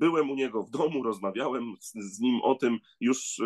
byłem 0.00 0.30
u 0.30 0.34
niego 0.34 0.62
w 0.62 0.70
domu, 0.70 1.02
rozmawiałem 1.02 1.74
z, 1.80 1.92
z 1.92 2.20
nim 2.20 2.40
o 2.42 2.54
tym 2.54 2.78
już 3.00 3.38
y, 3.38 3.44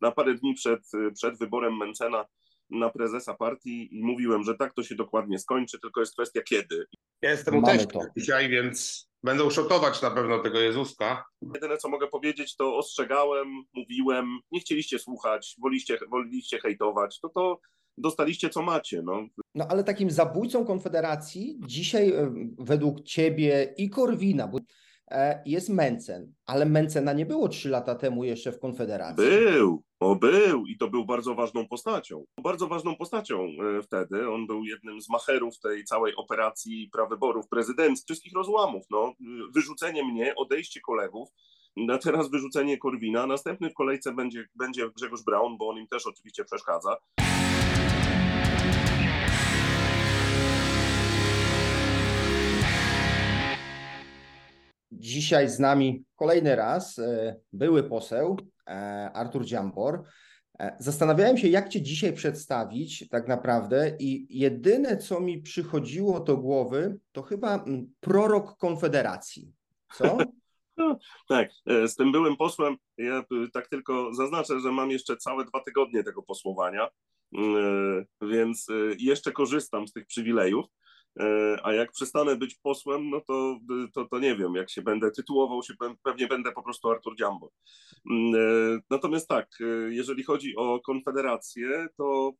na 0.00 0.12
parę 0.12 0.34
dni 0.34 0.54
przed, 0.54 0.80
przed 1.14 1.38
wyborem 1.38 1.76
Mencena 1.76 2.24
na 2.70 2.90
prezesa 2.90 3.34
partii 3.34 3.98
i 3.98 4.04
mówiłem, 4.04 4.42
że 4.44 4.54
tak 4.54 4.74
to 4.74 4.82
się 4.82 4.94
dokładnie 4.94 5.38
skończy, 5.38 5.80
tylko 5.80 6.00
jest 6.00 6.12
kwestia 6.12 6.42
kiedy. 6.42 6.86
Ja 7.22 7.30
jestem 7.30 7.56
u 7.56 7.62
teściu 7.62 7.98
dzisiaj, 8.16 8.48
więc 8.48 9.08
będą 9.22 9.50
szotować 9.50 10.02
na 10.02 10.10
pewno 10.10 10.38
tego 10.38 10.60
Jezuska. 10.60 11.24
Jedyne 11.54 11.76
co 11.76 11.88
mogę 11.88 12.06
powiedzieć, 12.06 12.56
to 12.56 12.76
ostrzegałem, 12.76 13.48
mówiłem, 13.74 14.38
nie 14.52 14.60
chcieliście 14.60 14.98
słuchać, 14.98 15.56
woliście, 15.62 15.98
woliliście 16.10 16.58
hejtować, 16.58 17.20
to 17.20 17.28
to 17.28 17.60
dostaliście 17.98 18.50
co 18.50 18.62
macie. 18.62 19.02
No. 19.02 19.26
no 19.54 19.66
ale 19.68 19.84
takim 19.84 20.10
zabójcą 20.10 20.64
Konfederacji 20.64 21.60
dzisiaj 21.66 22.10
e, 22.10 22.34
według 22.58 23.02
ciebie 23.02 23.74
i 23.76 23.90
Korwina, 23.90 24.48
bo 24.48 24.58
jest 25.46 25.68
Mencen, 25.68 26.32
ale 26.46 26.66
Mencena 26.66 27.12
nie 27.12 27.26
było 27.26 27.48
trzy 27.48 27.68
lata 27.68 27.94
temu 27.94 28.24
jeszcze 28.24 28.52
w 28.52 28.58
Konfederacji. 28.58 29.24
Był, 29.24 29.82
o 30.00 30.16
był 30.16 30.66
i 30.66 30.78
to 30.78 30.90
był 30.90 31.04
bardzo 31.04 31.34
ważną 31.34 31.68
postacią. 31.68 32.24
Bardzo 32.42 32.66
ważną 32.66 32.96
postacią 32.96 33.48
e, 33.78 33.82
wtedy. 33.82 34.30
On 34.30 34.46
był 34.46 34.64
jednym 34.64 35.00
z 35.00 35.08
macherów 35.08 35.60
tej 35.60 35.84
całej 35.84 36.16
operacji 36.16 36.88
prawyborów 36.92 37.48
prezydenckich, 37.48 38.04
wszystkich 38.04 38.32
rozłamów. 38.32 38.84
No, 38.90 39.12
wyrzucenie 39.54 40.04
mnie, 40.04 40.34
odejście 40.36 40.80
kolegów, 40.80 41.28
a 41.90 41.98
teraz 41.98 42.30
wyrzucenie 42.30 42.78
Korwina. 42.78 43.26
Następny 43.26 43.70
w 43.70 43.74
kolejce 43.74 44.12
będzie, 44.12 44.48
będzie 44.54 44.90
Grzegorz 44.96 45.22
Braun, 45.22 45.56
bo 45.58 45.68
on 45.68 45.78
im 45.78 45.86
też 45.86 46.06
oczywiście 46.06 46.44
przeszkadza. 46.44 46.96
Dzisiaj 54.98 55.48
z 55.48 55.58
nami 55.58 56.04
kolejny 56.16 56.56
raz 56.56 56.98
e, 56.98 57.36
były 57.52 57.82
poseł 57.82 58.36
e, 58.66 58.70
Artur 59.14 59.44
Dziambor. 59.44 60.02
E, 60.58 60.76
zastanawiałem 60.80 61.38
się, 61.38 61.48
jak 61.48 61.68
Cię 61.68 61.82
dzisiaj 61.82 62.12
przedstawić, 62.12 63.08
tak 63.08 63.28
naprawdę, 63.28 63.96
i 63.98 64.38
jedyne, 64.38 64.96
co 64.96 65.20
mi 65.20 65.42
przychodziło 65.42 66.20
do 66.20 66.36
głowy, 66.36 66.98
to 67.12 67.22
chyba 67.22 67.54
mm, 67.54 67.92
prorok 68.00 68.56
Konfederacji. 68.56 69.52
Co? 69.94 70.18
No, 70.76 70.98
tak, 71.28 71.50
z 71.86 71.94
tym 71.96 72.12
byłym 72.12 72.36
posłem, 72.36 72.76
ja 72.98 73.24
tak 73.52 73.68
tylko 73.68 74.14
zaznaczę, 74.14 74.60
że 74.60 74.72
mam 74.72 74.90
jeszcze 74.90 75.16
całe 75.16 75.44
dwa 75.44 75.60
tygodnie 75.60 76.04
tego 76.04 76.22
posłowania, 76.22 76.88
więc 78.22 78.66
jeszcze 78.98 79.32
korzystam 79.32 79.88
z 79.88 79.92
tych 79.92 80.06
przywilejów. 80.06 80.66
E, 81.20 81.58
a 81.62 81.72
jak 81.72 81.92
przestanę 81.92 82.36
być 82.36 82.54
posłem, 82.54 83.10
no 83.10 83.20
to, 83.20 83.58
to, 83.92 84.04
to 84.04 84.18
nie 84.18 84.36
wiem, 84.36 84.54
jak 84.54 84.70
się 84.70 84.82
będę 84.82 85.10
tytułował, 85.10 85.62
się 85.62 85.74
pewnie 86.02 86.26
będę 86.26 86.52
po 86.52 86.62
prostu 86.62 86.90
Artur 86.90 87.16
Dziambo. 87.16 87.50
Mm, 88.10 88.34
e, 88.34 88.80
natomiast 88.90 89.28
tak, 89.28 89.48
e, 89.60 89.64
jeżeli 89.94 90.22
chodzi 90.22 90.56
o 90.56 90.80
Konfederację, 90.80 91.86
to 91.96 92.32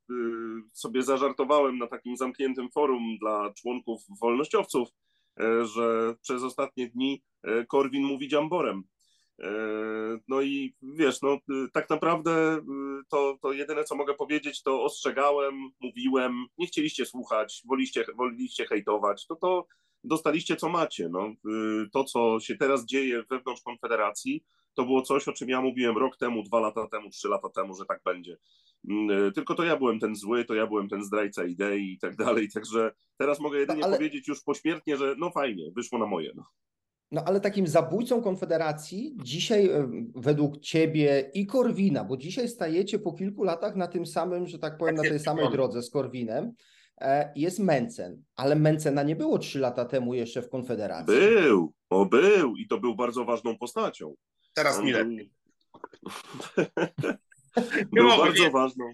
sobie 0.73 1.03
zażartowałem 1.03 1.79
na 1.79 1.87
takim 1.87 2.17
zamkniętym 2.17 2.71
forum 2.71 3.19
dla 3.21 3.53
członków 3.53 4.03
wolnościowców, 4.21 4.89
że 5.63 6.15
przez 6.23 6.43
ostatnie 6.43 6.89
dni 6.89 7.23
Korwin 7.69 8.05
mówi 8.05 8.29
Dziamborem. 8.29 8.83
E, 9.41 9.51
no 10.29 10.43
i 10.43 10.75
wiesz, 10.83 11.23
no 11.23 11.39
tak 11.73 11.91
naprawdę 11.91 12.57
y, 12.57 12.61
to, 13.09 13.39
to 13.43 13.53
jedyne, 13.53 13.85
co 13.85 13.97
mogę 13.97 14.15
powiedzieć, 14.15 14.63
to 14.63 14.83
ostrzegałem, 14.83 15.71
mówiłem, 15.81 16.47
nie 16.59 16.67
chcieliście 16.67 17.07
słuchać, 17.07 17.63
woliście, 17.65 18.05
woliliście 18.17 18.67
hejtować, 18.67 19.27
to 19.27 19.37
to 19.37 19.67
dostaliście, 20.05 20.57
co 20.57 20.69
macie. 20.69 21.09
No. 21.09 21.29
Y, 21.29 21.91
to, 21.93 22.05
co 22.05 22.41
się 22.41 22.57
teraz 22.57 22.85
dzieje 22.85 23.23
wewnątrz 23.31 23.63
Konfederacji, 23.63 24.45
to 24.75 24.85
było 24.85 25.03
coś, 25.03 25.29
o 25.29 25.33
czym 25.33 25.49
ja 25.49 25.61
mówiłem 25.61 25.99
rok 25.99 26.17
temu, 26.17 26.43
dwa 26.43 26.61
lata 26.61 26.89
temu, 26.89 27.11
trzy 27.11 27.29
lata 27.29 27.49
temu, 27.49 27.75
że 27.75 27.85
tak 27.85 28.01
będzie. 28.05 28.37
Mm, 28.89 29.11
y, 29.29 29.33
tylko 29.33 29.55
to 29.55 29.65
ja 29.65 29.77
byłem 29.77 30.01
ten 30.01 30.17
zły, 30.17 30.45
to 30.45 30.55
ja 30.55 30.67
byłem 30.67 30.89
ten 30.89 31.05
zdrajca 31.05 31.45
idei 31.45 31.93
i 31.93 31.99
tak 31.99 32.17
dalej, 32.17 32.49
także 32.55 32.93
teraz 33.17 33.41
mogę 33.41 33.59
jedynie 33.59 33.81
no, 33.81 33.87
ale... 33.87 33.97
powiedzieć 33.97 34.29
już 34.29 34.43
pośmiertnie, 34.43 34.97
że 34.97 35.15
no 35.19 35.31
fajnie, 35.31 35.73
wyszło 35.77 35.99
na 35.99 36.07
moje. 36.07 36.33
No. 36.35 36.45
No 37.15 37.25
ale 37.25 37.41
takim 37.41 37.67
zabójcą 37.67 38.23
Konfederacji 38.23 39.17
dzisiaj 39.23 39.71
według 40.15 40.59
ciebie 40.59 41.31
i 41.35 41.47
Korwina, 41.47 42.05
bo 42.05 42.17
dzisiaj 42.17 42.49
stajecie 42.49 42.99
po 42.99 43.13
kilku 43.13 43.45
latach 43.45 43.77
na 43.77 43.89
tym 43.89 44.07
samym, 44.07 44.47
że 44.47 44.59
tak 44.59 44.79
powiem, 44.79 44.95
na 44.95 45.03
tej 45.03 45.21
samej 45.21 45.51
drodze 45.51 45.83
z 45.83 45.91
Korwinem, 45.91 46.53
e, 47.01 47.33
jest 47.37 47.59
Mencen, 47.59 48.23
ale 48.37 48.57
Mencena 48.57 49.03
nie 49.03 49.17
było 49.17 49.39
trzy 49.39 49.59
lata 49.59 49.85
temu 49.85 50.15
jeszcze 50.15 50.43
w 50.43 50.49
Konfederacji. 50.49 51.15
Był, 51.15 51.73
o 51.91 52.07
był 52.07 52.57
i 52.57 52.67
to 52.69 52.81
był 52.81 52.97
bardzo 52.97 53.25
ważną 53.25 53.59
postacią. 53.59 54.15
Teraz 54.55 54.83
mi 54.83 54.93
lepiej. 54.93 55.31
był 57.93 58.09
bardzo 58.09 58.51
ważną. 58.51 58.93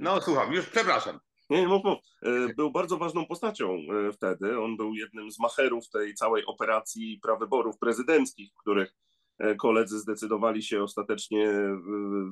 No 0.00 0.20
słucham, 0.20 0.52
już 0.52 0.66
przepraszam. 0.66 1.18
Nie, 1.50 1.60
nie 1.60 1.68
mów, 1.68 1.84
mów. 1.84 1.98
E, 2.22 2.54
był 2.54 2.70
bardzo 2.70 2.96
ważną 2.96 3.26
postacią 3.26 3.78
e, 4.08 4.12
wtedy. 4.12 4.60
On 4.60 4.76
był 4.76 4.94
jednym 4.94 5.30
z 5.30 5.38
macherów 5.38 5.90
tej 5.90 6.14
całej 6.14 6.46
operacji 6.46 7.18
prawyborów 7.22 7.78
prezydenckich, 7.78 8.52
w 8.52 8.60
których 8.60 8.94
e, 9.38 9.54
koledzy 9.54 9.98
zdecydowali 9.98 10.62
się 10.62 10.82
ostatecznie 10.82 11.52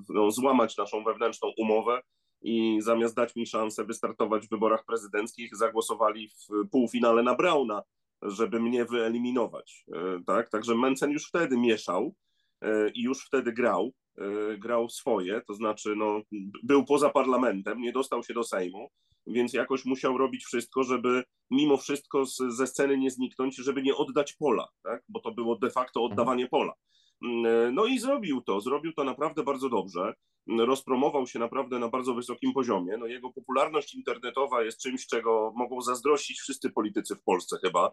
no, 0.08 0.30
złamać 0.30 0.76
naszą 0.76 1.04
wewnętrzną 1.04 1.52
umowę 1.58 2.02
i 2.42 2.78
zamiast 2.80 3.16
dać 3.16 3.36
mi 3.36 3.46
szansę 3.46 3.84
wystartować 3.84 4.46
w 4.46 4.50
wyborach 4.50 4.84
prezydenckich, 4.84 5.56
zagłosowali 5.56 6.28
w 6.28 6.68
półfinale 6.70 7.22
na 7.22 7.34
Brauna, 7.34 7.82
żeby 8.22 8.60
mnie 8.60 8.84
wyeliminować. 8.84 9.84
Tak? 10.26 10.50
Także 10.50 10.74
Mencen 10.74 11.10
już 11.10 11.28
wtedy 11.28 11.56
mieszał 11.56 12.14
i 12.94 13.02
już 13.02 13.26
wtedy 13.26 13.52
grał. 13.52 13.92
Y, 14.18 14.58
grał 14.58 14.88
swoje, 14.88 15.40
to 15.46 15.54
znaczy 15.54 15.94
no, 15.96 16.20
był 16.62 16.84
poza 16.84 17.10
parlamentem, 17.10 17.80
nie 17.80 17.92
dostał 17.92 18.22
się 18.22 18.34
do 18.34 18.44
Sejmu, 18.44 18.90
więc 19.26 19.52
jakoś 19.52 19.84
musiał 19.84 20.18
robić 20.18 20.44
wszystko, 20.44 20.82
żeby 20.82 21.24
mimo 21.50 21.76
wszystko 21.76 22.26
z, 22.26 22.36
ze 22.48 22.66
sceny 22.66 22.98
nie 22.98 23.10
zniknąć, 23.10 23.56
żeby 23.56 23.82
nie 23.82 23.96
oddać 23.96 24.32
pola, 24.32 24.68
tak? 24.82 25.02
bo 25.08 25.20
to 25.20 25.32
było 25.32 25.56
de 25.56 25.70
facto 25.70 26.00
mhm. 26.00 26.12
oddawanie 26.12 26.48
pola. 26.48 26.72
Mm, 27.24 27.74
no 27.74 27.86
i 27.86 27.98
zrobił 27.98 28.40
to, 28.40 28.60
zrobił 28.60 28.92
to 28.92 29.04
naprawdę 29.04 29.42
bardzo 29.42 29.68
dobrze. 29.68 30.14
Rozpromował 30.58 31.26
się 31.26 31.38
naprawdę 31.38 31.78
na 31.78 31.88
bardzo 31.88 32.14
wysokim 32.14 32.52
poziomie. 32.52 32.96
No 32.96 33.06
jego 33.06 33.32
popularność 33.32 33.94
internetowa 33.94 34.62
jest 34.62 34.80
czymś, 34.80 35.06
czego 35.06 35.52
mogą 35.56 35.80
zazdrościć 35.80 36.40
wszyscy 36.40 36.70
politycy 36.70 37.16
w 37.16 37.22
Polsce 37.22 37.58
chyba, 37.64 37.90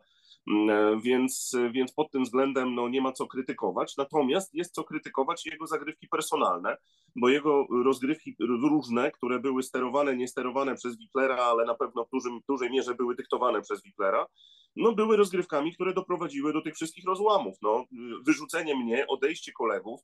mm, 0.47 1.01
więc, 1.01 1.55
więc 1.71 1.93
pod 1.93 2.11
tym 2.11 2.23
względem 2.23 2.75
no, 2.75 2.89
nie 2.89 3.01
ma 3.01 3.11
co 3.11 3.27
krytykować. 3.27 3.97
Natomiast 3.97 4.53
jest 4.53 4.73
co 4.73 4.83
krytykować 4.83 5.45
jego 5.45 5.67
zagrywki 5.67 6.07
personalne, 6.07 6.77
bo 7.15 7.29
jego 7.29 7.67
rozgrywki 7.83 8.35
różne, 8.39 9.11
które 9.11 9.39
były 9.39 9.63
sterowane, 9.63 10.15
nie 10.15 10.27
sterowane 10.27 10.75
przez 10.75 10.97
Wiklera, 10.97 11.35
ale 11.35 11.65
na 11.65 11.75
pewno 11.75 12.05
w, 12.05 12.09
dużym, 12.09 12.39
dużej 12.47 12.71
mierze 12.71 12.95
były 12.95 13.15
dyktowane 13.15 13.61
przez 13.61 13.83
Wiklera, 13.83 14.25
no 14.79 14.93
były 14.93 15.17
rozgrywkami, 15.17 15.73
które 15.73 15.93
doprowadziły 15.93 16.53
do 16.53 16.61
tych 16.61 16.75
wszystkich 16.75 17.05
rozłamów. 17.05 17.57
No, 17.61 17.85
wyrzucenie 18.25 18.75
mnie, 18.75 19.07
odejście 19.07 19.51
kolegów, 19.51 20.01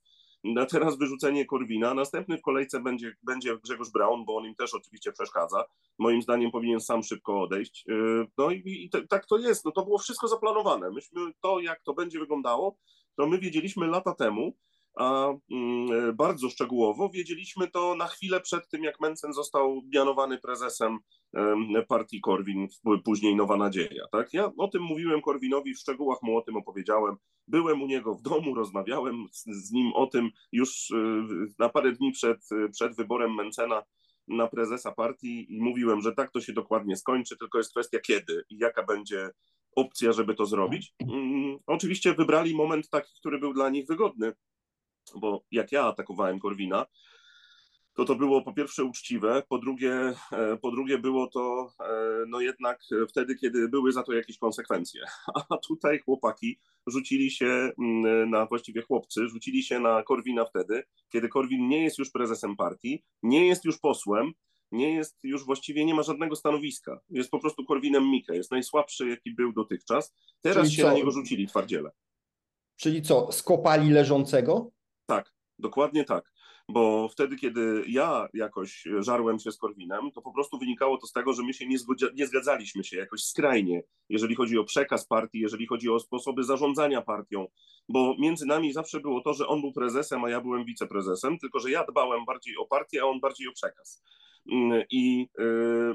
a 0.61 0.65
teraz 0.65 0.97
wyrzucenie 0.97 1.45
Korwina. 1.45 1.93
Następny 1.93 2.37
w 2.37 2.41
kolejce 2.41 2.79
będzie, 2.79 3.15
będzie 3.23 3.57
Grzegorz 3.57 3.91
Braun, 3.91 4.25
bo 4.25 4.35
on 4.35 4.45
im 4.45 4.55
też 4.55 4.73
oczywiście 4.73 5.11
przeszkadza. 5.11 5.63
Moim 5.99 6.21
zdaniem 6.21 6.51
powinien 6.51 6.79
sam 6.79 7.03
szybko 7.03 7.41
odejść. 7.41 7.83
Yy, 7.87 8.27
no 8.37 8.51
i, 8.51 8.61
i 8.65 8.89
te, 8.89 9.07
tak 9.07 9.25
to 9.25 9.37
jest. 9.37 9.65
No 9.65 9.71
to 9.71 9.85
było 9.85 9.97
wszystko 9.97 10.27
zaplanowane. 10.27 10.91
Myśmy 10.91 11.21
to, 11.41 11.59
jak 11.59 11.83
to 11.83 11.93
będzie 11.93 12.19
wyglądało, 12.19 12.77
to 13.17 13.27
my 13.27 13.39
wiedzieliśmy 13.39 13.87
lata 13.87 14.13
temu, 14.13 14.57
a 14.95 15.33
mm, 15.51 16.15
bardzo 16.15 16.49
szczegółowo 16.49 17.09
wiedzieliśmy 17.09 17.67
to 17.71 17.95
na 17.95 18.07
chwilę 18.07 18.41
przed 18.41 18.69
tym, 18.69 18.83
jak 18.83 18.99
Mencen 18.99 19.33
został 19.33 19.81
mianowany 19.93 20.37
prezesem 20.37 20.99
partii 21.87 22.21
Korwin, 22.21 22.67
później 23.03 23.35
Nowa 23.35 23.57
Nadzieja. 23.57 24.05
Tak? 24.11 24.33
Ja 24.33 24.51
o 24.57 24.67
tym 24.67 24.81
mówiłem 24.81 25.21
Korwinowi, 25.21 25.73
w 25.73 25.79
szczegółach 25.79 26.17
mu 26.21 26.37
o 26.37 26.41
tym 26.41 26.57
opowiedziałem. 26.57 27.15
Byłem 27.47 27.81
u 27.81 27.87
niego 27.87 28.15
w 28.15 28.21
domu, 28.21 28.55
rozmawiałem 28.55 29.25
z, 29.31 29.45
z 29.45 29.71
nim 29.71 29.93
o 29.93 30.07
tym 30.07 30.29
już 30.51 30.89
y, 30.89 30.95
na 31.59 31.69
parę 31.69 31.91
dni 31.91 32.11
przed, 32.11 32.37
przed 32.71 32.95
wyborem 32.95 33.35
Mencena 33.35 33.83
na 34.27 34.47
prezesa 34.47 34.91
partii 34.91 35.55
i 35.55 35.61
mówiłem, 35.61 36.01
że 36.01 36.13
tak 36.13 36.31
to 36.31 36.41
się 36.41 36.53
dokładnie 36.53 36.97
skończy, 36.97 37.37
tylko 37.37 37.57
jest 37.57 37.71
kwestia 37.71 37.99
kiedy 37.99 38.43
i 38.49 38.57
jaka 38.57 38.83
będzie 38.83 39.29
opcja, 39.75 40.11
żeby 40.11 40.35
to 40.35 40.45
zrobić. 40.45 40.93
Mm, 41.11 41.57
oczywiście 41.67 42.13
wybrali 42.13 42.55
moment 42.55 42.89
taki, 42.89 43.13
który 43.19 43.39
był 43.39 43.53
dla 43.53 43.69
nich 43.69 43.87
wygodny, 43.87 44.33
bo 45.15 45.43
jak 45.51 45.71
ja 45.71 45.83
atakowałem 45.83 46.39
Korwina, 46.39 46.85
to 47.95 48.05
to 48.05 48.15
było 48.15 48.41
po 48.41 48.53
pierwsze 48.53 48.83
uczciwe, 48.83 49.43
po 49.49 49.57
drugie, 49.57 50.13
e, 50.31 50.57
po 50.61 50.71
drugie 50.71 50.97
było 50.97 51.27
to 51.27 51.69
e, 51.79 52.25
no 52.27 52.41
jednak 52.41 52.79
wtedy, 53.09 53.35
kiedy 53.35 53.69
były 53.69 53.91
za 53.91 54.03
to 54.03 54.13
jakieś 54.13 54.37
konsekwencje. 54.37 55.05
A 55.49 55.57
tutaj 55.57 55.99
chłopaki 55.99 56.59
rzucili 56.87 57.31
się 57.31 57.71
mm, 57.79 58.29
na, 58.29 58.45
właściwie 58.45 58.81
chłopcy, 58.81 59.27
rzucili 59.27 59.63
się 59.63 59.79
na 59.79 60.03
Korwina 60.03 60.45
wtedy, 60.45 60.83
kiedy 61.09 61.29
Korwin 61.29 61.67
nie 61.67 61.83
jest 61.83 61.97
już 61.97 62.11
prezesem 62.11 62.55
partii, 62.55 63.03
nie 63.23 63.47
jest 63.47 63.65
już 63.65 63.79
posłem, 63.79 64.31
nie 64.71 64.93
jest 64.93 65.17
już 65.23 65.45
właściwie, 65.45 65.85
nie 65.85 65.93
ma 65.93 66.03
żadnego 66.03 66.35
stanowiska. 66.35 66.99
Jest 67.09 67.31
po 67.31 67.39
prostu 67.39 67.65
Korwinem 67.65 68.11
Mikke, 68.11 68.35
jest 68.35 68.51
najsłabszy, 68.51 69.09
jaki 69.09 69.35
był 69.35 69.53
dotychczas. 69.53 70.13
Teraz 70.41 70.63
Czyli 70.63 70.75
się 70.75 70.81
co? 70.81 70.87
na 70.87 70.93
niego 70.93 71.11
rzucili 71.11 71.47
twardziele. 71.47 71.91
Czyli 72.75 73.01
co, 73.01 73.31
skopali 73.31 73.89
leżącego? 73.89 74.71
Tak, 75.05 75.33
dokładnie 75.59 76.03
tak 76.03 76.35
bo 76.69 77.09
wtedy, 77.09 77.35
kiedy 77.35 77.83
ja 77.87 78.27
jakoś 78.33 78.83
żarłem 78.99 79.39
się 79.39 79.51
z 79.51 79.57
Korwinem, 79.57 80.11
to 80.11 80.21
po 80.21 80.31
prostu 80.31 80.59
wynikało 80.59 80.97
to 80.97 81.07
z 81.07 81.11
tego, 81.11 81.33
że 81.33 81.43
my 81.43 81.53
się 81.53 81.67
nie, 81.67 81.77
nie 82.15 82.27
zgadzaliśmy 82.27 82.83
się 82.83 82.97
jakoś 82.97 83.23
skrajnie, 83.23 83.83
jeżeli 84.09 84.35
chodzi 84.35 84.57
o 84.57 84.63
przekaz 84.63 85.07
partii, 85.07 85.39
jeżeli 85.39 85.67
chodzi 85.67 85.89
o 85.89 85.99
sposoby 85.99 86.43
zarządzania 86.43 87.01
partią, 87.01 87.47
bo 87.89 88.15
między 88.19 88.45
nami 88.45 88.73
zawsze 88.73 88.99
było 88.99 89.21
to, 89.21 89.33
że 89.33 89.47
on 89.47 89.61
był 89.61 89.73
prezesem, 89.73 90.23
a 90.23 90.29
ja 90.29 90.41
byłem 90.41 90.65
wiceprezesem, 90.65 91.39
tylko 91.39 91.59
że 91.59 91.71
ja 91.71 91.85
dbałem 91.85 92.25
bardziej 92.25 92.57
o 92.57 92.65
partię, 92.65 93.01
a 93.01 93.05
on 93.05 93.19
bardziej 93.19 93.47
o 93.47 93.51
przekaz. 93.51 94.03
Mm, 94.51 94.83
I 94.91 95.27
y, 95.39 95.43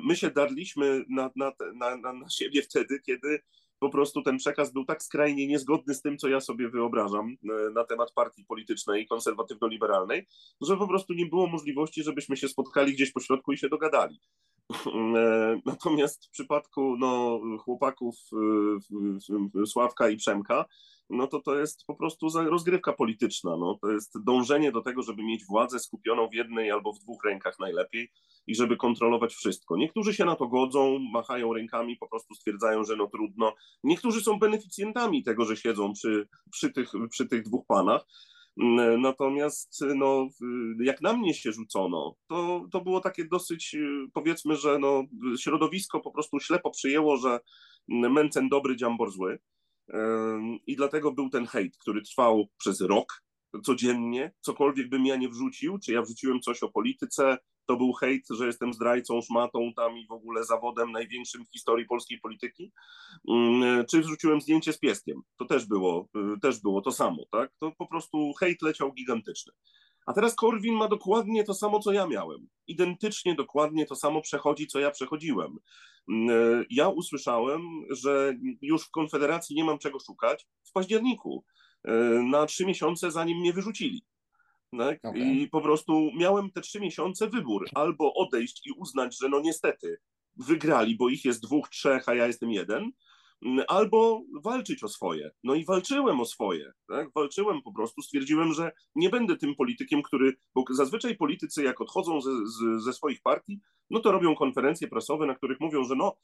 my 0.03 0.17
się 0.17 0.31
darliśmy 0.31 1.05
na, 1.09 1.31
na, 1.37 1.53
na, 1.75 2.13
na 2.13 2.31
siebie 2.31 2.63
wtedy, 2.63 3.01
kiedy 3.01 3.41
po 3.81 3.91
prostu 3.91 4.23
ten 4.23 4.37
przekaz 4.37 4.73
był 4.73 4.85
tak 4.85 5.03
skrajnie 5.03 5.47
niezgodny 5.47 5.95
z 5.95 6.03
tym, 6.03 6.19
co 6.19 6.29
ja 6.29 6.41
sobie 6.41 6.69
wyobrażam 6.69 7.27
e, 7.29 7.71
na 7.71 7.85
temat 7.85 8.13
partii 8.13 8.45
politycznej 8.45 9.07
konserwatywno-liberalnej, 9.07 10.27
że 10.61 10.77
po 10.77 10.89
prostu 10.89 11.15
nie 11.15 11.27
było 11.27 11.47
możliwości, 11.47 12.03
żebyśmy 12.03 12.37
się 12.37 12.49
spotkali 12.49 12.93
gdzieś 12.93 13.13
po 13.13 13.21
środku 13.21 13.53
i 13.53 13.59
się 13.59 13.69
dogadali. 13.69 14.21
E, 14.87 15.61
natomiast 15.67 16.27
w 16.27 16.31
przypadku 16.31 16.97
no, 16.97 17.41
chłopaków 17.59 18.17
e, 19.63 19.67
Sławka 19.67 20.09
i 20.09 20.17
Przemka, 20.17 20.65
no 21.11 21.27
to 21.27 21.41
to 21.41 21.59
jest 21.59 21.85
po 21.87 21.95
prostu 21.95 22.29
rozgrywka 22.51 22.93
polityczna. 22.93 23.57
No. 23.57 23.79
To 23.83 23.91
jest 23.91 24.25
dążenie 24.25 24.73
do 24.73 24.83
tego, 24.83 25.03
żeby 25.03 25.23
mieć 25.23 25.45
władzę 25.47 25.79
skupioną 25.79 26.29
w 26.29 26.35
jednej 26.35 26.71
albo 26.71 26.93
w 26.93 26.99
dwóch 26.99 27.25
rękach 27.25 27.59
najlepiej 27.59 28.11
i 28.47 28.55
żeby 28.55 28.77
kontrolować 28.77 29.35
wszystko. 29.35 29.77
Niektórzy 29.77 30.15
się 30.15 30.25
na 30.25 30.37
to 30.37 30.49
godzą, 30.49 30.99
machają 31.13 31.53
rękami, 31.53 31.97
po 31.97 32.09
prostu 32.09 32.35
stwierdzają, 32.35 32.85
że 32.85 32.97
no 32.97 33.07
trudno. 33.07 33.55
Niektórzy 33.85 34.21
są 34.21 34.39
beneficjentami 34.39 35.23
tego, 35.23 35.45
że 35.45 35.57
siedzą 35.57 35.93
przy, 35.93 36.29
przy, 36.53 36.73
tych, 36.73 36.93
przy 37.11 37.27
tych 37.27 37.43
dwóch 37.43 37.67
panach. 37.67 38.07
Natomiast 38.99 39.85
no, 39.97 40.29
jak 40.81 41.01
na 41.01 41.13
mnie 41.13 41.35
się 41.35 41.53
rzucono, 41.53 42.17
to, 42.27 42.67
to 42.73 42.81
było 42.81 43.01
takie 43.01 43.25
dosyć, 43.25 43.77
powiedzmy, 44.13 44.57
że 44.57 44.79
no, 44.79 45.05
środowisko 45.39 46.01
po 46.01 46.11
prostu 46.11 46.41
ślepo 46.41 46.71
przyjęło, 46.71 47.17
że 47.17 47.41
Mencen 47.89 48.49
dobry, 48.49 48.77
Dziambor 48.77 49.11
zły. 49.11 49.39
I 50.67 50.77
dlatego 50.77 51.13
był 51.13 51.31
ten 51.31 51.47
hejt, 51.47 51.77
który 51.77 52.03
trwał 52.03 52.49
przez 52.59 52.81
rok 52.81 53.23
codziennie. 53.65 54.33
Cokolwiek 54.41 54.89
bym 54.89 55.07
ja 55.07 55.17
nie 55.17 55.29
wrzucił, 55.29 55.79
czy 55.79 55.93
ja 55.93 56.03
wrzuciłem 56.03 56.41
coś 56.41 56.63
o 56.63 56.69
polityce, 56.69 57.39
to 57.71 57.77
był 57.77 57.93
hejt, 57.93 58.27
że 58.31 58.47
jestem 58.47 58.73
zdrajcą, 58.73 59.21
szmatą 59.23 59.73
tam 59.77 59.99
i 59.99 60.07
w 60.07 60.13
ogóle 60.13 60.45
zawodem 60.45 60.93
największym 60.93 61.47
w 61.47 61.51
historii 61.51 61.87
polskiej 61.87 62.21
polityki. 62.21 62.73
Mm, 63.29 63.87
czy 63.87 64.01
wrzuciłem 64.01 64.41
zdjęcie 64.41 64.73
z 64.73 64.79
pieskiem? 64.79 65.23
To 65.37 65.45
też 65.45 65.67
było, 65.67 66.09
y, 66.37 66.41
też 66.41 66.61
było 66.61 66.81
to 66.81 66.93
samo, 66.93 67.25
tak? 67.31 67.53
To 67.59 67.73
po 67.79 67.87
prostu 67.87 68.33
hejt 68.33 68.63
leciał 68.63 68.93
gigantyczny. 68.93 69.53
A 70.07 70.13
teraz 70.13 70.35
Korwin 70.35 70.75
ma 70.75 70.89
dokładnie 70.89 71.45
to 71.45 71.55
samo, 71.55 71.81
co 71.81 71.93
ja 71.93 72.07
miałem. 72.07 72.49
Identycznie, 72.67 73.35
dokładnie 73.35 73.87
to 73.87 73.95
samo 73.95 74.21
przechodzi, 74.21 74.67
co 74.67 74.79
ja 74.79 74.91
przechodziłem. 74.91 75.59
Mm, 76.09 76.65
ja 76.71 76.89
usłyszałem, 76.89 77.63
że 77.91 78.35
już 78.63 78.85
w 78.87 78.91
Konfederacji 78.91 79.57
nie 79.57 79.65
mam 79.65 79.79
czego 79.79 79.99
szukać 80.01 80.47
w 80.65 80.73
październiku, 80.73 81.45
y, 81.89 81.91
na 82.23 82.47
trzy 82.47 82.67
miesiące, 82.67 83.11
zanim 83.11 83.39
mnie 83.39 83.53
wyrzucili. 83.53 84.05
Tak? 84.79 84.99
Okay. 85.03 85.21
I 85.21 85.49
po 85.49 85.61
prostu 85.61 86.11
miałem 86.17 86.51
te 86.51 86.61
trzy 86.61 86.81
miesiące 86.81 87.29
wybór, 87.29 87.67
albo 87.75 88.15
odejść 88.15 88.67
i 88.67 88.73
uznać, 88.73 89.19
że 89.19 89.29
no 89.29 89.41
niestety 89.41 89.97
wygrali, 90.37 90.97
bo 90.97 91.09
ich 91.09 91.25
jest 91.25 91.43
dwóch, 91.43 91.69
trzech, 91.69 92.09
a 92.09 92.15
ja 92.15 92.27
jestem 92.27 92.51
jeden, 92.51 92.91
mm, 93.47 93.65
albo 93.69 94.23
walczyć 94.45 94.85
o 94.85 94.89
swoje. 94.89 95.31
No 95.45 95.55
i 95.55 95.65
walczyłem 95.65 96.21
o 96.21 96.25
swoje. 96.25 96.73
Tak? 96.89 97.09
Walczyłem 97.15 97.63
po 97.63 97.73
prostu, 97.73 98.03
stwierdziłem, 98.03 98.53
że 98.53 98.73
nie 98.95 99.11
będę 99.11 99.37
tym 99.37 99.55
politykiem, 99.55 100.03
który, 100.03 100.33
bo 100.55 100.65
zazwyczaj 100.71 101.17
politycy 101.17 101.63
jak 101.63 101.81
odchodzą 101.81 102.21
ze, 102.21 102.31
z, 102.47 102.85
ze 102.85 102.93
swoich 102.93 103.23
partii, 103.23 103.61
no 103.91 104.01
to 104.01 104.13
robią 104.13 104.35
konferencje 104.35 104.89
prasowe, 104.89 105.27
na 105.27 105.35
których 105.35 105.61
mówią, 105.61 105.85
że 105.85 105.95
no 105.97 106.17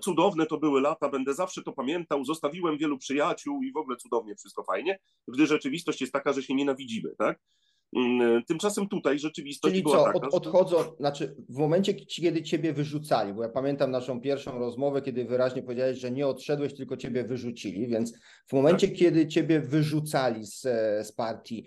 cudowne 0.00 0.46
to 0.46 0.58
były 0.58 0.80
lata, 0.80 1.08
będę 1.08 1.34
zawsze 1.34 1.62
to 1.62 1.72
pamiętał, 1.72 2.24
zostawiłem 2.24 2.78
wielu 2.78 2.98
przyjaciół 2.98 3.62
i 3.62 3.72
w 3.72 3.76
ogóle 3.76 3.96
cudownie, 3.96 4.34
wszystko 4.36 4.64
fajnie, 4.64 4.98
gdy 5.28 5.46
rzeczywistość 5.46 6.00
jest 6.00 6.12
taka, 6.12 6.32
że 6.32 6.42
się 6.42 6.54
nienawidzimy, 6.54 7.14
tak? 7.18 7.40
Mm, 7.96 8.44
tymczasem 8.44 8.88
tutaj 8.88 9.18
rzeczywistość 9.18 9.72
Czyli 9.72 9.82
była 9.82 9.96
co, 9.96 10.04
taka, 10.04 10.26
od, 10.26 10.34
odchodzą, 10.34 10.76
znaczy 10.98 11.36
w 11.48 11.58
momencie, 11.58 11.94
kiedy 11.94 12.42
ciebie 12.42 12.72
wyrzucali, 12.72 13.34
bo 13.34 13.42
ja 13.42 13.48
pamiętam 13.48 13.90
naszą 13.90 14.20
pierwszą 14.20 14.58
rozmowę, 14.58 15.02
kiedy 15.02 15.24
wyraźnie 15.24 15.62
powiedziałeś, 15.62 15.98
że 15.98 16.10
nie 16.10 16.26
odszedłeś, 16.26 16.74
tylko 16.74 16.96
ciebie 16.96 17.24
wyrzucili, 17.24 17.86
więc 17.86 18.12
w 18.46 18.52
momencie, 18.52 18.88
tak. 18.88 18.96
kiedy 18.96 19.26
ciebie 19.26 19.60
wyrzucali 19.60 20.46
z, 20.46 20.60
z 21.06 21.12
partii, 21.12 21.66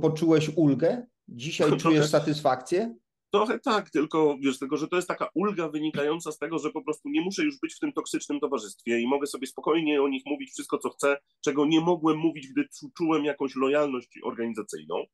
poczułeś 0.00 0.50
ulgę? 0.56 1.06
Dzisiaj 1.28 1.76
czujesz 1.76 2.06
satysfakcję? 2.06 2.94
Trochę 3.32 3.58
tak, 3.58 3.90
tylko 3.90 4.36
wiesz, 4.40 4.58
tylko 4.58 4.76
że 4.76 4.88
to 4.88 4.96
jest 4.96 5.08
taka 5.08 5.28
ulga 5.34 5.68
wynikająca 5.68 6.32
z 6.32 6.38
tego, 6.38 6.58
że 6.58 6.70
po 6.70 6.82
prostu 6.84 7.08
nie 7.08 7.20
muszę 7.20 7.44
już 7.44 7.60
być 7.60 7.74
w 7.74 7.78
tym 7.78 7.92
toksycznym 7.92 8.40
towarzystwie 8.40 9.00
i 9.00 9.06
mogę 9.06 9.26
sobie 9.26 9.46
spokojnie 9.46 10.02
o 10.02 10.08
nich 10.08 10.22
mówić 10.26 10.50
wszystko, 10.50 10.78
co 10.78 10.90
chcę, 10.90 11.18
czego 11.40 11.66
nie 11.66 11.80
mogłem 11.80 12.18
mówić, 12.18 12.48
gdy 12.48 12.68
czułem 12.96 13.24
jakąś 13.24 13.56
lojalność 13.56 14.18
organizacyjną. 14.24 15.04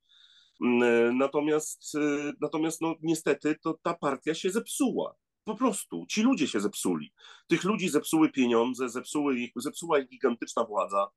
Mm, 0.64 0.82
e, 0.82 1.12
natomiast, 1.12 1.94
e, 1.94 2.32
natomiast 2.40 2.80
no, 2.80 2.94
niestety 3.02 3.56
to 3.62 3.78
ta 3.82 3.94
partia 3.94 4.34
się 4.34 4.50
zepsuła. 4.50 5.14
Po 5.44 5.54
prostu 5.54 6.06
ci 6.08 6.22
ludzie 6.22 6.48
się 6.48 6.60
zepsuli. 6.60 7.12
Tych 7.46 7.64
ludzi 7.64 7.88
zepsuły 7.88 8.32
pieniądze, 8.32 8.88
zepsuły 8.88 9.40
ich, 9.40 9.52
zepsuła 9.56 9.98
ich 9.98 10.08
gigantyczna 10.08 10.64
władza 10.64 11.08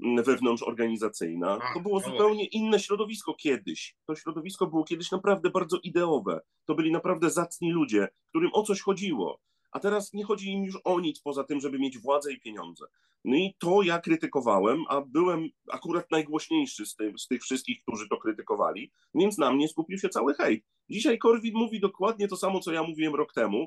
wewnątrzorganizacyjna. 0.00 1.58
To 1.74 1.80
było 1.80 2.00
zupełnie 2.00 2.44
inne 2.44 2.80
środowisko 2.80 3.34
kiedyś. 3.34 3.96
To 4.06 4.16
środowisko 4.16 4.66
było 4.66 4.84
kiedyś 4.84 5.10
naprawdę 5.10 5.50
bardzo 5.50 5.78
ideowe. 5.82 6.40
To 6.64 6.74
byli 6.74 6.92
naprawdę 6.92 7.30
zacni 7.30 7.72
ludzie, 7.72 8.08
którym 8.28 8.50
o 8.52 8.62
coś 8.62 8.80
chodziło. 8.80 9.40
A 9.72 9.80
teraz 9.80 10.12
nie 10.12 10.24
chodzi 10.24 10.52
im 10.52 10.64
już 10.64 10.78
o 10.84 11.00
nic 11.00 11.20
poza 11.20 11.44
tym, 11.44 11.60
żeby 11.60 11.78
mieć 11.78 11.98
władzę 11.98 12.32
i 12.32 12.40
pieniądze. 12.40 12.86
No 13.24 13.36
i 13.36 13.54
to 13.58 13.82
ja 13.82 13.98
krytykowałem, 13.98 14.84
a 14.88 15.00
byłem 15.00 15.48
akurat 15.72 16.10
najgłośniejszy 16.10 16.86
z, 16.86 16.96
tym, 16.96 17.18
z 17.18 17.26
tych 17.26 17.42
wszystkich, 17.42 17.82
którzy 17.82 18.08
to 18.08 18.16
krytykowali, 18.16 18.92
więc 19.14 19.38
na 19.38 19.52
mnie 19.52 19.68
skupił 19.68 19.98
się 19.98 20.08
cały 20.08 20.34
hejt. 20.34 20.64
Dzisiaj 20.90 21.18
Korwin 21.18 21.54
mówi 21.54 21.80
dokładnie 21.80 22.28
to 22.28 22.36
samo, 22.36 22.60
co 22.60 22.72
ja 22.72 22.82
mówiłem 22.82 23.14
rok 23.14 23.32
temu. 23.32 23.66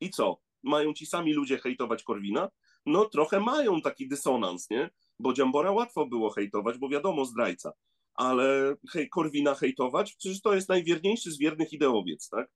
I 0.00 0.10
co? 0.10 0.40
Mają 0.62 0.92
ci 0.92 1.06
sami 1.06 1.32
ludzie 1.32 1.58
hejtować 1.58 2.02
Korwina? 2.02 2.48
No 2.86 3.04
trochę 3.04 3.40
mają 3.40 3.80
taki 3.80 4.08
dysonans, 4.08 4.70
nie? 4.70 4.90
bo 5.22 5.32
Dziambora 5.32 5.70
łatwo 5.70 6.06
było 6.06 6.30
hejtować, 6.30 6.78
bo 6.78 6.88
wiadomo, 6.88 7.24
zdrajca. 7.24 7.72
Ale 8.14 8.76
hej, 8.92 9.08
Korwina 9.08 9.54
hejtować? 9.54 10.16
Przecież 10.16 10.40
to 10.40 10.54
jest 10.54 10.68
najwierniejszy 10.68 11.32
z 11.32 11.38
wiernych 11.38 11.72
ideowiec, 11.72 12.28
tak? 12.28 12.48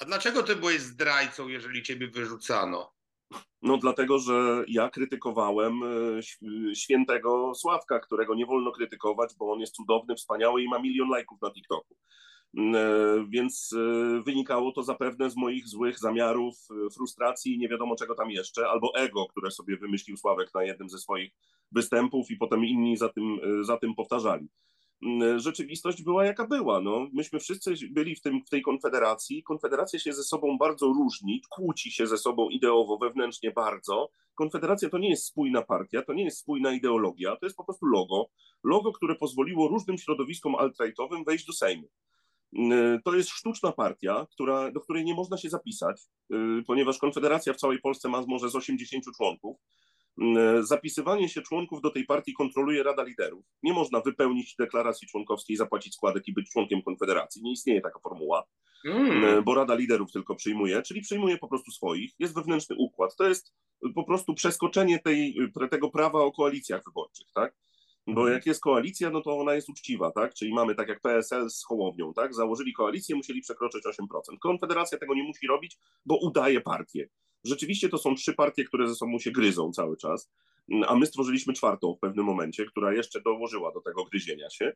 A 0.00 0.04
dlaczego 0.04 0.42
ty 0.42 0.56
byłeś 0.56 0.80
zdrajcą, 0.80 1.48
jeżeli 1.48 1.82
ciebie 1.82 2.08
wyrzucano? 2.08 2.92
No 3.62 3.76
dlatego, 3.78 4.18
że 4.18 4.64
ja 4.68 4.90
krytykowałem 4.90 5.80
e, 5.82 6.74
świętego 6.74 7.52
Sławka, 7.54 8.00
którego 8.00 8.34
nie 8.34 8.46
wolno 8.46 8.72
krytykować, 8.72 9.34
bo 9.38 9.52
on 9.52 9.60
jest 9.60 9.74
cudowny, 9.74 10.14
wspaniały 10.14 10.62
i 10.62 10.68
ma 10.68 10.78
milion 10.78 11.08
lajków 11.08 11.42
na 11.42 11.50
TikToku. 11.50 11.96
E, 12.58 13.24
więc 13.28 13.70
e, 13.72 14.22
wynikało 14.22 14.72
to 14.72 14.82
zapewne 14.82 15.30
z 15.30 15.36
moich 15.36 15.68
złych 15.68 15.98
zamiarów, 15.98 16.54
e, 16.86 16.90
frustracji, 16.90 17.58
nie 17.58 17.68
wiadomo 17.68 17.96
czego 17.96 18.14
tam 18.14 18.30
jeszcze, 18.30 18.68
albo 18.68 18.94
ego, 18.96 19.26
które 19.26 19.50
sobie 19.50 19.76
wymyślił 19.76 20.16
Sławek 20.16 20.54
na 20.54 20.64
jednym 20.64 20.88
ze 20.88 20.98
swoich 20.98 21.32
występów 21.72 22.30
i 22.30 22.36
potem 22.36 22.64
inni 22.64 22.96
za 22.96 23.08
tym, 23.08 23.38
za 23.62 23.76
tym 23.76 23.94
powtarzali. 23.94 24.48
Rzeczywistość 25.36 26.02
była 26.02 26.24
jaka 26.24 26.46
była. 26.46 26.80
No, 26.80 27.08
myśmy 27.12 27.40
wszyscy 27.40 27.74
byli 27.90 28.16
w, 28.16 28.20
tym, 28.20 28.44
w 28.46 28.50
tej 28.50 28.62
konfederacji. 28.62 29.42
Konfederacja 29.42 29.98
się 29.98 30.12
ze 30.12 30.22
sobą 30.22 30.58
bardzo 30.58 30.86
różni, 30.86 31.42
kłóci 31.50 31.92
się 31.92 32.06
ze 32.06 32.18
sobą 32.18 32.48
ideowo, 32.48 32.98
wewnętrznie 32.98 33.50
bardzo. 33.50 34.10
Konfederacja 34.34 34.90
to 34.90 34.98
nie 34.98 35.10
jest 35.10 35.24
spójna 35.24 35.62
partia, 35.62 36.02
to 36.02 36.12
nie 36.12 36.24
jest 36.24 36.38
spójna 36.38 36.72
ideologia, 36.72 37.36
to 37.36 37.46
jest 37.46 37.56
po 37.56 37.64
prostu 37.64 37.86
logo. 37.86 38.30
Logo, 38.64 38.92
które 38.92 39.14
pozwoliło 39.14 39.68
różnym 39.68 39.98
środowiskom 39.98 40.54
alt-rightowym 40.54 41.24
wejść 41.24 41.46
do 41.46 41.52
Sejmu. 41.52 41.88
Y, 42.54 43.00
to 43.04 43.16
jest 43.16 43.30
sztuczna 43.30 43.72
partia, 43.72 44.26
która, 44.30 44.70
do 44.70 44.80
której 44.80 45.04
nie 45.04 45.14
można 45.14 45.36
się 45.36 45.50
zapisać, 45.50 46.02
y, 46.32 46.36
ponieważ 46.66 46.98
Konfederacja 46.98 47.52
w 47.52 47.56
całej 47.56 47.80
Polsce 47.80 48.08
ma 48.08 48.24
może 48.26 48.50
z 48.50 48.56
80 48.56 49.04
członków. 49.16 49.56
Y, 50.18 50.66
zapisywanie 50.66 51.28
się 51.28 51.42
członków 51.42 51.80
do 51.80 51.90
tej 51.90 52.04
partii 52.04 52.32
kontroluje 52.32 52.82
Rada 52.82 53.02
Liderów. 53.02 53.44
Nie 53.62 53.72
można 53.72 54.00
wypełnić 54.00 54.56
deklaracji 54.56 55.08
członkowskiej, 55.08 55.56
zapłacić 55.56 55.94
składek 55.94 56.28
i 56.28 56.32
być 56.32 56.50
członkiem 56.50 56.82
Konfederacji. 56.82 57.42
Nie 57.42 57.52
istnieje 57.52 57.80
taka 57.80 57.98
formuła, 57.98 58.44
mm. 58.84 59.44
bo 59.44 59.54
Rada 59.54 59.74
Liderów 59.74 60.12
tylko 60.12 60.34
przyjmuje, 60.34 60.82
czyli 60.82 61.00
przyjmuje 61.00 61.38
po 61.38 61.48
prostu 61.48 61.70
swoich. 61.70 62.12
Jest 62.18 62.34
wewnętrzny 62.34 62.76
układ. 62.76 63.16
To 63.16 63.28
jest 63.28 63.54
po 63.94 64.04
prostu 64.04 64.34
przeskoczenie 64.34 64.98
tej, 64.98 65.36
tego 65.70 65.90
prawa 65.90 66.18
o 66.18 66.32
koalicjach 66.32 66.84
wyborczych, 66.84 67.26
tak? 67.34 67.54
Bo 68.06 68.28
jak 68.28 68.46
jest 68.46 68.60
koalicja, 68.60 69.10
no 69.10 69.20
to 69.20 69.38
ona 69.38 69.54
jest 69.54 69.68
uczciwa, 69.68 70.10
tak? 70.10 70.34
Czyli 70.34 70.54
mamy 70.54 70.74
tak 70.74 70.88
jak 70.88 71.00
PSL 71.00 71.50
z 71.50 71.64
Hołownią, 71.64 72.14
tak? 72.14 72.34
Założyli 72.34 72.72
koalicję, 72.72 73.16
musieli 73.16 73.40
przekroczyć 73.40 73.84
8%. 73.84 74.38
Konfederacja 74.40 74.98
tego 74.98 75.14
nie 75.14 75.22
musi 75.22 75.46
robić, 75.46 75.78
bo 76.06 76.18
udaje 76.18 76.60
partię. 76.60 77.08
Rzeczywiście 77.44 77.88
to 77.88 77.98
są 77.98 78.14
trzy 78.14 78.34
partie, 78.34 78.64
które 78.64 78.88
ze 78.88 78.94
sobą 78.94 79.18
się 79.18 79.30
gryzą 79.30 79.72
cały 79.72 79.96
czas, 79.96 80.30
a 80.86 80.94
my 80.94 81.06
stworzyliśmy 81.06 81.52
czwartą 81.52 81.94
w 81.94 81.98
pewnym 81.98 82.24
momencie, 82.24 82.66
która 82.66 82.92
jeszcze 82.92 83.20
dołożyła 83.20 83.72
do 83.72 83.80
tego 83.80 84.04
gryzienia 84.04 84.50
się. 84.50 84.72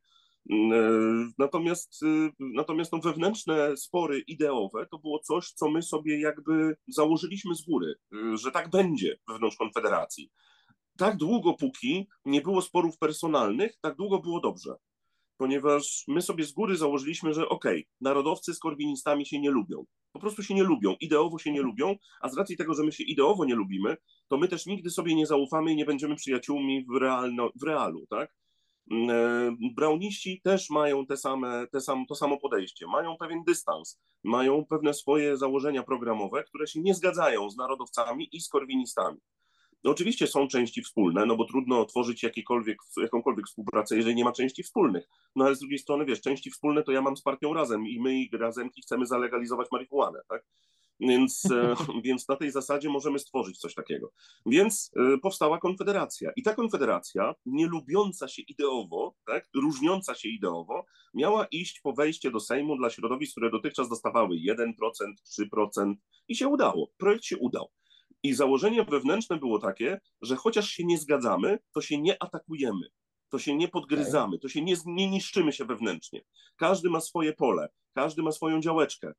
Natomiast, 1.38 2.00
natomiast 2.38 2.92
no, 2.92 2.98
wewnętrzne 2.98 3.76
spory 3.76 4.20
ideowe 4.20 4.86
to 4.86 4.98
było 4.98 5.18
coś, 5.18 5.50
co 5.50 5.70
my 5.70 5.82
sobie 5.82 6.20
jakby 6.20 6.76
założyliśmy 6.88 7.54
z 7.54 7.62
góry, 7.62 7.94
że 8.34 8.50
tak 8.50 8.70
będzie 8.70 9.18
wewnątrz 9.28 9.56
Konfederacji. 9.56 10.30
Tak 10.98 11.16
długo, 11.16 11.54
póki 11.54 12.08
nie 12.24 12.40
było 12.40 12.62
sporów 12.62 12.98
personalnych, 12.98 13.78
tak 13.80 13.96
długo 13.96 14.18
było 14.18 14.40
dobrze 14.40 14.74
ponieważ 15.38 16.04
my 16.08 16.22
sobie 16.22 16.44
z 16.44 16.52
góry 16.52 16.76
założyliśmy, 16.76 17.34
że 17.34 17.48
okej, 17.48 17.80
okay, 17.80 17.84
narodowcy 18.00 18.54
z 18.54 18.58
korwinistami 18.58 19.26
się 19.26 19.40
nie 19.40 19.50
lubią. 19.50 19.84
Po 20.12 20.20
prostu 20.20 20.42
się 20.42 20.54
nie 20.54 20.62
lubią, 20.62 20.96
ideowo 21.00 21.38
się 21.38 21.52
nie 21.52 21.62
lubią, 21.62 21.96
a 22.20 22.28
z 22.28 22.36
racji 22.36 22.56
tego, 22.56 22.74
że 22.74 22.82
my 22.82 22.92
się 22.92 23.04
ideowo 23.04 23.44
nie 23.44 23.54
lubimy, 23.54 23.96
to 24.28 24.38
my 24.38 24.48
też 24.48 24.66
nigdy 24.66 24.90
sobie 24.90 25.14
nie 25.14 25.26
zaufamy 25.26 25.72
i 25.72 25.76
nie 25.76 25.84
będziemy 25.84 26.16
przyjaciółmi 26.16 26.86
w, 26.86 26.96
realno, 27.00 27.50
w 27.60 27.62
realu, 27.62 28.06
tak? 28.10 28.34
Mm, 28.90 29.10
e, 29.10 29.56
Browniści 29.76 30.40
też 30.44 30.70
mają 30.70 31.06
te 31.06 31.16
same, 31.16 31.66
te 31.72 31.80
sam, 31.80 32.06
to 32.06 32.14
samo 32.14 32.38
podejście, 32.40 32.86
mają 32.86 33.16
pewien 33.16 33.44
dystans, 33.46 34.00
mają 34.24 34.64
pewne 34.64 34.94
swoje 34.94 35.36
założenia 35.36 35.82
programowe, 35.82 36.44
które 36.44 36.66
się 36.66 36.80
nie 36.80 36.94
zgadzają 36.94 37.50
z 37.50 37.56
narodowcami 37.56 38.28
i 38.32 38.40
z 38.40 38.48
korwinistami. 38.48 39.18
No 39.84 39.90
oczywiście 39.90 40.26
są 40.26 40.48
części 40.48 40.82
wspólne, 40.82 41.26
no 41.26 41.36
bo 41.36 41.44
trudno 41.44 41.84
tworzyć 41.84 42.22
jakiekolwiek, 42.22 42.78
jakąkolwiek 43.02 43.46
współpracę, 43.46 43.96
jeżeli 43.96 44.14
nie 44.14 44.24
ma 44.24 44.32
części 44.32 44.62
wspólnych. 44.62 45.08
No 45.36 45.44
ale 45.44 45.54
z 45.54 45.58
drugiej 45.58 45.78
strony, 45.78 46.04
wiesz, 46.04 46.20
części 46.20 46.50
wspólne 46.50 46.82
to 46.82 46.92
ja 46.92 47.02
mam 47.02 47.16
z 47.16 47.22
partią 47.22 47.54
Razem 47.54 47.86
i 47.86 48.00
my 48.00 48.38
razem 48.38 48.70
chcemy 48.84 49.06
zalegalizować 49.06 49.68
marihuanę, 49.72 50.20
tak? 50.28 50.44
Więc, 51.00 51.50
e, 51.50 51.74
więc 52.04 52.28
na 52.28 52.36
tej 52.36 52.50
zasadzie 52.50 52.88
możemy 52.88 53.18
stworzyć 53.18 53.58
coś 53.58 53.74
takiego. 53.74 54.12
Więc 54.46 54.90
e, 54.96 55.18
powstała 55.18 55.58
Konfederacja. 55.58 56.32
I 56.36 56.42
ta 56.42 56.54
Konfederacja, 56.54 57.34
nie 57.46 57.66
lubiąca 57.66 58.28
się 58.28 58.42
ideowo, 58.42 59.14
tak, 59.26 59.48
różniąca 59.54 60.14
się 60.14 60.28
ideowo, 60.28 60.84
miała 61.14 61.46
iść 61.46 61.80
po 61.80 61.92
wejście 61.92 62.30
do 62.30 62.40
Sejmu 62.40 62.76
dla 62.76 62.90
środowisk, 62.90 63.32
które 63.32 63.50
dotychczas 63.50 63.88
dostawały 63.88 64.36
1%, 64.36 64.72
3% 65.40 65.94
i 66.28 66.36
się 66.36 66.48
udało. 66.48 66.90
Projekt 66.98 67.24
się 67.24 67.36
udał. 67.36 67.70
I 68.22 68.34
założenie 68.34 68.84
wewnętrzne 68.84 69.36
było 69.36 69.58
takie, 69.58 70.00
że 70.22 70.36
chociaż 70.36 70.70
się 70.70 70.84
nie 70.84 70.98
zgadzamy, 70.98 71.58
to 71.72 71.80
się 71.80 72.00
nie 72.00 72.22
atakujemy, 72.22 72.88
to 73.28 73.38
się 73.38 73.56
nie 73.56 73.68
podgryzamy, 73.68 74.38
to 74.38 74.48
się 74.48 74.62
nie, 74.62 74.76
nie 74.86 75.10
niszczymy 75.10 75.52
się 75.52 75.64
wewnętrznie. 75.64 76.24
Każdy 76.56 76.90
ma 76.90 77.00
swoje 77.00 77.32
pole, 77.32 77.68
każdy 77.94 78.22
ma 78.22 78.32
swoją 78.32 78.60
działeczkę. 78.60 79.12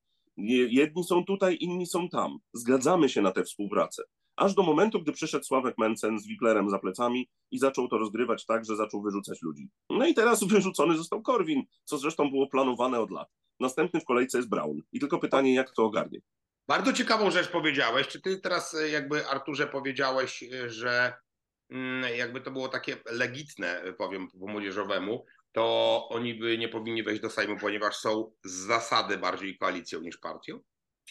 Jedni 0.70 1.04
są 1.04 1.26
tutaj, 1.26 1.58
inni 1.60 1.86
są 1.86 2.10
tam. 2.10 2.38
Zgadzamy 2.54 3.10
się 3.10 3.22
na 3.22 3.32
tę 3.32 3.44
współpracę. 3.44 4.04
Aż 4.36 4.54
do 4.54 4.64
momentu, 4.64 5.02
gdy 5.02 5.12
przyszedł 5.12 5.46
Sławek 5.46 5.78
Mencen 5.78 6.20
z 6.20 6.28
Wiklerem 6.28 6.70
za 6.70 6.80
plecami 6.80 7.30
i 7.52 7.60
zaczął 7.60 7.88
to 7.88 7.98
rozgrywać 7.98 8.46
tak, 8.46 8.66
że 8.66 8.76
zaczął 8.76 9.02
wyrzucać 9.02 9.42
ludzi. 9.42 9.70
No 9.90 10.08
i 10.08 10.14
teraz 10.14 10.44
wyrzucony 10.54 10.98
został 10.98 11.22
Korwin, 11.22 11.64
co 11.84 11.98
zresztą 11.98 12.30
było 12.30 12.48
planowane 12.48 13.00
od 13.00 13.12
lat. 13.12 13.30
Następny 13.60 14.00
w 14.00 14.06
kolejce 14.06 14.38
jest 14.38 14.50
Brown. 14.50 14.82
I 14.92 15.00
tylko 15.00 15.20
pytanie, 15.20 15.54
jak 15.54 15.72
to 15.72 15.86
ogarnie. 15.86 16.20
Bardzo 16.70 16.94
ciekawą 16.94 17.32
rzecz 17.32 17.48
powiedziałeś. 17.48 18.08
Czy 18.08 18.22
ty 18.22 18.38
teraz 18.38 18.74
e, 18.74 18.90
jakby 18.90 19.28
Arturze 19.28 19.68
powiedziałeś, 19.68 20.44
e, 20.44 20.70
że 20.70 21.14
mm, 21.70 22.18
jakby 22.18 22.42
to 22.42 22.52
było 22.52 22.68
takie 22.68 22.98
legitne, 23.06 23.82
e, 23.82 23.94
powiem 23.94 24.28
po 24.40 24.48
młodzieżowemu, 24.48 25.26
to 25.52 26.08
oni 26.10 26.34
by 26.34 26.58
nie 26.58 26.70
powinni 26.70 27.04
wejść 27.04 27.22
do 27.22 27.30
Sejmu, 27.30 27.58
ponieważ 27.58 27.96
są 27.96 28.32
z 28.44 28.52
zasady 28.52 29.18
bardziej 29.18 29.58
koalicją 29.58 30.02
niż 30.02 30.18
partią? 30.18 30.60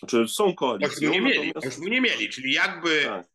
Czy 0.06 0.28
są 0.28 0.54
koalicją? 0.54 0.88
Choćby 0.88 1.10
nie 1.10 1.20
mieli, 1.20 1.52
natomiast... 1.54 1.80
nie 1.80 2.00
mieli, 2.00 2.28
czyli 2.28 2.52
jakby... 2.52 3.04
Tak. 3.04 3.26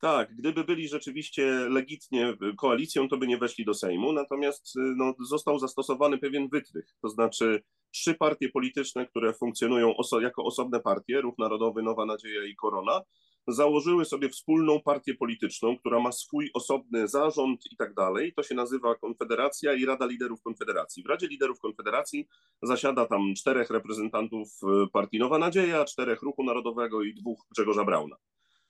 Tak, 0.00 0.36
gdyby 0.36 0.64
byli 0.64 0.88
rzeczywiście 0.88 1.44
legitnie 1.68 2.36
koalicją, 2.56 3.08
to 3.08 3.16
by 3.16 3.26
nie 3.26 3.38
weszli 3.38 3.64
do 3.64 3.74
Sejmu, 3.74 4.12
natomiast 4.12 4.72
no, 4.96 5.14
został 5.28 5.58
zastosowany 5.58 6.18
pewien 6.18 6.48
wytrych, 6.48 6.96
to 7.02 7.08
znaczy 7.08 7.62
trzy 7.90 8.14
partie 8.14 8.48
polityczne, 8.48 9.06
które 9.06 9.34
funkcjonują 9.34 9.96
oso 9.96 10.20
jako 10.20 10.44
osobne 10.44 10.80
partie, 10.80 11.20
Ruch 11.20 11.38
Narodowy, 11.38 11.82
Nowa 11.82 12.06
Nadzieja 12.06 12.44
i 12.44 12.56
Korona, 12.56 13.02
założyły 13.48 14.04
sobie 14.04 14.28
wspólną 14.28 14.80
partię 14.80 15.14
polityczną, 15.14 15.78
która 15.78 16.00
ma 16.00 16.12
swój 16.12 16.50
osobny 16.54 17.08
zarząd 17.08 17.60
i 17.72 17.76
tak 17.76 17.94
dalej. 17.94 18.32
To 18.36 18.42
się 18.42 18.54
nazywa 18.54 18.94
Konfederacja 18.94 19.74
i 19.74 19.84
Rada 19.84 20.06
Liderów 20.06 20.42
Konfederacji. 20.42 21.02
W 21.02 21.06
Radzie 21.06 21.26
Liderów 21.26 21.58
Konfederacji 21.58 22.28
zasiada 22.62 23.06
tam 23.06 23.34
czterech 23.36 23.70
reprezentantów 23.70 24.48
e, 24.62 24.86
partii 24.92 25.18
Nowa 25.18 25.38
Nadzieja, 25.38 25.84
czterech 25.84 26.22
Ruchu 26.22 26.44
Narodowego 26.44 27.02
i 27.02 27.14
dwóch 27.14 27.46
Grzegorza 27.50 27.84
Brauna. 27.84 28.16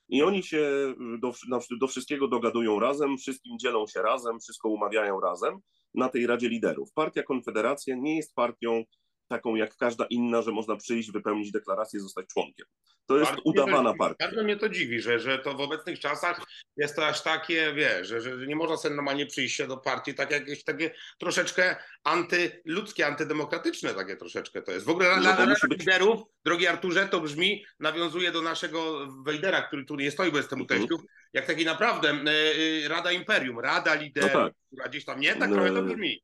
I 0.08 0.22
oni 0.22 0.42
się 0.42 0.94
do, 1.18 1.32
do 1.80 1.86
wszystkiego 1.86 2.28
dogadują 2.28 2.80
razem, 2.80 3.18
wszystkim 3.18 3.58
dzielą 3.58 3.86
się 3.86 4.02
razem, 4.02 4.40
wszystko 4.40 4.68
umawiają 4.68 5.20
razem 5.20 5.58
na 5.94 6.08
tej 6.08 6.26
Radzie 6.26 6.48
Liderów. 6.48 6.92
Partia 6.94 7.22
Konfederacja 7.22 7.96
nie 7.96 8.16
jest 8.16 8.34
partią 8.34 8.84
taką 9.28 9.54
jak 9.54 9.76
każda 9.76 10.06
inna, 10.10 10.42
że 10.42 10.52
można 10.52 10.76
przyjść, 10.76 11.10
wypełnić 11.10 11.52
deklarację, 11.52 12.00
zostać 12.00 12.26
członkiem. 12.26 12.66
To 13.06 13.18
jest 13.18 13.30
bardzo 13.30 13.42
udawana 13.44 13.92
to, 13.92 13.98
partia. 13.98 14.26
Bardzo 14.26 14.44
mnie 14.44 14.56
to 14.56 14.68
dziwi, 14.68 15.00
że, 15.00 15.20
że 15.20 15.38
to 15.38 15.54
w 15.54 15.60
obecnych 15.60 16.00
czasach 16.00 16.40
jest 16.76 16.96
to 16.96 17.06
aż 17.06 17.22
takie, 17.22 17.72
wiesz, 17.74 18.08
że, 18.08 18.20
że 18.20 18.46
nie 18.46 18.56
można 18.56 18.76
sobie 18.76 18.94
normalnie 18.94 19.26
przyjść 19.26 19.56
się 19.56 19.66
do 19.66 19.76
partii, 19.76 20.14
tak 20.14 20.30
jakieś 20.30 20.64
takie 20.64 20.94
troszeczkę 21.18 21.76
antyludzkie, 22.04 23.06
antydemokratyczne 23.06 23.94
takie 23.94 24.16
troszeczkę 24.16 24.62
to 24.62 24.72
jest. 24.72 24.86
W 24.86 24.88
ogóle 24.88 25.20
dla 25.20 25.46
no, 25.46 25.54
być... 25.68 25.78
liderów, 25.78 26.22
drogi 26.44 26.66
Arturze, 26.66 27.08
to 27.08 27.20
brzmi, 27.20 27.64
nawiązuje 27.80 28.32
do 28.32 28.42
naszego 28.42 29.06
Wejdera, 29.24 29.62
który 29.62 29.84
tu 29.84 29.96
nie 29.96 30.10
stoi, 30.10 30.30
bo 30.30 30.36
jestem 30.36 30.60
u 30.60 30.62
mhm. 30.62 30.80
teściów, 30.80 31.00
jak 31.32 31.46
taki 31.46 31.64
naprawdę 31.64 32.12
y, 32.12 32.88
Rada 32.88 33.12
Imperium, 33.12 33.58
Rada 33.58 33.94
Liderów, 33.94 34.34
no 34.34 34.44
tak. 34.44 34.52
która 34.66 34.88
gdzieś 34.88 35.04
tam, 35.04 35.20
nie? 35.20 35.36
Tak 35.36 35.50
no, 35.50 35.56
trochę 35.56 35.74
to 35.74 35.82
brzmi. 35.82 36.22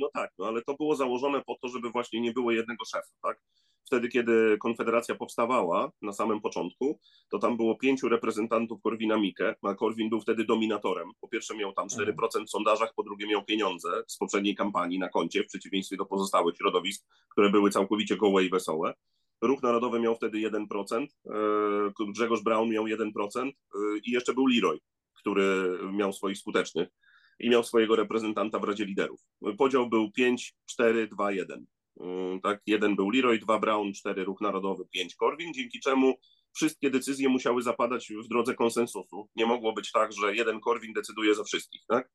No 0.00 0.10
tak, 0.14 0.30
no 0.38 0.46
ale 0.46 0.62
to 0.62 0.74
było 0.74 0.96
założone 0.96 1.42
po 1.46 1.54
to, 1.62 1.68
żeby 1.68 1.90
właśnie 1.90 2.20
nie 2.20 2.32
było 2.32 2.52
jednego 2.52 2.84
szefa, 2.84 3.08
tak? 3.22 3.40
Wtedy, 3.88 4.08
kiedy 4.08 4.58
Konfederacja 4.58 5.14
powstawała 5.14 5.90
na 6.02 6.12
samym 6.12 6.40
początku, 6.40 7.00
to 7.30 7.38
tam 7.38 7.56
było 7.56 7.76
pięciu 7.76 8.08
reprezentantów 8.08 8.82
Korwina 8.82 9.16
Mikke, 9.16 9.54
a 9.62 9.74
Korwin 9.74 10.10
był 10.10 10.20
wtedy 10.20 10.44
dominatorem. 10.44 11.08
Po 11.20 11.28
pierwsze 11.28 11.56
miał 11.56 11.72
tam 11.72 11.86
4% 11.86 12.46
w 12.46 12.50
sondażach, 12.50 12.94
po 12.96 13.02
drugie 13.02 13.26
miał 13.26 13.44
pieniądze 13.44 14.02
z 14.06 14.16
poprzedniej 14.16 14.54
kampanii 14.54 14.98
na 14.98 15.08
koncie, 15.08 15.44
w 15.44 15.46
przeciwieństwie 15.46 15.96
do 15.96 16.06
pozostałych 16.06 16.56
środowisk, 16.56 17.06
które 17.30 17.50
były 17.50 17.70
całkowicie 17.70 18.16
gołe 18.16 18.44
i 18.44 18.50
wesołe. 18.50 18.94
Ruch 19.42 19.62
Narodowy 19.62 20.00
miał 20.00 20.14
wtedy 20.14 20.38
1%, 20.38 21.06
e, 21.26 22.12
Grzegorz 22.12 22.42
Braun 22.42 22.70
miał 22.70 22.84
1% 22.84 23.48
e, 23.48 23.78
i 24.04 24.10
jeszcze 24.10 24.34
był 24.34 24.46
Leroy, 24.46 24.78
który 25.14 25.78
miał 25.92 26.12
swoich 26.12 26.38
skutecznych 26.38 26.88
i 27.38 27.50
miał 27.50 27.64
swojego 27.64 27.96
reprezentanta 27.96 28.58
w 28.58 28.64
Radzie 28.64 28.84
Liderów. 28.84 29.20
Podział 29.58 29.88
był 29.88 30.12
5, 30.12 30.54
4, 30.66 31.08
2, 31.08 31.32
1. 31.32 31.66
Tak, 32.42 32.62
jeden 32.66 32.96
był 32.96 33.10
Leroy, 33.10 33.38
dwa 33.38 33.58
Brown, 33.58 33.92
cztery 33.92 34.24
Ruch 34.24 34.40
Narodowy, 34.40 34.84
pięć 34.90 35.14
Korwin, 35.14 35.54
dzięki 35.54 35.80
czemu 35.80 36.14
wszystkie 36.52 36.90
decyzje 36.90 37.28
musiały 37.28 37.62
zapadać 37.62 38.12
w 38.24 38.28
drodze 38.28 38.54
konsensusu. 38.54 39.28
Nie 39.36 39.46
mogło 39.46 39.72
być 39.72 39.92
tak, 39.92 40.12
że 40.12 40.36
jeden 40.36 40.60
Korwin 40.60 40.92
decyduje 40.92 41.34
za 41.34 41.44
wszystkich, 41.44 41.82
tak? 41.88 42.10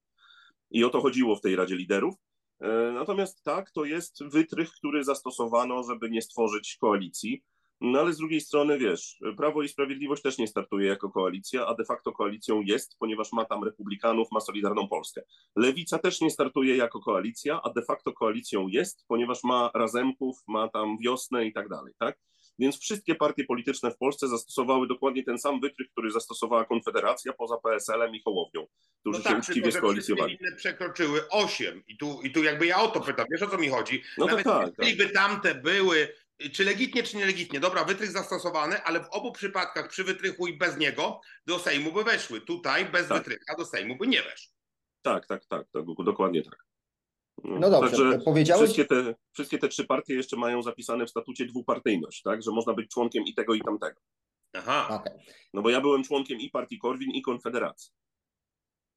I 0.71 0.83
o 0.83 0.89
to 0.89 1.01
chodziło 1.01 1.35
w 1.35 1.41
tej 1.41 1.55
Radzie 1.55 1.75
Liderów. 1.75 2.15
E, 2.61 2.91
natomiast 2.93 3.43
tak, 3.43 3.71
to 3.71 3.85
jest 3.85 4.23
wytrych, 4.23 4.71
który 4.71 5.03
zastosowano, 5.03 5.83
żeby 5.83 6.09
nie 6.09 6.21
stworzyć 6.21 6.77
koalicji. 6.81 7.43
No 7.83 7.99
ale 7.99 8.13
z 8.13 8.17
drugiej 8.17 8.41
strony, 8.41 8.77
wiesz, 8.77 9.17
Prawo 9.37 9.63
i 9.63 9.69
Sprawiedliwość 9.69 10.21
też 10.21 10.37
nie 10.37 10.47
startuje 10.47 10.87
jako 10.87 11.09
koalicja, 11.09 11.67
a 11.67 11.73
de 11.73 11.85
facto 11.85 12.11
koalicją 12.11 12.61
jest, 12.61 12.97
ponieważ 12.99 13.31
ma 13.31 13.45
tam 13.45 13.63
Republikanów, 13.63 14.27
ma 14.31 14.39
Solidarną 14.39 14.87
Polskę. 14.87 15.21
Lewica 15.55 15.99
też 15.99 16.21
nie 16.21 16.29
startuje 16.29 16.75
jako 16.75 16.99
koalicja, 16.99 17.61
a 17.63 17.69
de 17.69 17.81
facto 17.81 18.13
koalicją 18.13 18.67
jest, 18.67 19.05
ponieważ 19.07 19.43
ma 19.43 19.71
Razemków, 19.73 20.37
ma 20.47 20.67
tam 20.67 20.97
Wiosnę 20.97 21.45
i 21.45 21.53
tak 21.53 21.69
dalej, 21.69 21.93
tak? 21.99 22.17
Więc 22.59 22.79
wszystkie 22.79 23.15
partie 23.15 23.43
polityczne 23.43 23.91
w 23.91 23.97
Polsce 23.97 24.27
zastosowały 24.27 24.87
dokładnie 24.87 25.23
ten 25.23 25.37
sam 25.37 25.61
wytrych, 25.61 25.89
który 25.91 26.11
zastosowała 26.11 26.65
Konfederacja 26.65 27.33
poza 27.33 27.57
PSL-em 27.57 28.15
i 28.15 28.21
Hołownią, 28.21 28.67
którzy 28.99 29.19
no 29.19 29.23
tak, 29.23 29.33
się 29.33 29.39
uczciwie 29.39 29.71
skoalicjowali. 29.71 30.37
inne 30.41 30.55
przekroczyły 30.55 31.29
8 31.29 31.83
i 31.87 31.97
tu, 31.97 32.19
i 32.23 32.31
tu 32.31 32.43
jakby 32.43 32.65
ja 32.65 32.81
o 32.81 32.87
to 32.87 32.99
pytam, 32.99 33.25
wiesz 33.31 33.41
o 33.41 33.47
co 33.47 33.57
mi 33.57 33.69
chodzi? 33.69 34.03
No 34.17 34.25
Nawet 34.25 34.45
tak, 34.45 34.65
tak, 34.65 34.73
jeśli 34.79 34.97
by 34.97 35.09
tamte 35.09 35.55
były 35.55 36.07
czy 36.53 36.63
legitnie, 36.63 37.03
czy 37.03 37.17
nielegitnie. 37.17 37.59
Dobra, 37.59 37.83
wytrych 37.83 38.11
zastosowany, 38.11 38.83
ale 38.83 39.03
w 39.03 39.09
obu 39.09 39.31
przypadkach 39.31 39.87
przy 39.87 40.03
wytrychu 40.03 40.47
i 40.47 40.57
bez 40.57 40.77
niego 40.77 41.21
do 41.45 41.59
Sejmu 41.59 41.91
by 41.91 42.03
weszły. 42.03 42.41
Tutaj 42.41 42.85
bez 42.85 43.07
tak. 43.07 43.17
wytrycha 43.17 43.55
do 43.57 43.65
Sejmu 43.65 43.97
by 43.97 44.07
nie 44.07 44.21
weszły. 44.21 44.53
Tak, 45.01 45.27
tak, 45.27 45.45
tak, 45.45 45.67
tak 45.71 45.83
dokładnie 46.05 46.43
tak. 46.43 46.65
No, 47.43 47.59
no 47.59 47.69
dobrze, 47.69 47.89
Także 47.89 48.19
powiedziałeś... 48.25 48.63
Wszystkie 48.63 48.85
te, 48.85 49.15
wszystkie 49.33 49.57
te 49.57 49.67
trzy 49.67 49.85
partie 49.85 50.13
jeszcze 50.15 50.37
mają 50.37 50.61
zapisane 50.61 51.05
w 51.05 51.09
statucie 51.09 51.45
dwupartyjność, 51.45 52.21
tak, 52.21 52.43
że 52.43 52.51
można 52.51 52.73
być 52.73 52.91
członkiem 52.91 53.23
i 53.23 53.33
tego, 53.33 53.53
i 53.53 53.61
tamtego. 53.61 54.01
Aha. 54.53 54.87
Okay. 54.89 55.19
No 55.53 55.61
bo 55.61 55.69
ja 55.69 55.81
byłem 55.81 56.03
członkiem 56.03 56.39
i 56.39 56.49
partii 56.49 56.79
Korwin, 56.79 57.11
i 57.11 57.21
Konfederacji. 57.21 57.91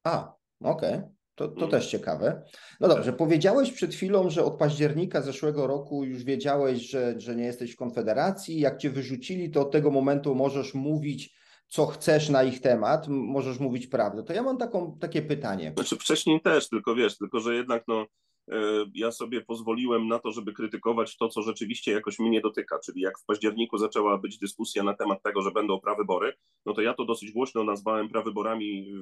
A, 0.03 0.33
okej. 0.63 0.95
Okay. 0.95 1.16
To, 1.37 1.47
to 1.47 1.57
mm. 1.57 1.69
też 1.69 1.87
ciekawe. 1.87 2.43
No 2.79 2.87
dobrze, 2.87 3.13
powiedziałeś 3.13 3.71
przed 3.71 3.93
chwilą, 3.93 4.29
że 4.29 4.43
od 4.43 4.57
października 4.57 5.21
zeszłego 5.21 5.67
roku 5.67 6.03
już 6.03 6.23
wiedziałeś, 6.23 6.89
że, 6.89 7.19
że 7.19 7.35
nie 7.35 7.43
jesteś 7.43 7.71
w 7.71 7.77
Konfederacji. 7.77 8.59
Jak 8.59 8.77
cię 8.77 8.89
wyrzucili, 8.89 9.51
to 9.51 9.61
od 9.61 9.71
tego 9.71 9.91
momentu 9.91 10.35
możesz 10.35 10.73
mówić 10.73 11.37
co 11.67 11.85
chcesz 11.85 12.29
na 12.29 12.43
ich 12.43 12.61
temat, 12.61 13.07
możesz 13.07 13.59
mówić 13.59 13.87
prawdę. 13.87 14.23
To 14.23 14.33
ja 14.33 14.43
mam 14.43 14.57
taką, 14.57 14.97
takie 14.99 15.21
pytanie. 15.21 15.73
Znaczy 15.75 15.95
wcześniej 15.95 16.41
też, 16.41 16.69
tylko 16.69 16.95
wiesz, 16.95 17.17
tylko 17.17 17.39
że 17.39 17.55
jednak 17.55 17.83
no, 17.87 18.05
E, 18.51 18.85
ja 18.93 19.11
sobie 19.11 19.41
pozwoliłem 19.41 20.07
na 20.07 20.19
to, 20.19 20.31
żeby 20.31 20.53
krytykować 20.53 21.17
to, 21.17 21.29
co 21.29 21.41
rzeczywiście 21.41 21.91
jakoś 21.91 22.19
mnie 22.19 22.41
dotyka. 22.41 22.79
Czyli 22.79 23.01
jak 23.01 23.19
w 23.19 23.25
październiku 23.25 23.77
zaczęła 23.77 24.17
być 24.17 24.37
dyskusja 24.37 24.83
na 24.83 24.93
temat 24.93 25.23
tego, 25.23 25.41
że 25.41 25.51
będą 25.51 25.79
prawybory, 25.79 26.33
no 26.65 26.73
to 26.73 26.81
ja 26.81 26.93
to 26.93 27.05
dosyć 27.05 27.31
głośno 27.31 27.63
nazwałem 27.63 28.09
prawyborami 28.09 28.93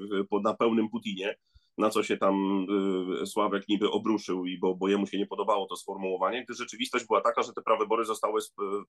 na 0.44 0.54
pełnym 0.54 0.90
Putinie, 0.90 1.36
na 1.78 1.90
co 1.90 2.04
się 2.04 2.18
tam 2.18 2.66
e, 3.22 3.26
Sławek 3.26 3.68
niby 3.68 3.92
obruszył, 3.92 4.46
i 4.46 4.58
bo, 4.58 4.76
bo 4.76 4.88
jemu 4.88 5.08
się 5.08 5.18
nie 5.18 5.28
podobało 5.28 5.66
to 5.66 5.76
sformułowanie, 5.76 6.44
gdy 6.44 6.54
rzeczywistość 6.54 7.06
była 7.06 7.22
taka, 7.22 7.44
że 7.44 7.54
te 7.54 7.62
prawybory 7.62 8.06
zostały 8.06 8.42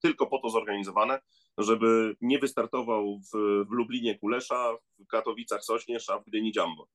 tylko 0.03 0.27
po 0.27 0.39
to 0.39 0.51
zorganizowane, 0.51 1.21
żeby 1.59 2.17
nie 2.21 2.39
wystartował 2.39 3.19
w, 3.19 3.65
w 3.69 3.71
Lublinie 3.71 4.19
Kulesza, 4.19 4.75
w 4.99 5.07
Katowicach 5.07 5.65
Sośnierz, 5.65 6.11
a 6.11 6.19
w 6.19 6.25
Gdyni 6.25 6.53
Dziambor. 6.53 6.87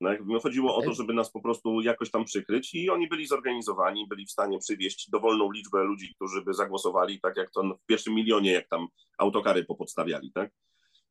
No 0.00 0.40
chodziło 0.42 0.76
o 0.76 0.82
to, 0.82 0.92
żeby 0.92 1.14
nas 1.14 1.30
po 1.30 1.40
prostu 1.40 1.80
jakoś 1.80 2.10
tam 2.10 2.24
przykryć 2.24 2.74
i 2.74 2.90
oni 2.90 3.08
byli 3.08 3.26
zorganizowani, 3.26 4.06
byli 4.08 4.26
w 4.26 4.30
stanie 4.30 4.58
przywieźć 4.58 5.10
dowolną 5.10 5.52
liczbę 5.52 5.84
ludzi, 5.84 6.14
którzy 6.14 6.42
by 6.42 6.54
zagłosowali, 6.54 7.20
tak 7.20 7.36
jak 7.36 7.50
to 7.50 7.62
w 7.62 7.86
pierwszym 7.86 8.14
milionie, 8.14 8.52
jak 8.52 8.68
tam 8.68 8.86
autokary 9.18 9.64
popodstawiali, 9.64 10.32
tak? 10.32 10.50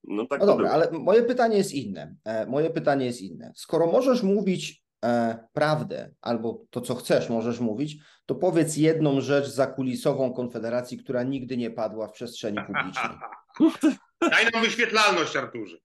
No, 0.03 0.25
tak 0.25 0.39
no 0.39 0.45
dobra, 0.45 0.71
ale 0.71 0.91
moje 0.91 1.23
pytanie 1.23 1.57
jest 1.57 1.73
inne. 1.73 2.15
E, 2.25 2.45
moje 2.45 2.69
pytanie 2.69 3.05
jest 3.05 3.21
inne. 3.21 3.51
Skoro 3.55 3.87
możesz 3.87 4.23
mówić 4.23 4.83
e, 5.05 5.39
prawdę 5.53 6.11
albo 6.21 6.65
to, 6.69 6.81
co 6.81 6.95
chcesz, 6.95 7.29
możesz 7.29 7.59
mówić, 7.59 7.97
to 8.25 8.35
powiedz 8.35 8.77
jedną 8.77 9.21
rzecz 9.21 9.47
zakulisową 9.47 10.33
Konfederacji, 10.33 10.97
która 10.97 11.23
nigdy 11.23 11.57
nie 11.57 11.71
padła 11.71 12.07
w 12.07 12.11
przestrzeni 12.11 12.57
publicznej. 12.67 13.17
Daj 14.31 14.45
nam 14.53 14.63
wyświetlalność, 14.63 15.35
Arturze. 15.35 15.77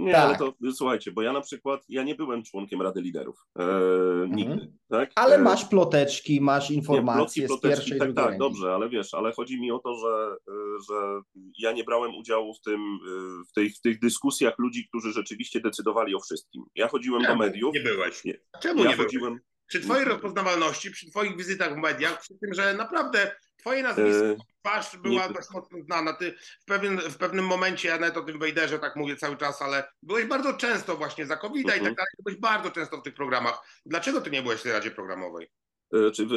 Nie, 0.00 0.12
tak. 0.12 0.24
ale 0.24 0.38
to 0.38 0.72
słuchajcie, 0.72 1.12
bo 1.12 1.22
ja 1.22 1.32
na 1.32 1.40
przykład, 1.40 1.84
ja 1.88 2.02
nie 2.02 2.14
byłem 2.14 2.42
członkiem 2.42 2.82
Rady 2.82 3.00
Liderów. 3.00 3.46
E, 3.58 3.62
mhm. 3.62 4.32
Nigdy. 4.32 4.72
Tak? 4.88 5.12
Ale 5.14 5.36
e, 5.36 5.42
masz 5.42 5.64
ploteczki, 5.64 6.40
masz 6.40 6.70
informacje 6.70 7.42
nie, 7.42 7.46
plotki, 7.48 7.66
z 7.66 7.70
pierwszej 7.70 7.98
Tak, 7.98 8.14
tak, 8.14 8.38
dobrze, 8.38 8.74
ale 8.74 8.88
wiesz, 8.88 9.14
ale 9.14 9.32
chodzi 9.32 9.60
mi 9.60 9.70
o 9.70 9.78
to, 9.78 9.94
że, 9.94 10.36
e, 10.48 10.52
że 10.88 11.20
ja 11.58 11.72
nie 11.72 11.84
brałem 11.84 12.14
udziału 12.14 12.54
w, 12.54 12.60
tym, 12.60 12.80
e, 12.80 13.44
w, 13.50 13.52
tej, 13.52 13.70
w 13.70 13.80
tych 13.80 13.98
dyskusjach 13.98 14.54
ludzi, 14.58 14.88
którzy 14.88 15.12
rzeczywiście 15.12 15.60
decydowali 15.60 16.14
o 16.14 16.20
wszystkim. 16.20 16.64
Ja 16.74 16.88
chodziłem 16.88 17.22
Czemu 17.22 17.34
do 17.34 17.44
mediów. 17.44 17.74
Nie 17.74 17.80
byłeś. 17.80 18.24
Nie. 18.24 18.40
Czemu 18.62 18.84
ja 18.84 18.90
nie 18.90 18.96
chodziłem? 18.96 19.32
Byłeś? 19.32 19.49
Przy 19.70 19.80
twojej 19.80 20.04
rozpoznawalności, 20.04 20.90
przy 20.90 21.10
twoich 21.10 21.36
wizytach 21.36 21.74
w 21.74 21.76
mediach, 21.76 22.20
przy 22.20 22.34
tym, 22.38 22.54
że 22.54 22.74
naprawdę 22.74 23.32
Twoje 23.60 23.82
nazwisko, 23.82 24.24
e, 24.24 24.36
twarz 24.60 24.96
była 24.96 25.26
nie... 25.26 25.34
dość 25.34 25.50
mocno 25.50 25.78
znana. 25.82 26.12
Ty 26.12 26.34
w, 26.60 26.64
pewien, 26.64 26.98
w 26.98 27.16
pewnym 27.16 27.46
momencie, 27.46 27.88
ja 27.88 27.98
nawet 27.98 28.16
o 28.16 28.22
tym 28.22 28.38
Wejderze 28.38 28.78
tak 28.78 28.96
mówię 28.96 29.16
cały 29.16 29.36
czas, 29.36 29.62
ale 29.62 29.84
byłeś 30.02 30.24
bardzo 30.24 30.54
często 30.54 30.96
właśnie 30.96 31.26
za 31.26 31.36
covid 31.36 31.62
i 31.62 31.66
tak 31.66 31.78
mhm. 31.78 31.94
dalej, 31.94 32.10
byłeś 32.24 32.40
bardzo 32.40 32.70
często 32.70 32.96
w 32.96 33.02
tych 33.02 33.14
programach. 33.14 33.82
Dlaczego 33.86 34.20
ty 34.20 34.30
nie 34.30 34.42
byłeś 34.42 34.60
w 34.60 34.62
tej 34.62 34.72
Radzie 34.72 34.90
Programowej? 34.90 35.48
E, 35.94 36.10
czy 36.10 36.26
w 36.26 36.32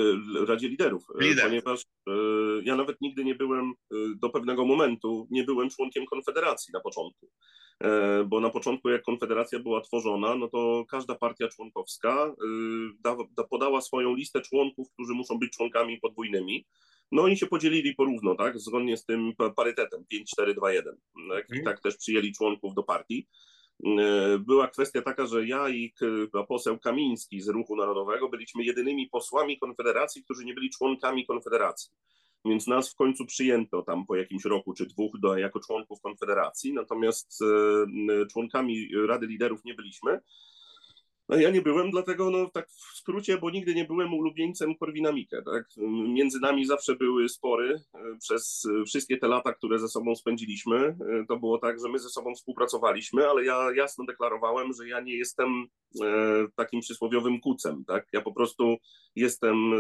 Radzie 0.48 0.70
Liderów, 0.70 1.04
e, 1.20 1.24
Lider. 1.24 1.46
ponieważ 1.46 1.82
ja 2.64 2.76
nawet 2.76 3.02
nigdy 3.02 3.26
nie 3.26 3.36
byłem, 3.36 3.74
do 4.16 4.30
pewnego 4.30 4.66
momentu, 4.66 5.28
nie 5.32 5.44
byłem 5.44 5.70
członkiem 5.70 6.06
Konfederacji 6.06 6.72
na 6.74 6.80
początku. 6.80 7.30
Bo 8.26 8.40
na 8.40 8.50
początku, 8.50 8.90
jak 8.90 9.04
Konfederacja 9.04 9.60
była 9.60 9.82
tworzona, 9.82 10.36
no 10.36 10.48
to 10.48 10.86
każda 10.90 11.16
partia 11.16 11.48
członkowska 11.48 12.36
podała 13.50 13.82
swoją 13.82 14.16
listę 14.16 14.42
członków, 14.42 14.88
którzy 14.94 15.14
muszą 15.14 15.40
być 15.40 15.54
członkami 15.54 16.00
podwójnymi. 16.00 16.66
No 17.12 17.22
oni 17.22 17.38
się 17.38 17.46
podzielili 17.46 17.96
porówno, 17.96 18.36
tak, 18.36 18.60
zgodnie 18.60 18.98
z 18.98 19.06
tym 19.06 19.34
parytetem 19.56 20.06
5-4-2-1. 20.14 20.84
Tak? 21.30 21.50
I 21.50 21.58
mhm. 21.58 21.64
tak 21.66 21.82
też 21.82 21.98
przyjęli 21.98 22.34
członków 22.34 22.74
do 22.74 22.84
partii. 22.84 23.28
E, 23.86 24.38
była 24.38 24.68
kwestia 24.68 25.02
taka, 25.02 25.26
że 25.26 25.48
ja 25.48 25.70
i 25.70 25.94
poseł 26.48 26.80
Kamiński 26.80 27.42
z 27.42 27.48
Ruchu 27.48 27.76
Narodowego 27.76 28.30
byliśmy 28.30 28.64
jedynymi 28.64 29.10
posłami 29.10 29.60
Konfederacji, 29.60 30.24
którzy 30.24 30.46
nie 30.46 30.54
byli 30.54 30.70
członkami 30.70 31.26
Konfederacji. 31.26 31.92
Więc 32.46 32.68
nas 32.68 32.92
w 32.92 32.96
końcu 32.96 33.26
przyjęto 33.26 33.82
tam 33.82 34.06
po 34.06 34.16
jakimś 34.16 34.46
roku 34.46 34.74
czy 34.74 34.86
dwóch 34.86 35.20
do, 35.20 35.38
jako 35.38 35.60
członków 35.60 36.02
Konfederacji, 36.02 36.74
natomiast 36.74 37.40
e, 37.42 38.26
członkami 38.26 38.90
Rady 39.08 39.28
Liderów 39.28 39.66
nie 39.66 39.74
byliśmy. 39.74 40.20
No 41.34 41.40
ja 41.40 41.50
nie 41.50 41.62
byłem, 41.62 41.92
dlatego 41.92 42.30
no 42.30 42.50
tak 42.50 42.70
w 42.70 42.98
skrócie, 42.98 43.38
bo 43.38 43.50
nigdy 43.50 43.76
nie 43.76 43.86
byłem 43.86 44.14
ulubieńcem 44.14 44.76
Korwina 44.76 45.12
Mikke, 45.12 45.42
tak? 45.42 45.66
Między 46.08 46.40
nami 46.40 46.66
zawsze 46.66 46.96
były 46.96 47.30
spory 47.30 47.82
e, 47.94 48.18
przez 48.20 48.66
e, 48.66 48.86
wszystkie 48.86 49.18
te 49.18 49.28
lata, 49.28 49.54
które 49.54 49.80
ze 49.80 49.88
sobą 49.88 50.16
spędziliśmy. 50.16 50.78
E, 50.78 50.96
to 51.28 51.38
było 51.38 51.58
tak, 51.58 51.80
że 51.80 51.90
my 51.90 52.00
ze 52.00 52.10
sobą 52.10 52.36
współpracowaliśmy, 52.36 53.30
ale 53.30 53.46
ja 53.46 53.68
jasno 53.76 54.06
deklarowałem, 54.06 54.74
że 54.74 54.88
ja 54.88 55.00
nie 55.00 55.18
jestem 55.18 55.68
takim 56.56 56.82
przysłowiowym 56.82 57.40
kucem, 57.40 57.86
tak? 57.86 58.08
Ja 58.14 58.22
po 58.22 58.34
prostu 58.34 58.78
jestem, 59.16 59.72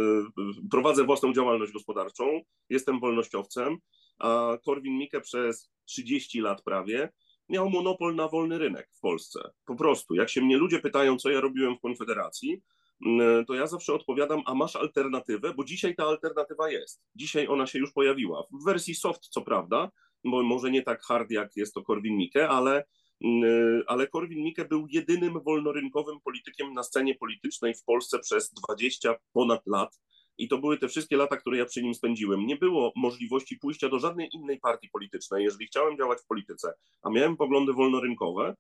prowadzę 0.71 1.03
własną 1.03 1.33
działalność 1.33 1.71
gospodarczą, 1.71 2.41
jestem 2.69 2.99
wolnościowcem, 2.99 3.77
a 4.19 4.57
Korwin 4.65 4.97
Mikke 4.97 5.21
przez 5.21 5.71
30 5.85 6.39
lat 6.39 6.63
prawie 6.63 7.09
miał 7.49 7.69
monopol 7.69 8.15
na 8.15 8.27
wolny 8.27 8.57
rynek 8.57 8.89
w 8.91 8.99
Polsce. 8.99 9.39
Po 9.65 9.75
prostu. 9.75 10.15
Jak 10.15 10.29
się 10.29 10.41
mnie 10.41 10.57
ludzie 10.57 10.79
pytają, 10.79 11.17
co 11.17 11.29
ja 11.29 11.41
robiłem 11.41 11.77
w 11.77 11.81
Konfederacji, 11.81 12.61
mm, 13.05 13.45
to 13.45 13.53
ja 13.53 13.67
zawsze 13.67 13.93
odpowiadam, 13.93 14.41
a 14.45 14.53
masz 14.53 14.75
alternatywę? 14.75 15.53
Bo 15.53 15.63
dzisiaj 15.63 15.95
ta 15.95 16.03
alternatywa 16.03 16.69
jest. 16.69 17.03
Dzisiaj 17.15 17.47
ona 17.47 17.67
się 17.67 17.79
już 17.79 17.91
pojawiła. 17.91 18.43
W 18.61 18.65
wersji 18.65 18.95
soft, 18.95 19.21
co 19.21 19.41
prawda, 19.41 19.91
bo 20.23 20.43
może 20.43 20.71
nie 20.71 20.83
tak 20.83 21.01
hard, 21.01 21.31
jak 21.31 21.55
jest 21.55 21.73
to 21.73 21.81
Korwin-Mikke, 21.81 22.47
ale, 22.49 22.83
mm, 23.23 23.83
ale 23.87 24.07
Korwin-Mikke 24.07 24.67
był 24.67 24.87
jedynym 24.89 25.39
wolnorynkowym 25.43 26.19
politykiem 26.23 26.73
na 26.73 26.83
scenie 26.83 27.15
politycznej 27.15 27.73
w 27.73 27.83
Polsce 27.83 28.19
przez 28.19 28.53
20 28.53 29.15
ponad 29.33 29.61
lat 29.67 29.99
i 30.37 30.47
to 30.47 30.57
były 30.57 30.77
te 30.77 30.87
wszystkie 30.87 31.17
lata, 31.17 31.37
które 31.37 31.57
ja 31.57 31.65
przy 31.65 31.83
nim 31.83 31.93
spędziłem. 31.93 32.45
Nie 32.45 32.55
było 32.55 32.91
możliwości 32.95 33.57
pójścia 33.57 33.89
do 33.89 33.99
żadnej 33.99 34.29
innej 34.33 34.59
partii 34.59 34.89
politycznej. 34.89 35.43
Jeżeli 35.43 35.65
chciałem 35.65 35.97
działać 35.97 36.19
w 36.21 36.25
polityce, 36.25 36.73
a 37.03 37.09
miałem 37.09 37.37
poglądy 37.37 37.73
wolnorynkowe, 37.73 38.55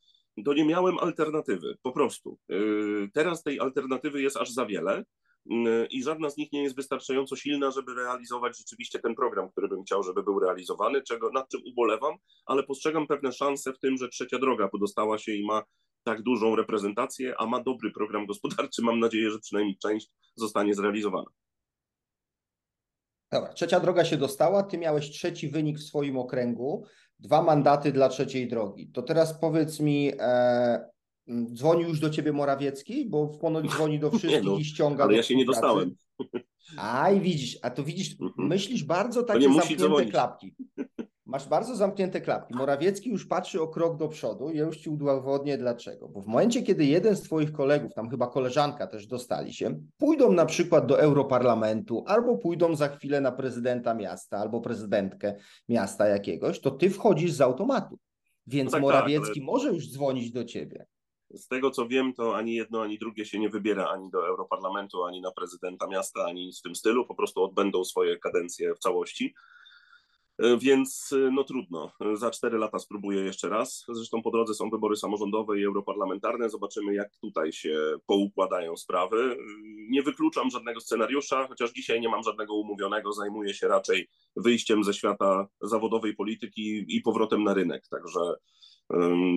to 0.45 0.53
nie 0.53 0.65
miałem 0.65 0.97
alternatywy, 0.97 1.77
po 1.81 1.91
prostu. 1.91 2.37
Yy, 2.49 3.09
teraz 3.13 3.43
tej 3.43 3.59
alternatywy 3.59 4.21
jest 4.21 4.37
aż 4.37 4.49
za 4.49 4.65
wiele 4.65 5.03
yy, 5.45 5.87
i 5.91 6.03
żadna 6.03 6.29
z 6.29 6.37
nich 6.37 6.51
nie 6.51 6.63
jest 6.63 6.75
wystarczająco 6.75 7.35
silna, 7.35 7.71
żeby 7.71 7.93
realizować 7.93 8.57
rzeczywiście 8.57 8.99
ten 8.99 9.15
program, 9.15 9.51
który 9.51 9.67
bym 9.67 9.83
chciał, 9.83 10.03
żeby 10.03 10.23
był 10.23 10.39
realizowany, 10.39 11.01
czego, 11.01 11.31
nad 11.31 11.49
czym 11.49 11.61
ubolewam, 11.65 12.15
ale 12.45 12.63
postrzegam 12.63 13.07
pewne 13.07 13.31
szanse 13.31 13.73
w 13.73 13.79
tym, 13.79 13.97
że 13.97 14.09
Trzecia 14.09 14.39
Droga 14.39 14.67
podostała 14.67 15.17
się 15.17 15.31
i 15.31 15.45
ma 15.45 15.63
tak 16.03 16.21
dużą 16.21 16.55
reprezentację, 16.55 17.35
a 17.37 17.45
ma 17.45 17.63
dobry 17.63 17.91
program 17.91 18.25
gospodarczy. 18.25 18.81
Mam 18.81 18.99
nadzieję, 18.99 19.31
że 19.31 19.39
przynajmniej 19.39 19.77
część 19.77 20.09
zostanie 20.35 20.73
zrealizowana. 20.73 21.29
Dobra, 23.33 23.53
trzecia 23.53 23.79
droga 23.79 24.05
się 24.05 24.17
dostała, 24.17 24.63
ty 24.63 24.77
miałeś 24.77 25.09
trzeci 25.09 25.49
wynik 25.49 25.79
w 25.79 25.83
swoim 25.83 26.17
okręgu, 26.17 26.85
dwa 27.19 27.41
mandaty 27.41 27.91
dla 27.91 28.09
trzeciej 28.09 28.47
drogi. 28.47 28.87
To 28.87 29.01
teraz 29.01 29.39
powiedz 29.39 29.79
mi, 29.79 30.11
e, 30.19 30.89
dzwoni 31.53 31.83
już 31.83 31.99
do 31.99 32.09
ciebie 32.09 32.33
Morawiecki, 32.33 33.09
bo 33.09 33.27
ponoć 33.27 33.71
dzwoni 33.71 33.99
do 33.99 34.11
wszystkich 34.17 34.43
no, 34.43 34.57
i 34.57 34.65
ściąga. 34.65 35.03
Ale 35.03 35.15
ja 35.15 35.23
się 35.23 35.35
nie 35.35 35.45
dostałem. 35.45 35.95
A 36.77 37.11
i 37.11 37.21
widzisz, 37.21 37.57
a 37.61 37.69
to 37.69 37.83
widzisz, 37.83 38.11
mhm. 38.21 38.47
myślisz 38.47 38.83
bardzo 38.83 39.23
takie 39.23 39.53
zamknięte 39.53 40.05
klapki. 40.05 40.55
Masz 41.33 41.47
bardzo 41.47 41.75
zamknięte 41.75 42.21
klapki. 42.21 42.53
Morawiecki 42.55 43.09
już 43.09 43.25
patrzy 43.25 43.61
o 43.61 43.67
krok 43.67 43.97
do 43.97 44.07
przodu 44.07 44.49
i 44.49 44.57
ja 44.57 44.63
już 44.63 44.77
ci 44.77 44.89
udowodnię 44.89 45.57
dlaczego. 45.57 46.09
Bo 46.09 46.21
w 46.21 46.27
momencie, 46.27 46.63
kiedy 46.63 46.85
jeden 46.85 47.15
z 47.15 47.21
twoich 47.21 47.51
kolegów, 47.51 47.93
tam 47.93 48.09
chyba 48.09 48.27
koleżanka 48.27 48.87
też 48.87 49.07
dostali 49.07 49.53
się, 49.53 49.79
pójdą 49.97 50.31
na 50.31 50.45
przykład 50.45 50.85
do 50.85 50.99
Europarlamentu 50.99 52.03
albo 52.07 52.37
pójdą 52.37 52.75
za 52.75 52.87
chwilę 52.87 53.21
na 53.21 53.31
prezydenta 53.31 53.93
miasta 53.93 54.37
albo 54.37 54.61
prezydentkę 54.61 55.35
miasta 55.69 56.07
jakiegoś, 56.07 56.59
to 56.59 56.71
ty 56.71 56.89
wchodzisz 56.89 57.31
z 57.31 57.41
automatu. 57.41 57.99
Więc 58.47 58.71
no 58.71 58.71
tak, 58.71 58.81
Morawiecki 58.81 59.39
tak, 59.39 59.45
może 59.45 59.69
już 59.69 59.91
dzwonić 59.91 60.31
do 60.31 60.45
ciebie. 60.45 60.85
Z 61.33 61.47
tego 61.47 61.71
co 61.71 61.87
wiem, 61.87 62.13
to 62.13 62.35
ani 62.35 62.55
jedno, 62.55 62.81
ani 62.81 62.99
drugie 62.99 63.25
się 63.25 63.39
nie 63.39 63.49
wybiera 63.49 63.87
ani 63.87 64.09
do 64.09 64.27
Europarlamentu, 64.27 65.03
ani 65.03 65.21
na 65.21 65.31
prezydenta 65.31 65.87
miasta, 65.87 66.25
ani 66.25 66.51
w 66.59 66.61
tym 66.61 66.75
stylu. 66.75 67.07
Po 67.07 67.15
prostu 67.15 67.43
odbędą 67.43 67.83
swoje 67.83 68.17
kadencje 68.17 68.75
w 68.75 68.79
całości. 68.79 69.33
E, 70.39 70.57
więc 70.57 71.13
e, 71.13 71.31
no 71.31 71.43
trudno. 71.43 71.91
Za 72.13 72.31
cztery 72.31 72.57
lata 72.57 72.79
spróbuję 72.79 73.21
jeszcze 73.21 73.49
raz. 73.49 73.85
Zresztą 73.89 74.21
po 74.21 74.31
drodze 74.31 74.53
są 74.53 74.69
wybory 74.69 74.95
samorządowe 74.95 75.59
i 75.59 75.65
europarlamentarne. 75.65 76.49
Zobaczymy, 76.49 76.93
jak 76.93 77.09
tutaj 77.21 77.51
się 77.51 77.95
poukładają 78.05 78.77
sprawy. 78.77 79.17
E, 79.17 79.35
nie 79.89 80.03
wykluczam 80.03 80.49
żadnego 80.49 80.79
scenariusza, 80.79 81.47
chociaż 81.47 81.71
dzisiaj 81.71 82.01
nie 82.01 82.09
mam 82.09 82.23
żadnego 82.23 82.53
umówionego. 82.53 83.13
Zajmuję 83.13 83.53
się 83.53 83.67
raczej 83.67 84.09
wyjściem 84.35 84.83
ze 84.83 84.93
świata 84.93 85.47
zawodowej 85.61 86.15
polityki 86.15 86.85
i 86.87 87.01
powrotem 87.01 87.43
na 87.43 87.53
rynek. 87.53 87.87
Także. 87.87 88.19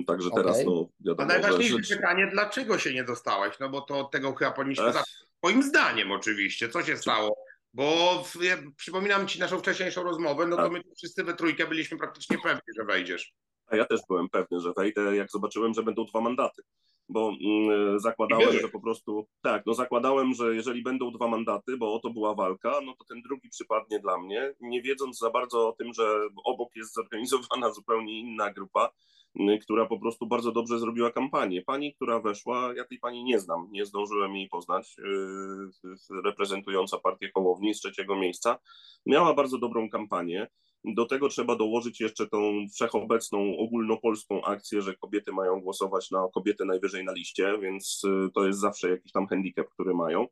Także 0.07 0.29
okay. 0.29 0.43
teraz 0.43 0.65
no, 0.65 0.89
wiadomo, 0.99 1.31
A 1.31 1.33
najważniejsze 1.33 1.83
że... 1.83 1.95
pytanie, 1.95 2.27
dlaczego 2.31 2.77
się 2.79 2.93
nie 2.93 3.03
dostałeś? 3.03 3.59
No 3.59 3.69
bo 3.69 3.81
to 3.81 4.03
tego 4.03 4.33
chyba 4.33 4.51
powinniśmy 4.51 4.85
zacząć. 4.85 5.07
Moim 5.43 5.63
zdaniem 5.63 6.11
oczywiście, 6.11 6.69
co 6.69 6.83
się 6.83 6.97
stało? 6.97 7.46
Bo 7.77 8.23
ja 8.41 8.57
przypominam 8.77 9.27
ci 9.27 9.39
naszą 9.39 9.59
wcześniejszą 9.59 10.03
rozmowę, 10.03 10.47
no 10.47 10.57
to 10.57 10.69
my 10.69 10.81
wszyscy 10.97 11.23
we 11.23 11.33
trójkę 11.33 11.67
byliśmy 11.67 11.97
praktycznie 11.97 12.37
pewni, 12.43 12.73
że 12.77 12.85
wejdziesz. 12.85 13.33
A 13.67 13.75
ja 13.75 13.85
też 13.85 14.01
byłem 14.09 14.29
pewny, 14.29 14.59
że 14.59 14.73
wejdę, 14.77 15.15
jak 15.15 15.31
zobaczyłem, 15.31 15.73
że 15.73 15.83
będą 15.83 16.05
dwa 16.05 16.21
mandaty. 16.21 16.61
Bo 17.09 17.31
mm, 17.41 17.99
zakładałem, 17.99 18.59
że 18.59 18.69
po 18.69 18.81
prostu 18.81 19.27
tak, 19.41 19.63
no 19.65 19.73
zakładałem, 19.73 20.33
że 20.33 20.55
jeżeli 20.55 20.83
będą 20.83 21.11
dwa 21.11 21.27
mandaty, 21.27 21.77
bo 21.77 21.93
oto 21.93 22.09
była 22.09 22.35
walka, 22.35 22.81
no 22.85 22.95
to 22.99 23.05
ten 23.05 23.21
drugi 23.21 23.49
przypadnie 23.49 23.99
dla 23.99 24.17
mnie, 24.17 24.53
nie 24.59 24.81
wiedząc 24.81 25.19
za 25.19 25.29
bardzo 25.29 25.67
o 25.67 25.71
tym, 25.71 25.93
że 25.93 26.19
obok 26.45 26.75
jest 26.75 26.93
zorganizowana 26.93 27.71
zupełnie 27.77 28.19
inna 28.19 28.53
grupa, 28.53 28.89
która 29.61 29.85
po 29.85 29.99
prostu 29.99 30.27
bardzo 30.27 30.51
dobrze 30.51 30.79
zrobiła 30.79 31.11
kampanię. 31.11 31.61
Pani, 31.61 31.93
która 31.95 32.19
weszła, 32.19 32.73
ja 32.75 32.85
tej 32.85 32.99
pani 32.99 33.23
nie 33.23 33.39
znam, 33.39 33.67
nie 33.71 33.85
zdążyłem 33.85 34.35
jej 34.35 34.49
poznać, 34.49 34.95
yy, 34.97 36.21
reprezentująca 36.25 36.97
partię 36.97 37.31
Hołowni 37.33 37.73
z 37.73 37.79
trzeciego 37.79 38.15
miejsca, 38.15 38.59
miała 39.05 39.33
bardzo 39.33 39.57
dobrą 39.57 39.89
kampanię. 39.89 40.47
Do 40.85 41.05
tego 41.05 41.29
trzeba 41.29 41.55
dołożyć 41.55 41.99
jeszcze 41.99 42.27
tą 42.27 42.65
wszechobecną 42.73 43.57
ogólnopolską 43.57 44.43
akcję, 44.43 44.81
że 44.81 44.95
kobiety 44.95 45.31
mają 45.31 45.61
głosować 45.61 46.11
na 46.11 46.27
kobietę 46.33 46.65
najwyżej 46.65 47.05
na 47.05 47.13
liście, 47.13 47.57
więc 47.61 48.01
y, 48.03 48.29
to 48.33 48.47
jest 48.47 48.59
zawsze 48.59 48.89
jakiś 48.89 49.11
tam 49.11 49.27
handicap, 49.27 49.67
który 49.69 49.93
mają. 49.93 50.27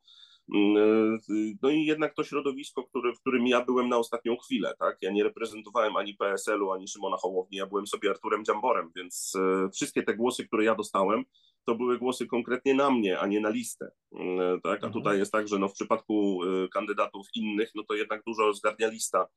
Y, 0.49 1.57
no 1.61 1.69
i 1.69 1.85
jednak 1.85 2.13
to 2.13 2.23
środowisko, 2.23 2.83
który, 2.83 3.13
w 3.13 3.19
którym 3.19 3.47
ja 3.47 3.65
byłem 3.65 3.89
na 3.89 3.97
ostatnią 3.97 4.37
chwilę, 4.37 4.73
tak? 4.79 4.97
Ja 5.01 5.11
nie 5.11 5.23
reprezentowałem 5.23 5.95
ani 5.95 6.13
PSL-u, 6.13 6.71
ani 6.71 6.87
Szymona 6.87 7.17
Hołowni, 7.17 7.57
ja 7.57 7.65
byłem 7.65 7.87
sobie 7.87 8.09
Arturem 8.09 8.45
Dziamborem, 8.45 8.91
więc 8.95 9.35
y, 9.35 9.69
wszystkie 9.69 10.03
te 10.03 10.15
głosy, 10.15 10.47
które 10.47 10.63
ja 10.63 10.75
dostałem, 10.75 11.23
to 11.65 11.75
były 11.75 11.97
głosy 11.97 12.27
konkretnie 12.27 12.73
na 12.73 12.91
mnie, 12.91 13.19
a 13.19 13.27
nie 13.27 13.39
na 13.39 13.49
listę. 13.49 13.91
Mm, 14.11 14.61
tak? 14.61 14.83
A 14.83 14.87
mhm. 14.87 14.93
tutaj 14.93 15.17
jest 15.17 15.31
tak, 15.31 15.47
że 15.47 15.59
no 15.59 15.67
w 15.67 15.73
przypadku 15.73 16.39
kandydatów 16.73 17.27
innych, 17.35 17.71
no 17.75 17.83
to 17.83 17.93
jednak 17.93 18.23
dużo 18.25 18.53
zgarnia 18.53 18.87
lista 18.87 19.27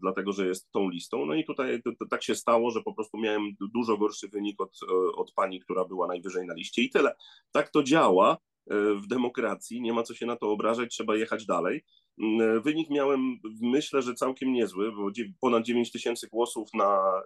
dlatego 0.00 0.32
że 0.32 0.46
jest 0.46 0.72
tą 0.72 0.88
listą. 0.88 1.26
No 1.26 1.34
i 1.34 1.44
tutaj 1.44 1.82
tak 2.10 2.22
się 2.22 2.34
stało, 2.34 2.70
że 2.70 2.82
po 2.82 2.94
prostu 2.94 3.18
miałem 3.18 3.42
dużo 3.74 3.96
gorszy 3.96 4.28
wynik 4.28 4.60
od, 4.60 4.80
od 5.16 5.32
pani, 5.32 5.60
która 5.60 5.84
była 5.84 6.06
najwyżej 6.06 6.46
na 6.46 6.54
liście 6.54 6.82
i 6.82 6.90
tyle. 6.90 7.14
Tak 7.52 7.70
to 7.70 7.82
działa 7.82 8.38
w 8.70 9.06
demokracji, 9.06 9.80
nie 9.80 9.92
ma 9.92 10.02
co 10.02 10.14
się 10.14 10.26
na 10.26 10.36
to 10.36 10.50
obrażać, 10.50 10.90
trzeba 10.90 11.16
jechać 11.16 11.46
dalej. 11.46 11.84
Mm, 12.18 12.62
wynik 12.62 12.90
miałem, 12.90 13.38
myślę, 13.60 14.02
że 14.02 14.14
całkiem 14.14 14.52
niezły, 14.52 14.92
bo 14.92 15.10
ponad 15.40 15.64
9 15.64 15.92
tysięcy 15.92 16.28
głosów 16.28 16.68
na, 16.74 17.22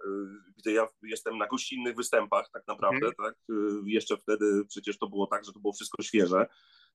gdy 0.57 0.71
ja 0.71 0.87
jestem 1.03 1.37
na 1.37 1.47
gościnnych 1.47 1.95
występach 1.95 2.49
tak 2.53 2.63
naprawdę, 2.67 2.99
hmm. 2.99 3.15
tak, 3.17 3.35
jeszcze 3.85 4.17
wtedy 4.17 4.65
przecież 4.69 4.97
to 4.97 5.07
było 5.09 5.27
tak, 5.27 5.45
że 5.45 5.53
to 5.53 5.59
było 5.59 5.73
wszystko 5.73 6.03
świeże, 6.03 6.45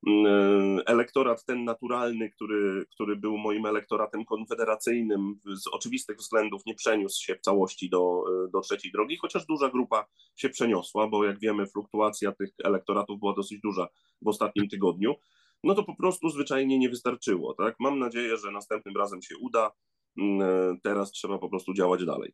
Mm, 0.06 0.80
elektorat 0.86 1.44
ten 1.44 1.64
naturalny, 1.64 2.30
który, 2.30 2.86
który 2.90 3.16
był 3.16 3.38
moim 3.38 3.66
elektoratem 3.66 4.24
konfederacyjnym, 4.24 5.40
z 5.54 5.66
oczywistych 5.66 6.16
względów 6.16 6.62
nie 6.66 6.74
przeniósł 6.74 7.24
się 7.24 7.34
w 7.34 7.40
całości 7.40 7.90
do, 7.90 8.24
do 8.52 8.60
trzeciej 8.60 8.92
drogi, 8.92 9.16
chociaż 9.16 9.46
duża 9.46 9.68
grupa 9.68 10.06
się 10.36 10.48
przeniosła, 10.48 11.08
bo 11.08 11.24
jak 11.24 11.40
wiemy, 11.40 11.66
fluktuacja 11.66 12.32
tych 12.32 12.50
elektoratów 12.64 13.20
była 13.20 13.34
dosyć 13.34 13.60
duża 13.60 13.88
w 14.22 14.28
ostatnim 14.28 14.68
tygodniu. 14.68 15.14
No 15.64 15.74
to 15.74 15.84
po 15.84 15.96
prostu 15.96 16.28
zwyczajnie 16.28 16.78
nie 16.78 16.88
wystarczyło. 16.88 17.54
Tak? 17.54 17.74
Mam 17.80 17.98
nadzieję, 17.98 18.36
że 18.36 18.50
następnym 18.50 18.96
razem 18.96 19.22
się 19.22 19.34
uda. 19.40 19.70
Mm, 20.18 20.80
teraz 20.82 21.10
trzeba 21.10 21.38
po 21.38 21.48
prostu 21.48 21.74
działać 21.74 22.04
dalej. 22.04 22.32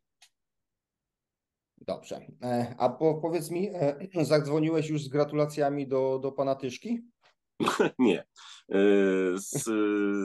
Dobrze. 1.77 2.21
E, 2.41 2.75
a 2.79 2.89
po, 2.89 3.15
powiedz 3.21 3.51
mi, 3.51 3.69
e, 3.69 3.97
zadzwoniłeś 4.25 4.89
już 4.89 5.03
z 5.03 5.07
gratulacjami 5.07 5.87
do, 5.87 6.19
do 6.23 6.31
pana 6.31 6.55
Tyszki? 6.55 6.99
Nie. 7.99 8.19
E, 8.69 8.77
z, 9.35 9.63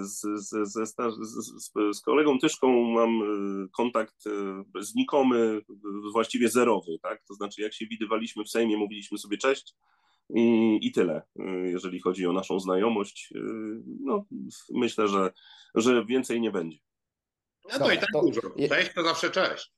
z, 0.02 0.20
z, 0.50 0.94
z, 1.20 1.96
z, 1.96 2.00
kolegą 2.00 2.38
Tyszką 2.38 2.82
mam 2.82 3.22
e, 3.22 3.68
kontakt 3.76 4.26
e, 4.26 4.82
znikomy, 4.82 5.60
właściwie 6.12 6.48
zerowy, 6.48 6.98
tak? 7.02 7.22
To 7.28 7.34
znaczy, 7.34 7.62
jak 7.62 7.74
się 7.74 7.86
widywaliśmy 7.86 8.44
w 8.44 8.50
Sejmie, 8.50 8.76
mówiliśmy 8.76 9.18
sobie 9.18 9.38
cześć 9.38 9.74
i, 10.30 10.78
i 10.82 10.92
tyle, 10.92 11.22
jeżeli 11.64 12.00
chodzi 12.00 12.26
o 12.26 12.32
naszą 12.32 12.60
znajomość. 12.60 13.32
No, 14.00 14.24
myślę, 14.70 15.08
że, 15.08 15.32
że 15.74 16.04
więcej 16.04 16.40
nie 16.40 16.50
będzie. 16.50 16.78
No 17.72 17.78
to 17.78 17.92
i 17.92 17.98
tak 17.98 18.08
to... 18.12 18.20
dużo. 18.20 18.40
Cześć 18.68 18.94
to 18.94 19.02
zawsze 19.02 19.30
cześć. 19.30 19.72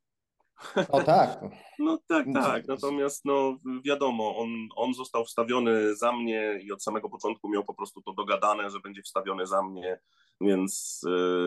O 0.88 1.02
tak. 1.02 1.40
No 1.78 1.98
tak, 2.08 2.26
tak. 2.34 2.68
Natomiast 2.68 3.24
no 3.24 3.58
wiadomo, 3.84 4.36
on, 4.36 4.48
on 4.76 4.94
został 4.94 5.24
wstawiony 5.24 5.96
za 5.96 6.12
mnie 6.12 6.60
i 6.62 6.72
od 6.72 6.82
samego 6.82 7.08
początku 7.08 7.48
miał 7.48 7.64
po 7.64 7.74
prostu 7.74 8.02
to 8.02 8.12
dogadane, 8.12 8.70
że 8.70 8.80
będzie 8.80 9.02
wstawiony 9.02 9.46
za 9.46 9.62
mnie. 9.62 10.00
Więc 10.40 11.00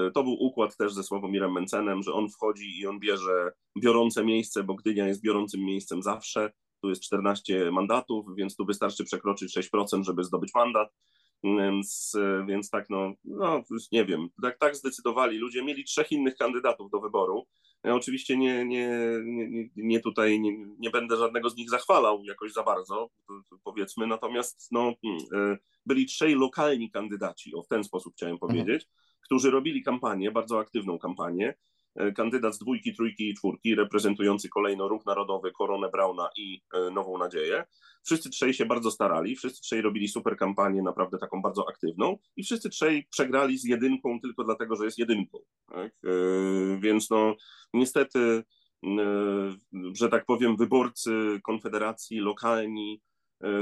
y, 0.07 0.11
to 0.11 0.23
był 0.23 0.33
układ 0.33 0.77
też 0.77 0.93
ze 0.93 1.03
Sławomirem 1.03 1.51
Mencenem, 1.51 2.03
że 2.03 2.13
on 2.13 2.29
wchodzi 2.29 2.79
i 2.79 2.87
on 2.87 2.99
bierze 2.99 3.51
biorące 3.77 4.23
miejsce, 4.23 4.63
bo 4.63 4.75
Gdynia 4.75 5.07
jest 5.07 5.21
biorącym 5.21 5.61
miejscem 5.61 6.03
zawsze. 6.03 6.51
Tu 6.81 6.89
jest 6.89 7.01
14 7.01 7.71
mandatów, 7.71 8.25
więc 8.35 8.55
tu 8.55 8.65
wystarczy 8.65 9.03
przekroczyć 9.03 9.57
6%, 9.57 10.03
żeby 10.03 10.23
zdobyć 10.23 10.51
mandat. 10.55 10.93
Więc, 11.43 12.17
więc 12.47 12.69
tak, 12.69 12.89
no, 12.89 13.13
no 13.23 13.63
nie 13.91 14.05
wiem, 14.05 14.29
tak, 14.41 14.57
tak 14.57 14.75
zdecydowali. 14.75 15.37
Ludzie 15.37 15.63
mieli 15.63 15.83
trzech 15.83 16.11
innych 16.11 16.35
kandydatów 16.35 16.91
do 16.91 16.99
wyboru. 16.99 17.45
Ja 17.83 17.95
oczywiście 17.95 18.37
nie, 18.37 18.65
nie, 18.65 18.89
nie, 19.23 19.69
nie 19.75 19.99
tutaj 19.99 20.39
nie, 20.39 20.51
nie 20.79 20.89
będę 20.89 21.17
żadnego 21.17 21.49
z 21.49 21.55
nich 21.55 21.69
zachwalał 21.69 22.23
jakoś 22.23 22.53
za 22.53 22.63
bardzo, 22.63 23.09
powiedzmy, 23.63 24.07
natomiast 24.07 24.71
no, 24.71 24.93
mm, 25.03 25.17
e, 25.53 25.57
byli 25.85 26.05
trzej 26.05 26.35
lokalni 26.35 26.91
kandydaci, 26.91 27.55
o 27.55 27.61
w 27.61 27.67
ten 27.67 27.83
sposób 27.83 28.13
chciałem 28.15 28.37
powiedzieć, 28.37 28.83
mhm. 28.83 28.91
którzy 29.21 29.51
robili 29.51 29.83
kampanię, 29.83 30.31
bardzo 30.31 30.59
aktywną 30.59 30.99
kampanię. 30.99 31.53
E, 31.95 32.11
kandydat 32.11 32.55
z 32.55 32.59
dwójki, 32.59 32.93
trójki 32.93 33.29
i 33.29 33.33
czwórki, 33.33 33.75
reprezentujący 33.75 34.49
kolejno 34.49 34.87
Ruch 34.87 35.05
Narodowy, 35.05 35.51
Koronę 35.51 35.89
Brauna 35.89 36.29
i 36.37 36.61
e, 36.73 36.91
Nową 36.91 37.17
Nadzieję. 37.17 37.63
Wszyscy 38.05 38.29
trzej 38.29 38.53
się 38.53 38.65
bardzo 38.65 38.91
starali, 38.91 39.35
wszyscy 39.35 39.61
trzej 39.61 39.81
robili 39.81 40.07
super 40.07 40.37
kampanię, 40.37 40.81
naprawdę 40.81 41.17
taką 41.17 41.41
bardzo 41.41 41.69
aktywną 41.69 42.17
i 42.35 42.43
wszyscy 42.43 42.69
trzej 42.69 43.07
przegrali 43.11 43.57
z 43.57 43.63
jedynką 43.63 44.19
tylko 44.21 44.43
dlatego, 44.43 44.75
że 44.75 44.85
jest 44.85 44.97
jedynką. 44.97 45.39
Tak? 45.67 45.91
E, 46.05 46.09
więc 46.79 47.09
no 47.09 47.35
niestety, 47.73 48.43
że 49.93 50.09
tak 50.09 50.25
powiem, 50.25 50.57
wyborcy 50.57 51.39
Konfederacji 51.43 52.19
lokalni 52.19 53.01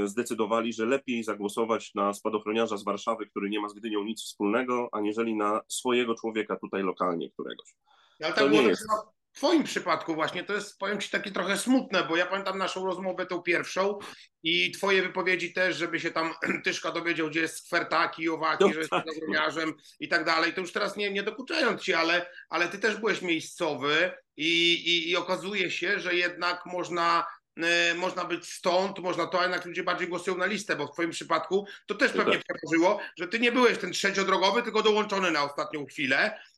zdecydowali, 0.04 0.72
że 0.72 0.86
lepiej 0.86 1.24
zagłosować 1.24 1.94
na 1.94 2.14
spadochroniarza 2.14 2.76
z 2.76 2.84
Warszawy, 2.84 3.26
który 3.26 3.50
nie 3.50 3.60
ma 3.60 3.68
z 3.68 3.74
Gdynią 3.74 4.04
nic 4.04 4.22
wspólnego, 4.22 4.88
aniżeli 4.92 5.36
na 5.36 5.60
swojego 5.68 6.14
człowieka 6.14 6.56
tutaj 6.56 6.82
lokalnie 6.82 7.30
któregoś. 7.30 7.74
Ale 8.22 8.32
tak 8.34 8.50
nie 8.50 8.62
jest. 8.62 8.86
W 9.32 9.38
Twoim 9.38 9.64
przypadku 9.64 10.14
właśnie 10.14 10.44
to 10.44 10.54
jest, 10.54 10.78
powiem 10.78 11.00
Ci, 11.00 11.10
takie 11.10 11.30
trochę 11.30 11.58
smutne, 11.58 12.04
bo 12.04 12.16
ja 12.16 12.26
pamiętam 12.26 12.58
naszą 12.58 12.86
rozmowę 12.86 13.26
tą 13.26 13.42
pierwszą 13.42 13.98
i 14.42 14.70
Twoje 14.70 15.02
wypowiedzi 15.02 15.52
też, 15.52 15.76
żeby 15.76 16.00
się 16.00 16.10
tam 16.10 16.34
Tyszka 16.64 16.92
dowiedział, 16.92 17.28
gdzie 17.28 17.40
jest 17.40 17.66
skwertaki, 17.66 18.28
owaki, 18.28 18.64
no, 18.64 18.72
że 18.72 18.78
jest 18.78 18.90
tak. 18.90 19.04
zagroniarzem 19.14 19.74
i 20.00 20.08
tak 20.08 20.24
dalej. 20.24 20.54
To 20.54 20.60
już 20.60 20.72
teraz 20.72 20.96
nie, 20.96 21.10
nie 21.10 21.22
dokuczając 21.22 21.82
Ci, 21.82 21.94
ale, 21.94 22.30
ale 22.48 22.68
Ty 22.68 22.78
też 22.78 22.96
byłeś 22.96 23.22
miejscowy 23.22 24.12
i, 24.36 24.72
i, 24.72 25.10
i 25.10 25.16
okazuje 25.16 25.70
się, 25.70 26.00
że 26.00 26.14
jednak 26.14 26.66
można 26.66 27.26
e, 27.56 27.94
można 27.94 28.24
być 28.24 28.52
stąd, 28.52 28.98
można 28.98 29.26
to, 29.26 29.40
a 29.40 29.42
jednak 29.42 29.64
ludzie 29.64 29.82
bardziej 29.82 30.08
głosują 30.08 30.36
na 30.36 30.46
listę, 30.46 30.76
bo 30.76 30.86
w 30.86 30.92
Twoim 30.92 31.10
przypadku 31.10 31.66
to 31.86 31.94
też 31.94 32.12
pewnie 32.12 32.38
tak. 32.38 32.44
przełożyło, 32.44 33.00
że 33.18 33.28
Ty 33.28 33.40
nie 33.40 33.52
byłeś 33.52 33.78
ten 33.78 33.92
trzeciodrogowy, 33.92 34.62
tylko 34.62 34.82
dołączony 34.82 35.30
na 35.30 35.44
ostatnią 35.44 35.86
chwilę 35.86 36.38
no. 36.38 36.57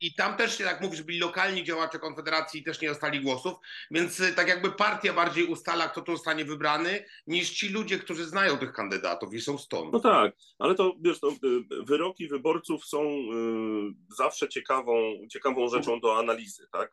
I 0.00 0.14
tam 0.14 0.36
też, 0.36 0.60
jak 0.60 0.80
mówisz, 0.80 1.02
byli 1.02 1.18
lokalni 1.18 1.64
działacze 1.64 1.98
Konfederacji 1.98 2.60
i 2.60 2.64
też 2.64 2.80
nie 2.80 2.88
dostali 2.88 3.20
głosów, 3.20 3.54
więc 3.90 4.20
e, 4.20 4.32
tak 4.32 4.48
jakby 4.48 4.72
partia 4.72 5.12
bardziej 5.12 5.44
ustala, 5.44 5.88
kto 5.88 6.02
tu 6.02 6.12
zostanie 6.12 6.44
wybrany, 6.44 7.04
niż 7.26 7.50
ci 7.50 7.68
ludzie, 7.68 7.98
którzy 7.98 8.24
znają 8.24 8.58
tych 8.58 8.72
kandydatów 8.72 9.34
i 9.34 9.40
są 9.40 9.58
stąd. 9.58 9.92
No 9.92 10.00
tak, 10.00 10.36
ale 10.58 10.74
to 10.74 10.96
wiesz, 11.00 11.20
to, 11.20 11.28
e, 11.28 11.32
wyroki 11.84 12.28
wyborców 12.28 12.84
są 12.84 13.22
zawsze 14.16 14.48
ciekawą, 14.48 15.14
ciekawą 15.30 15.68
rzeczą 15.68 16.00
do 16.00 16.18
analizy. 16.18 16.66
Tak? 16.72 16.92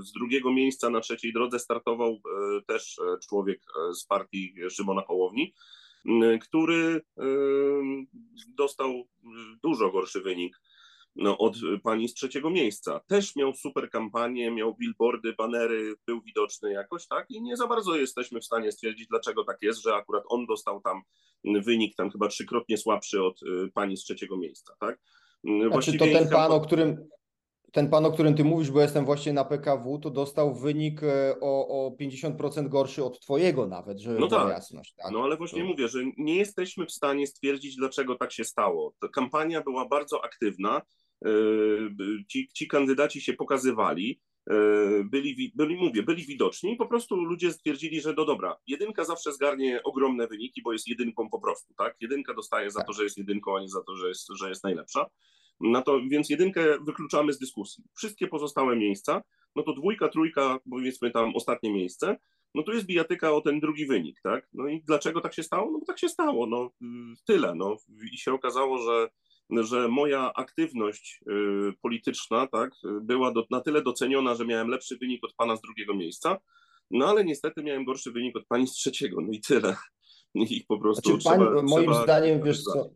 z 0.00 0.12
drugiego 0.12 0.52
miejsca 0.52 0.90
na 0.90 1.00
trzeciej 1.00 1.32
drodze 1.32 1.58
startował 1.58 2.20
też 2.66 3.00
człowiek 3.28 3.60
z 3.94 4.04
partii 4.04 4.54
Szymona 4.70 5.02
Hołowni, 5.02 5.54
który 6.40 7.02
dostał 8.48 9.08
dużo 9.62 9.90
gorszy 9.90 10.20
wynik 10.20 10.60
no, 11.16 11.38
od 11.38 11.56
pani 11.82 12.08
z 12.08 12.14
trzeciego 12.14 12.50
miejsca. 12.50 13.00
Też 13.06 13.36
miał 13.36 13.54
super 13.54 13.90
kampanię, 13.90 14.50
miał 14.50 14.74
billboardy, 14.74 15.32
banery, 15.32 15.94
był 16.06 16.20
widoczny 16.22 16.72
jakoś, 16.72 17.06
tak? 17.06 17.30
I 17.30 17.42
nie 17.42 17.56
za 17.56 17.66
bardzo 17.66 17.96
jesteśmy 17.96 18.40
w 18.40 18.44
stanie 18.44 18.72
stwierdzić, 18.72 19.08
dlaczego 19.08 19.44
tak 19.44 19.56
jest, 19.62 19.82
że 19.82 19.94
akurat 19.94 20.24
on 20.28 20.46
dostał 20.46 20.80
tam 20.80 21.02
wynik 21.44 21.96
tam 21.96 22.10
chyba 22.10 22.28
trzykrotnie 22.28 22.78
słabszy 22.78 23.22
od 23.22 23.42
y, 23.42 23.70
pani 23.74 23.96
z 23.96 24.04
trzeciego 24.04 24.36
miejsca, 24.36 24.74
tak? 24.80 24.98
Właściwie 25.70 25.98
znaczy 25.98 26.12
to 26.12 26.18
ten 26.18 26.28
pan, 26.28 26.52
o 26.52 26.60
którym 26.60 27.08
ten 27.72 27.90
pan, 27.90 28.06
o 28.06 28.12
którym 28.12 28.34
ty 28.34 28.44
mówisz, 28.44 28.70
bo 28.70 28.80
jestem 28.80 29.04
właśnie 29.04 29.32
na 29.32 29.44
PKW, 29.44 29.98
to 29.98 30.10
dostał 30.10 30.54
wynik 30.54 31.02
e, 31.02 31.36
o, 31.40 31.86
o 31.86 31.90
50% 32.00 32.68
gorszy 32.68 33.04
od 33.04 33.20
twojego 33.20 33.66
nawet, 33.66 33.98
żeby 33.98 34.18
no 34.18 34.28
tak. 34.28 34.48
jasność. 34.48 34.94
Tak? 34.94 35.12
No 35.12 35.22
ale 35.22 35.36
właśnie 35.36 35.62
to... 35.62 35.68
mówię, 35.68 35.88
że 35.88 35.98
nie 36.16 36.36
jesteśmy 36.36 36.86
w 36.86 36.92
stanie 36.92 37.26
stwierdzić, 37.26 37.76
dlaczego 37.76 38.16
tak 38.16 38.32
się 38.32 38.44
stało. 38.44 38.92
Ta 39.00 39.08
kampania 39.08 39.60
była 39.60 39.88
bardzo 39.88 40.24
aktywna, 40.24 40.82
ci, 42.28 42.48
ci 42.48 42.68
kandydaci 42.68 43.20
się 43.20 43.32
pokazywali. 43.32 44.20
byli, 45.04 45.52
byli, 45.54 45.76
mówię, 45.76 46.02
byli 46.02 46.22
widoczni 46.22 46.72
i 46.72 46.76
po 46.76 46.86
prostu 46.86 47.16
ludzie 47.16 47.52
stwierdzili, 47.52 48.00
że 48.00 48.14
no 48.16 48.24
dobra, 48.24 48.56
jedynka 48.66 49.04
zawsze 49.04 49.32
zgarnie 49.32 49.82
ogromne 49.82 50.26
wyniki, 50.26 50.62
bo 50.62 50.72
jest 50.72 50.88
jedynką 50.88 51.30
po 51.30 51.40
prostu, 51.40 51.74
tak? 51.74 51.96
Jedynka 52.00 52.34
dostaje 52.34 52.70
za 52.70 52.82
to, 52.82 52.92
że 52.92 53.04
jest 53.04 53.18
jedynką, 53.18 53.56
a 53.56 53.60
nie 53.60 53.68
za 53.68 53.82
to, 53.82 53.96
że 53.96 54.08
jest, 54.08 54.28
że 54.40 54.48
jest 54.48 54.64
najlepsza. 54.64 55.06
No 55.60 55.82
to 55.82 56.00
więc 56.10 56.30
jedynkę 56.30 56.78
wykluczamy 56.86 57.32
z 57.32 57.38
dyskusji. 57.38 57.84
Wszystkie 57.94 58.26
pozostałe 58.26 58.76
miejsca, 58.76 59.22
no 59.56 59.62
to 59.62 59.72
dwójka, 59.72 60.08
trójka, 60.08 60.58
powiedzmy 60.70 61.10
tam 61.10 61.36
ostatnie 61.36 61.72
miejsce, 61.72 62.16
no 62.54 62.62
tu 62.62 62.72
jest 62.72 62.86
bijatyka 62.86 63.32
o 63.32 63.40
ten 63.40 63.60
drugi 63.60 63.86
wynik, 63.86 64.20
tak? 64.22 64.48
No 64.52 64.68
i 64.68 64.82
dlaczego 64.82 65.20
tak 65.20 65.34
się 65.34 65.42
stało? 65.42 65.70
No 65.72 65.78
bo 65.78 65.86
tak 65.86 65.98
się 65.98 66.08
stało, 66.08 66.46
no 66.46 66.70
tyle, 67.24 67.54
no 67.54 67.76
i 68.12 68.18
się 68.18 68.32
okazało, 68.32 68.78
że 68.78 69.08
że 69.50 69.88
moja 69.88 70.32
aktywność 70.34 71.20
y, 71.30 71.72
polityczna 71.82 72.46
tak, 72.46 72.70
była 73.00 73.32
do, 73.32 73.44
na 73.50 73.60
tyle 73.60 73.82
doceniona, 73.82 74.34
że 74.34 74.46
miałem 74.46 74.68
lepszy 74.68 74.98
wynik 74.98 75.24
od 75.24 75.34
pana 75.34 75.56
z 75.56 75.60
drugiego 75.60 75.94
miejsca, 75.94 76.38
no 76.90 77.06
ale 77.06 77.24
niestety 77.24 77.62
miałem 77.62 77.84
gorszy 77.84 78.12
wynik 78.12 78.36
od 78.36 78.46
pani 78.46 78.66
z 78.66 78.72
trzeciego, 78.72 79.20
no 79.20 79.28
i 79.32 79.40
tyle. 79.40 79.76
I 80.34 80.64
po 80.68 80.78
prostu 80.78 81.10
znaczy, 81.10 81.24
trzeba, 81.24 81.54
pan, 81.54 81.66
Moim 81.66 81.90
trzeba... 81.90 82.02
zdaniem, 82.02 82.42
wiesz 82.42 82.62
co, 82.62 82.90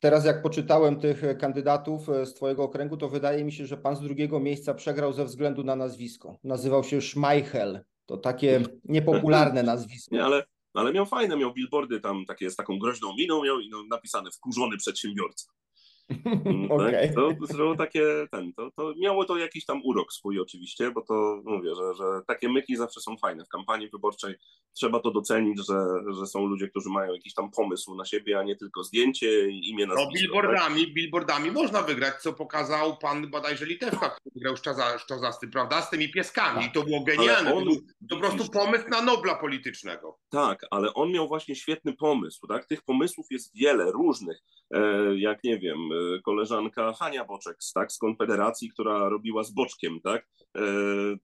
teraz 0.00 0.24
jak 0.24 0.42
poczytałem 0.42 1.00
tych 1.00 1.22
kandydatów 1.38 2.08
e, 2.08 2.26
z 2.26 2.34
twojego 2.34 2.62
okręgu, 2.62 2.96
to 2.96 3.08
wydaje 3.08 3.44
mi 3.44 3.52
się, 3.52 3.66
że 3.66 3.76
pan 3.76 3.96
z 3.96 4.00
drugiego 4.00 4.40
miejsca 4.40 4.74
przegrał 4.74 5.12
ze 5.12 5.24
względu 5.24 5.64
na 5.64 5.76
nazwisko. 5.76 6.38
Nazywał 6.44 6.84
się 6.84 7.00
Schmeichel. 7.00 7.80
To 8.06 8.16
takie 8.16 8.62
niepopularne 8.84 9.62
nazwisko. 9.62 10.16
Nie, 10.16 10.24
ale, 10.24 10.44
ale 10.74 10.92
miał 10.92 11.06
fajne, 11.06 11.36
miał 11.36 11.52
billboardy 11.52 12.00
tam 12.00 12.24
takie 12.26 12.50
z 12.50 12.56
taką 12.56 12.78
groźną 12.78 13.14
miną, 13.14 13.44
miał 13.44 13.56
no, 13.70 13.82
napisane 13.90 14.30
wkurzony 14.30 14.76
przedsiębiorca. 14.76 15.52
Okay. 16.70 16.92
tak? 17.06 17.14
To, 17.14 17.56
to 17.56 17.74
takie, 17.74 18.02
ten, 18.30 18.52
to, 18.52 18.70
to 18.76 18.94
miało 18.98 19.24
to 19.24 19.36
jakiś 19.36 19.64
tam 19.64 19.80
urok 19.84 20.12
swój 20.12 20.40
oczywiście, 20.40 20.90
bo 20.90 21.02
to 21.02 21.42
mówię, 21.44 21.70
że, 21.74 21.94
że 21.94 22.04
takie 22.26 22.48
myki 22.48 22.76
zawsze 22.76 23.00
są 23.00 23.16
fajne. 23.16 23.44
W 23.44 23.48
kampanii 23.48 23.90
wyborczej 23.90 24.34
trzeba 24.72 25.00
to 25.00 25.10
docenić, 25.10 25.66
że, 25.68 25.86
że 26.18 26.26
są 26.26 26.46
ludzie, 26.46 26.68
którzy 26.68 26.88
mają 26.88 27.12
jakiś 27.12 27.34
tam 27.34 27.50
pomysł 27.50 27.94
na 27.94 28.04
siebie, 28.04 28.38
a 28.38 28.42
nie 28.42 28.56
tylko 28.56 28.84
zdjęcie 28.84 29.50
i 29.50 29.70
imię 29.70 29.86
na 29.86 29.94
No 29.94 30.08
billboardami, 30.14 30.84
tak? 30.84 30.94
billboardami 30.94 31.50
można 31.50 31.82
wygrać, 31.82 32.14
co 32.22 32.32
pokazał 32.32 32.96
pan 32.96 33.30
bodajże 33.30 33.66
Litewka, 33.66 34.10
który 34.10 34.40
grał 34.40 34.56
Szczazasty, 34.98 35.48
prawda, 35.48 35.82
z 35.82 35.90
tymi 35.90 36.10
pieskami 36.10 36.66
i 36.66 36.72
to 36.72 36.82
było 36.82 37.04
genialne. 37.04 37.54
On, 37.54 37.64
to 37.64 37.70
był 37.70 37.80
to 38.08 38.16
po 38.16 38.16
prostu 38.16 38.52
pomysł 38.52 38.88
na 38.88 39.02
Nobla 39.02 39.34
politycznego. 39.34 40.18
Tak, 40.30 40.66
ale 40.70 40.94
on 40.94 41.12
miał 41.12 41.28
właśnie 41.28 41.56
świetny 41.56 41.92
pomysł, 41.92 42.46
tak? 42.46 42.66
Tych 42.66 42.82
pomysłów 42.82 43.26
jest 43.30 43.56
wiele, 43.56 43.92
różnych, 43.92 44.38
e, 44.74 44.80
jak 45.16 45.44
nie 45.44 45.58
wiem, 45.58 45.78
koleżanka 46.24 46.92
Hania 46.92 47.24
Boczek 47.24 47.56
tak, 47.74 47.92
z 47.92 47.98
Konfederacji, 47.98 48.70
która 48.70 49.08
robiła 49.08 49.44
z 49.44 49.50
Boczkiem, 49.50 50.00
tak? 50.00 50.26
E, 50.56 50.60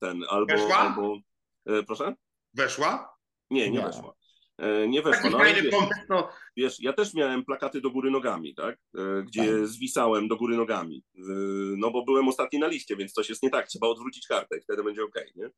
ten, 0.01 0.25
albo, 0.29 0.47
weszła? 0.47 0.77
albo 0.77 1.19
e, 1.67 1.83
proszę? 1.83 2.15
Weszła? 2.55 3.17
Nie, 3.51 3.71
nie, 3.71 3.79
nie. 3.79 3.87
weszła. 3.87 4.15
E, 4.59 4.89
nie 4.89 5.03
weszła. 5.03 5.31
No, 5.31 5.39
wiesz, 5.39 5.75
no. 6.09 6.29
wiesz, 6.57 6.81
ja 6.81 6.93
też 6.93 7.15
miałem 7.15 7.45
plakaty 7.45 7.81
do 7.81 7.91
góry 7.91 8.11
nogami, 8.11 8.55
tak? 8.55 8.79
Gdzie 9.25 9.59
tak. 9.59 9.67
zwisałem 9.67 10.29
do 10.29 10.37
góry 10.37 10.57
nogami. 10.57 11.05
No 11.77 11.91
bo 11.91 12.05
byłem 12.05 12.29
ostatni 12.29 12.59
na 12.59 12.67
liście, 12.67 12.97
więc 12.97 13.12
coś 13.12 13.29
jest 13.29 13.43
nie 13.43 13.51
tak. 13.51 13.69
Trzeba 13.69 13.87
odwrócić 13.87 14.27
kartę 14.27 14.59
i 14.59 14.62
wtedy 14.62 14.85
będzie 14.85 15.05
ok, 15.05 15.15
nie? 15.37 15.51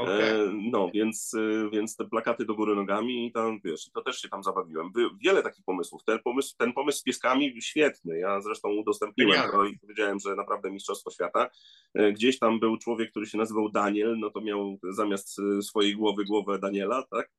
Okay. 0.00 0.50
No, 0.72 0.90
więc, 0.94 1.34
y, 1.34 1.68
więc 1.72 1.96
te 1.96 2.04
plakaty 2.04 2.44
do 2.44 2.54
góry 2.54 2.76
nogami 2.76 3.26
i 3.26 3.32
tam, 3.32 3.60
wiesz, 3.64 3.90
to 3.94 4.02
też 4.02 4.20
się 4.20 4.28
tam 4.28 4.42
zabawiłem. 4.42 4.92
Wiele 5.24 5.42
takich 5.42 5.64
pomysłów. 5.64 6.04
Ten 6.04 6.18
pomysł, 6.18 6.54
ten 6.58 6.72
pomysł 6.72 6.98
z 6.98 7.02
pieskami 7.02 7.62
świetny. 7.62 8.18
Ja 8.18 8.40
zresztą 8.40 8.68
udostępniłem 8.68 9.50
to 9.50 9.64
i 9.64 9.78
powiedziałem, 9.78 10.18
że 10.20 10.36
naprawdę 10.36 10.70
Mistrzostwo 10.70 11.10
Świata. 11.10 11.50
E, 11.94 12.12
gdzieś 12.12 12.38
tam 12.38 12.60
był 12.60 12.76
człowiek, 12.76 13.10
który 13.10 13.26
się 13.26 13.38
nazywał 13.38 13.70
Daniel, 13.70 14.18
no 14.18 14.30
to 14.30 14.40
miał 14.40 14.78
zamiast 14.82 15.36
swojej 15.62 15.96
głowy 15.96 16.24
głowę 16.24 16.58
Daniela, 16.58 17.04
tak? 17.10 17.30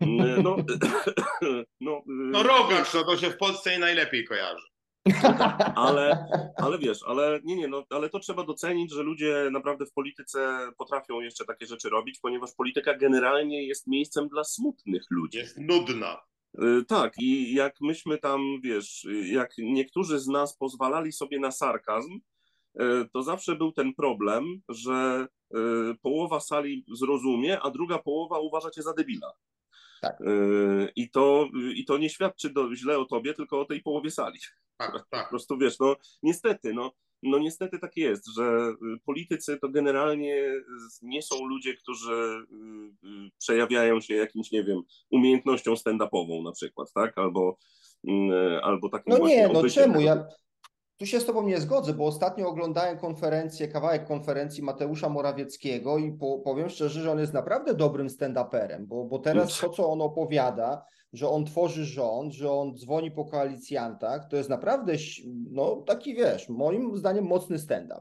Mm, 0.00 0.42
no, 0.42 0.56
no, 1.80 2.02
no 2.06 2.42
Rogacz, 2.42 2.94
no 2.94 3.04
to 3.04 3.16
się 3.16 3.30
w 3.30 3.36
Polsce 3.36 3.78
najlepiej 3.78 4.24
kojarzy. 4.24 4.75
Ale, 5.74 6.26
ale 6.56 6.78
wiesz, 6.78 6.98
ale 7.06 7.40
nie, 7.44 7.56
nie, 7.56 7.68
no, 7.68 7.84
ale 7.90 8.10
to 8.10 8.18
trzeba 8.18 8.44
docenić, 8.44 8.92
że 8.92 9.02
ludzie 9.02 9.48
naprawdę 9.52 9.86
w 9.86 9.92
polityce 9.92 10.68
potrafią 10.78 11.20
jeszcze 11.20 11.44
takie 11.44 11.66
rzeczy 11.66 11.88
robić, 11.90 12.18
ponieważ 12.18 12.50
polityka 12.56 12.94
generalnie 12.94 13.66
jest 13.66 13.86
miejscem 13.86 14.28
dla 14.28 14.44
smutnych 14.44 15.02
ludzi. 15.10 15.38
Jest 15.38 15.58
nudna. 15.58 16.22
Y, 16.62 16.84
tak, 16.84 17.12
i 17.18 17.54
jak 17.54 17.80
myśmy 17.80 18.18
tam, 18.18 18.60
wiesz, 18.62 19.06
jak 19.24 19.50
niektórzy 19.58 20.18
z 20.18 20.26
nas 20.26 20.56
pozwalali 20.56 21.12
sobie 21.12 21.40
na 21.40 21.50
sarkazm, 21.50 22.12
y, 22.80 22.82
to 23.12 23.22
zawsze 23.22 23.56
był 23.56 23.72
ten 23.72 23.94
problem, 23.94 24.60
że 24.68 25.26
y, 25.54 25.58
połowa 26.02 26.40
sali 26.40 26.84
zrozumie, 26.92 27.60
a 27.60 27.70
druga 27.70 27.98
połowa 27.98 28.38
uważa 28.38 28.70
cię 28.70 28.82
za 28.82 28.92
debila. 28.92 29.32
Tak. 30.02 30.18
I, 30.96 31.10
to, 31.10 31.48
I 31.74 31.84
to 31.84 31.98
nie 31.98 32.10
świadczy 32.10 32.50
do, 32.50 32.74
źle 32.74 32.98
o 32.98 33.04
tobie, 33.04 33.34
tylko 33.34 33.60
o 33.60 33.64
tej 33.64 33.82
połowie 33.82 34.10
sali. 34.10 34.38
Tak, 34.76 34.92
tak. 35.10 35.24
Po 35.24 35.30
prostu 35.30 35.58
wiesz, 35.58 35.78
no 35.78 35.96
niestety, 36.22 36.74
no, 36.74 36.92
no 37.22 37.38
niestety 37.38 37.78
tak 37.78 37.96
jest, 37.96 38.26
że 38.36 38.74
y, 38.94 38.98
politycy 39.04 39.58
to 39.58 39.68
generalnie 39.68 40.52
nie 41.02 41.22
są 41.22 41.46
ludzie, 41.46 41.74
którzy 41.74 42.12
y, 42.12 43.08
y, 43.08 43.30
przejawiają 43.38 44.00
się 44.00 44.14
jakimś, 44.14 44.50
nie 44.50 44.64
wiem, 44.64 44.82
umiejętnością 45.10 45.74
stand-upową 45.74 46.42
na 46.44 46.52
przykład, 46.52 46.92
tak? 46.92 47.18
Albo, 47.18 47.56
albo 48.62 48.88
takim 48.88 49.14
No 49.18 49.26
nie, 49.26 49.48
no 49.48 49.68
czemu? 49.68 50.00
Ja 50.00 50.26
tu 50.96 51.06
się 51.06 51.20
z 51.20 51.26
Tobą 51.26 51.42
nie 51.42 51.60
zgodzę, 51.60 51.94
bo 51.94 52.06
ostatnio 52.06 52.48
oglądałem 52.48 52.98
konferencję, 52.98 53.68
kawałek 53.68 54.06
konferencji 54.06 54.62
Mateusza 54.62 55.08
Morawieckiego 55.08 55.98
i 55.98 56.12
po, 56.12 56.38
powiem 56.38 56.68
szczerze, 56.68 57.02
że 57.02 57.12
on 57.12 57.18
jest 57.18 57.34
naprawdę 57.34 57.74
dobrym 57.74 58.08
stand-uperem, 58.08 58.86
bo, 58.86 59.04
bo 59.04 59.18
teraz 59.18 59.60
to, 59.60 59.68
co 59.68 59.90
on 59.90 60.02
opowiada, 60.02 60.84
że 61.12 61.28
on 61.28 61.44
tworzy 61.44 61.84
rząd, 61.84 62.32
że 62.32 62.50
on 62.50 62.76
dzwoni 62.76 63.10
po 63.10 63.24
koalicjantach, 63.24 64.28
to 64.30 64.36
jest 64.36 64.50
naprawdę, 64.50 64.96
no 65.50 65.82
taki 65.86 66.14
wiesz, 66.14 66.48
moim 66.48 66.96
zdaniem 66.96 67.24
mocny 67.24 67.58
stand-up. 67.58 68.00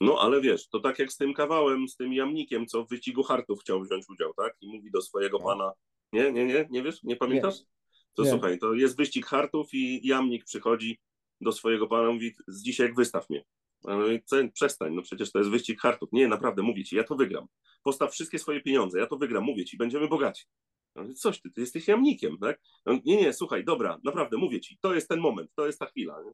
No 0.00 0.16
ale 0.20 0.40
wiesz, 0.40 0.68
to 0.68 0.80
tak 0.80 0.98
jak 0.98 1.12
z 1.12 1.16
tym 1.16 1.34
kawałem, 1.34 1.88
z 1.88 1.96
tym 1.96 2.12
jamnikiem, 2.12 2.66
co 2.66 2.84
w 2.84 2.88
wyścigu 2.88 3.22
hartów 3.22 3.60
chciał 3.60 3.80
wziąć 3.80 4.08
udział, 4.08 4.32
tak? 4.34 4.56
I 4.60 4.76
mówi 4.76 4.90
do 4.90 5.02
swojego 5.02 5.38
no. 5.38 5.44
pana, 5.44 5.72
nie, 6.12 6.32
nie, 6.32 6.46
nie, 6.46 6.66
nie 6.70 6.82
wiesz, 6.82 7.02
nie 7.02 7.16
pamiętasz? 7.16 7.54
To 8.14 8.22
nie. 8.22 8.30
słuchaj, 8.30 8.58
to 8.58 8.74
jest 8.74 8.96
wyścig 8.96 9.26
hartów 9.26 9.68
i 9.72 10.06
jamnik 10.06 10.44
przychodzi 10.44 11.00
do 11.40 11.52
swojego 11.52 11.86
pana, 11.86 12.12
mówi, 12.12 12.34
z 12.46 12.62
dzisiaj 12.62 12.86
jak 12.86 12.96
wystaw 12.96 13.30
mnie. 13.30 13.44
Przestań, 14.52 14.94
no 14.94 15.02
przecież 15.02 15.32
to 15.32 15.38
jest 15.38 15.50
wyścig 15.50 15.80
hartów. 15.80 16.08
Nie, 16.12 16.28
naprawdę, 16.28 16.62
mówię 16.62 16.84
ci, 16.84 16.96
ja 16.96 17.04
to 17.04 17.16
wygram. 17.16 17.46
Postaw 17.82 18.12
wszystkie 18.12 18.38
swoje 18.38 18.60
pieniądze, 18.60 18.98
ja 18.98 19.06
to 19.06 19.16
wygram, 19.16 19.44
mówię 19.44 19.64
ci, 19.64 19.76
będziemy 19.76 20.08
bogaci. 20.08 20.44
Coś 21.16 21.40
ty, 21.40 21.50
ty 21.50 21.60
jesteś 21.60 21.88
jamnikiem, 21.88 22.38
tak? 22.38 22.60
Nie, 23.04 23.16
nie, 23.16 23.32
słuchaj, 23.32 23.64
dobra, 23.64 23.98
naprawdę, 24.04 24.36
mówię 24.36 24.60
ci, 24.60 24.78
to 24.80 24.94
jest 24.94 25.08
ten 25.08 25.20
moment, 25.20 25.50
to 25.54 25.66
jest 25.66 25.78
ta 25.78 25.86
chwila. 25.86 26.22
Nie? 26.22 26.32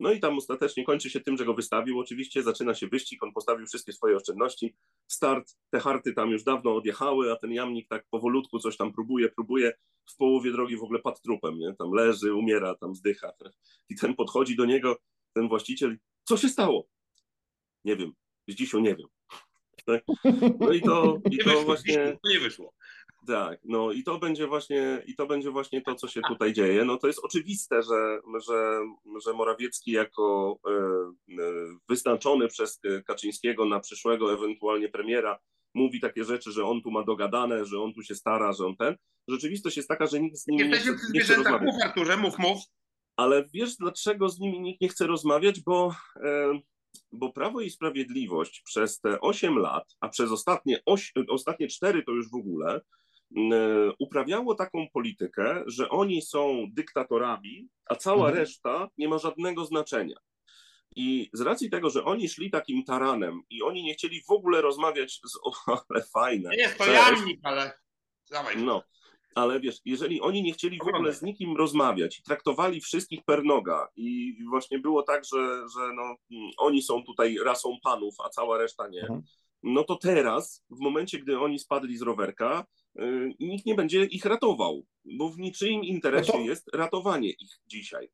No 0.00 0.12
i 0.12 0.20
tam 0.20 0.36
ostatecznie 0.38 0.84
kończy 0.84 1.10
się 1.10 1.20
tym, 1.20 1.36
że 1.36 1.44
go 1.44 1.54
wystawił. 1.54 1.98
Oczywiście 1.98 2.42
zaczyna 2.42 2.74
się 2.74 2.86
wyścig, 2.86 3.22
on 3.22 3.32
postawił 3.32 3.66
wszystkie 3.66 3.92
swoje 3.92 4.16
oszczędności. 4.16 4.74
Start, 5.06 5.56
te 5.70 5.80
harty 5.80 6.12
tam 6.12 6.30
już 6.30 6.44
dawno 6.44 6.76
odjechały, 6.76 7.32
a 7.32 7.36
ten 7.36 7.52
jamnik 7.52 7.88
tak 7.88 8.04
powolutku 8.10 8.58
coś 8.58 8.76
tam 8.76 8.92
próbuje, 8.92 9.28
próbuje. 9.28 9.72
W 10.10 10.16
połowie 10.16 10.52
drogi 10.52 10.76
w 10.76 10.82
ogóle 10.82 10.98
padł 10.98 11.18
trupem, 11.24 11.58
nie? 11.58 11.74
Tam 11.78 11.92
leży, 11.92 12.34
umiera, 12.34 12.74
tam 12.74 12.94
zdycha. 12.94 13.32
I 13.90 13.96
ten 13.96 14.14
podchodzi 14.14 14.56
do 14.56 14.64
niego, 14.64 14.96
ten 15.34 15.48
właściciel, 15.48 15.98
co 16.24 16.36
się 16.36 16.48
stało? 16.48 16.88
Nie 17.84 17.96
wiem, 17.96 18.12
z 18.48 18.54
dzisiaj 18.54 18.82
nie 18.82 18.96
wiem. 18.96 19.08
Tak? 19.86 20.04
No 20.60 20.72
i 20.72 20.82
to, 20.82 21.18
i 21.30 21.38
to 21.38 21.62
właśnie. 21.62 22.18
Nie 22.24 22.40
wyszło. 22.40 22.74
Tak, 23.26 23.60
no 23.64 23.92
i 23.92 24.02
to 24.02 24.18
będzie 24.18 24.46
właśnie, 24.46 25.02
i 25.06 25.14
to 25.14 25.26
będzie 25.26 25.50
właśnie 25.50 25.82
to, 25.82 25.94
co 25.94 26.08
się 26.08 26.20
tutaj 26.28 26.52
dzieje. 26.52 26.84
No 26.84 26.96
to 26.96 27.06
jest 27.06 27.20
oczywiste, 27.22 27.82
że, 27.82 28.20
że, 28.48 28.80
że 29.24 29.32
Morawiecki 29.32 29.92
jako 29.92 30.56
e, 30.66 30.70
e, 30.70 31.52
wyznaczony 31.88 32.48
przez 32.48 32.80
Kaczyńskiego 33.06 33.64
na 33.64 33.80
przyszłego 33.80 34.32
ewentualnie 34.32 34.88
premiera 34.88 35.38
mówi 35.74 36.00
takie 36.00 36.24
rzeczy, 36.24 36.52
że 36.52 36.64
on 36.64 36.82
tu 36.82 36.90
ma 36.90 37.04
dogadane, 37.04 37.64
że 37.64 37.82
on 37.82 37.94
tu 37.94 38.02
się 38.02 38.14
stara, 38.14 38.52
że 38.52 38.66
on 38.66 38.76
ten. 38.76 38.96
Rzeczywistość 39.28 39.76
jest 39.76 39.88
taka, 39.88 40.06
że 40.06 40.20
nikt 40.20 40.38
z 40.38 40.46
nimi 40.46 40.68
nie, 40.68 40.76
chce, 40.76 40.96
nie 41.14 41.20
chce 41.20 41.34
rozmawiać. 41.34 41.62
Mów 41.62 41.82
Arturze, 41.82 42.16
mów, 42.16 42.38
mów. 42.38 42.58
Ale 43.16 43.44
wiesz, 43.54 43.76
dlaczego 43.76 44.28
z 44.28 44.38
nimi 44.38 44.60
nikt 44.60 44.80
nie 44.80 44.88
chce 44.88 45.06
rozmawiać? 45.06 45.60
Bo, 45.60 45.94
e, 46.16 46.60
bo 47.12 47.32
Prawo 47.32 47.60
i 47.60 47.70
Sprawiedliwość 47.70 48.62
przez 48.64 49.00
te 49.00 49.20
8 49.20 49.58
lat, 49.58 49.84
a 50.00 50.08
przez 50.08 50.30
ostatnie, 50.30 50.80
8, 50.86 51.26
ostatnie 51.28 51.68
4 51.68 52.02
to 52.02 52.12
już 52.12 52.30
w 52.30 52.34
ogóle, 52.34 52.80
uprawiało 53.98 54.54
taką 54.54 54.88
politykę, 54.92 55.62
że 55.66 55.88
oni 55.88 56.22
są 56.22 56.66
dyktatorami, 56.72 57.68
a 57.86 57.94
cała 57.94 58.26
mhm. 58.26 58.36
reszta 58.36 58.88
nie 58.98 59.08
ma 59.08 59.18
żadnego 59.18 59.64
znaczenia. 59.64 60.16
I 60.96 61.30
z 61.32 61.40
racji 61.40 61.70
tego, 61.70 61.90
że 61.90 62.04
oni 62.04 62.28
szli 62.28 62.50
takim 62.50 62.84
taranem 62.84 63.42
i 63.50 63.62
oni 63.62 63.82
nie 63.82 63.94
chcieli 63.94 64.22
w 64.22 64.30
ogóle 64.30 64.60
rozmawiać 64.60 65.20
z. 65.24 65.38
O, 65.42 65.52
ale 65.88 66.02
fajne. 66.02 66.50
Nie 66.50 66.56
jest 66.56 66.78
to 66.78 66.92
jamnik, 66.92 67.40
ale. 67.42 67.72
Dawaj. 68.30 68.56
No, 68.56 68.82
ale 69.34 69.60
wiesz, 69.60 69.76
jeżeli 69.84 70.20
oni 70.20 70.42
nie 70.42 70.52
chcieli 70.52 70.78
w 70.78 70.88
ogóle 70.88 71.12
z 71.12 71.22
nikim 71.22 71.56
rozmawiać 71.56 72.18
i 72.18 72.22
traktowali 72.22 72.80
wszystkich 72.80 73.24
per 73.24 73.44
noga 73.44 73.88
i 73.96 74.36
właśnie 74.48 74.78
było 74.78 75.02
tak, 75.02 75.24
że, 75.24 75.68
że 75.76 75.92
no, 75.94 76.16
oni 76.58 76.82
są 76.82 77.04
tutaj 77.04 77.38
rasą 77.44 77.76
panów, 77.82 78.14
a 78.24 78.28
cała 78.28 78.58
reszta 78.58 78.88
nie, 78.88 79.00
mhm 79.00 79.22
no 79.62 79.84
to 79.84 79.96
teraz, 79.96 80.64
w 80.70 80.80
momencie, 80.80 81.18
gdy 81.18 81.40
oni 81.40 81.58
spadli 81.58 81.96
z 81.96 82.02
rowerka, 82.02 82.66
nikt 83.40 83.66
nie 83.66 83.74
będzie 83.74 84.04
ich 84.04 84.24
ratował, 84.24 84.82
bo 85.04 85.30
w 85.30 85.38
niczyim 85.38 85.84
interesie 85.84 86.32
no 86.32 86.38
to... 86.38 86.44
jest 86.44 86.70
ratowanie 86.74 87.30
ich 87.30 87.50
dzisiaj 87.66 88.08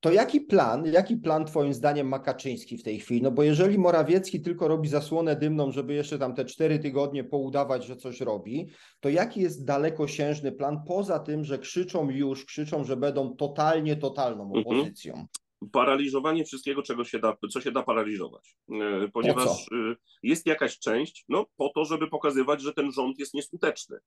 to 0.00 0.12
jaki 0.12 0.40
plan, 0.40 0.86
jaki 0.86 1.16
plan 1.16 1.44
Twoim 1.44 1.74
zdaniem 1.74 2.08
ma 2.08 2.18
Kaczyński 2.18 2.78
w 2.78 2.82
tej 2.82 3.00
chwili? 3.00 3.22
No 3.22 3.30
bo 3.30 3.42
jeżeli 3.42 3.78
Morawiecki 3.78 4.40
tylko 4.40 4.68
robi 4.68 4.88
zasłonę 4.88 5.36
dymną, 5.36 5.72
żeby 5.72 5.94
jeszcze 5.94 6.18
tam 6.18 6.34
te 6.34 6.44
cztery 6.44 6.78
tygodnie 6.78 7.24
poudawać, 7.24 7.86
że 7.86 7.96
coś 7.96 8.20
robi, 8.20 8.68
to 9.00 9.08
jaki 9.08 9.40
jest 9.40 9.64
dalekosiężny 9.64 10.52
plan 10.52 10.82
poza 10.86 11.18
tym, 11.18 11.44
że 11.44 11.58
krzyczą 11.58 12.10
już, 12.10 12.44
krzyczą, 12.44 12.84
że 12.84 12.96
będą 12.96 13.36
totalnie, 13.36 13.96
totalną 13.96 14.44
mhm. 14.44 14.66
opozycją? 14.66 15.26
Paraliżowanie 15.72 16.44
wszystkiego, 16.44 16.82
czego 16.82 17.04
się 17.04 17.18
da, 17.18 17.36
co 17.50 17.60
się 17.60 17.72
da 17.72 17.82
paraliżować. 17.82 18.56
E, 18.70 19.08
ponieważ 19.08 19.48
e, 19.72 19.96
jest 20.22 20.46
jakaś 20.46 20.78
część, 20.78 21.24
no 21.28 21.46
po 21.56 21.68
to, 21.68 21.84
żeby 21.84 22.08
pokazywać, 22.08 22.62
że 22.62 22.72
ten 22.72 22.92
rząd 22.92 23.18
jest 23.18 23.34
nieskuteczny. 23.34 23.98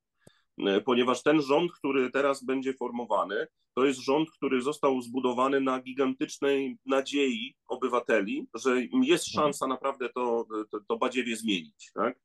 E, 0.59 0.81
ponieważ 0.81 1.23
ten 1.23 1.41
rząd, 1.41 1.71
który 1.71 2.11
teraz 2.11 2.43
będzie 2.43 2.73
formowany, 2.73 3.47
to 3.75 3.85
jest 3.85 3.99
rząd, 3.99 4.31
który 4.31 4.61
został 4.61 5.01
zbudowany 5.01 5.61
na 5.61 5.81
gigantycznej 5.81 6.77
nadziei 6.85 7.55
obywateli, 7.67 8.47
że 8.53 8.81
jest 8.81 9.27
mhm. 9.27 9.45
szansa 9.45 9.67
naprawdę 9.67 10.09
to, 10.09 10.45
to, 10.71 10.79
to 10.87 10.97
badziewie 10.97 11.35
zmienić. 11.35 11.91
Tak? 11.93 12.19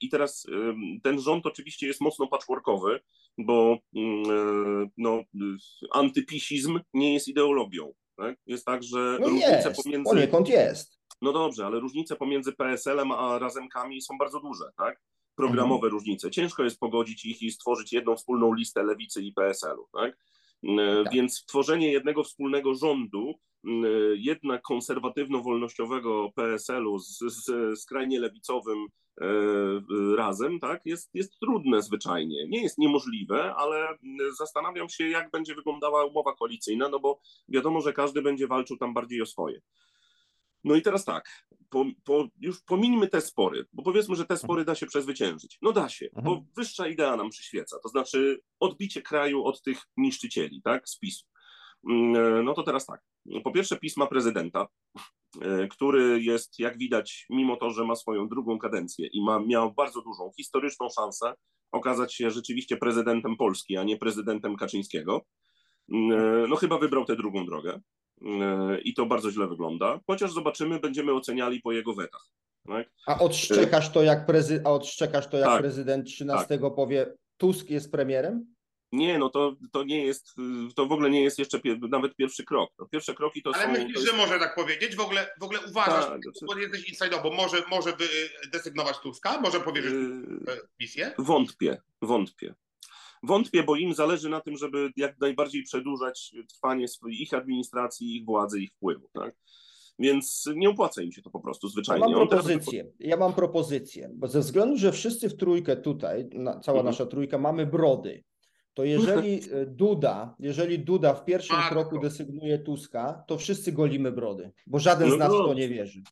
I 0.00 0.08
teraz 0.08 0.46
ten 1.02 1.20
rząd 1.20 1.46
oczywiście 1.46 1.86
jest 1.86 2.00
mocno 2.00 2.26
patchworkowy, 2.26 3.00
bo 3.38 3.78
mm, 3.94 4.90
no, 4.96 5.22
antypisizm 5.90 6.80
nie 6.94 7.14
jest 7.14 7.28
ideologią. 7.28 7.92
Tak? 8.16 8.36
Jest 8.46 8.64
tak, 8.64 8.82
że 8.82 9.18
no 9.20 9.28
różnice 9.28 9.62
jest, 9.66 9.82
pomiędzy. 9.82 10.10
Poniekąd 10.10 10.48
jest. 10.48 10.98
No 11.22 11.32
dobrze, 11.32 11.66
ale 11.66 11.80
różnice 11.80 12.16
pomiędzy 12.16 12.52
PSL-em 12.52 13.12
a 13.12 13.38
razemkami 13.38 14.02
są 14.02 14.18
bardzo 14.18 14.40
duże. 14.40 14.64
Tak? 14.76 15.00
programowe 15.36 15.86
mhm. 15.86 15.92
różnice. 15.92 16.30
Ciężko 16.30 16.64
jest 16.64 16.78
pogodzić 16.78 17.24
ich 17.24 17.42
i 17.42 17.50
stworzyć 17.50 17.92
jedną 17.92 18.16
wspólną 18.16 18.54
listę 18.54 18.82
lewicy 18.82 19.22
i 19.22 19.32
PSL-u. 19.32 19.88
Tak? 19.92 20.16
E, 20.64 21.04
tak. 21.04 21.12
Więc 21.12 21.44
tworzenie 21.46 21.92
jednego 21.92 22.24
wspólnego 22.24 22.74
rządu, 22.74 23.34
e, 23.64 23.68
jednak 24.16 24.62
konserwatywno-wolnościowego 24.62 26.32
PSL-u 26.34 26.98
z, 26.98 27.18
z 27.18 27.80
skrajnie 27.80 28.20
lewicowym 28.20 28.86
e, 29.20 29.26
razem, 30.16 30.60
tak, 30.60 30.80
jest, 30.84 31.10
jest 31.14 31.38
trudne 31.38 31.82
zwyczajnie. 31.82 32.48
Nie 32.48 32.62
jest 32.62 32.78
niemożliwe, 32.78 33.54
ale 33.54 33.88
zastanawiam 34.38 34.88
się, 34.88 35.08
jak 35.08 35.30
będzie 35.30 35.54
wyglądała 35.54 36.04
umowa 36.04 36.34
koalicyjna, 36.34 36.88
no 36.88 37.00
bo 37.00 37.20
wiadomo, 37.48 37.80
że 37.80 37.92
każdy 37.92 38.22
będzie 38.22 38.46
walczył 38.46 38.76
tam 38.76 38.94
bardziej 38.94 39.22
o 39.22 39.26
swoje. 39.26 39.60
No 40.64 40.74
i 40.74 40.82
teraz 40.82 41.04
tak, 41.04 41.46
po, 41.70 41.84
po, 42.04 42.28
już 42.40 42.62
pomińmy 42.62 43.08
te 43.08 43.20
spory, 43.20 43.66
bo 43.72 43.82
powiedzmy, 43.82 44.16
że 44.16 44.24
te 44.24 44.36
spory 44.36 44.64
da 44.64 44.74
się 44.74 44.86
przezwyciężyć. 44.86 45.58
No 45.62 45.72
da 45.72 45.88
się, 45.88 46.08
bo 46.12 46.30
mhm. 46.30 46.46
wyższa 46.56 46.88
idea 46.88 47.16
nam 47.16 47.30
przyświeca, 47.30 47.78
to 47.82 47.88
znaczy 47.88 48.40
odbicie 48.60 49.02
kraju 49.02 49.44
od 49.44 49.62
tych 49.62 49.78
niszczycieli, 49.96 50.62
tak, 50.62 50.88
z 50.88 50.98
PiSu. 50.98 51.26
Mm, 51.90 52.44
no 52.44 52.54
to 52.54 52.62
teraz 52.62 52.86
tak, 52.86 53.02
po 53.44 53.52
pierwsze 53.52 53.76
pisma 53.76 54.06
prezydenta, 54.06 54.66
e, 55.40 55.68
który 55.68 56.22
jest, 56.22 56.58
jak 56.58 56.78
widać, 56.78 57.26
mimo 57.30 57.56
to, 57.56 57.70
że 57.70 57.84
ma 57.84 57.96
swoją 57.96 58.28
drugą 58.28 58.58
kadencję 58.58 59.08
i 59.12 59.24
ma, 59.24 59.40
miał 59.40 59.74
bardzo 59.74 60.02
dużą 60.02 60.30
historyczną 60.36 60.88
szansę 60.88 61.34
okazać 61.72 62.14
się 62.14 62.30
rzeczywiście 62.30 62.76
prezydentem 62.76 63.36
Polski, 63.36 63.76
a 63.76 63.84
nie 63.84 63.96
prezydentem 63.96 64.56
Kaczyńskiego, 64.56 65.24
mm, 65.92 66.12
e, 66.12 66.46
no 66.48 66.56
chyba 66.56 66.78
wybrał 66.78 67.04
tę 67.04 67.16
drugą 67.16 67.46
drogę 67.46 67.80
i 68.84 68.94
to 68.94 69.06
bardzo 69.06 69.30
źle 69.30 69.48
wygląda. 69.48 70.00
Chociaż 70.06 70.32
zobaczymy, 70.32 70.80
będziemy 70.80 71.12
oceniali 71.12 71.60
po 71.60 71.72
jego 71.72 71.94
wetach. 71.94 72.26
Tak? 72.66 72.90
A 73.06 73.18
odszczekasz 73.18 73.92
to, 73.92 74.02
jak, 74.02 74.26
prezy- 74.26 74.60
a 74.64 74.70
odszczekasz 74.70 75.26
to, 75.26 75.36
jak 75.36 75.48
tak, 75.48 75.60
prezydent 75.60 76.06
13 76.06 76.58
tak. 76.58 76.74
powie, 76.74 77.06
Tusk 77.36 77.70
jest 77.70 77.92
premierem? 77.92 78.54
Nie, 78.92 79.18
no 79.18 79.28
to, 79.28 79.56
to 79.72 79.84
nie 79.84 80.06
jest, 80.06 80.34
to 80.76 80.86
w 80.86 80.92
ogóle 80.92 81.10
nie 81.10 81.22
jest 81.22 81.38
jeszcze 81.38 81.60
pie, 81.60 81.78
nawet 81.90 82.16
pierwszy 82.16 82.44
krok. 82.44 82.70
No, 82.78 82.86
pierwsze 82.86 83.14
kroki 83.14 83.42
to 83.42 83.50
Ale 83.54 83.64
są... 83.64 83.70
Ale 83.70 83.78
myślisz, 83.78 83.96
jest... 83.96 84.06
że 84.06 84.16
może 84.16 84.38
tak 84.38 84.54
powiedzieć? 84.54 84.96
W 84.96 85.00
ogóle, 85.00 85.30
w 85.40 85.42
ogóle 85.42 85.60
uważasz, 85.68 86.06
tak, 86.06 86.22
znaczy... 86.22 86.44
bo 86.46 86.58
jesteś 86.58 86.88
insider, 86.88 87.22
bo 87.22 87.30
może, 87.30 87.62
może 87.70 87.92
desygnować 88.52 88.98
Tuska? 88.98 89.40
Może 89.40 89.60
powierzyć 89.60 89.92
yy, 89.92 90.60
misję? 90.80 91.12
Wątpię, 91.18 91.82
wątpię. 92.02 92.54
Wątpię, 93.26 93.62
bo 93.62 93.76
im 93.76 93.94
zależy 93.94 94.28
na 94.28 94.40
tym, 94.40 94.56
żeby 94.56 94.90
jak 94.96 95.20
najbardziej 95.20 95.62
przedłużać 95.62 96.34
trwanie 96.54 96.86
ich 97.08 97.34
administracji, 97.34 98.16
ich 98.16 98.24
władzy, 98.24 98.60
ich 98.60 98.70
wpływu. 98.72 99.08
Tak? 99.12 99.34
Więc 99.98 100.50
nie 100.56 100.68
opłaca 100.70 101.02
im 101.02 101.12
się 101.12 101.22
to 101.22 101.30
po 101.30 101.40
prostu 101.40 101.68
zwyczajnie. 101.68 102.06
Ja 102.10 102.18
mam 102.18 102.28
propozycję. 102.28 102.92
Ja 103.00 103.16
mam 103.16 103.32
propozycję, 103.32 104.10
bo 104.14 104.28
ze 104.28 104.40
względu, 104.40 104.76
że 104.76 104.92
wszyscy 104.92 105.28
w 105.28 105.36
trójkę 105.36 105.76
tutaj, 105.76 106.28
cała 106.44 106.78
mhm. 106.78 106.86
nasza 106.86 107.06
trójka, 107.06 107.38
mamy 107.38 107.66
brody, 107.66 108.24
to 108.74 108.84
jeżeli 108.84 109.40
e, 109.52 109.66
Duda, 109.66 110.34
jeżeli 110.38 110.78
Duda 110.78 111.14
w 111.14 111.24
pierwszym 111.24 111.56
Marko. 111.56 111.74
kroku 111.74 111.98
desygnuje 111.98 112.58
Tuska, 112.58 113.24
to 113.28 113.38
wszyscy 113.38 113.72
golimy 113.72 114.12
brody, 114.12 114.52
bo 114.66 114.78
żaden 114.78 115.08
no 115.08 115.14
z 115.14 115.18
nas 115.18 115.32
w 115.32 115.36
to 115.36 115.54
nie 115.54 115.68
wierzy. 115.68 116.02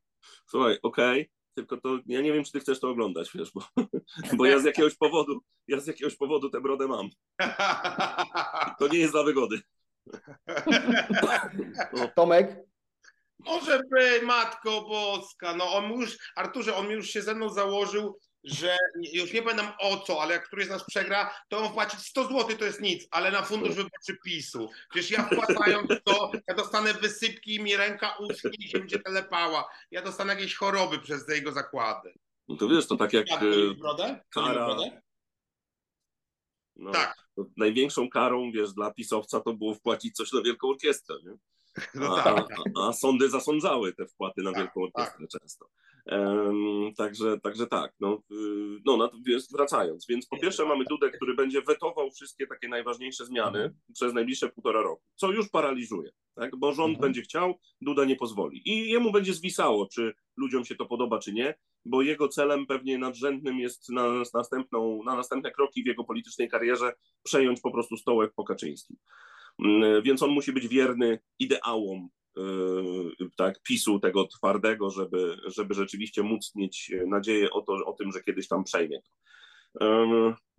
Słuchaj, 0.47 0.79
okej, 0.83 1.21
okay 1.21 1.43
tylko 1.55 1.77
to 1.77 1.99
ja 2.07 2.21
nie 2.21 2.33
wiem, 2.33 2.45
czy 2.45 2.53
ty 2.53 2.61
chcesz 2.61 2.81
to 2.81 2.91
oglądać, 2.91 3.31
wiesz, 3.35 3.53
bo, 3.55 3.63
bo 4.39 4.47
ja 4.47 4.59
z 4.59 4.65
jakiegoś 4.65 4.95
powodu, 4.95 5.41
ja 5.69 5.81
z 5.81 5.87
jakiegoś 5.87 6.17
powodu 6.17 6.51
tę 6.51 6.61
brodę 6.61 6.89
mam. 6.89 7.09
To 8.79 8.89
nie 8.89 8.99
jest 8.99 9.13
dla 9.13 9.23
wygody. 9.23 9.61
Tomek? 12.17 12.57
Może 13.39 13.81
by, 13.91 14.23
Matko 14.23 14.83
Boska, 14.83 15.57
no 15.57 15.73
on 15.73 15.93
już, 15.93 16.19
Arturze, 16.37 16.77
on 16.77 16.91
już 16.91 17.11
się 17.11 17.23
ze 17.23 17.35
mną 17.35 17.49
założył, 17.49 18.19
że 18.45 18.77
już 19.13 19.33
nie 19.33 19.43
będę 19.43 19.63
o 19.79 19.99
co, 19.99 20.23
ale 20.23 20.35
jak 20.35 20.47
któryś 20.47 20.67
z 20.67 20.71
nas 20.71 20.85
przegra, 20.85 21.35
to 21.49 21.59
on 21.59 21.73
płacić 21.73 22.01
100 22.01 22.25
zł, 22.25 22.57
to 22.59 22.65
jest 22.65 22.81
nic, 22.81 23.09
ale 23.11 23.31
na 23.31 23.43
fundusz 23.43 23.75
wyborczy 23.75 24.17
PiSu. 24.25 24.71
Przecież 24.91 25.11
ja 25.11 25.23
wpłacając 25.23 25.91
to, 26.05 26.33
ja 26.49 26.55
dostanę 26.55 26.95
wysypki 26.95 27.55
i 27.55 27.63
mi 27.63 27.77
ręka 27.77 28.17
uschnie 28.21 28.51
i 28.59 28.69
się 28.69 28.79
będzie 28.79 28.99
telepała. 28.99 29.69
Ja 29.91 30.03
dostanę 30.03 30.35
jakieś 30.35 30.55
choroby 30.55 30.99
przez 30.99 31.27
te 31.27 31.35
jego 31.35 31.53
zakłady. 31.53 32.15
No 32.49 32.57
to 32.57 32.69
wiesz, 32.69 32.87
to 32.87 32.97
tak 32.97 33.13
jak... 33.13 33.29
Jak 33.29 33.43
e, 33.43 33.75
brodę? 33.75 34.21
No, 36.83 36.91
tak. 36.91 37.29
Największą 37.57 38.11
karą, 38.11 38.53
wiesz, 38.53 38.73
dla 38.73 38.95
pisowca 38.95 39.41
to 39.41 39.55
było 39.55 39.75
wpłacić 39.75 40.17
coś 40.17 40.33
na 40.33 40.43
Wielką 40.43 40.69
Orkiestrę, 40.69 41.17
nie? 41.25 41.37
No 41.95 42.19
a, 42.19 42.23
tak. 42.23 42.47
a, 42.77 42.89
a, 42.89 42.93
sądy 42.93 43.31
zasądzały 43.31 43.93
te 43.95 44.07
wpłaty 44.07 44.43
na 44.43 44.53
tak, 44.53 44.63
Wielką 44.63 44.83
Orkiestrę 44.83 45.27
tak. 45.27 45.41
często. 45.41 45.67
Um, 46.07 46.95
także, 46.97 47.41
także 47.41 47.67
tak, 47.67 47.95
no, 48.01 48.23
y, 48.33 48.35
no, 48.85 48.97
no 48.97 49.11
wracając, 49.53 50.07
więc 50.09 50.27
po 50.27 50.39
pierwsze 50.39 50.65
mamy 50.65 50.85
Dudę, 50.85 51.11
który 51.11 51.35
będzie 51.35 51.63
wetował 51.63 52.11
wszystkie 52.11 52.47
takie 52.47 52.69
najważniejsze 52.69 53.27
zmiany 53.27 53.59
mhm. 53.59 53.81
przez 53.95 54.15
najbliższe 54.15 54.49
półtora 54.49 54.83
roku, 54.83 55.03
co 55.15 55.33
już 55.33 55.49
paraliżuje, 55.49 56.11
tak? 56.35 56.57
bo 56.57 56.73
rząd 56.73 56.95
mhm. 56.95 57.01
będzie 57.01 57.23
chciał, 57.23 57.59
Duda 57.81 58.05
nie 58.05 58.17
pozwoli 58.17 58.69
i 58.69 58.91
jemu 58.91 59.13
będzie 59.13 59.35
zwisało, 59.35 59.89
czy 59.93 60.15
ludziom 60.37 60.65
się 60.65 60.75
to 60.75 60.87
podoba, 60.87 61.19
czy 61.19 61.33
nie, 61.33 61.55
bo 61.85 62.03
jego 62.03 62.29
celem 62.29 62.67
pewnie 62.67 62.99
nadrzędnym 62.99 63.59
jest 63.59 63.89
na, 63.89 64.09
następną, 64.35 65.03
na 65.05 65.17
następne 65.17 65.51
kroki 65.51 65.83
w 65.83 65.87
jego 65.87 66.05
politycznej 66.05 66.49
karierze 66.49 66.93
przejąć 67.23 67.61
po 67.61 67.71
prostu 67.71 67.97
stołek 67.97 68.33
po 68.37 68.45
Kaczyńskim. 68.45 68.97
Mm, 69.65 70.03
więc 70.03 70.23
on 70.23 70.31
musi 70.31 70.53
być 70.53 70.69
wierny 70.69 71.19
ideałom 71.39 72.09
y, 72.39 72.43
tak, 73.37 73.63
PiSu 73.63 74.01
tego 74.01 74.27
twardego, 74.27 74.91
żeby, 74.91 75.37
żeby 75.47 75.75
rzeczywiście 75.75 76.23
móc 76.23 76.53
mieć 76.55 76.93
nadzieję 77.07 77.51
o, 77.51 77.63
to, 77.63 77.73
o 77.73 77.93
tym, 77.93 78.13
że 78.13 78.23
kiedyś 78.23 78.49
tam 78.49 78.65
przejmie 78.65 79.03
to. 79.03 79.11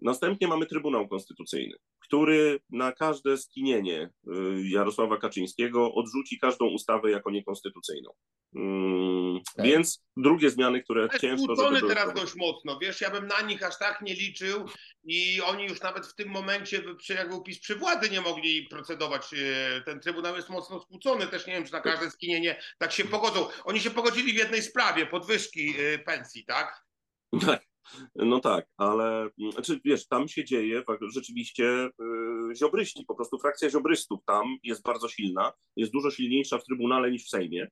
Następnie 0.03 0.47
mamy 0.47 0.65
Trybunał 0.65 1.07
Konstytucyjny, 1.07 1.75
który 1.99 2.59
na 2.69 2.91
każde 2.91 3.37
skinienie 3.37 4.09
y, 4.27 4.31
Jarosława 4.69 5.17
Kaczyńskiego 5.17 5.93
odrzuci 5.93 6.39
każdą 6.39 6.65
ustawę 6.65 7.11
jako 7.11 7.31
niekonstytucyjną. 7.31 8.09
Tak. 9.55 9.65
Więc 9.65 10.03
drugie 10.17 10.49
zmiany, 10.49 10.83
które 10.83 11.07
Ale 11.11 11.19
ciężko... 11.19 11.55
Żeby 11.55 11.87
teraz 11.87 12.13
dość 12.13 12.35
mocno, 12.35 12.79
wiesz, 12.79 13.01
ja 13.01 13.09
bym 13.11 13.27
na 13.27 13.41
nich 13.41 13.63
aż 13.63 13.79
tak 13.79 14.01
nie 14.01 14.13
liczył 14.13 14.65
i 15.03 15.41
oni 15.41 15.63
już 15.63 15.81
nawet 15.81 16.07
w 16.07 16.15
tym 16.15 16.29
momencie, 16.29 16.83
jak 17.09 17.29
był 17.29 17.43
PiS 17.43 17.59
przy 17.59 17.75
władzy, 17.75 18.09
nie 18.09 18.21
mogli 18.21 18.67
procedować. 18.67 19.33
Y, 19.33 19.81
ten 19.85 19.99
Trybunał 19.99 20.35
jest 20.35 20.49
mocno 20.49 20.79
skłócony, 20.79 21.27
też 21.27 21.47
nie 21.47 21.53
wiem, 21.53 21.65
czy 21.65 21.73
na 21.73 21.81
każde 21.81 22.11
skinienie 22.11 22.61
tak 22.77 22.91
się 22.91 23.05
pogodzą. 23.05 23.47
Oni 23.63 23.79
się 23.79 23.91
pogodzili 23.91 24.33
w 24.33 24.37
jednej 24.37 24.61
sprawie, 24.61 25.05
podwyżki 25.05 25.79
y, 25.79 25.99
pensji, 25.99 26.45
tak? 26.45 26.85
Tak. 27.45 27.72
No 28.15 28.39
tak, 28.39 28.67
ale 28.77 29.29
znaczy, 29.53 29.79
wiesz, 29.85 30.07
tam 30.07 30.27
się 30.27 30.45
dzieje 30.45 30.83
rzeczywiście 31.01 31.63
yy, 31.63 32.55
ziobryści, 32.55 33.05
po 33.07 33.15
prostu 33.15 33.39
frakcja 33.39 33.69
ziobrystów 33.69 34.19
tam 34.25 34.57
jest 34.63 34.83
bardzo 34.83 35.07
silna, 35.07 35.53
jest 35.75 35.91
dużo 35.91 36.11
silniejsza 36.11 36.57
w 36.57 36.63
Trybunale 36.63 37.11
niż 37.11 37.25
w 37.25 37.29
Sejmie. 37.29 37.67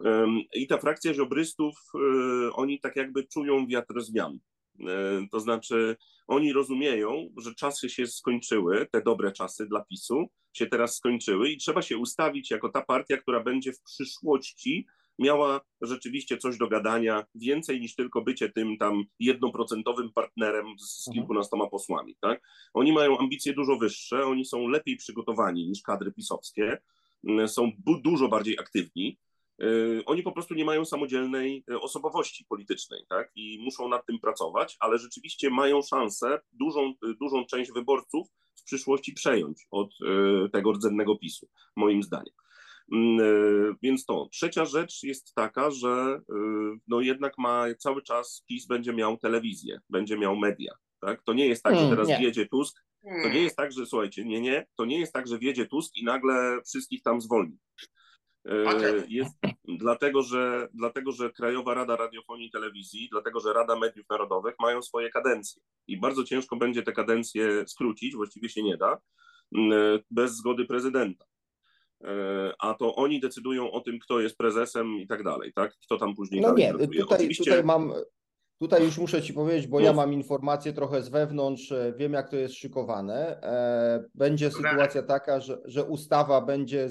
Yy, 0.00 0.26
I 0.54 0.66
ta 0.66 0.78
frakcja 0.78 1.14
ziobrystów, 1.14 1.74
yy, 1.94 2.52
oni 2.52 2.80
tak 2.80 2.96
jakby 2.96 3.24
czują 3.24 3.66
wiatr 3.66 4.00
zmian. 4.00 4.38
Y, 4.80 5.28
to 5.32 5.40
znaczy, 5.40 5.96
oni 6.26 6.52
rozumieją, 6.52 7.30
że 7.36 7.54
czasy 7.54 7.90
się 7.90 8.06
skończyły, 8.06 8.86
te 8.92 9.02
dobre 9.02 9.32
czasy 9.32 9.66
dla 9.66 9.84
PiSu 9.84 10.30
się 10.52 10.66
teraz 10.66 10.96
skończyły 10.96 11.50
i 11.50 11.56
trzeba 11.56 11.82
się 11.82 11.98
ustawić 11.98 12.50
jako 12.50 12.68
ta 12.68 12.82
partia, 12.82 13.16
która 13.16 13.40
będzie 13.40 13.72
w 13.72 13.82
przyszłości 13.82 14.86
miała 15.20 15.60
rzeczywiście 15.80 16.38
coś 16.38 16.58
do 16.58 16.68
gadania, 16.68 17.24
więcej 17.34 17.80
niż 17.80 17.94
tylko 17.94 18.22
bycie 18.22 18.48
tym 18.48 18.78
tam 18.78 19.04
jednoprocentowym 19.18 20.12
partnerem 20.12 20.66
z 20.78 21.08
mhm. 21.08 21.14
kilkunastoma 21.14 21.66
posłami. 21.66 22.16
Tak? 22.20 22.42
Oni 22.74 22.92
mają 22.92 23.18
ambicje 23.18 23.52
dużo 23.52 23.76
wyższe, 23.76 24.24
oni 24.24 24.44
są 24.44 24.68
lepiej 24.68 24.96
przygotowani 24.96 25.68
niż 25.68 25.82
kadry 25.82 26.12
pisowskie, 26.12 26.78
mm, 27.28 27.48
są 27.48 27.72
dużo 28.04 28.28
bardziej 28.28 28.58
aktywni. 28.58 29.18
Y, 29.62 30.02
oni 30.06 30.22
po 30.22 30.32
prostu 30.32 30.54
nie 30.54 30.64
mają 30.64 30.84
samodzielnej 30.84 31.64
y, 31.70 31.80
osobowości 31.80 32.44
politycznej, 32.48 33.04
tak? 33.08 33.30
I 33.34 33.58
muszą 33.64 33.88
nad 33.88 34.06
tym 34.06 34.18
pracować, 34.18 34.76
ale 34.80 34.98
rzeczywiście 34.98 35.50
mają 35.50 35.82
szansę 35.82 36.40
dużą, 36.52 36.90
y, 36.90 37.14
dużą 37.20 37.46
część 37.46 37.72
wyborców 37.72 38.28
w 38.56 38.64
przyszłości 38.64 39.12
przejąć 39.12 39.66
od 39.70 39.90
tego 40.52 40.72
rdzennego 40.72 41.16
PiSu, 41.16 41.48
moim 41.76 42.02
zdaniem. 42.02 42.34
Mm, 42.92 43.76
więc 43.82 44.04
to. 44.04 44.28
Trzecia 44.32 44.64
rzecz 44.64 45.02
jest 45.02 45.34
taka, 45.34 45.70
że 45.70 46.20
no 46.88 47.00
jednak 47.00 47.38
ma 47.38 47.64
cały 47.78 48.02
czas 48.02 48.44
PiS 48.48 48.66
będzie 48.66 48.92
miał 48.92 49.16
telewizję, 49.16 49.80
będzie 49.90 50.18
miał 50.18 50.36
media. 50.36 50.72
Tak? 51.00 51.22
To 51.22 51.32
nie 51.32 51.46
jest 51.46 51.62
tak, 51.62 51.74
że 51.74 51.80
hmm, 51.80 51.96
teraz 51.96 52.08
nie. 52.08 52.18
wjedzie 52.18 52.46
Tusk. 52.46 52.82
To 53.02 53.08
nie 53.08 53.22
hmm. 53.22 53.42
jest 53.42 53.56
tak, 53.56 53.72
że 53.72 53.86
słuchajcie, 53.86 54.24
nie, 54.24 54.40
nie, 54.40 54.66
to 54.76 54.84
nie 54.84 55.00
jest 55.00 55.12
tak, 55.12 55.26
że 55.26 55.38
wjedzie 55.38 55.66
Tusk 55.66 55.96
i 55.96 56.04
nagle 56.04 56.60
wszystkich 56.66 57.02
tam 57.02 57.20
zwolni. 57.20 57.58
E, 58.46 59.04
jest, 59.08 59.38
dlatego, 59.64 60.22
że, 60.22 60.68
dlatego, 60.74 61.12
że 61.12 61.30
Krajowa 61.30 61.74
Rada 61.74 61.96
Radiofonii 61.96 62.46
i 62.46 62.50
Telewizji, 62.50 63.08
dlatego, 63.10 63.40
że 63.40 63.52
Rada 63.52 63.76
Mediów 63.76 64.06
Narodowych 64.10 64.54
mają 64.60 64.82
swoje 64.82 65.10
kadencje 65.10 65.62
i 65.86 66.00
bardzo 66.00 66.24
ciężko 66.24 66.56
będzie 66.56 66.82
te 66.82 66.92
kadencje 66.92 67.68
skrócić, 67.68 68.14
właściwie 68.16 68.48
się 68.48 68.62
nie 68.62 68.76
da, 68.76 69.00
bez 70.10 70.36
zgody 70.36 70.64
prezydenta. 70.64 71.24
E, 72.04 72.52
a 72.58 72.74
to 72.74 72.94
oni 72.94 73.20
decydują 73.20 73.70
o 73.70 73.80
tym, 73.80 73.98
kto 73.98 74.20
jest 74.20 74.36
prezesem 74.36 74.86
i 74.86 75.06
tak 75.06 75.22
dalej, 75.22 75.52
tak? 75.52 75.72
Kto 75.84 75.98
tam 75.98 76.14
później 76.14 76.40
No 76.40 76.54
nie, 76.54 76.72
tutaj, 76.72 77.02
Oczywiście... 77.08 77.44
tutaj 77.44 77.64
mam 77.64 77.92
Tutaj 78.60 78.84
już 78.84 78.98
muszę 78.98 79.22
Ci 79.22 79.32
powiedzieć, 79.32 79.66
bo 79.66 79.80
ja 79.80 79.92
mam 79.92 80.12
informacje 80.12 80.72
trochę 80.72 81.02
z 81.02 81.08
wewnątrz, 81.08 81.72
e, 81.72 81.92
wiem 81.96 82.12
jak 82.12 82.28
to 82.28 82.36
jest 82.36 82.54
szykowane. 82.54 83.42
E, 83.42 84.04
będzie 84.14 84.50
sytuacja 84.50 85.02
taka, 85.02 85.40
że, 85.40 85.58
że 85.64 85.84
ustawa 85.84 86.40
będzie 86.40 86.88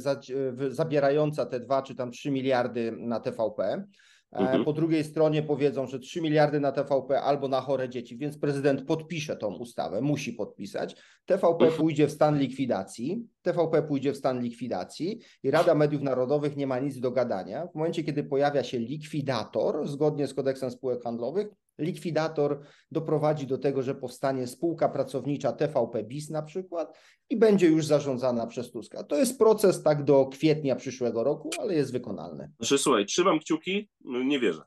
zabierająca 0.70 1.46
te 1.46 1.60
2 1.60 1.82
czy 1.82 1.96
tam 1.96 2.12
3 2.12 2.32
miliardy 2.32 2.92
na 2.92 3.20
TVP. 3.20 3.84
E, 4.32 4.38
mhm. 4.40 4.66
Po 4.66 4.74
drugiej 4.74 5.04
stronie 5.04 5.44
powiedzą, 5.44 5.88
że 5.88 6.00
3 6.00 6.22
miliardy 6.22 6.60
na 6.60 6.72
TVP 6.72 7.22
albo 7.22 7.48
na 7.48 7.62
chore 7.62 7.90
dzieci, 7.90 8.18
więc 8.18 8.38
prezydent 8.38 8.86
podpisze 8.86 9.36
tą 9.36 9.56
ustawę, 9.56 10.02
musi 10.02 10.34
podpisać. 10.34 10.96
TVP 11.26 11.66
mhm. 11.66 11.74
pójdzie 11.82 12.08
w 12.08 12.12
stan 12.12 12.40
likwidacji, 12.40 13.28
TVP 13.42 13.84
pójdzie 13.84 14.14
w 14.14 14.18
stan 14.18 14.42
likwidacji 14.42 15.20
i 15.44 15.52
Rada 15.52 15.76
Mediów 15.76 16.02
Narodowych 16.02 16.58
nie 16.58 16.68
ma 16.68 16.80
nic 16.80 17.00
do 17.00 17.12
gadania. 17.12 17.68
W 17.68 17.76
momencie, 17.76 18.04
kiedy 18.04 18.24
pojawia 18.24 18.64
się 18.64 18.80
likwidator, 18.80 19.88
zgodnie 19.88 20.28
z 20.28 20.34
kodeksem 20.34 20.72
spółek 20.72 21.04
handlowych, 21.04 21.48
likwidator 21.80 22.62
doprowadzi 22.92 23.48
do 23.48 23.58
tego, 23.58 23.84
że 23.84 23.96
powstanie 23.96 24.48
spółka 24.48 24.90
pracownicza 24.90 25.52
TVP 25.52 26.04
BIS 26.04 26.30
na 26.30 26.42
przykład 26.42 26.98
i 27.30 27.38
będzie 27.38 27.68
już 27.68 27.86
zarządzana 27.86 28.48
przez 28.48 28.72
Tuska. 28.72 29.04
To 29.04 29.16
jest 29.16 29.40
proces 29.40 29.84
tak 29.84 30.04
do 30.04 30.26
kwietnia 30.26 30.76
przyszłego 30.76 31.24
roku, 31.24 31.50
ale 31.60 31.76
jest 31.76 31.92
wykonalny. 31.92 32.52
Znaczy, 32.60 32.78
słuchaj, 32.78 33.06
trzymam 33.06 33.40
kciuki, 33.40 33.90
nie 34.06 34.40
wierzę. 34.40 34.62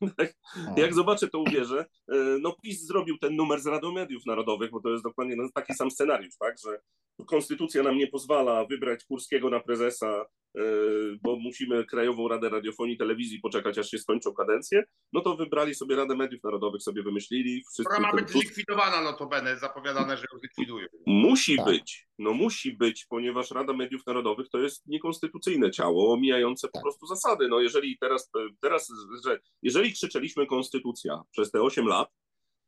Jak 0.76 0.94
zobaczę, 0.94 1.28
to 1.28 1.38
uwierzę. 1.38 1.86
E, 2.08 2.16
no 2.40 2.56
PiS 2.62 2.86
zrobił 2.86 3.18
ten 3.18 3.36
numer 3.36 3.60
z 3.60 3.66
Radą 3.66 3.92
Mediów 3.92 4.26
Narodowych, 4.26 4.70
bo 4.70 4.80
to 4.80 4.90
jest 4.90 5.04
dokładnie 5.04 5.36
taki 5.54 5.74
sam 5.74 5.90
scenariusz, 5.90 6.36
tak, 6.38 6.56
że 6.64 6.80
konstytucja 7.26 7.82
nam 7.82 7.98
nie 7.98 8.06
pozwala 8.06 8.64
wybrać 8.64 9.04
Kurskiego 9.04 9.50
na 9.50 9.60
prezesa, 9.60 10.26
e, 10.58 10.62
bo 11.22 11.36
musimy 11.36 11.84
Krajową 11.84 12.28
Radę 12.28 12.48
Radiofonii 12.48 12.94
i 12.94 12.98
Telewizji 12.98 13.40
poczekać, 13.40 13.78
aż 13.78 13.90
się 13.90 13.98
skończą 13.98 14.32
kadencje, 14.32 14.84
no 15.12 15.20
to 15.20 15.36
wybrali 15.36 15.74
sobie 15.74 15.96
Radę 15.96 16.16
Mediów 16.16 16.44
Narodowych, 16.44 16.82
sobie 16.82 17.02
wymyślili. 17.02 17.62
Która 17.80 18.00
ma 18.00 18.12
być 18.12 18.30
zlikwidowana 18.30 19.00
notabene, 19.00 19.58
zapowiadane, 19.58 20.16
że 20.16 20.24
ją 20.32 20.38
zlikwidują. 20.38 20.86
Musi 21.06 21.56
tak. 21.56 21.66
być, 21.66 22.08
no 22.18 22.32
musi 22.32 22.72
być, 22.72 23.06
ponieważ 23.08 23.50
Rada 23.50 23.72
Mediów 23.72 24.06
Narodowych 24.06 24.48
to 24.48 24.58
jest 24.58 24.86
niekonstytucyjne 24.86 25.70
ciało, 25.70 26.12
omijające 26.14 26.68
tak. 26.68 26.72
po 26.72 26.80
prostu 26.82 27.06
zasady. 27.06 27.48
No 27.48 27.60
jeżeli 27.60 27.98
teraz, 27.98 28.30
teraz 28.60 28.92
że 29.24 29.40
jeżeli 29.62 29.87
krzyczeliśmy 29.92 30.46
konstytucja 30.46 31.22
przez 31.30 31.50
te 31.50 31.62
8 31.62 31.86
lat, 31.86 32.08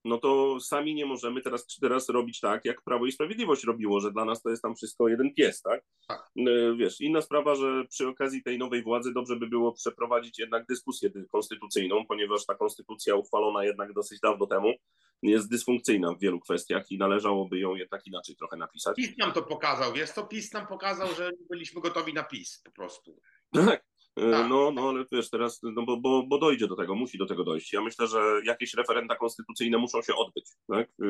no 0.04 0.18
to 0.18 0.60
sami 0.60 0.94
nie 0.94 1.06
możemy 1.06 1.42
teraz, 1.42 1.66
teraz 1.80 2.08
robić 2.08 2.40
tak, 2.40 2.64
jak 2.64 2.82
Prawo 2.82 3.06
i 3.06 3.12
Sprawiedliwość 3.12 3.64
robiło, 3.64 4.00
że 4.00 4.12
dla 4.12 4.24
nas 4.24 4.42
to 4.42 4.50
jest 4.50 4.62
tam 4.62 4.74
wszystko 4.74 5.08
jeden 5.08 5.34
pies, 5.34 5.62
tak? 5.62 5.82
tak? 6.08 6.30
E, 6.36 6.76
wiesz, 6.76 7.00
inna 7.00 7.22
sprawa, 7.22 7.54
że 7.54 7.84
przy 7.88 8.08
okazji 8.08 8.42
tej 8.42 8.58
nowej 8.58 8.82
władzy 8.82 9.12
dobrze 9.12 9.36
by 9.36 9.46
było 9.46 9.72
przeprowadzić 9.72 10.38
jednak 10.38 10.66
dyskusję 10.66 11.10
konstytucyjną, 11.32 12.06
ponieważ 12.06 12.46
ta 12.46 12.54
konstytucja 12.54 13.14
uchwalona 13.14 13.64
jednak 13.64 13.92
dosyć 13.92 14.20
dawno 14.20 14.46
temu 14.46 14.74
jest 15.22 15.50
dysfunkcyjna 15.50 16.14
w 16.14 16.20
wielu 16.20 16.40
kwestiach 16.40 16.90
i 16.90 16.98
należałoby 16.98 17.58
ją 17.58 17.74
jednak 17.74 18.06
inaczej 18.06 18.36
trochę 18.36 18.56
napisać. 18.56 18.96
PiS 18.96 19.18
nam 19.18 19.32
to 19.32 19.42
pokazał, 19.42 19.96
jest 19.96 20.14
to 20.14 20.26
PiS 20.26 20.52
nam 20.52 20.66
pokazał, 20.66 21.14
że 21.14 21.30
byliśmy 21.50 21.80
gotowi 21.80 22.14
na 22.14 22.22
PiS 22.22 22.62
po 22.64 22.70
prostu. 22.70 23.20
Tak, 23.52 23.84
tak. 24.14 24.48
No, 24.48 24.70
no 24.70 24.88
ale 24.88 25.04
wiesz, 25.12 25.30
teraz, 25.30 25.60
no 25.62 25.82
bo, 25.82 25.96
bo, 25.96 26.22
bo 26.22 26.38
dojdzie 26.38 26.66
do 26.66 26.76
tego, 26.76 26.94
musi 26.94 27.18
do 27.18 27.26
tego 27.26 27.44
dojść. 27.44 27.72
Ja 27.72 27.80
myślę, 27.80 28.06
że 28.06 28.40
jakieś 28.44 28.74
referenda 28.74 29.16
konstytucyjne 29.16 29.78
muszą 29.78 30.02
się 30.02 30.14
odbyć, 30.14 30.44
tak? 30.68 30.88
E, 30.88 31.04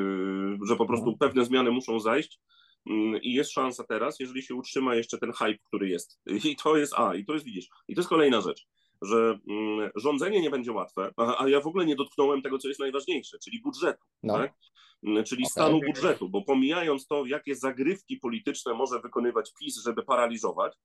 że 0.68 0.76
po 0.76 0.86
prostu 0.86 1.16
pewne 1.16 1.44
zmiany 1.44 1.70
muszą 1.70 2.00
zajść 2.00 2.40
mm, 2.86 3.22
i 3.22 3.32
jest 3.32 3.52
szansa 3.52 3.84
teraz, 3.88 4.20
jeżeli 4.20 4.42
się 4.42 4.54
utrzyma 4.54 4.94
jeszcze 4.94 5.18
ten 5.18 5.32
hype, 5.32 5.58
który 5.66 5.88
jest. 5.88 6.20
I 6.50 6.56
to 6.56 6.76
jest, 6.76 6.94
a, 6.96 7.14
i 7.14 7.24
to 7.24 7.32
jest, 7.32 7.44
widzisz, 7.44 7.68
i 7.88 7.94
to 7.94 8.00
jest 8.00 8.08
kolejna 8.08 8.40
rzecz, 8.40 8.66
że 9.02 9.38
mm, 9.48 9.90
rządzenie 9.96 10.40
nie 10.40 10.50
będzie 10.50 10.72
łatwe, 10.72 11.10
a, 11.16 11.44
a, 11.44 11.48
ja 11.48 11.60
w 11.60 11.66
ogóle 11.66 11.86
nie 11.86 11.96
dotknąłem 11.96 12.42
tego, 12.42 12.58
co 12.58 12.68
jest 12.68 12.80
najważniejsze, 12.80 13.38
czyli 13.44 13.60
budżetu, 13.60 14.04
no. 14.22 14.34
tak? 14.34 14.54
Mm, 15.02 15.24
czyli 15.24 15.42
okay. 15.42 15.50
stanu 15.50 15.80
budżetu, 15.86 16.28
bo 16.28 16.42
pomijając 16.42 17.06
to, 17.06 17.26
jakie 17.26 17.54
zagrywki 17.54 18.16
polityczne 18.16 18.74
może 18.74 19.00
wykonywać 19.00 19.52
PiS, 19.60 19.82
żeby 19.84 20.02
paraliżować, 20.02 20.76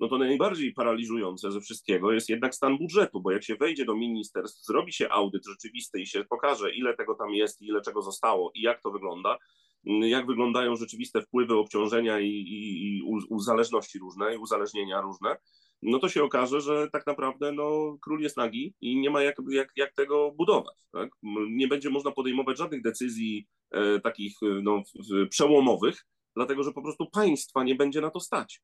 no 0.00 0.08
to 0.08 0.18
najbardziej 0.18 0.72
paraliżujące 0.72 1.52
ze 1.52 1.60
wszystkiego 1.60 2.12
jest 2.12 2.28
jednak 2.28 2.54
stan 2.54 2.78
budżetu, 2.78 3.20
bo 3.20 3.30
jak 3.30 3.44
się 3.44 3.56
wejdzie 3.56 3.84
do 3.84 3.94
ministerstw, 3.94 4.64
zrobi 4.64 4.92
się 4.92 5.08
audyt 5.08 5.46
rzeczywisty 5.46 6.00
i 6.00 6.06
się 6.06 6.24
pokaże, 6.24 6.74
ile 6.74 6.96
tego 6.96 7.14
tam 7.14 7.30
jest, 7.30 7.62
ile 7.62 7.80
czego 7.80 8.02
zostało 8.02 8.50
i 8.54 8.62
jak 8.62 8.82
to 8.82 8.90
wygląda, 8.90 9.38
mm, 9.86 10.02
jak 10.02 10.26
wyglądają 10.26 10.76
rzeczywiste 10.76 11.22
wpływy, 11.22 11.54
obciążenia 11.54 12.20
i, 12.20 12.28
i, 12.28 12.96
i 12.98 13.02
uzależności 13.28 13.98
różne, 13.98 14.34
i 14.34 14.38
uzależnienia 14.38 15.00
różne, 15.00 15.36
no 15.82 15.98
to 15.98 16.08
się 16.08 16.22
okaże, 16.22 16.60
że 16.60 16.88
tak 16.92 17.06
naprawdę 17.06 17.52
no, 17.52 17.96
król 18.00 18.20
jest 18.20 18.36
nagi 18.36 18.74
i 18.80 19.00
nie 19.00 19.10
ma 19.10 19.22
jak, 19.22 19.36
jak, 19.50 19.72
jak 19.76 19.94
tego 19.94 20.32
budować. 20.32 20.76
Tak? 20.92 21.10
Nie 21.50 21.68
będzie 21.68 21.90
można 21.90 22.10
podejmować 22.10 22.58
żadnych 22.58 22.82
decyzji 22.82 23.46
e, 23.70 24.00
takich 24.00 24.38
no, 24.62 24.82
przełomowych, 25.30 26.06
dlatego 26.36 26.62
że 26.62 26.72
po 26.72 26.82
prostu 26.82 27.10
państwa 27.10 27.64
nie 27.64 27.74
będzie 27.74 28.00
na 28.00 28.10
to 28.10 28.20
stać 28.20 28.62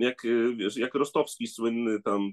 jak, 0.00 0.24
y, 0.24 0.54
wiesz, 0.56 0.76
jak 0.76 0.94
Rostowski 0.94 1.46
słynny 1.46 2.02
tam, 2.02 2.32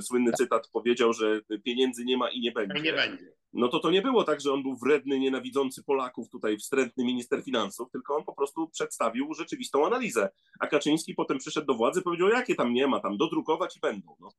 słynny 0.00 0.32
cytat 0.32 0.68
powiedział, 0.68 1.12
że 1.12 1.40
pieniędzy 1.64 2.04
nie 2.04 2.16
ma 2.16 2.30
i 2.30 2.40
nie 2.40 2.52
będzie. 2.52 2.82
Nie 2.82 2.92
będzie. 2.92 3.32
No 3.52 3.68
to 3.68 3.78
to 3.78 3.90
nie 3.90 4.02
było 4.02 4.24
tak, 4.24 4.40
że 4.40 4.52
on 4.52 4.62
był 4.62 4.76
wredny, 4.76 5.18
nienawidzący 5.18 5.84
Polaków, 5.84 6.30
tutaj 6.30 6.58
wstrętny 6.58 7.04
minister 7.04 7.42
finansów, 7.42 7.90
tylko 7.90 8.16
on 8.16 8.24
po 8.24 8.34
prostu 8.34 8.68
przedstawił 8.68 9.34
rzeczywistą 9.34 9.86
analizę. 9.86 10.28
A 10.60 10.66
Kaczyński 10.66 11.14
potem 11.14 11.38
przyszedł 11.38 11.66
do 11.66 11.74
władzy 11.74 12.00
i 12.00 12.02
powiedział, 12.02 12.28
jakie 12.28 12.54
tam 12.54 12.72
nie 12.72 12.86
ma, 12.86 13.00
tam 13.00 13.16
dodrukować 13.16 13.76
i 13.76 13.80
będą. 13.80 14.16
No. 14.20 14.32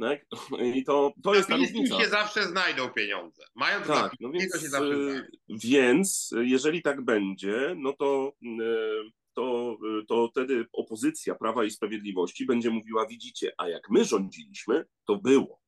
Tak? 0.00 0.26
I 0.76 0.84
to, 0.84 1.12
to 1.22 1.34
jest 1.34 1.48
ta 1.48 1.56
różnica. 1.56 2.00
się 2.00 2.08
zawsze 2.08 2.42
znajdą 2.42 2.88
pieniądze. 2.88 3.44
Mają 3.54 3.82
tak, 3.82 4.12
no 4.20 4.30
więc, 4.30 4.60
się 4.60 4.68
zawsze 4.68 4.94
y, 4.94 5.28
więc 5.48 6.34
jeżeli 6.40 6.82
tak 6.82 7.04
będzie, 7.04 7.74
no 7.76 7.92
to 7.92 8.32
yy, 8.42 9.12
to, 9.34 9.76
to 10.08 10.28
wtedy 10.28 10.66
opozycja 10.72 11.34
Prawa 11.34 11.64
i 11.64 11.70
Sprawiedliwości 11.70 12.46
będzie 12.46 12.70
mówiła, 12.70 13.06
widzicie, 13.06 13.52
a 13.58 13.68
jak 13.68 13.90
my 13.90 14.04
rządziliśmy, 14.04 14.84
to 15.06 15.16
było. 15.16 15.60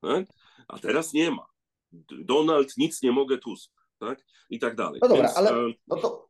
Tak? 0.00 0.26
A 0.68 0.78
teraz 0.78 1.12
nie 1.12 1.30
ma. 1.30 1.46
Donald, 2.10 2.76
nic 2.76 3.02
nie 3.02 3.12
mogę, 3.12 3.38
Tusk. 3.38 3.72
Tak? 3.98 4.24
I 4.50 4.58
tak 4.58 4.76
dalej. 4.76 5.00
No 5.02 5.08
dobra, 5.08 5.22
Więc, 5.22 5.36
ale 5.36 5.50
e, 5.50 5.72
no 5.88 5.96
to 5.96 6.26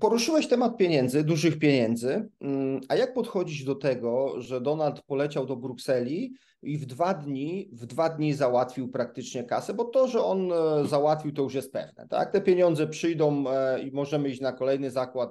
poruszyłeś 0.00 0.48
temat 0.48 0.76
pieniędzy, 0.76 1.24
dużych 1.24 1.58
pieniędzy. 1.58 2.28
Mm, 2.40 2.80
a 2.88 2.94
jak 2.94 3.14
podchodzić 3.14 3.64
do 3.64 3.74
tego, 3.74 4.34
że 4.38 4.60
Donald 4.60 5.02
poleciał 5.02 5.46
do 5.46 5.56
Brukseli 5.56 6.34
i 6.62 6.78
w 6.78 6.86
dwa 6.86 7.14
dni, 7.14 7.70
w 7.72 7.86
dwa 7.86 8.08
dni 8.08 8.34
załatwił 8.34 8.88
praktycznie 8.88 9.44
kasę, 9.44 9.74
bo 9.74 9.84
to, 9.84 10.08
że 10.08 10.24
on 10.24 10.52
e, 10.52 10.88
załatwił, 10.88 11.32
to 11.32 11.42
już 11.42 11.54
jest 11.54 11.72
pewne. 11.72 12.08
Tak? 12.08 12.32
Te 12.32 12.40
pieniądze 12.40 12.86
przyjdą 12.86 13.44
e, 13.48 13.82
i 13.82 13.92
możemy 13.92 14.28
iść 14.28 14.40
na 14.40 14.52
kolejny 14.52 14.90
zakład 14.90 15.30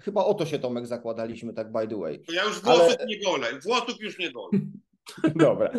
Chyba 0.00 0.24
o 0.24 0.34
to 0.34 0.46
się 0.46 0.58
Tomek 0.58 0.86
zakładaliśmy, 0.86 1.52
tak 1.52 1.72
by 1.72 1.88
the 1.88 1.96
way. 1.96 2.20
To 2.20 2.32
ja 2.32 2.44
już 2.44 2.60
włosów 2.60 2.96
Ale... 2.98 3.06
nie 3.06 3.20
golę, 3.20 3.46
włosów 3.64 4.00
już 4.00 4.18
nie 4.18 4.32
golę. 4.32 4.50
Dobra. 5.46 5.70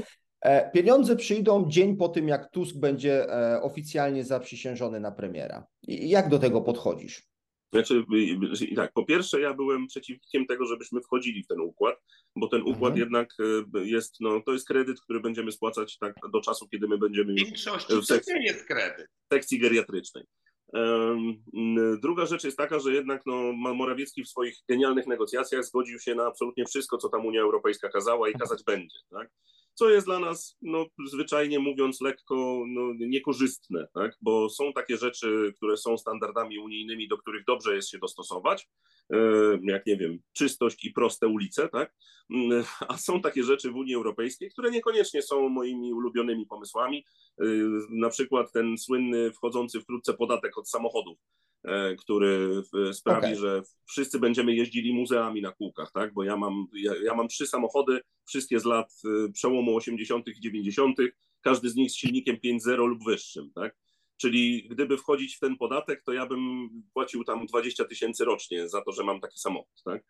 E, 0.41 0.71
pieniądze 0.71 1.15
przyjdą 1.15 1.69
dzień 1.69 1.97
po 1.97 2.09
tym, 2.09 2.27
jak 2.27 2.51
Tusk 2.51 2.75
będzie 2.75 3.29
e, 3.29 3.61
oficjalnie 3.61 4.23
zaprzysiężony 4.23 4.99
na 4.99 5.11
premiera. 5.11 5.67
I 5.87 6.09
jak 6.09 6.29
do 6.29 6.39
tego 6.39 6.61
podchodzisz? 6.61 7.29
Znaczy, 7.73 8.03
tak, 8.75 8.93
po 8.93 9.05
pierwsze, 9.05 9.41
ja 9.41 9.53
byłem 9.53 9.87
przeciwnikiem 9.87 10.45
tego, 10.45 10.65
żebyśmy 10.65 11.01
wchodzili 11.01 11.43
w 11.43 11.47
ten 11.47 11.59
układ, 11.59 11.95
bo 12.35 12.47
ten 12.47 12.61
układ 12.61 12.93
mhm. 12.93 12.97
jednak 12.97 13.29
jest, 13.83 14.15
no, 14.19 14.41
to 14.45 14.53
jest 14.53 14.67
kredyt, 14.67 15.01
który 15.01 15.19
będziemy 15.19 15.51
spłacać 15.51 15.97
tak 15.97 16.13
do 16.33 16.41
czasu, 16.41 16.67
kiedy 16.67 16.87
my 16.87 16.97
będziemy 16.97 17.33
już 17.33 17.49
w 18.01 18.05
sekcji, 18.05 18.43
jest 18.43 18.65
kredyt. 18.65 19.07
sekcji 19.33 19.59
geriatrycznej. 19.59 20.23
Druga 22.01 22.25
rzecz 22.25 22.43
jest 22.43 22.57
taka, 22.57 22.79
że 22.79 22.93
jednak 22.93 23.21
no, 23.25 23.53
Morawiecki 23.53 24.23
w 24.23 24.29
swoich 24.29 24.55
genialnych 24.69 25.07
negocjacjach 25.07 25.65
zgodził 25.65 25.99
się 25.99 26.15
na 26.15 26.25
absolutnie 26.25 26.65
wszystko, 26.65 26.97
co 26.97 27.09
tam 27.09 27.25
Unia 27.25 27.41
Europejska 27.41 27.89
kazała 27.89 28.29
i 28.29 28.33
kazać 28.33 28.63
będzie. 28.63 28.97
Tak? 29.09 29.29
Co 29.79 29.89
jest 29.89 30.07
dla 30.07 30.19
nas, 30.19 30.57
no, 30.61 30.85
zwyczajnie 31.07 31.59
mówiąc, 31.59 32.01
lekko 32.01 32.63
no, 32.67 32.93
niekorzystne, 32.99 33.87
tak? 33.93 34.17
bo 34.21 34.49
są 34.49 34.73
takie 34.73 34.97
rzeczy, 34.97 35.53
które 35.55 35.77
są 35.77 35.97
standardami 35.97 36.59
unijnymi, 36.59 37.07
do 37.07 37.17
których 37.17 37.45
dobrze 37.45 37.75
jest 37.75 37.89
się 37.89 37.97
dostosować, 37.97 38.69
jak 39.61 39.85
nie 39.85 39.97
wiem, 39.97 40.19
czystość 40.33 40.85
i 40.85 40.91
proste 40.91 41.27
ulice, 41.27 41.69
tak? 41.69 41.95
a 42.87 42.97
są 42.97 43.21
takie 43.21 43.43
rzeczy 43.43 43.71
w 43.71 43.75
Unii 43.75 43.95
Europejskiej, 43.95 44.49
które 44.49 44.71
niekoniecznie 44.71 45.21
są 45.21 45.49
moimi 45.49 45.93
ulubionymi 45.93 46.45
pomysłami, 46.45 47.05
na 47.89 48.09
przykład 48.09 48.51
ten 48.51 48.77
słynny 48.77 49.31
wchodzący 49.31 49.81
wkrótce 49.81 50.13
podatek 50.13 50.57
od 50.57 50.69
samochodów, 50.69 51.17
który 51.99 52.61
sprawi, 52.93 53.25
okay. 53.25 53.35
że 53.35 53.61
wszyscy 53.85 54.19
będziemy 54.19 54.55
jeździli 54.55 54.93
muzeami 54.93 55.41
na 55.41 55.51
kółkach, 55.51 55.91
tak? 55.91 56.13
Bo 56.13 56.23
ja 56.23 56.37
mam, 56.37 56.67
ja, 56.73 56.93
ja 57.03 57.15
mam 57.15 57.27
trzy 57.27 57.47
samochody, 57.47 57.99
wszystkie 58.25 58.59
z 58.59 58.65
lat 58.65 58.93
e, 59.05 59.31
przełomu 59.31 59.75
80. 59.75 60.27
i 60.27 60.41
90., 60.41 60.97
każdy 61.41 61.69
z 61.69 61.75
nich 61.75 61.91
z 61.91 61.95
silnikiem 61.95 62.37
5.0 62.45 62.77
lub 62.77 63.05
wyższym, 63.05 63.51
tak? 63.55 63.75
Czyli 64.17 64.67
gdyby 64.69 64.97
wchodzić 64.97 65.35
w 65.35 65.39
ten 65.39 65.57
podatek, 65.57 66.03
to 66.05 66.13
ja 66.13 66.25
bym 66.25 66.69
płacił 66.93 67.23
tam 67.23 67.45
20 67.45 67.85
tysięcy 67.85 68.25
rocznie 68.25 68.69
za 68.69 68.81
to, 68.81 68.91
że 68.91 69.03
mam 69.03 69.21
taki 69.21 69.39
samochód, 69.39 69.81
tak? 69.85 70.03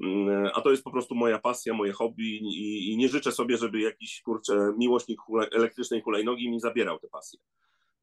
Mm, 0.00 0.50
a 0.54 0.60
to 0.60 0.70
jest 0.70 0.84
po 0.84 0.90
prostu 0.90 1.14
moja 1.14 1.38
pasja, 1.38 1.74
moje 1.74 1.92
hobby 1.92 2.36
i, 2.36 2.92
i 2.92 2.96
nie 2.96 3.08
życzę 3.08 3.32
sobie, 3.32 3.56
żeby 3.56 3.80
jakiś 3.80 4.22
kurczę 4.22 4.72
miłośnik 4.78 5.20
hule, 5.20 5.48
elektrycznej 5.50 6.00
hulajnogi 6.00 6.50
mi 6.50 6.60
zabierał 6.60 6.98
tę 6.98 7.08
pasję. 7.08 7.40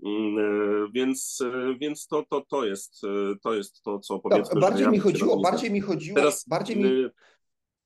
Mm, 0.06 0.39
e, 0.39 0.91
więc, 0.93 1.41
e, 1.41 1.76
więc 1.82 2.08
to, 2.08 2.26
to, 2.30 2.45
to, 2.50 2.66
jest, 2.66 3.04
e, 3.04 3.36
to 3.43 3.54
jest 3.54 3.82
to, 3.82 4.00
co 4.00 4.20
powiedzmy. 4.20 4.56
No, 4.56 4.62
bardziej, 4.62 4.88
mi 4.88 5.00
chodziło, 5.00 5.41
bardziej 5.41 5.72
mi 5.72 5.82
chodziło. 5.82 6.16
Teraz, 6.16 6.45
bardziej 6.47 6.78
mi. 6.78 6.89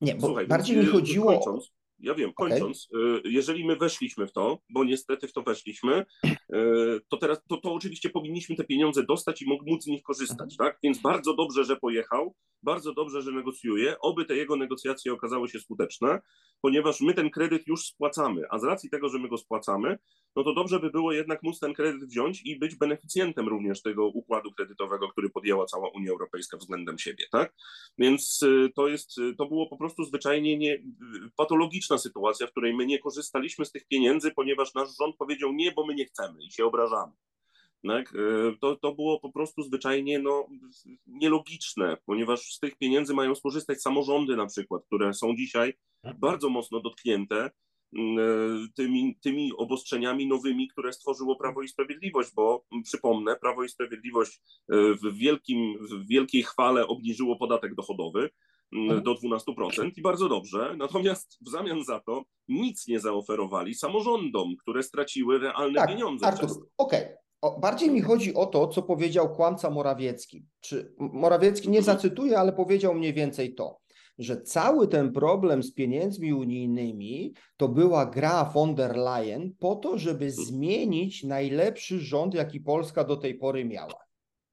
Nie, 0.01 0.15
bo 0.15 0.27
słuchaj, 0.27 0.47
bardziej 0.47 0.77
mi 0.77 0.85
chodziło. 0.85 1.33
Kończąc, 1.33 1.71
ja 1.99 2.15
wiem, 2.15 2.33
kończąc, 2.33 2.87
okay. 2.91 3.21
jeżeli 3.25 3.65
my 3.65 3.75
weszliśmy 3.75 4.27
w 4.27 4.31
to, 4.31 4.59
bo 4.69 4.83
niestety 4.83 5.27
w 5.27 5.33
to 5.33 5.41
weszliśmy, 5.41 6.05
to 7.09 7.17
teraz 7.17 7.41
to, 7.49 7.57
to 7.57 7.73
oczywiście 7.73 8.09
powinniśmy 8.09 8.55
te 8.55 8.63
pieniądze 8.63 9.03
dostać 9.03 9.41
i 9.41 9.45
móc 9.45 9.83
z 9.83 9.87
nich 9.87 10.03
korzystać, 10.03 10.53
mhm. 10.53 10.57
tak? 10.57 10.79
Więc 10.83 11.01
bardzo 11.01 11.33
dobrze, 11.33 11.63
że 11.63 11.75
pojechał, 11.75 12.35
bardzo 12.63 12.93
dobrze, 12.93 13.21
że 13.21 13.31
negocjuje, 13.31 13.99
oby 13.99 14.25
te 14.25 14.35
jego 14.35 14.55
negocjacje 14.55 15.13
okazały 15.13 15.49
się 15.49 15.59
skuteczne, 15.59 16.19
ponieważ 16.61 17.01
my 17.01 17.13
ten 17.13 17.29
kredyt 17.29 17.67
już 17.67 17.85
spłacamy, 17.85 18.41
a 18.49 18.59
z 18.59 18.63
racji 18.63 18.89
tego, 18.89 19.09
że 19.09 19.19
my 19.19 19.29
go 19.29 19.37
spłacamy, 19.37 19.97
no 20.35 20.43
to 20.43 20.53
dobrze 20.53 20.79
by 20.79 20.89
było 20.89 21.11
jednak 21.11 21.43
móc 21.43 21.59
ten 21.59 21.73
kredyt 21.73 22.09
wziąć 22.09 22.41
i 22.45 22.59
być 22.59 22.75
beneficjentem 22.75 23.47
również 23.47 23.81
tego 23.81 24.07
układu 24.07 24.51
kredytowego, 24.51 25.07
który 25.07 25.29
podjęła 25.29 25.65
cała 25.65 25.89
Unia 25.89 26.11
Europejska 26.11 26.57
względem 26.57 26.99
siebie, 26.99 27.25
tak? 27.31 27.53
Więc 27.97 28.39
to 28.75 28.87
jest, 28.87 29.15
to 29.37 29.45
było 29.45 29.69
po 29.69 29.77
prostu 29.77 30.03
zwyczajnie 30.03 30.57
nie, 30.57 30.77
patologiczna 31.93 31.97
sytuacja, 31.97 32.47
w 32.47 32.51
której 32.51 32.73
my 32.73 32.85
nie 32.85 32.99
korzystaliśmy 32.99 33.65
z 33.65 33.71
tych 33.71 33.87
pieniędzy, 33.87 34.31
ponieważ 34.31 34.73
nasz 34.73 34.97
rząd 34.99 35.15
powiedział 35.17 35.53
nie, 35.53 35.71
bo 35.71 35.85
my 35.85 35.95
nie 35.95 36.05
chcemy 36.05 36.43
i 36.43 36.51
się 36.51 36.65
obrażamy. 36.65 37.13
Tak? 37.87 38.13
To, 38.61 38.75
to 38.75 38.95
było 38.95 39.19
po 39.19 39.31
prostu 39.31 39.63
zwyczajnie 39.63 40.19
no, 40.19 40.47
nielogiczne, 41.07 41.97
ponieważ 42.05 42.53
z 42.53 42.59
tych 42.59 42.77
pieniędzy 42.77 43.13
mają 43.13 43.35
skorzystać 43.35 43.81
samorządy 43.81 44.35
na 44.35 44.45
przykład, 44.45 44.85
które 44.85 45.13
są 45.13 45.35
dzisiaj 45.35 45.73
bardzo 46.19 46.49
mocno 46.49 46.79
dotknięte 46.79 47.51
mm, 47.93 48.69
tymi, 48.75 49.15
tymi 49.21 49.51
obostrzeniami 49.57 50.27
nowymi, 50.27 50.67
które 50.67 50.93
stworzyło 50.93 51.35
Prawo 51.35 51.61
i 51.61 51.67
Sprawiedliwość, 51.67 52.33
bo 52.35 52.65
przypomnę, 52.83 53.35
Prawo 53.35 53.63
i 53.63 53.69
Sprawiedliwość 53.69 54.35
e, 54.35 54.75
w, 54.93 55.17
wielkim, 55.17 55.77
w 55.87 56.07
wielkiej 56.07 56.43
chwale 56.43 56.87
obniżyło 56.87 57.35
podatek 57.35 57.75
dochodowy, 57.75 58.29
Mhm. 58.62 58.62
Do 59.03 59.13
12% 59.13 59.91
i 59.97 60.01
bardzo 60.01 60.29
dobrze. 60.29 60.75
Natomiast 60.77 61.37
w 61.41 61.49
zamian 61.49 61.83
za 61.83 61.99
to 61.99 62.23
nic 62.47 62.87
nie 62.87 62.99
zaoferowali 62.99 63.75
samorządom, 63.75 64.55
które 64.61 64.83
straciły 64.83 65.39
realne 65.39 65.79
tak, 65.79 65.89
pieniądze. 65.89 66.25
Artur, 66.25 66.49
okej. 66.77 67.01
Okay. 67.01 67.59
Bardziej 67.61 67.91
mi 67.91 68.01
chodzi 68.01 68.33
o 68.33 68.45
to, 68.45 68.67
co 68.67 68.81
powiedział 68.81 69.35
kłamca 69.35 69.69
Morawiecki. 69.69 70.45
Czy 70.59 70.93
Morawiecki 70.97 71.69
nie 71.69 71.79
mhm. 71.79 71.97
zacytuje, 71.97 72.39
ale 72.39 72.53
powiedział 72.53 72.95
mniej 72.95 73.13
więcej 73.13 73.55
to, 73.55 73.79
że 74.17 74.41
cały 74.41 74.87
ten 74.87 75.11
problem 75.11 75.63
z 75.63 75.73
pieniędzmi 75.73 76.33
unijnymi 76.33 77.33
to 77.57 77.67
była 77.67 78.05
gra 78.05 78.45
von 78.45 78.75
der 78.75 78.97
Leyen 78.97 79.53
po 79.59 79.75
to, 79.75 79.97
żeby 79.97 80.25
mhm. 80.25 80.45
zmienić 80.45 81.23
najlepszy 81.23 81.99
rząd, 81.99 82.33
jaki 82.33 82.59
Polska 82.61 83.03
do 83.03 83.17
tej 83.17 83.35
pory 83.35 83.65
miała. 83.65 84.03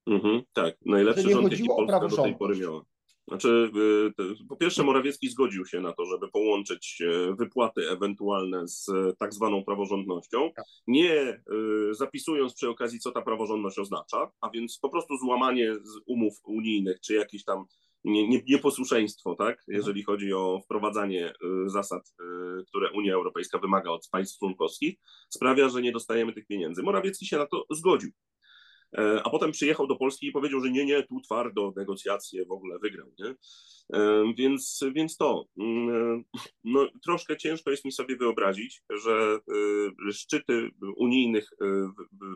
Mhm, 0.06 0.42
tak, 0.52 0.76
najlepszy 0.86 1.30
rząd, 1.30 1.52
jaki 1.52 1.64
Polska 1.64 2.00
do 2.00 2.16
tej 2.16 2.36
pory 2.36 2.56
miała. 2.56 2.82
Znaczy, 3.30 3.70
y, 4.42 4.46
po 4.48 4.56
pierwsze, 4.56 4.82
Morawiecki 4.82 5.28
zgodził 5.28 5.66
się 5.66 5.80
na 5.80 5.92
to, 5.92 6.04
żeby 6.04 6.28
połączyć 6.28 7.02
e, 7.02 7.34
wypłaty 7.34 7.90
ewentualne 7.90 8.68
z 8.68 8.88
e, 8.88 9.12
tak 9.18 9.34
zwaną 9.34 9.64
praworządnością, 9.64 10.50
tak. 10.56 10.64
nie 10.86 11.42
zapisując 11.90 12.54
przy 12.54 12.68
okazji, 12.68 12.98
co 12.98 13.12
ta 13.12 13.22
praworządność 13.22 13.78
oznacza, 13.78 14.30
a 14.40 14.50
więc 14.50 14.78
po 14.78 14.88
prostu 14.88 15.16
złamanie 15.16 15.76
umów 16.06 16.34
unijnych, 16.44 17.00
czy 17.00 17.14
jakieś 17.14 17.44
tam 17.44 17.64
nie, 18.04 18.28
nie, 18.28 18.42
nieposłuszeństwo, 18.48 19.34
tak, 19.34 19.58
mhm. 19.58 19.76
jeżeli 19.76 20.02
chodzi 20.02 20.32
o 20.32 20.60
wprowadzanie 20.64 21.32
zasad, 21.66 22.14
które 22.68 22.92
Unia 22.92 23.14
Europejska 23.14 23.58
wymaga 23.58 23.90
od 23.90 24.08
państw 24.12 24.38
członkowskich, 24.38 24.96
sprawia, 25.28 25.68
że 25.68 25.82
nie 25.82 25.92
dostajemy 25.92 26.32
tych 26.32 26.46
pieniędzy. 26.46 26.82
Morawiecki 26.82 27.26
się 27.26 27.38
na 27.38 27.46
to 27.46 27.66
zgodził. 27.70 28.10
E, 28.98 29.22
a 29.24 29.30
potem 29.30 29.52
przyjechał 29.52 29.86
do 29.86 29.96
Polski 29.96 30.26
i 30.26 30.32
powiedział, 30.32 30.60
że 30.60 30.70
nie, 30.70 30.84
nie, 30.84 31.02
tu 31.02 31.20
twardo 31.20 31.72
negocjacje 31.76 32.44
w 32.44 32.52
ogóle 32.52 32.78
wygrał, 32.78 33.12
nie? 33.18 33.34
E, 33.94 34.24
więc, 34.36 34.80
więc 34.94 35.16
to, 35.16 35.44
mm, 35.58 35.88
e, 35.94 36.38
no, 36.64 36.88
troszkę 37.04 37.36
ciężko 37.36 37.70
jest 37.70 37.84
mi 37.84 37.92
sobie 37.92 38.16
wyobrazić, 38.16 38.82
że 38.90 39.38
szczyty 40.12 40.70
unijnych 40.96 41.50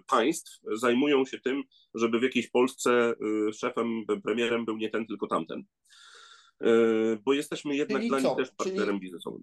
państw 0.07 0.61
zajmują 0.72 1.24
się 1.24 1.40
tym, 1.40 1.62
żeby 1.94 2.18
w 2.18 2.22
jakiejś 2.22 2.50
Polsce 2.50 3.14
szefem, 3.52 4.05
premierem 4.24 4.64
był 4.64 4.76
nie 4.76 4.90
ten, 4.90 5.07
tylko 5.07 5.26
tamten. 5.26 5.64
Bo 7.24 7.32
jesteśmy 7.32 7.76
jednak 7.76 7.98
Czyli 7.98 8.09
dla 8.09 8.20
co? 8.20 8.28
nich 8.28 8.36
też 8.36 8.50
partnerem 8.57 8.86
Czyli... 8.86 9.00
biznesowym. 9.00 9.42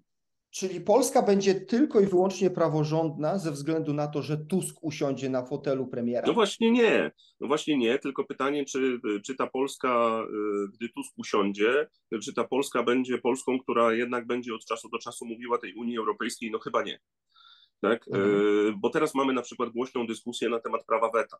Czyli 0.52 0.80
Polska 0.80 1.22
będzie 1.22 1.54
tylko 1.54 2.00
i 2.00 2.06
wyłącznie 2.06 2.50
praworządna 2.50 3.38
ze 3.38 3.52
względu 3.52 3.94
na 3.94 4.06
to, 4.06 4.22
że 4.22 4.36
Tusk 4.36 4.76
usiądzie 4.82 5.30
na 5.30 5.44
fotelu 5.44 5.86
premiera? 5.86 6.26
No 6.26 6.32
właśnie 6.32 6.70
nie. 6.70 7.10
No 7.40 7.46
właśnie 7.46 7.78
nie, 7.78 7.98
tylko 7.98 8.24
pytanie, 8.24 8.64
czy, 8.64 9.00
czy 9.26 9.34
ta 9.34 9.46
Polska, 9.46 10.22
y, 10.64 10.68
gdy 10.74 10.88
Tusk 10.88 11.12
usiądzie, 11.16 11.88
czy 12.22 12.34
ta 12.34 12.44
Polska 12.44 12.82
będzie 12.82 13.18
Polską, 13.18 13.58
która 13.58 13.92
jednak 13.92 14.26
będzie 14.26 14.54
od 14.54 14.64
czasu 14.64 14.88
do 14.88 14.98
czasu 14.98 15.24
mówiła 15.24 15.58
tej 15.58 15.74
Unii 15.74 15.98
Europejskiej? 15.98 16.50
No 16.50 16.58
chyba 16.58 16.82
nie. 16.82 17.00
Tak? 17.80 18.08
Y, 18.08 18.10
mhm. 18.10 18.80
Bo 18.80 18.90
teraz 18.90 19.14
mamy 19.14 19.32
na 19.32 19.42
przykład 19.42 19.70
głośną 19.70 20.06
dyskusję 20.06 20.48
na 20.48 20.60
temat 20.60 20.84
prawa 20.86 21.10
weta. 21.10 21.36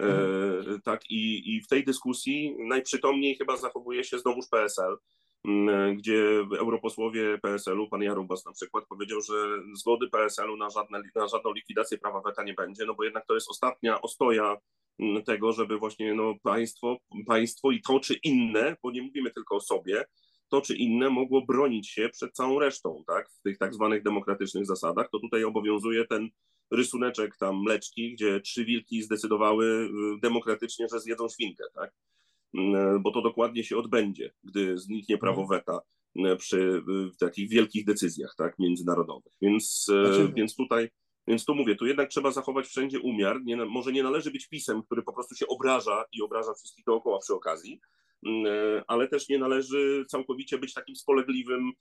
Y, 0.00 0.04
mhm. 0.04 0.80
Tak, 0.80 1.10
i, 1.10 1.54
i 1.56 1.60
w 1.60 1.66
tej 1.66 1.84
dyskusji 1.84 2.56
najprzytomniej 2.58 3.36
chyba 3.36 3.56
zachowuje 3.56 4.04
się 4.04 4.18
znowuż 4.18 4.46
PSL, 4.50 4.96
gdzie 5.96 6.46
europosłowie 6.58 7.38
PSL-u, 7.38 7.88
pan 7.88 8.02
Jarubas 8.02 8.46
na 8.46 8.52
przykład, 8.52 8.84
powiedział, 8.88 9.20
że 9.20 9.34
zgody 9.74 10.08
PSL-u 10.08 10.56
na, 10.56 10.70
żadne, 10.70 11.02
na 11.14 11.28
żadną 11.28 11.52
likwidację 11.52 11.98
prawa 11.98 12.20
weta 12.20 12.42
nie 12.44 12.54
będzie, 12.54 12.86
no 12.86 12.94
bo 12.94 13.04
jednak 13.04 13.26
to 13.26 13.34
jest 13.34 13.50
ostatnia 13.50 14.00
ostoja 14.00 14.56
mm, 14.98 15.24
tego, 15.24 15.52
żeby 15.52 15.78
właśnie 15.78 16.14
no, 16.14 16.34
państwo, 16.42 16.96
państwo 17.26 17.70
i 17.70 17.80
to 17.80 18.00
czy 18.00 18.14
inne, 18.14 18.76
bo 18.82 18.90
nie 18.90 19.02
mówimy 19.02 19.30
tylko 19.30 19.56
o 19.56 19.60
sobie, 19.60 20.04
to 20.48 20.60
czy 20.60 20.76
inne 20.76 21.10
mogło 21.10 21.46
bronić 21.46 21.88
się 21.88 22.08
przed 22.08 22.32
całą 22.32 22.58
resztą, 22.58 23.04
tak, 23.06 23.30
w 23.30 23.42
tych 23.42 23.58
tak 23.58 23.74
zwanych 23.74 24.02
demokratycznych 24.02 24.66
zasadach, 24.66 25.08
to 25.12 25.18
tutaj 25.18 25.44
obowiązuje 25.44 26.06
ten 26.06 26.28
rysuneczek 26.70 27.36
tam 27.36 27.62
mleczki, 27.62 28.14
gdzie 28.14 28.40
trzy 28.40 28.64
wilki 28.64 29.02
zdecydowały 29.02 29.66
y, 29.66 30.20
demokratycznie, 30.22 30.88
że 30.88 31.00
zjedzą 31.00 31.28
świnkę, 31.28 31.64
tak, 31.74 31.92
Mm, 31.92 32.17
bo 33.00 33.10
to 33.10 33.22
dokładnie 33.22 33.64
się 33.64 33.76
odbędzie, 33.76 34.32
gdy 34.44 34.78
zniknie 34.78 35.18
prawo 35.18 35.42
mhm. 35.42 35.60
weta 35.60 35.80
mm, 36.16 36.36
przy 36.36 36.82
takich 37.20 37.50
wielkich 37.50 37.84
decyzjach 37.84 38.34
tak, 38.38 38.58
międzynarodowych. 38.58 39.32
Więc, 39.42 39.86
e, 39.92 40.06
znaczy... 40.06 40.32
więc 40.36 40.56
tutaj. 40.56 40.88
Więc 41.26 41.44
tu 41.44 41.54
mówię, 41.54 41.76
tu 41.76 41.86
jednak 41.86 42.08
trzeba 42.08 42.30
zachować 42.30 42.66
wszędzie 42.66 43.00
umiar. 43.00 43.40
Nie, 43.44 43.56
może 43.56 43.92
nie 43.92 44.02
należy 44.02 44.30
być 44.30 44.48
pisem, 44.48 44.82
który 44.82 45.02
po 45.02 45.12
prostu 45.12 45.34
się 45.34 45.46
obraża 45.46 46.04
i 46.12 46.22
obraża 46.22 46.54
wszystkich 46.54 46.84
dookoła 46.84 47.18
przy 47.18 47.34
okazji, 47.34 47.80
ale 48.86 49.08
też 49.08 49.28
nie 49.28 49.38
należy 49.38 50.04
całkowicie 50.08 50.58
być 50.58 50.74
takim 50.74 50.96
spolegliwym, 50.96 51.72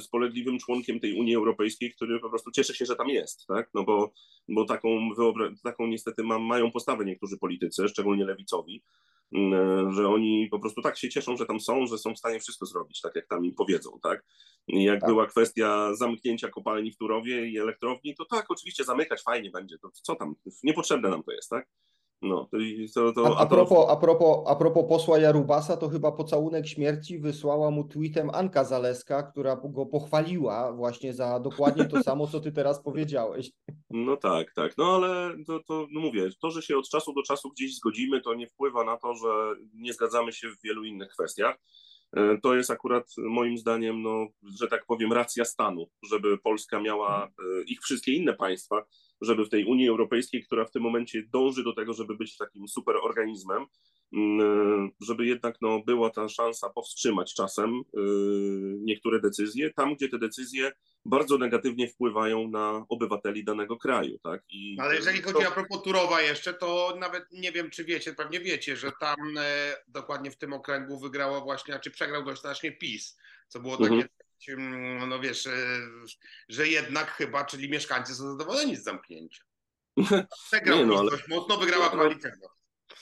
spolegliwym 0.00 0.58
członkiem 0.58 1.00
tej 1.00 1.14
Unii 1.14 1.36
Europejskiej, 1.36 1.92
który 1.92 2.20
po 2.20 2.30
prostu 2.30 2.50
cieszy 2.50 2.74
się, 2.74 2.86
że 2.86 2.96
tam 2.96 3.08
jest, 3.08 3.46
tak? 3.46 3.70
No 3.74 3.84
bo, 3.84 4.12
bo 4.48 4.64
taką, 4.64 5.10
taką 5.64 5.86
niestety 5.86 6.22
ma, 6.22 6.38
mają 6.38 6.70
postawę 6.70 7.04
niektórzy 7.04 7.38
politycy, 7.38 7.88
szczególnie 7.88 8.24
lewicowi, 8.24 8.82
że 9.90 10.08
oni 10.08 10.48
po 10.50 10.58
prostu 10.58 10.82
tak 10.82 10.98
się 10.98 11.08
cieszą, 11.08 11.36
że 11.36 11.46
tam 11.46 11.60
są, 11.60 11.86
że 11.86 11.98
są 11.98 12.14
w 12.14 12.18
stanie 12.18 12.40
wszystko 12.40 12.66
zrobić, 12.66 13.00
tak 13.00 13.14
jak 13.14 13.26
tam 13.26 13.44
im 13.44 13.54
powiedzą, 13.54 13.98
tak? 14.02 14.24
Jak 14.68 15.00
tak. 15.00 15.10
była 15.10 15.26
kwestia 15.26 15.94
zamknięcia 15.94 16.48
kopalni 16.48 16.92
w 16.92 16.96
Turowie 16.96 17.48
i 17.48 17.58
elektrowni, 17.58 18.14
to 18.14 18.24
tak, 18.24 18.46
oczywiście 18.48 18.84
zamykać 18.84 19.22
fajnie 19.22 19.50
będzie, 19.50 19.78
to 19.78 19.90
co 19.90 20.14
tam, 20.14 20.34
niepotrzebne 20.62 21.08
nam 21.08 21.22
to 21.22 21.32
jest, 21.32 21.50
tak? 21.50 21.68
No, 22.22 22.48
to, 22.94 23.12
to, 23.12 23.26
a, 23.26 23.40
a, 23.40 23.46
propos, 23.46 23.86
a, 23.88 23.96
propos, 23.96 24.44
a 24.46 24.56
propos 24.56 24.84
posła 24.88 25.18
Jarubasa, 25.18 25.76
to 25.76 25.88
chyba 25.88 26.12
pocałunek 26.12 26.66
śmierci 26.66 27.18
wysłała 27.18 27.70
mu 27.70 27.84
tweetem 27.84 28.30
Anka 28.30 28.64
Zaleska, 28.64 29.22
która 29.22 29.56
go 29.56 29.86
pochwaliła 29.86 30.72
właśnie 30.72 31.14
za 31.14 31.40
dokładnie 31.40 31.84
to 31.84 32.02
samo, 32.02 32.26
co 32.26 32.40
ty 32.40 32.52
teraz 32.52 32.82
powiedziałeś. 32.82 33.50
No 33.90 34.16
tak, 34.16 34.54
tak. 34.54 34.78
No 34.78 34.94
ale 34.94 35.36
to, 35.46 35.60
to 35.66 35.86
no 35.90 36.00
mówię, 36.00 36.28
to, 36.40 36.50
że 36.50 36.62
się 36.62 36.76
od 36.78 36.88
czasu 36.88 37.12
do 37.12 37.22
czasu 37.22 37.50
gdzieś 37.50 37.76
zgodzimy, 37.76 38.20
to 38.20 38.34
nie 38.34 38.46
wpływa 38.46 38.84
na 38.84 38.96
to, 38.96 39.14
że 39.14 39.54
nie 39.74 39.92
zgadzamy 39.92 40.32
się 40.32 40.48
w 40.48 40.62
wielu 40.64 40.84
innych 40.84 41.08
kwestiach. 41.08 41.58
E, 42.16 42.38
to 42.42 42.54
jest 42.54 42.70
akurat 42.70 43.06
moim 43.18 43.58
zdaniem, 43.58 44.02
no, 44.02 44.26
że 44.60 44.68
tak 44.68 44.86
powiem, 44.86 45.12
racja 45.12 45.44
stanu, 45.44 45.86
żeby 46.10 46.38
Polska 46.38 46.80
miała 46.80 47.26
e, 47.26 47.62
ich 47.66 47.80
wszystkie 47.80 48.12
inne 48.12 48.34
państwa 48.34 48.84
żeby 49.20 49.44
w 49.44 49.48
tej 49.48 49.64
Unii 49.64 49.88
Europejskiej, 49.88 50.44
która 50.44 50.64
w 50.64 50.70
tym 50.70 50.82
momencie 50.82 51.22
dąży 51.32 51.64
do 51.64 51.74
tego, 51.74 51.94
żeby 51.94 52.16
być 52.16 52.36
takim 52.36 52.68
superorganizmem, 52.68 53.66
mm, 54.12 54.90
żeby 55.00 55.26
jednak 55.26 55.56
no, 55.60 55.80
była 55.86 56.10
ta 56.10 56.28
szansa 56.28 56.70
powstrzymać 56.70 57.34
czasem 57.34 57.70
y, 57.70 58.00
niektóre 58.78 59.20
decyzje, 59.20 59.72
tam 59.72 59.94
gdzie 59.94 60.08
te 60.08 60.18
decyzje 60.18 60.72
bardzo 61.04 61.38
negatywnie 61.38 61.88
wpływają 61.88 62.48
na 62.48 62.84
obywateli 62.88 63.44
danego 63.44 63.76
kraju. 63.76 64.18
Tak? 64.22 64.42
I 64.48 64.76
Ale 64.80 64.94
jeżeli 64.94 65.22
to... 65.22 65.32
chodzi 65.32 65.46
a 65.46 65.50
propos 65.50 65.82
Turowa 65.82 66.22
jeszcze, 66.22 66.54
to 66.54 66.96
nawet 67.00 67.24
nie 67.32 67.52
wiem, 67.52 67.70
czy 67.70 67.84
wiecie, 67.84 68.12
pewnie 68.12 68.40
wiecie, 68.40 68.76
że 68.76 68.92
tam 69.00 69.16
e, 69.38 69.76
dokładnie 69.88 70.30
w 70.30 70.38
tym 70.38 70.52
okręgu 70.52 70.98
wygrała 70.98 71.40
właśnie, 71.40 71.78
czy 71.78 71.90
przegrał 71.90 72.24
dość 72.24 72.40
znacznie 72.40 72.72
PiS, 72.72 73.18
co 73.48 73.60
było 73.60 73.76
takie 73.76 73.94
mhm 73.94 74.15
no 75.08 75.20
wiesz, 75.20 75.46
e, 75.46 75.80
że 76.48 76.68
jednak 76.68 77.10
chyba, 77.10 77.44
czyli 77.44 77.70
mieszkańcy 77.70 78.14
są 78.14 78.30
zadowoleni 78.30 78.76
z 78.76 78.84
zamknięcia. 78.84 79.44
Przegrał 80.46 80.78
nie, 80.78 80.86
no, 80.86 80.98
ale... 80.98 81.10
mocno, 81.28 81.56
wygrała 81.56 81.90
koalicja. 81.90 82.30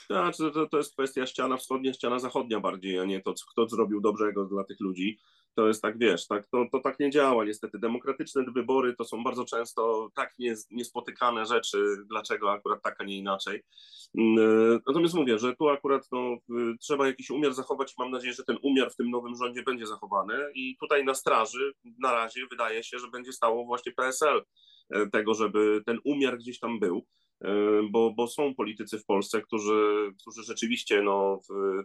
Znaczy, 0.09 0.51
to, 0.53 0.67
to 0.67 0.77
jest 0.77 0.93
kwestia 0.93 1.25
ściana 1.25 1.57
wschodnia, 1.57 1.93
ściana 1.93 2.19
zachodnia 2.19 2.59
bardziej, 2.59 2.99
a 2.99 3.05
nie 3.05 3.21
to, 3.21 3.33
kto 3.51 3.69
zrobił 3.69 4.01
dobrego 4.01 4.45
dla 4.45 4.63
tych 4.63 4.79
ludzi 4.79 5.19
to 5.55 5.67
jest 5.67 5.81
tak, 5.81 5.97
wiesz, 5.97 6.27
tak, 6.27 6.47
to, 6.47 6.65
to 6.71 6.79
tak 6.79 6.99
nie 6.99 7.09
działa 7.09 7.45
niestety. 7.45 7.79
Demokratyczne 7.79 8.43
wybory 8.43 8.95
to 8.95 9.05
są 9.05 9.23
bardzo 9.23 9.45
często 9.45 10.09
tak 10.15 10.33
nie, 10.39 10.55
niespotykane 10.71 11.45
rzeczy, 11.45 11.97
dlaczego 12.05 12.51
akurat 12.51 12.81
tak, 12.81 13.01
a 13.01 13.03
nie 13.03 13.17
inaczej. 13.17 13.63
Mm, 14.17 14.79
natomiast 14.87 15.13
mówię, 15.13 15.39
że 15.39 15.55
tu 15.55 15.69
akurat 15.69 16.07
no, 16.11 16.37
trzeba 16.79 17.07
jakiś 17.07 17.29
umiar 17.29 17.53
zachować 17.53 17.91
i 17.91 17.95
mam 17.97 18.11
nadzieję, 18.11 18.33
że 18.33 18.43
ten 18.43 18.57
umiar 18.61 18.91
w 18.91 18.95
tym 18.95 19.09
nowym 19.09 19.35
rządzie 19.35 19.63
będzie 19.63 19.87
zachowany 19.87 20.51
i 20.55 20.77
tutaj 20.79 21.05
na 21.05 21.13
straży 21.13 21.73
na 21.99 22.11
razie 22.11 22.41
wydaje 22.51 22.83
się, 22.83 22.99
że 22.99 23.07
będzie 23.07 23.33
stało 23.33 23.65
właśnie 23.65 23.91
PSL 23.91 24.41
e, 24.89 25.07
tego, 25.09 25.33
żeby 25.33 25.81
ten 25.85 25.99
umiar 26.03 26.37
gdzieś 26.37 26.59
tam 26.59 26.79
był. 26.79 27.05
Bo, 27.89 28.13
bo 28.13 28.27
są 28.27 28.55
politycy 28.55 28.99
w 28.99 29.05
Polsce, 29.05 29.41
którzy, 29.41 30.11
którzy 30.21 30.43
rzeczywiście 30.43 31.01
no, 31.01 31.41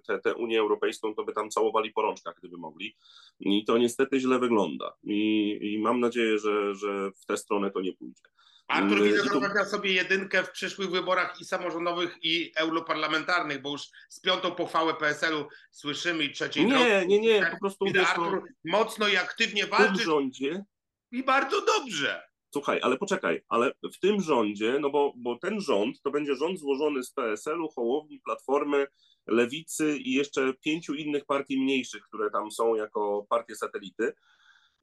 tę 0.07 0.14
te, 0.14 0.18
te 0.18 0.34
Unię 0.34 0.61
Europejską 0.61 1.14
to 1.14 1.24
by 1.24 1.32
tam 1.32 1.51
całowali 1.51 1.92
po 1.92 2.03
rączkach, 2.03 2.34
gdyby 2.38 2.57
mogli. 2.57 2.96
I 3.40 3.64
to 3.64 3.78
niestety 3.78 4.20
źle 4.20 4.38
wygląda. 4.38 4.94
I, 5.05 5.59
i 5.62 5.78
mam 5.78 6.01
nadzieję, 6.01 6.38
że, 6.38 6.74
że 6.74 7.11
w 7.11 7.26
tę 7.26 7.36
stronę 7.36 7.70
to 7.70 7.80
nie 7.80 7.92
pójdzie. 7.92 8.22
Artur 8.70 9.03
widzę, 9.03 9.24
że 9.24 9.30
to... 9.30 9.64
sobie 9.64 9.92
jedynkę 9.92 10.42
w 10.42 10.51
przyszłych 10.51 10.90
wyborach 10.90 11.40
i 11.40 11.44
samorządowych, 11.44 12.18
i 12.22 12.53
europarlamentarnych, 12.57 13.62
bo 13.62 13.70
już 13.70 13.82
z 14.09 14.20
piątą 14.20 14.51
pochwałę 14.51 14.94
PSL-u 14.94 15.48
słyszymy 15.70 16.24
i 16.24 16.32
trzeciej 16.32 16.66
Nie, 16.66 16.70
drogi. 16.70 17.09
nie, 17.09 17.20
nie, 17.20 17.51
po 17.53 17.59
prostu 17.61 17.84
widzę, 17.84 18.07
Artur 18.07 18.42
mocno 18.64 19.09
i 19.09 19.16
aktywnie 19.16 19.66
walczy. 19.66 20.03
W 20.03 20.05
rządzie. 20.05 20.64
I 21.12 21.22
bardzo 21.22 21.64
dobrze. 21.64 22.30
Słuchaj, 22.53 22.80
ale 22.82 22.96
poczekaj, 22.98 23.40
ale 23.48 23.72
w 23.94 24.01
tym 24.01 24.20
rządzie, 24.20 24.78
no 24.80 24.90
bo, 24.90 25.12
bo 25.16 25.38
ten 25.38 25.61
rząd 25.61 26.03
to 26.03 26.11
będzie 26.11 26.34
rząd 26.34 26.59
złożony 26.59 27.03
z 27.03 27.12
PSL-u, 27.12 27.68
Hołowni, 27.68 28.20
Platformy, 28.20 28.86
Lewicy 29.26 29.98
i 29.98 30.12
jeszcze 30.12 30.55
pięciu 30.55 30.94
innych 30.94 31.24
partii 31.24 31.61
mniejszych, 31.61 32.03
które 32.03 32.30
tam 32.30 32.51
są 32.51 32.74
jako 32.74 33.26
partie 33.28 33.57
satelity. 33.57 34.12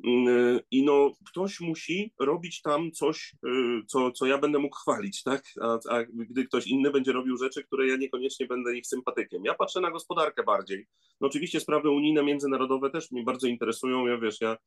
Mm, 0.05 0.59
I 0.71 0.83
no, 0.83 1.11
ktoś 1.29 1.59
musi 1.59 2.13
robić 2.19 2.61
tam 2.61 2.91
coś, 2.91 3.33
y, 3.47 3.85
co, 3.87 4.11
co 4.11 4.25
ja 4.25 4.37
będę 4.37 4.59
mógł 4.59 4.75
chwalić, 4.75 5.23
tak? 5.23 5.43
A, 5.61 5.79
a 5.89 6.03
gdy 6.03 6.45
ktoś 6.45 6.67
inny 6.67 6.91
będzie 6.91 7.11
robił 7.11 7.37
rzeczy, 7.37 7.63
które 7.63 7.87
ja 7.87 7.95
niekoniecznie 7.95 8.47
będę 8.47 8.77
ich 8.77 8.87
sympatykiem. 8.87 9.45
Ja 9.45 9.53
patrzę 9.53 9.81
na 9.81 9.91
gospodarkę 9.91 10.43
bardziej. 10.43 10.87
No 11.21 11.27
oczywiście 11.27 11.59
sprawy 11.59 11.89
unijne, 11.89 12.23
międzynarodowe 12.23 12.89
też 12.89 13.11
mnie 13.11 13.23
bardzo 13.23 13.47
interesują. 13.47 14.07
Ja 14.07 14.17
wiesz, 14.17 14.41
ja 14.41 14.57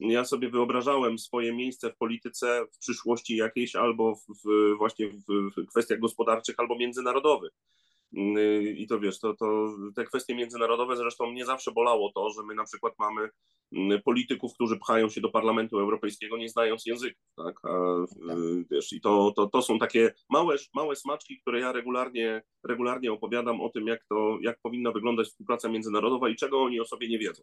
ja 0.00 0.24
sobie 0.24 0.48
wyobrażałem 0.48 1.18
swoje 1.18 1.52
miejsce 1.52 1.92
w 1.92 1.96
polityce 1.96 2.66
w 2.72 2.78
przyszłości 2.78 3.36
jakiejś 3.36 3.76
albo 3.76 4.14
w, 4.14 4.24
w 4.44 4.76
właśnie 4.78 5.08
w, 5.08 5.24
w, 5.56 5.66
kwestiach 5.66 5.98
gospodarczych, 5.98 6.54
albo 6.58 6.78
międzynarodowych. 6.78 7.52
I 8.76 8.86
to 8.88 9.00
wiesz, 9.00 9.20
to, 9.20 9.34
to 9.34 9.76
te 9.96 10.04
kwestie 10.04 10.34
międzynarodowe 10.34 10.96
zresztą 10.96 11.30
mnie 11.30 11.44
zawsze 11.44 11.72
bolało 11.72 12.12
to, 12.14 12.30
że 12.30 12.42
my 12.42 12.54
na 12.54 12.64
przykład 12.64 12.94
mamy 12.98 13.30
polityków, 14.04 14.54
którzy 14.54 14.76
pchają 14.76 15.08
się 15.08 15.20
do 15.20 15.28
Parlamentu 15.28 15.78
Europejskiego 15.78 16.36
nie 16.36 16.48
znając 16.48 16.86
języków, 16.86 17.22
tak? 17.36 17.54
A, 17.64 17.68
tak. 18.28 18.38
wiesz, 18.70 18.92
i 18.92 19.00
to, 19.00 19.32
to, 19.36 19.46
to 19.46 19.62
są 19.62 19.78
takie 19.78 20.14
małe, 20.30 20.56
małe 20.74 20.96
smaczki, 20.96 21.40
które 21.40 21.60
ja 21.60 21.72
regularnie, 21.72 22.42
regularnie 22.68 23.12
opowiadam 23.12 23.60
o 23.60 23.68
tym, 23.68 23.86
jak 23.86 24.04
to, 24.08 24.38
jak 24.40 24.60
powinna 24.62 24.92
wyglądać 24.92 25.26
współpraca 25.26 25.68
międzynarodowa 25.68 26.28
i 26.28 26.36
czego 26.36 26.62
oni 26.62 26.80
o 26.80 26.84
sobie 26.84 27.08
nie 27.08 27.18
wiedzą. 27.18 27.42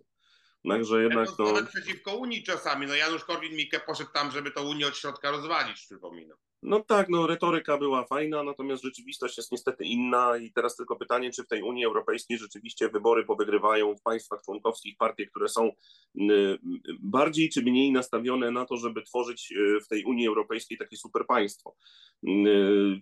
Także 0.70 1.04
jednak 1.04 1.30
to... 1.38 1.44
Nawet 1.44 1.70
przeciwko 1.70 2.16
Unii 2.16 2.44
czasami. 2.44 2.88
No 2.88 2.96
Janusz 2.96 3.24
Korwin-Mikke 3.24 3.80
poszedł 3.86 4.12
tam, 4.12 4.32
żeby 4.32 4.52
to 4.52 4.64
Unię 4.64 4.88
od 4.88 4.98
środka 4.98 5.32
rozwalić, 5.32 5.82
przypominam. 5.82 6.38
No 6.64 6.80
tak, 6.80 7.10
no 7.10 7.28
retoryka 7.28 7.78
była 7.78 8.06
fajna, 8.06 8.44
natomiast 8.44 8.84
rzeczywistość 8.84 9.38
jest 9.38 9.52
niestety 9.52 9.86
inna 9.86 10.38
i 10.38 10.52
teraz 10.52 10.76
tylko 10.76 10.96
pytanie, 10.96 11.32
czy 11.32 11.44
w 11.44 11.48
tej 11.48 11.64
Unii 11.64 11.86
Europejskiej 11.86 12.38
rzeczywiście 12.38 12.90
wybory 12.90 13.26
powygrywają 13.26 13.96
w 13.96 14.02
państwach 14.02 14.42
członkowskich 14.46 14.98
partie, 14.98 15.28
które 15.28 15.50
są 15.50 15.72
y, 16.16 16.58
bardziej 17.00 17.50
czy 17.50 17.62
mniej 17.62 17.92
nastawione 17.92 18.52
na 18.52 18.66
to, 18.66 18.78
żeby 18.78 19.02
tworzyć 19.02 19.52
y, 19.52 19.80
w 19.86 19.88
tej 19.88 20.04
Unii 20.04 20.28
Europejskiej 20.28 20.78
takie 20.78 20.98
super 20.98 21.26
państwo. 21.26 21.76
Y, 22.28 22.30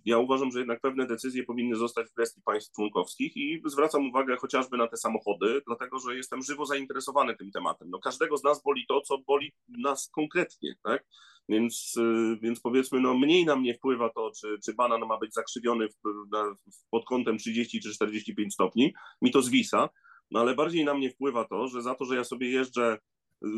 ja 0.05 0.17
uważam, 0.17 0.51
że 0.51 0.59
jednak 0.59 0.81
pewne 0.81 1.07
decyzje 1.07 1.43
powinny 1.43 1.75
zostać 1.75 2.07
w 2.07 2.13
gestii 2.13 2.41
państw 2.41 2.75
członkowskich 2.75 3.37
i 3.37 3.61
zwracam 3.65 4.09
uwagę 4.09 4.37
chociażby 4.37 4.77
na 4.77 4.87
te 4.87 4.97
samochody, 4.97 5.61
dlatego 5.67 5.99
że 5.99 6.15
jestem 6.15 6.43
żywo 6.43 6.65
zainteresowany 6.65 7.35
tym 7.35 7.51
tematem. 7.51 7.89
No 7.89 7.99
każdego 7.99 8.37
z 8.37 8.43
nas 8.43 8.63
boli 8.63 8.85
to, 8.87 9.01
co 9.01 9.17
boli 9.17 9.51
nas 9.67 10.09
konkretnie, 10.09 10.75
tak? 10.83 11.05
Więc, 11.49 11.97
y, 11.97 12.37
więc 12.41 12.59
powiedzmy, 12.59 12.99
no 12.99 13.13
mniej 13.13 13.45
na 13.45 13.55
mnie 13.55 13.73
wpływa 13.73 14.09
to, 14.09 14.31
czy, 14.39 14.57
czy 14.65 14.73
banan 14.73 15.01
ma 15.07 15.17
być 15.17 15.33
zakrzywiony 15.33 15.87
w, 15.87 15.93
na, 16.31 16.55
pod 16.91 17.05
kątem 17.05 17.37
30 17.37 17.81
czy 17.81 17.93
45 17.93 18.53
stopni, 18.53 18.93
mi 19.21 19.31
to 19.31 19.41
zwisa, 19.41 19.89
no 20.31 20.39
ale 20.39 20.55
bardziej 20.55 20.85
na 20.85 20.93
mnie 20.93 21.09
wpływa 21.09 21.45
to, 21.45 21.67
że 21.67 21.81
za 21.81 21.95
to, 21.95 22.05
że 22.05 22.15
ja 22.15 22.23
sobie 22.23 22.49
jeżdżę 22.49 22.97
y, 23.45 23.49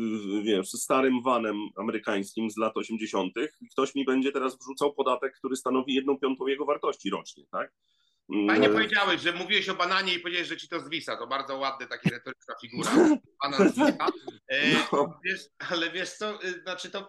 wiesz, 0.42 0.68
starym 0.68 1.22
vanem 1.22 1.56
amerykańskim 1.76 2.50
z 2.50 2.56
lat 2.56 2.76
80., 2.76 3.32
ktoś 3.72 3.94
mi 3.94 4.04
będzie 4.04 4.32
teraz 4.32 4.58
wrzucał 4.58 4.94
podatek, 4.94 5.32
który 5.38 5.56
stanowi 5.56 5.94
jedną 5.94 6.18
piątą 6.18 6.46
jego 6.46 6.64
wartości 6.64 7.10
rocznie, 7.10 7.44
tak? 7.50 7.72
Fajnie 8.48 8.68
powiedziałeś, 8.68 9.20
że 9.20 9.32
mówiłeś 9.32 9.68
o 9.68 9.74
bananie 9.74 10.14
i 10.14 10.20
powiedziałeś, 10.20 10.48
że 10.48 10.56
ci 10.56 10.68
to 10.68 10.80
zwisa. 10.80 11.16
To 11.16 11.26
bardzo 11.26 11.58
ładny, 11.58 11.86
taki 11.86 12.10
retoryczna 12.10 12.54
figura. 12.60 12.90
Banan 13.42 13.68
zwisa. 13.68 14.06
E, 14.48 14.74
no. 14.92 15.20
wiesz, 15.24 15.40
ale 15.70 15.90
wiesz 15.90 16.12
co, 16.12 16.42
e, 16.42 16.50
znaczy 16.62 16.90
to 16.90 16.98
e, 16.98 17.04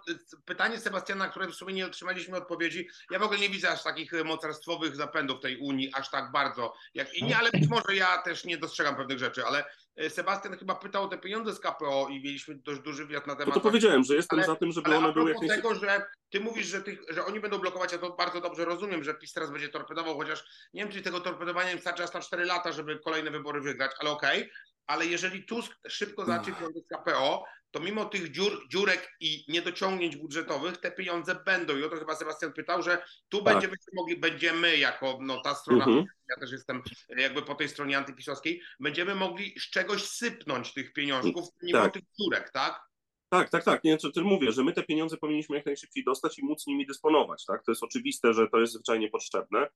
pytanie 0.46 0.80
Sebastiana, 0.80 1.26
na 1.26 1.32
które 1.32 1.48
w 1.48 1.56
sumie 1.56 1.74
nie 1.74 1.86
otrzymaliśmy 1.86 2.38
odpowiedzi. 2.38 2.88
Ja 3.12 3.20
w 3.20 3.24
ogóle 3.24 3.40
nie 3.40 3.50
widzę 3.50 3.72
aż 3.72 3.84
takich 3.84 4.12
mocarstwowych 4.26 4.96
zapędów 4.96 5.40
tej 5.40 5.58
Unii, 5.58 5.94
aż 5.94 6.10
tak 6.10 6.32
bardzo 6.32 6.74
jak 6.94 7.14
inni, 7.14 7.34
ale 7.34 7.52
być 7.52 7.68
może 7.68 7.96
ja 7.96 8.22
też 8.22 8.46
nie 8.46 8.58
dostrzegam 8.58 8.96
pewnych 8.96 9.20
rzeczy, 9.20 9.46
ale 9.46 9.66
Sebastian 10.10 10.58
chyba 10.58 10.76
pytał 10.76 11.04
o 11.04 11.08
te 11.08 11.18
pieniądze 11.18 11.54
z 11.54 11.60
KPO 11.60 12.08
i 12.10 12.24
mieliśmy 12.24 12.56
dość 12.56 12.82
duży 12.82 13.06
wywiad 13.06 13.28
na 13.28 13.36
temat. 13.36 13.48
No 13.48 13.62
to 13.62 13.68
powiedziałem, 13.68 14.04
że 14.04 14.16
jestem 14.16 14.44
za 14.44 14.56
tym, 14.56 14.72
żeby 14.72 14.96
one 14.96 15.14
były 15.14 15.34
jakieś. 15.34 15.50
tego, 15.50 15.76
że 15.76 16.06
ty 16.30 16.40
mówisz, 16.40 16.68
że, 16.68 16.82
ty, 16.82 16.98
że 17.10 17.26
oni 17.26 17.40
będą 17.40 17.58
blokować, 17.58 17.92
ja 17.92 17.98
to 17.98 18.10
bardzo 18.10 18.42
dobrze 18.42 18.66
rozumiem, 18.66 19.04
że 19.04 19.14
PiS 19.14 19.34
teraz 19.34 19.52
będzie 19.52 19.70
torpedował, 19.70 20.18
chociaż 20.18 20.70
nie 20.74 20.84
wiem, 20.84 20.92
czy 20.92 21.02
tego 21.02 21.20
torpedowania 21.20 21.72
im 21.72 21.80
starczy 21.80 22.04
aż 22.04 22.14
na 22.14 22.20
4 22.20 22.46
lata, 22.46 22.72
żeby 22.72 23.00
kolejne 23.00 23.32
wybory 23.32 23.62
wygrać, 23.62 23.92
ale 24.00 24.10
okej. 24.10 24.40
Okay 24.40 24.50
ale 24.90 25.06
jeżeli 25.06 25.44
Tusk 25.44 25.76
szybko 25.88 26.26
zacznie 26.26 26.54
pieniądze 26.54 26.80
z 26.80 26.88
KPO, 26.88 27.44
to 27.72 27.80
mimo 27.80 28.06
tych 28.06 28.32
dziur, 28.32 28.68
dziurek 28.70 29.16
i 29.20 29.46
niedociągnięć 29.48 30.18
budżetowych 30.18 30.78
te 30.78 30.92
pieniądze 30.92 31.36
będą. 31.46 31.78
I 31.78 31.84
o 31.84 31.90
to 31.90 31.96
chyba 31.96 32.16
Sebastian 32.16 32.54
pytał, 32.54 32.84
że 32.84 33.04
tu 33.30 33.44
tak. 33.44 33.54
będziemy 33.54 33.76
mogli, 33.94 34.18
będziemy 34.18 34.78
jako 34.78 35.18
no, 35.22 35.42
ta 35.42 35.56
strona, 35.56 35.86
mhm. 35.86 36.06
ja 36.30 36.36
też 36.36 36.52
jestem 36.52 36.82
jakby 37.10 37.42
po 37.42 37.56
tej 37.56 37.70
stronie 37.70 37.98
antypisowskiej, 37.98 38.62
będziemy 38.80 39.16
mogli 39.16 39.60
z 39.60 39.70
czegoś 39.70 40.04
sypnąć 40.04 40.74
tych 40.74 40.94
pieniążków 40.94 41.50
mimo 41.62 41.82
tak. 41.82 41.94
tych 41.94 42.04
dziurek, 42.20 42.50
tak? 42.50 42.89
Tak, 43.30 43.50
tak, 43.50 43.64
tak. 43.64 43.84
Nie, 43.84 43.98
co 43.98 44.12
ty 44.12 44.22
mówię, 44.22 44.52
że 44.52 44.64
my 44.64 44.74
te 44.74 44.84
pieniądze 44.84 45.18
powinniśmy 45.18 45.56
jak 45.56 45.66
najszybciej 45.66 46.04
dostać 46.04 46.40
i 46.40 46.46
móc 46.46 46.68
nimi 46.68 46.86
dysponować. 46.86 47.46
Tak? 47.46 47.64
To 47.64 47.72
jest 47.72 47.84
oczywiste, 47.84 48.34
że 48.34 48.48
to 48.48 48.60
jest 48.60 48.74
zwyczajnie 48.74 49.10
potrzebne, 49.10 49.60
e, 49.60 49.68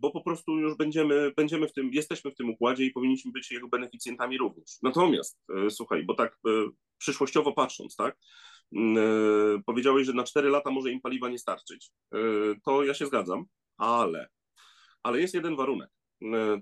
bo 0.00 0.10
po 0.10 0.20
prostu 0.20 0.58
już 0.58 0.76
będziemy, 0.76 1.32
będziemy 1.36 1.68
w 1.68 1.72
tym, 1.72 1.90
jesteśmy 1.92 2.30
w 2.30 2.34
tym 2.34 2.50
układzie 2.50 2.84
i 2.84 2.90
powinniśmy 2.90 3.32
być 3.32 3.50
jego 3.50 3.68
beneficjentami 3.68 4.38
również. 4.38 4.78
Natomiast, 4.82 5.38
e, 5.66 5.70
słuchaj, 5.70 6.04
bo 6.04 6.14
tak 6.14 6.32
e, 6.46 6.50
przyszłościowo 6.98 7.52
patrząc, 7.52 7.96
tak, 7.96 8.18
powiedziałeś, 9.66 10.06
że 10.06 10.12
na 10.12 10.24
4 10.24 10.48
lata 10.48 10.70
może 10.70 10.90
im 10.90 11.00
paliwa 11.00 11.28
nie 11.28 11.38
starczyć. 11.38 11.90
To 12.64 12.84
ja 12.84 12.94
się 12.94 13.06
zgadzam, 13.06 13.44
ale, 13.76 14.28
ale 15.02 15.20
jest 15.20 15.34
jeden 15.34 15.56
warunek. 15.56 15.90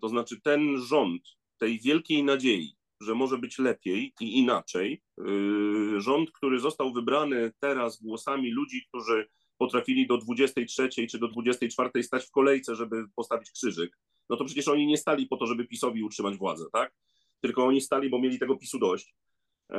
To 0.01 0.09
znaczy 0.09 0.41
ten 0.41 0.79
rząd 0.79 1.23
tej 1.59 1.81
wielkiej 1.81 2.25
nadziei, 2.25 2.77
że 3.01 3.15
może 3.15 3.39
być 3.39 3.59
lepiej 3.59 4.13
i 4.21 4.39
inaczej. 4.39 5.03
Yy, 5.19 6.01
rząd, 6.01 6.31
który 6.33 6.59
został 6.59 6.93
wybrany 6.93 7.53
teraz 7.61 8.03
głosami 8.03 8.51
ludzi, 8.51 8.87
którzy 8.89 9.29
potrafili 9.59 10.07
do 10.07 10.19
23 10.19 10.89
czy 11.11 11.19
do 11.19 11.29
24 11.29 12.03
stać 12.03 12.27
w 12.27 12.31
kolejce, 12.31 12.75
żeby 12.75 13.05
postawić 13.15 13.51
krzyżyk, 13.51 13.99
no 14.31 14.37
to 14.37 14.45
przecież 14.45 14.69
oni 14.69 14.87
nie 14.87 14.97
stali 14.97 15.27
po 15.27 15.37
to, 15.37 15.47
żeby 15.47 15.67
PiSowi 15.67 16.03
utrzymać 16.03 16.37
władzę, 16.37 16.65
tak? 16.73 16.93
Tylko 17.41 17.67
oni 17.67 17.81
stali, 17.81 18.11
bo 18.11 18.19
mieli 18.19 18.39
tego 18.39 18.57
PiSu 18.57 18.79
dość. 18.79 19.15
Yy, 19.71 19.79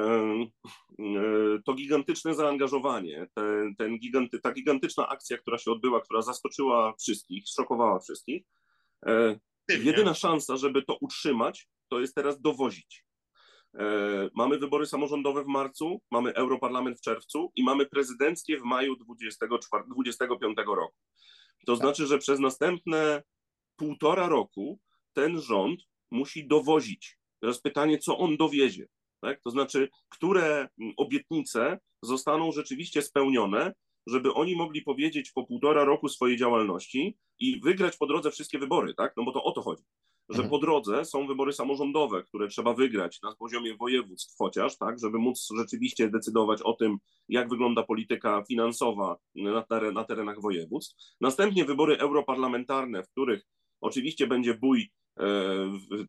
yy, 0.99 1.61
to 1.65 1.73
gigantyczne 1.73 2.35
zaangażowanie, 2.35 3.27
ten, 3.33 3.75
ten 3.75 3.99
giganty, 3.99 4.39
ta 4.39 4.51
gigantyczna 4.51 5.07
akcja, 5.07 5.37
która 5.37 5.57
się 5.57 5.71
odbyła, 5.71 6.01
która 6.01 6.21
zaskoczyła 6.21 6.93
wszystkich, 6.99 7.43
szokowała 7.47 7.99
wszystkich, 7.99 8.43
jedyna 9.69 10.13
szansa, 10.13 10.57
żeby 10.57 10.83
to 10.83 10.97
utrzymać, 11.01 11.67
to 11.87 11.99
jest 11.99 12.15
teraz 12.15 12.41
dowozić. 12.41 13.06
E, 13.75 14.29
mamy 14.35 14.59
wybory 14.59 14.85
samorządowe 14.85 15.43
w 15.43 15.47
marcu, 15.47 16.01
mamy 16.11 16.33
Europarlament 16.33 16.97
w 16.97 17.01
czerwcu 17.01 17.51
i 17.55 17.63
mamy 17.63 17.85
prezydenckie 17.85 18.57
w 18.57 18.63
maju 18.63 18.95
2025 18.95 20.57
roku. 20.57 20.95
To 21.65 21.73
tak. 21.73 21.81
znaczy, 21.81 22.07
że 22.07 22.17
przez 22.17 22.39
następne 22.39 23.23
półtora 23.75 24.27
roku 24.27 24.79
ten 25.13 25.41
rząd 25.41 25.81
musi 26.11 26.47
dowozić. 26.47 27.17
Teraz 27.41 27.61
pytanie, 27.61 27.97
co 27.97 28.17
on 28.17 28.37
dowiezie. 28.37 28.87
Tak? 29.21 29.41
To 29.41 29.49
znaczy, 29.49 29.89
które 30.09 30.67
obietnice 30.97 31.79
zostaną 32.01 32.51
rzeczywiście 32.51 33.01
spełnione, 33.01 33.73
żeby 34.07 34.33
oni 34.33 34.55
mogli 34.55 34.81
powiedzieć 34.81 35.31
po 35.31 35.45
półtora 35.45 35.83
roku 35.83 36.09
swojej 36.09 36.37
działalności 36.37 37.17
i 37.39 37.61
wygrać 37.61 37.97
po 37.97 38.07
drodze 38.07 38.31
wszystkie 38.31 38.59
wybory, 38.59 38.93
tak? 38.93 39.13
No 39.17 39.23
bo 39.23 39.31
to 39.31 39.43
o 39.43 39.51
to 39.51 39.61
chodzi 39.61 39.83
że 40.29 40.43
mhm. 40.43 40.49
po 40.49 40.59
drodze 40.59 41.05
są 41.05 41.27
wybory 41.27 41.53
samorządowe, 41.53 42.23
które 42.23 42.47
trzeba 42.47 42.73
wygrać 42.73 43.21
na 43.21 43.35
poziomie 43.35 43.75
województw 43.75 44.35
chociaż, 44.37 44.77
tak, 44.77 44.99
żeby 44.99 45.17
móc 45.17 45.47
rzeczywiście 45.57 46.09
decydować 46.09 46.61
o 46.61 46.73
tym, 46.73 46.97
jak 47.29 47.49
wygląda 47.49 47.83
polityka 47.83 48.43
finansowa 48.47 49.17
na, 49.35 49.61
teren, 49.61 49.93
na 49.93 50.03
terenach 50.03 50.41
województw. 50.41 50.95
Następnie 51.21 51.65
wybory 51.65 51.97
europarlamentarne, 51.97 53.03
w 53.03 53.09
których 53.09 53.43
oczywiście 53.81 54.27
będzie 54.27 54.53
bój 54.53 54.91
e, 55.19 55.25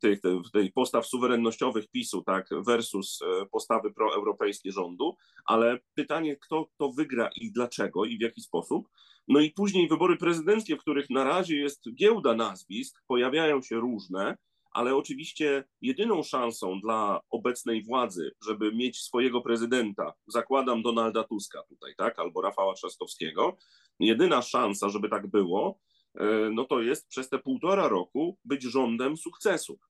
tych, 0.00 0.20
tych 0.52 0.72
postaw 0.72 1.06
suwerennościowych 1.06 1.88
PiSu, 1.88 2.22
tak, 2.22 2.48
versus 2.66 3.22
e, 3.22 3.46
postawy 3.46 3.92
proeuropejskie 3.92 4.72
rządu, 4.72 5.16
ale 5.44 5.78
pytanie, 5.94 6.36
kto 6.36 6.68
to 6.76 6.92
wygra 6.92 7.30
i 7.36 7.52
dlaczego 7.52 8.04
i 8.04 8.18
w 8.18 8.20
jaki 8.20 8.40
sposób, 8.40 8.88
no 9.28 9.40
i 9.40 9.50
później 9.50 9.88
wybory 9.88 10.16
prezydenckie, 10.16 10.76
w 10.76 10.80
których 10.80 11.10
na 11.10 11.24
razie 11.24 11.56
jest 11.56 11.94
giełda 11.94 12.34
nazwisk, 12.34 13.02
pojawiają 13.06 13.62
się 13.62 13.76
różne, 13.76 14.36
ale 14.70 14.96
oczywiście 14.96 15.64
jedyną 15.80 16.22
szansą 16.22 16.80
dla 16.80 17.20
obecnej 17.30 17.84
władzy, 17.84 18.30
żeby 18.46 18.74
mieć 18.74 19.02
swojego 19.02 19.40
prezydenta, 19.40 20.12
zakładam 20.26 20.82
Donalda 20.82 21.24
Tuska 21.24 21.62
tutaj, 21.68 21.94
tak, 21.96 22.18
albo 22.18 22.42
Rafała 22.42 22.74
Trzaskowskiego, 22.74 23.56
jedyna 24.00 24.42
szansa, 24.42 24.88
żeby 24.88 25.08
tak 25.08 25.26
było, 25.26 25.78
e, 26.14 26.50
no 26.52 26.64
to 26.64 26.82
jest 26.82 27.08
przez 27.08 27.28
te 27.28 27.38
półtora 27.38 27.88
roku 27.88 28.38
być 28.44 28.62
rządem 28.62 29.16
sukcesów. 29.16 29.80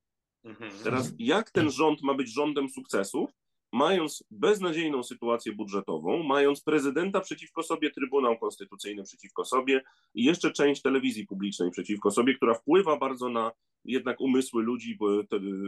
Mhm. 0.44 0.72
Teraz 0.84 1.12
jak 1.18 1.50
ten 1.50 1.70
rząd 1.70 2.02
ma 2.02 2.14
być 2.14 2.34
rządem 2.34 2.68
sukcesów, 2.68 3.30
mając 3.72 4.24
beznadziejną 4.30 5.02
sytuację 5.02 5.52
budżetową, 5.52 6.22
mając 6.22 6.62
prezydenta 6.62 7.20
przeciwko 7.20 7.62
sobie, 7.62 7.90
Trybunał 7.90 8.38
Konstytucyjny 8.38 9.02
przeciwko 9.02 9.44
sobie 9.44 9.82
i 10.14 10.24
jeszcze 10.24 10.52
część 10.52 10.82
telewizji 10.82 11.26
publicznej 11.26 11.70
przeciwko 11.70 12.10
sobie, 12.10 12.34
która 12.34 12.54
wpływa 12.54 12.96
bardzo 12.96 13.28
na 13.28 13.52
jednak 13.84 14.20
umysły 14.20 14.62
ludzi, 14.62 14.96
bo, 14.96 15.08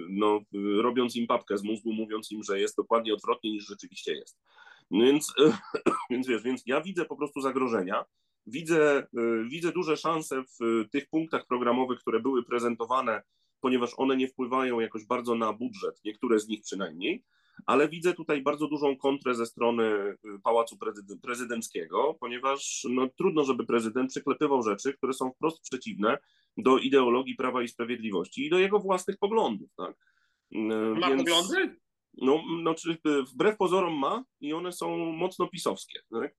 no, 0.09 0.41
robiąc 0.83 1.17
im 1.17 1.27
papkę 1.27 1.59
z 1.59 1.63
mózgu, 1.63 1.93
mówiąc 1.93 2.33
im, 2.33 2.43
że 2.43 2.61
jest 2.61 2.77
dokładnie 2.77 3.15
odwrotnie 3.15 3.51
niż 3.51 3.67
rzeczywiście 3.67 4.13
jest. 4.15 4.39
Więc, 4.91 5.35
więc 6.11 6.27
wiesz, 6.27 6.43
więc 6.43 6.63
ja 6.67 6.81
widzę 6.81 7.05
po 7.05 7.17
prostu 7.17 7.41
zagrożenia, 7.41 8.05
widzę, 8.47 9.07
widzę 9.49 9.73
duże 9.73 9.97
szanse 9.97 10.43
w 10.43 10.89
tych 10.91 11.09
punktach 11.09 11.47
programowych, 11.47 12.01
które 12.01 12.21
były 12.21 12.43
prezentowane, 12.43 13.23
ponieważ 13.61 13.91
one 13.97 14.17
nie 14.17 14.29
wpływają 14.29 14.81
jakoś 14.81 15.07
bardzo 15.07 15.35
na 15.35 15.53
budżet, 15.53 16.01
niektóre 16.05 16.41
z 16.41 16.49
nich 16.49 16.63
przynajmniej, 16.63 17.25
ale 17.67 17.89
widzę 17.89 18.15
tutaj 18.15 18.43
bardzo 18.43 18.69
dużą 18.69 18.97
kontrę 18.97 19.35
ze 19.35 19.47
strony 19.47 19.83
y, 19.85 20.17
Pałacu 20.43 20.79
Prezydenckiego, 21.23 22.17
ponieważ 22.21 22.87
no, 22.91 23.09
trudno, 23.19 23.45
żeby 23.45 23.67
prezydent 23.67 24.11
przyklepywał 24.11 24.63
rzeczy, 24.63 24.93
które 24.93 25.13
są 25.13 25.33
wprost 25.33 25.61
przeciwne 25.61 26.19
do 26.57 26.79
ideologii 26.79 27.35
Prawa 27.35 27.63
i 27.63 27.69
Sprawiedliwości 27.69 28.47
i 28.47 28.51
do 28.51 28.59
jego 28.59 28.79
własnych 28.79 29.19
poglądów. 29.19 29.71
Tak? 29.77 29.97
Y, 30.53 30.59
ma 31.01 31.09
Więc, 31.09 31.23
poglądy? 31.23 31.77
No, 32.15 32.43
no, 32.63 32.75
czy, 32.75 32.91
y, 32.91 33.23
wbrew 33.23 33.57
pozorom 33.57 33.95
ma 33.95 34.25
i 34.41 34.53
one 34.53 34.73
są 34.73 34.97
mocno 34.97 35.49
pisowskie. 35.49 36.01
Tak? 36.11 36.35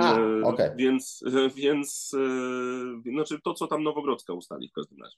A, 0.00 0.18
okay. 0.42 0.74
Więc, 0.76 1.24
więc 1.56 2.10
znaczy 3.12 3.40
to, 3.44 3.54
co 3.54 3.66
tam 3.66 3.82
Nowogrodzka 3.82 4.32
ustali 4.32 4.68
w 4.68 4.72
każdym 4.72 4.98
razie. 5.02 5.16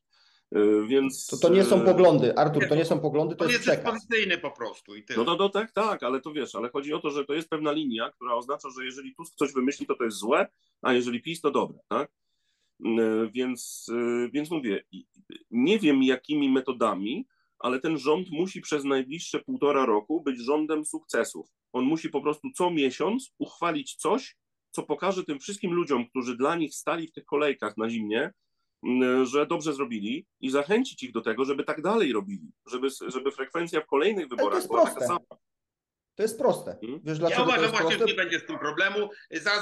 E, 0.53 0.87
więc... 0.87 1.27
To, 1.27 1.37
to 1.37 1.49
nie 1.49 1.65
są 1.65 1.81
poglądy, 1.85 2.37
Artur, 2.37 2.69
to 2.69 2.75
nie 2.75 2.85
są 2.85 3.01
poglądy, 3.01 3.37
to, 3.37 3.45
to 3.45 3.51
jest 3.51 3.63
przekaz. 3.63 4.07
po 4.43 4.51
prostu. 4.51 4.97
I 4.97 5.05
No, 5.17 5.25
no, 5.25 5.37
no 5.37 5.49
tak, 5.49 5.73
tak, 5.73 6.03
ale 6.03 6.21
to 6.21 6.33
wiesz, 6.33 6.55
ale 6.55 6.69
chodzi 6.69 6.93
o 6.93 6.99
to, 6.99 7.11
że 7.11 7.25
to 7.25 7.35
jest 7.35 7.49
pewna 7.49 7.73
linia, 7.73 8.11
która 8.11 8.35
oznacza, 8.35 8.69
że 8.71 8.85
jeżeli 8.85 9.15
Tusk 9.15 9.35
coś 9.35 9.53
wymyśli, 9.53 9.87
to 9.87 9.95
to 9.95 10.05
jest 10.05 10.17
złe, 10.17 10.47
a 10.83 10.93
jeżeli 10.93 11.23
PiS, 11.23 11.41
to 11.41 11.51
dobre, 11.51 11.79
tak? 11.89 12.13
E, 12.85 13.29
więc, 13.33 13.87
e, 13.93 14.29
więc 14.33 14.51
mówię, 14.51 14.85
nie 15.51 15.79
wiem 15.79 16.03
jakimi 16.03 16.49
metodami, 16.49 17.27
ale 17.59 17.81
ten 17.81 17.99
rząd 17.99 18.31
musi 18.31 18.61
przez 18.61 18.85
najbliższe 18.85 19.39
półtora 19.39 19.87
roku 19.87 20.21
być 20.21 20.41
rządem 20.41 20.85
sukcesów. 20.85 21.49
On 21.73 21.85
musi 21.85 22.11
po 22.11 22.21
prostu 22.21 22.49
co 22.55 22.71
miesiąc 22.71 23.33
uchwalić 23.39 23.95
coś, 23.95 24.37
co 24.71 24.83
pokaże 24.83 25.25
tym 25.25 25.41
wszystkim 25.41 25.73
ludziom, 25.73 26.09
którzy 26.09 26.37
dla 26.37 26.57
nich 26.57 26.75
stali 26.75 27.09
w 27.09 27.13
tych 27.13 27.25
kolejkach 27.25 27.77
na 27.77 27.91
zimnie, 27.91 28.33
że 29.23 29.47
dobrze 29.47 29.73
zrobili 29.73 30.27
i 30.41 30.51
zachęcić 30.51 31.03
ich 31.03 31.13
do 31.13 31.21
tego, 31.21 31.45
żeby 31.45 31.65
tak 31.65 31.83
dalej 31.83 32.13
robili, 32.13 32.53
żeby, 32.71 32.89
żeby 33.07 33.33
frekwencja 33.33 33.81
w 33.81 33.87
kolejnych 33.87 34.29
wyborach 34.29 34.67
była 34.67 34.83
proste. 34.83 35.01
taka 35.01 35.07
sama. 35.07 35.41
To 36.17 36.23
jest 36.23 36.39
proste. 36.39 36.77
Hmm? 36.81 37.01
Wiesz, 37.05 37.19
ja 37.19 37.43
uważam 37.43 37.71
właśnie, 37.71 37.79
proste? 37.79 37.99
że 37.99 38.05
nie 38.05 38.15
będzie 38.15 38.41
z 38.41 38.47
tym 38.47 38.59
problemu. 38.59 39.11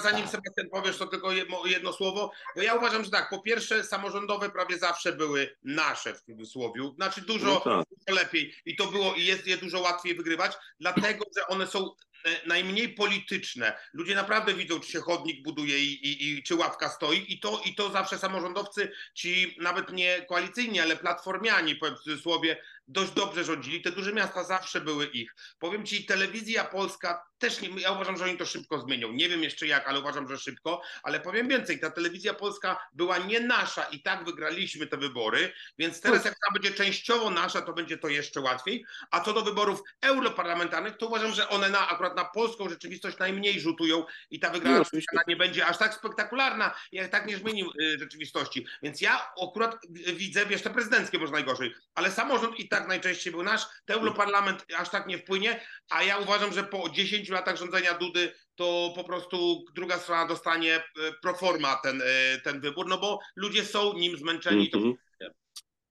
Zanim. 0.03 0.29
Sebastian 0.29 0.69
powiesz, 0.71 0.99
to 0.99 1.07
tylko 1.07 1.33
jedno 1.65 1.93
słowo. 1.93 2.31
Bo 2.57 2.63
ja 2.63 2.75
uważam, 2.75 3.05
że 3.05 3.11
tak, 3.11 3.31
po 3.31 3.39
pierwsze 3.39 3.85
samorządowe 3.85 4.51
prawie 4.51 4.79
zawsze 4.79 5.13
były 5.13 5.57
nasze 5.65 6.15
w 6.15 6.21
cudzysłowie. 6.21 6.93
Znaczy 6.97 7.21
dużo, 7.21 7.47
no 7.47 7.61
tak. 7.61 7.87
dużo 8.07 8.21
lepiej 8.21 8.55
i 8.65 8.77
to 8.77 8.87
było 8.87 9.15
i 9.15 9.25
jest 9.25 9.47
je 9.47 9.57
dużo 9.57 9.81
łatwiej 9.81 10.15
wygrywać, 10.15 10.53
dlatego 10.81 11.25
że 11.37 11.47
one 11.47 11.67
są 11.67 11.91
E, 12.25 12.47
najmniej 12.47 12.89
polityczne. 12.89 13.73
Ludzie 13.93 14.15
naprawdę 14.15 14.55
widzą, 14.55 14.81
czy 14.81 14.91
się 14.91 15.01
chodnik 15.01 15.43
buduje 15.43 15.79
i, 15.79 16.07
i, 16.07 16.29
i, 16.29 16.43
czy 16.43 16.55
ławka 16.55 16.89
stoi 16.89 17.25
i 17.29 17.41
to, 17.41 17.61
i 17.65 17.75
to 17.75 17.91
zawsze 17.91 18.19
samorządowcy, 18.19 18.93
ci 19.15 19.57
nawet 19.61 19.93
nie 19.93 20.27
koalicyjni, 20.29 20.81
ale 20.81 20.97
platformiani, 20.97 21.77
powiem 21.77 21.97
w 21.97 22.01
cudzysłowie, 22.01 22.57
dość 22.89 23.13
dobrze 23.13 23.45
rządzili. 23.45 23.83
Te 23.83 23.93
duże 23.93 24.13
miasta 24.13 24.45
zawsze 24.45 24.81
były 24.81 25.07
ich. 25.07 25.35
Powiem 25.59 25.87
ci, 25.87 26.07
telewizja 26.07 26.65
polska 26.65 27.25
też 27.39 27.61
nie, 27.61 27.81
ja 27.81 27.91
uważam, 27.91 28.17
że 28.17 28.25
oni 28.25 28.37
to 28.37 28.47
szybko 28.47 28.81
zmienią. 28.81 29.13
Nie 29.13 29.29
wiem 29.29 29.43
jeszcze 29.43 29.67
jak, 29.67 29.89
ale 29.89 30.01
uważam, 30.01 30.29
że 30.29 30.39
szybko. 30.39 30.83
Ale 31.03 31.21
powiem 31.21 31.49
więcej, 31.49 31.81
ta 31.81 31.91
telewizja 31.91 32.35
polska 32.35 32.89
była 32.93 33.19
nie 33.19 33.41
nasza 33.41 33.85
i 33.85 34.03
tak 34.03 34.25
wygraliśmy 34.25 34.87
te 34.87 34.97
wybory, 34.97 35.53
więc 35.79 36.01
teraz 36.01 36.25
jak 36.25 36.35
ta 36.35 36.53
będzie 36.53 36.71
częściowo 36.71 37.31
nasza, 37.31 37.63
to 37.63 37.73
będzie 37.73 37.99
to 37.99 38.09
jeszcze 38.09 38.41
łatwiej. 38.41 38.85
A 39.11 39.21
co 39.21 39.33
do 39.33 39.43
wyborów 39.43 39.81
europarlamentarnych, 40.01 40.97
to 40.97 41.07
uważam, 41.07 41.33
że 41.33 41.49
one 41.49 41.71
na, 41.71 41.89
akurat 41.89 42.17
na 42.17 42.25
polską 42.25 42.69
rzeczywistość 42.69 43.19
najmniej 43.19 43.61
rzutują 43.61 44.05
i 44.31 44.41
ta 44.41 44.51
wygrana 44.51 44.85
no, 44.93 45.23
nie 45.29 45.37
będzie 45.37 45.67
aż 45.67 45.79
tak 45.79 45.95
spektakularna, 45.95 46.75
jak 46.93 47.11
tak 47.11 47.27
nie 47.27 47.37
zmieni 47.37 47.65
y, 47.81 47.99
rzeczywistości. 47.99 48.67
Więc 48.83 49.01
ja 49.01 49.33
akurat 49.43 49.77
widzę, 49.91 50.47
wiesz, 50.47 50.63
te 50.63 50.71
prezydenckie 50.71 51.19
może 51.19 51.33
najgorzej, 51.33 51.75
ale 51.95 52.11
samorząd 52.11 52.61
i 52.61 52.69
tak 52.75 52.89
najczęściej 52.89 53.33
był 53.33 53.43
nasz. 53.43 53.63
Ten 53.85 53.97
Europarlament 53.97 54.67
aż 54.77 54.91
tak 54.91 55.07
nie 55.07 55.19
wpłynie, 55.19 55.61
a 55.91 56.03
ja 56.03 56.19
uważam, 56.19 56.53
że 56.53 56.65
po 56.65 56.89
10 56.91 57.29
latach 57.29 57.57
rządzenia 57.57 57.95
Dudy 57.95 58.33
to 58.55 58.93
po 58.97 59.05
prostu 59.05 59.65
druga 59.75 59.99
strona 59.99 60.27
dostanie 60.27 60.77
e, 60.77 60.83
proforma 61.23 61.81
ten, 61.83 62.03
e, 62.03 62.41
ten 62.41 62.61
wybór, 62.61 62.87
no 62.89 62.99
bo 62.99 63.19
ludzie 63.37 63.65
są 63.65 63.93
nim 63.93 64.17
zmęczeni. 64.17 64.71
Mm 64.75 64.93
-hmm. 64.93 64.95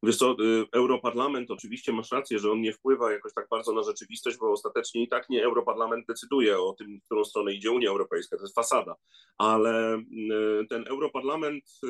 Wiesz 0.03 0.17
co, 0.17 0.31
y, 0.31 0.65
Europarlament, 0.71 1.51
oczywiście 1.51 1.93
masz 1.93 2.11
rację, 2.11 2.39
że 2.39 2.51
on 2.51 2.61
nie 2.61 2.73
wpływa 2.73 3.11
jakoś 3.11 3.33
tak 3.33 3.47
bardzo 3.49 3.73
na 3.73 3.83
rzeczywistość, 3.83 4.37
bo 4.37 4.51
ostatecznie 4.51 5.03
i 5.03 5.07
tak 5.07 5.29
nie 5.29 5.43
Europarlament 5.43 6.07
decyduje 6.07 6.59
o 6.59 6.73
tym, 6.73 6.99
w 6.99 7.05
którą 7.05 7.23
stronę 7.23 7.53
idzie 7.53 7.71
Unia 7.71 7.89
Europejska, 7.89 8.37
to 8.37 8.43
jest 8.43 8.55
fasada, 8.55 8.95
ale 9.37 9.97
y, 9.97 10.67
ten 10.69 10.87
Europarlament 10.87 11.63
y, 11.83 11.87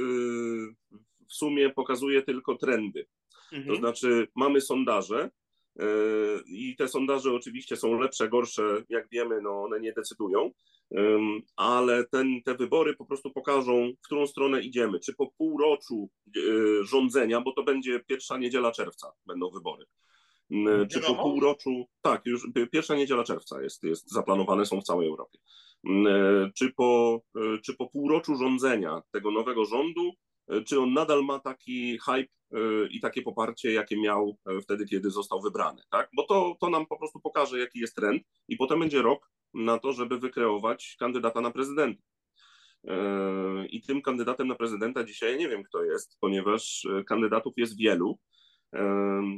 w 1.30 1.34
sumie 1.34 1.70
pokazuje 1.70 2.22
tylko 2.22 2.56
trendy. 2.56 3.06
Mhm. 3.54 3.68
To 3.68 3.76
znaczy 3.76 4.28
mamy 4.36 4.62
sondaże, 4.62 5.30
i 6.46 6.76
te 6.76 6.88
sondaże 6.88 7.34
oczywiście 7.34 7.76
są 7.76 8.00
lepsze, 8.00 8.30
gorsze, 8.30 8.84
jak 8.90 9.10
wiemy, 9.10 9.42
no 9.42 9.64
one 9.64 9.80
nie 9.80 9.94
decydują, 9.94 10.52
ale 11.56 12.04
ten, 12.04 12.42
te 12.46 12.56
wybory 12.56 12.96
po 12.96 13.06
prostu 13.06 13.32
pokażą, 13.32 13.92
w 14.02 14.06
którą 14.06 14.28
stronę 14.28 14.62
idziemy. 14.62 15.00
Czy 15.00 15.14
po 15.14 15.32
półroczu 15.38 16.10
e, 16.38 16.40
rządzenia, 16.84 17.42
bo 17.42 17.52
to 17.52 17.64
będzie 17.64 18.00
pierwsza 18.00 18.38
niedziela 18.38 18.72
czerwca, 18.72 19.12
będą 19.26 19.50
wybory. 19.50 19.86
Czy 20.92 21.02
po 21.02 21.16
półroczu, 21.16 21.86
tak, 22.02 22.26
już 22.26 22.48
pierwsza 22.72 22.96
niedziela 22.96 23.24
czerwca 23.24 23.62
jest, 23.62 23.84
jest 23.84 24.12
zaplanowane, 24.12 24.66
są 24.66 24.82
w 24.82 24.84
całej 24.84 25.08
Europie. 25.08 25.40
E, 25.86 26.52
czy 26.56 26.74
po, 26.74 27.22
e, 27.36 27.58
czy 27.62 27.76
po 27.76 27.90
półroczu 27.90 28.36
rządzenia 28.36 29.02
tego 29.12 29.32
nowego 29.32 29.66
rządu, 29.66 30.12
czy 30.68 30.80
on 30.80 30.94
nadal 30.94 31.26
ma 31.26 31.40
taki 31.40 31.98
hype 31.98 32.34
i 32.90 33.00
takie 33.00 33.22
poparcie, 33.22 33.74
jakie 33.74 34.02
miał 34.02 34.38
wtedy, 34.62 34.86
kiedy 34.86 35.12
został 35.12 35.42
wybrany, 35.42 35.82
tak? 35.90 36.10
Bo 36.16 36.24
to, 36.24 36.58
to 36.60 36.70
nam 36.70 36.86
po 36.86 36.98
prostu 36.98 37.20
pokaże, 37.20 37.60
jaki 37.60 37.80
jest 37.80 37.96
trend 37.96 38.24
i 38.48 38.58
potem 38.58 38.80
będzie 38.80 39.02
rok, 39.02 39.32
na 39.54 39.80
to, 39.80 39.94
żeby 39.94 40.20
wykreować 40.20 40.96
kandydata 41.00 41.42
na 41.42 41.52
prezydenta. 41.52 42.04
E, 42.88 43.66
I 43.66 43.82
tym 43.82 44.02
kandydatem 44.02 44.48
na 44.48 44.56
prezydenta 44.56 45.04
dzisiaj 45.04 45.38
nie 45.38 45.50
wiem, 45.50 45.64
kto 45.64 45.84
jest, 45.84 46.18
ponieważ 46.20 46.86
e, 46.86 47.04
kandydatów 47.04 47.54
jest 47.58 47.78
wielu. 47.78 48.20
E, 48.74 48.80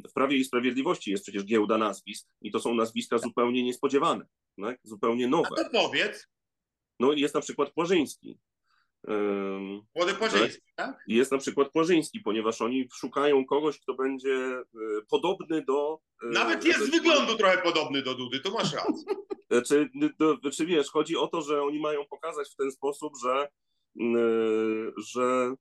w 0.09 0.13
Prawie 0.13 0.37
i 0.37 0.43
Sprawiedliwości 0.43 1.11
jest 1.11 1.23
przecież 1.23 1.45
giełda 1.45 1.77
nazwisk 1.77 2.27
i 2.41 2.51
to 2.51 2.59
są 2.59 2.75
nazwiska 2.75 3.17
zupełnie 3.17 3.63
niespodziewane, 3.63 4.25
tak? 4.61 4.79
zupełnie 4.83 5.27
nowe. 5.27 5.49
A 5.51 5.63
to 5.63 5.69
powiedz. 5.69 6.27
No 6.99 7.13
jest 7.13 7.35
na 7.35 7.41
przykład 7.41 7.71
Płażyński. 7.73 8.39
Młody 9.95 10.13
Płażyński, 10.13 10.61
tak? 10.75 10.97
Jest 11.07 11.31
na 11.31 11.37
przykład 11.37 11.71
Płażyński, 11.71 12.19
ponieważ 12.19 12.61
oni 12.61 12.89
szukają 12.93 13.45
kogoś, 13.45 13.79
kto 13.79 13.93
będzie 13.93 14.57
podobny 15.09 15.63
do... 15.67 15.99
Nawet 16.23 16.65
jest 16.65 16.85
z 16.85 16.91
wyglądu 16.91 17.35
trochę 17.35 17.57
podobny 17.57 18.01
do 18.01 18.15
Dudy, 18.15 18.39
to 18.39 18.51
masz 18.51 18.73
rację. 18.73 19.15
Czy, 19.67 19.89
to, 20.17 20.51
czy 20.51 20.65
wiesz, 20.65 20.89
chodzi 20.89 21.17
o 21.17 21.27
to, 21.27 21.41
że 21.41 21.63
oni 21.63 21.79
mają 21.79 22.05
pokazać 22.05 22.49
w 22.49 22.55
ten 22.55 22.71
sposób, 22.71 23.13
że, 23.23 23.47
że 24.97 25.55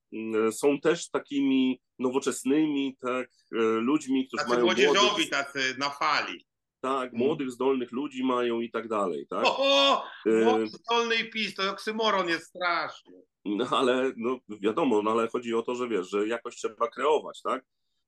są 0.53 0.80
też 0.80 1.11
takimi 1.11 1.80
nowoczesnymi 1.99 2.97
tak, 3.01 3.28
e, 3.53 3.62
ludźmi, 3.62 4.28
którzy 4.28 4.42
tacy 4.42 4.55
mają. 4.55 4.64
Młodzieżowi 4.64 5.07
młodych, 5.07 5.30
tacy 5.30 5.74
na 5.78 5.90
fali. 5.90 6.47
Tak, 6.85 7.14
mm. 7.14 7.26
młodych, 7.26 7.51
zdolnych 7.51 7.93
ludzi 7.93 8.24
mają 8.24 8.61
i 8.61 8.70
tak 8.70 8.89
dalej. 8.89 9.26
Tak? 9.26 9.45
O, 9.47 10.05
e... 10.26 10.66
zdolny 10.66 11.16
i 11.16 11.30
PiS, 11.30 11.55
to 11.55 11.70
oksymoron 11.70 12.28
jest 12.28 12.47
straszny. 12.47 13.22
No 13.45 13.68
ale 13.70 14.12
no, 14.16 14.39
wiadomo, 14.49 15.03
no, 15.03 15.11
ale 15.11 15.28
chodzi 15.28 15.55
o 15.55 15.62
to, 15.62 15.74
że 15.74 15.89
wiesz, 15.89 16.11
że 16.11 16.28
jakoś 16.28 16.57
trzeba 16.57 16.89
kreować, 16.89 17.43
tak? 17.43 17.64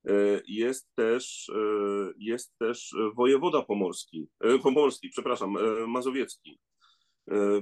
E, 0.09 0.13
jest 0.49 0.89
też, 0.95 1.49
e, 1.49 2.13
jest 2.19 2.59
też 2.59 2.95
wojewoda 3.15 3.63
pomorski, 3.63 4.29
pomorski, 4.63 5.09
przepraszam, 5.09 5.57
mazowiecki. 5.89 6.61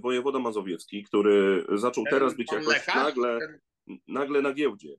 Wojewoda 0.00 0.38
mazowiecki, 0.38 1.02
który 1.02 1.66
zaczął 1.74 2.04
teraz 2.10 2.36
być 2.36 2.52
jakoś 2.52 2.66
lekarz? 2.66 2.94
nagle, 2.94 3.58
nagle 4.08 4.42
na 4.42 4.52
giełdzie. 4.52 4.96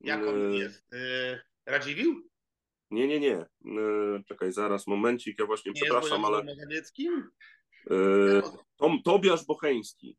Jak 0.00 0.26
on 0.26 0.52
jest? 0.52 0.86
Radziwił? 1.66 2.27
Nie, 2.90 3.06
nie, 3.08 3.20
nie. 3.20 3.46
Czekaj, 4.28 4.52
zaraz, 4.52 4.86
momencik, 4.86 5.38
ja 5.38 5.46
właśnie 5.46 5.72
nie 5.72 5.80
przepraszam, 5.80 6.24
ale. 6.24 6.44
Mazowieckim? 6.44 7.30
Tom, 8.76 9.02
Tobiasz 9.02 9.44
Bocheński. 9.44 10.16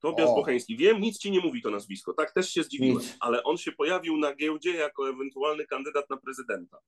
Tobiasz 0.00 0.28
o. 0.28 0.34
Bocheński. 0.34 0.76
Wiem, 0.76 1.00
nic 1.00 1.18
ci 1.18 1.30
nie 1.30 1.40
mówi 1.40 1.62
to 1.62 1.70
nazwisko. 1.70 2.12
Tak 2.14 2.32
też 2.32 2.50
się 2.50 2.62
zdziwiłem, 2.62 2.98
nic. 2.98 3.16
ale 3.20 3.42
on 3.42 3.56
się 3.56 3.72
pojawił 3.72 4.16
na 4.16 4.34
giełdzie 4.34 4.74
jako 4.74 5.08
ewentualny 5.08 5.66
kandydat 5.66 6.10
na 6.10 6.16
prezydenta. 6.16 6.78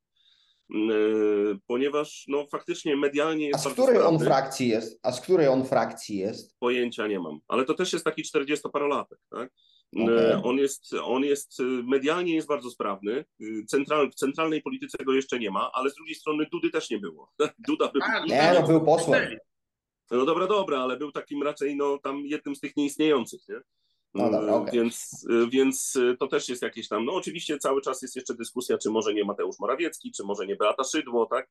Yy, 0.70 1.58
ponieważ 1.66 2.24
no, 2.28 2.46
faktycznie 2.46 2.96
medialnie 2.96 3.48
jest. 3.48 3.66
A 3.66 3.70
z 3.70 3.72
której 3.72 3.98
on 3.98 4.18
frakcji 4.18 4.68
jest? 4.68 5.00
A 5.02 5.12
z 5.12 5.20
której 5.20 5.48
on 5.48 5.64
frakcji 5.64 6.18
jest? 6.18 6.58
Pojęcia 6.58 7.06
nie 7.06 7.20
mam, 7.20 7.40
ale 7.48 7.64
to 7.64 7.74
też 7.74 7.92
jest 7.92 8.04
taki 8.04 8.22
40-parolatek. 8.22 9.16
Tak? 9.30 9.50
Yy, 9.92 10.04
okay. 10.04 10.42
On, 10.42 10.58
jest, 10.58 10.94
on 11.02 11.24
jest 11.24 11.58
medialnie 11.84 12.34
jest 12.34 12.48
bardzo 12.48 12.70
sprawny. 12.70 13.24
Yy, 13.38 13.64
central, 13.64 14.10
w 14.10 14.14
centralnej 14.14 14.62
polityce 14.62 14.98
go 15.04 15.12
jeszcze 15.12 15.38
nie 15.38 15.50
ma, 15.50 15.70
ale 15.72 15.90
z 15.90 15.94
drugiej 15.94 16.14
strony 16.14 16.46
Dudy 16.52 16.70
też 16.70 16.90
nie 16.90 16.98
było. 16.98 17.32
Duda 17.68 17.88
był. 17.88 18.02
Nie, 18.28 18.52
no 18.60 18.66
był 18.66 18.84
posłem. 18.84 19.36
No 20.10 20.24
dobra, 20.24 20.46
dobra, 20.46 20.80
ale 20.80 20.96
był 20.96 21.12
takim 21.12 21.42
raczej 21.42 21.76
no, 21.76 21.98
tam 21.98 22.26
jednym 22.26 22.56
z 22.56 22.60
tych 22.60 22.76
nieistniejących, 22.76 23.40
nie? 23.48 23.60
No 24.14 24.30
dobra, 24.30 24.54
okay. 24.54 24.72
więc, 24.72 25.26
więc 25.48 25.98
to 26.20 26.26
też 26.26 26.48
jest 26.48 26.62
jakieś 26.62 26.88
tam, 26.88 27.04
no 27.04 27.12
oczywiście 27.12 27.58
cały 27.58 27.80
czas 27.80 28.02
jest 28.02 28.16
jeszcze 28.16 28.34
dyskusja, 28.34 28.78
czy 28.78 28.90
może 28.90 29.14
nie 29.14 29.24
Mateusz 29.24 29.58
Morawiecki, 29.60 30.12
czy 30.12 30.24
może 30.24 30.46
nie 30.46 30.56
Beata 30.56 30.84
Szydło, 30.84 31.26
tak? 31.26 31.48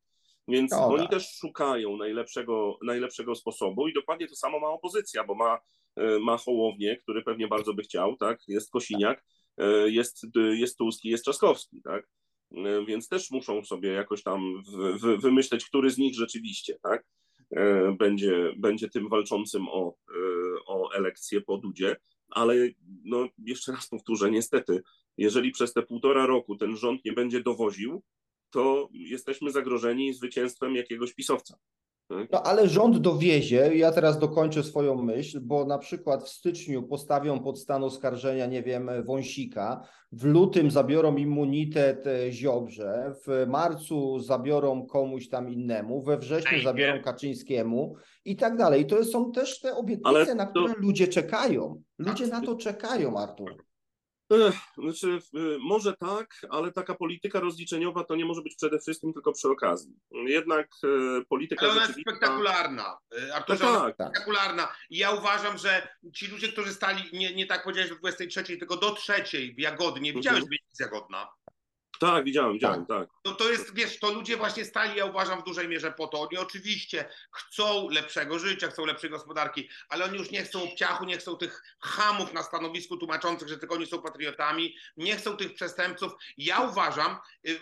Więc 0.48 0.72
dobra. 0.72 0.86
oni 0.86 1.10
też 1.10 1.30
szukają 1.30 1.98
najlepszego, 1.98 2.78
najlepszego 2.84 3.36
sposobu 3.36 3.88
i 3.88 3.94
dokładnie 3.94 4.28
to 4.28 4.36
samo 4.36 4.60
ma 4.60 4.68
opozycja, 4.68 5.24
bo 5.24 5.36
ma, 5.36 5.60
ma 6.22 6.38
Hołownię, 6.38 6.98
który 6.98 7.22
pewnie 7.22 7.48
bardzo 7.48 7.74
by 7.74 7.84
chciał, 7.84 8.18
tak? 8.18 8.40
Jest 8.48 8.72
Kosiniak, 8.72 9.26
jest, 9.86 10.22
jest 10.54 10.78
Tuski, 10.78 11.10
jest 11.10 11.24
Trzaskowski, 11.24 11.82
tak? 11.82 12.08
Więc 12.88 13.08
też 13.08 13.32
muszą 13.32 13.64
sobie 13.64 13.90
jakoś 13.90 14.24
tam 14.24 14.64
wymyśleć, 15.20 15.66
który 15.66 15.90
z 15.90 15.98
nich 15.98 16.16
rzeczywiście, 16.16 16.78
tak? 16.84 17.06
E, 17.56 17.92
będzie, 18.00 18.54
będzie 18.58 18.90
tym 18.90 19.10
walczącym 19.10 19.68
o, 19.70 19.96
e, 20.10 20.16
o 20.66 20.94
elekcję 20.94 21.42
po 21.42 21.58
Dudzie, 21.58 21.96
ale 22.30 22.70
no, 23.06 23.28
jeszcze 23.38 23.72
raz 23.72 23.88
powtórzę, 23.88 24.32
niestety, 24.32 24.82
jeżeli 25.18 25.52
przez 25.52 25.74
te 25.74 25.82
półtora 25.82 26.26
roku 26.26 26.56
ten 26.56 26.78
rząd 26.78 27.06
nie 27.06 27.14
będzie 27.14 27.44
dowoził, 27.44 28.04
to 28.50 28.90
jesteśmy 28.92 29.52
zagrożeni 29.52 30.14
zwycięstwem 30.14 30.76
jakiegoś 30.76 31.14
pisowca. 31.14 31.58
No 32.32 32.44
ale 32.44 32.68
rząd 32.68 32.98
dowiezie, 32.98 33.76
ja 33.76 33.92
teraz 33.92 34.20
dokończę 34.20 34.64
swoją 34.64 34.96
myśl, 34.96 35.40
bo 35.42 35.66
na 35.66 35.78
przykład 35.78 36.24
w 36.24 36.30
styczniu 36.30 36.84
postawią 36.84 37.40
pod 37.40 37.60
stan 37.60 37.84
oskarżenia, 37.84 38.46
nie 38.46 38.64
wiem, 38.64 38.90
Wąsika, 39.06 39.88
w 40.12 40.26
lutym 40.26 40.72
zabiorą 40.72 41.16
immunitet 41.16 42.08
e, 42.08 42.32
Ziobrze, 42.32 43.14
w 43.28 43.46
marcu 43.48 44.20
zabiorą 44.20 44.86
komuś 44.86 45.30
tam 45.30 45.50
innemu, 45.50 46.02
we 46.02 46.18
wrześniu 46.18 46.62
zabiorą 46.64 47.02
Kaczyńskiemu 47.02 47.96
i 48.26 48.36
tak 48.36 48.58
dalej. 48.58 48.82
I 48.82 48.86
to 48.86 49.04
są 49.04 49.32
też 49.32 49.60
te 49.60 49.76
obietnice, 49.76 50.36
na 50.36 50.46
które 50.46 50.74
ludzie 50.78 51.08
czekają. 51.08 51.82
Ludzie 51.98 52.28
na 52.28 52.42
to 52.42 52.56
czekają, 52.56 53.18
Artur. 53.18 53.71
Znaczy, 54.78 55.20
może 55.60 55.94
tak, 55.98 56.42
ale 56.50 56.72
taka 56.72 56.96
polityka 56.96 57.40
rozliczeniowa 57.40 58.04
to 58.04 58.16
nie 58.16 58.26
może 58.26 58.42
być 58.42 58.56
przede 58.56 58.80
wszystkim 58.80 59.14
tylko 59.14 59.34
przy 59.34 59.50
okazji. 59.50 59.94
Jednak 60.12 60.68
e, 60.84 61.26
polityka 61.26 61.66
ale 61.66 61.72
ona 61.72 61.82
jest 61.82 62.02
spektakularna. 62.02 62.98
E, 63.28 63.36
Arturze, 63.36 63.64
no 63.64 63.82
tak, 63.82 63.98
tak. 63.98 64.08
spektakularna. 64.08 64.74
I 64.90 64.98
ja 64.98 65.12
uważam, 65.12 65.58
że 65.58 65.88
ci 66.14 66.28
ludzie, 66.28 66.48
którzy 66.48 66.74
stali, 66.74 67.04
nie, 67.14 67.36
nie 67.36 67.46
tak 67.46 67.64
powiedziałeś 67.64 67.90
do 67.90 67.96
23, 67.96 68.44
tylko 68.44 68.78
do 68.78 68.92
trzeciej 68.92 69.56
w 69.56 69.60
Jagodnie, 69.60 70.14
widziałeś 70.14 70.42
mhm. 70.42 70.58
Jagodna? 70.80 71.30
Tak, 72.02 72.26
widziałem, 72.26 72.54
widziałem, 72.54 72.86
tak. 72.86 73.00
tak. 73.00 73.10
No 73.26 73.32
to 73.32 73.50
jest, 73.50 73.76
wiesz, 73.76 74.00
to 74.00 74.14
ludzie 74.14 74.38
właśnie 74.38 74.66
stali, 74.66 74.98
ja 74.98 75.06
uważam, 75.06 75.42
w 75.42 75.44
dużej 75.44 75.68
mierze 75.68 75.92
po 75.92 76.08
to. 76.08 76.22
Oni 76.22 76.38
oczywiście 76.38 77.10
chcą 77.32 77.90
lepszego 77.90 78.40
życia, 78.40 78.68
chcą 78.68 78.86
lepszej 78.86 79.10
gospodarki, 79.10 79.70
ale 79.90 80.06
oni 80.06 80.18
już 80.18 80.32
nie 80.32 80.44
chcą 80.44 80.64
obciachu, 80.64 81.06
nie 81.06 81.18
chcą 81.18 81.36
tych 81.36 81.64
hamów 81.80 82.34
na 82.34 82.44
stanowisku 82.44 82.98
tłumaczących, 82.98 83.50
że 83.50 83.58
tylko 83.58 83.76
oni 83.76 83.86
są 83.86 84.02
patriotami, 84.02 84.76
nie 84.98 85.16
chcą 85.16 85.38
tych 85.38 85.54
przestępców. 85.54 86.12
Ja 86.38 86.62
uważam, 86.62 87.18
y, 87.48 87.60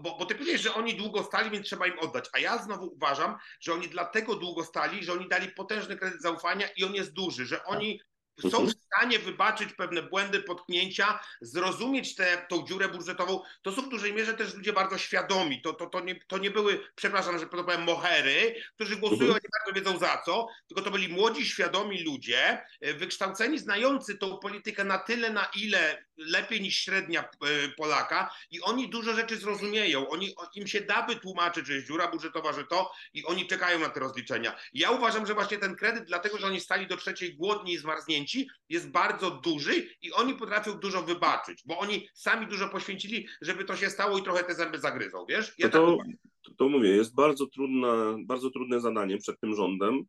bo, 0.00 0.16
bo 0.18 0.26
ty 0.26 0.34
powiesz, 0.34 0.60
że 0.62 0.74
oni 0.74 0.94
długo 0.94 1.22
stali, 1.22 1.50
więc 1.50 1.66
trzeba 1.66 1.86
im 1.86 1.98
oddać. 1.98 2.28
A 2.32 2.38
ja 2.38 2.58
znowu 2.58 2.86
uważam, 2.86 3.36
że 3.60 3.72
oni 3.72 3.88
dlatego 3.88 4.34
długo 4.34 4.64
stali, 4.64 5.04
że 5.04 5.12
oni 5.12 5.28
dali 5.28 5.48
potężny 5.48 5.96
kredyt 5.96 6.22
zaufania 6.22 6.68
i 6.76 6.84
on 6.84 6.94
jest 6.94 7.12
duży, 7.12 7.46
że 7.46 7.64
oni 7.64 8.00
są 8.40 8.48
w 8.48 8.54
mhm. 8.54 8.70
stanie 8.70 9.18
wybaczyć 9.18 9.72
pewne 9.72 10.02
błędy, 10.02 10.42
potknięcia, 10.42 11.20
zrozumieć 11.40 12.14
tę 12.14 12.46
tą 12.48 12.66
dziurę 12.66 12.88
budżetową. 12.88 13.40
To 13.62 13.72
są 13.72 13.82
w 13.82 13.88
dużej 13.88 14.12
mierze 14.12 14.34
też 14.34 14.54
ludzie 14.54 14.72
bardzo 14.72 14.98
świadomi. 14.98 15.62
To, 15.62 15.72
to, 15.72 15.86
to, 15.86 16.00
nie, 16.00 16.20
to 16.26 16.38
nie 16.38 16.50
były, 16.50 16.80
przepraszam, 16.94 17.38
że 17.38 17.46
to 17.46 17.64
powiem, 17.64 17.82
mohery, 17.82 18.54
którzy 18.74 18.96
głosują, 18.96 19.34
mhm. 19.34 19.40
nie 19.44 19.50
bardzo 19.58 19.80
wiedzą 19.80 19.98
za 19.98 20.22
co, 20.26 20.46
tylko 20.68 20.82
to 20.82 20.90
byli 20.90 21.08
młodzi, 21.08 21.46
świadomi 21.46 22.04
ludzie, 22.04 22.64
e, 22.80 22.94
wykształceni, 22.94 23.58
znający 23.58 24.18
tą 24.18 24.38
politykę 24.38 24.84
na 24.84 24.98
tyle, 24.98 25.30
na 25.30 25.50
ile 25.56 26.04
lepiej 26.16 26.60
niż 26.60 26.76
średnia 26.76 27.28
Polaka 27.76 28.34
i 28.50 28.60
oni 28.60 28.88
dużo 28.88 29.14
rzeczy 29.14 29.36
zrozumieją. 29.36 30.08
Oni, 30.08 30.34
im 30.54 30.66
się 30.66 30.80
da 30.80 31.06
wytłumaczyć, 31.06 31.66
że 31.66 31.74
jest 31.74 31.86
dziura 31.86 32.08
budżetowa, 32.08 32.52
że 32.52 32.64
to 32.64 32.92
i 33.14 33.24
oni 33.24 33.46
czekają 33.46 33.78
na 33.78 33.88
te 33.88 34.00
rozliczenia. 34.00 34.56
Ja 34.74 34.90
uważam, 34.90 35.26
że 35.26 35.34
właśnie 35.34 35.58
ten 35.58 35.76
kredyt, 35.76 36.04
dlatego 36.04 36.38
że 36.38 36.46
oni 36.46 36.60
stali 36.60 36.86
do 36.86 36.96
trzeciej 36.96 37.34
głodni 37.34 37.72
i 37.72 37.78
zmarznięci, 37.78 38.48
jest 38.68 38.90
bardzo 38.90 39.30
duży 39.30 39.88
i 40.02 40.12
oni 40.12 40.34
potrafią 40.34 40.72
dużo 40.72 41.02
wybaczyć, 41.02 41.62
bo 41.66 41.78
oni 41.78 42.08
sami 42.14 42.46
dużo 42.46 42.68
poświęcili, 42.68 43.28
żeby 43.40 43.64
to 43.64 43.76
się 43.76 43.90
stało 43.90 44.18
i 44.18 44.22
trochę 44.22 44.44
te 44.44 44.54
zęby 44.54 44.78
zagryzą, 44.78 45.26
wiesz? 45.28 45.54
Ja 45.58 45.68
to, 45.68 45.96
to, 46.42 46.54
to 46.54 46.68
mówię, 46.68 46.88
jest 46.88 47.14
bardzo, 47.14 47.46
trudna, 47.46 48.16
bardzo 48.24 48.50
trudne 48.50 48.80
zadanie 48.80 49.18
przed 49.18 49.40
tym 49.40 49.54
rządem. 49.54 50.04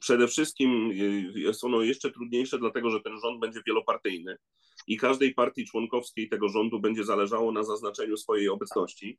Przede 0.00 0.28
wszystkim 0.28 0.92
jest 1.34 1.64
ono 1.64 1.82
jeszcze 1.82 2.10
trudniejsze, 2.10 2.58
dlatego 2.58 2.90
że 2.90 3.00
ten 3.00 3.20
rząd 3.20 3.40
będzie 3.40 3.60
wielopartyjny 3.66 4.36
i 4.86 4.96
każdej 4.96 5.34
partii 5.34 5.66
członkowskiej 5.66 6.28
tego 6.28 6.48
rządu 6.48 6.80
będzie 6.80 7.04
zależało 7.04 7.52
na 7.52 7.62
zaznaczeniu 7.62 8.16
swojej 8.16 8.48
obecności, 8.48 9.18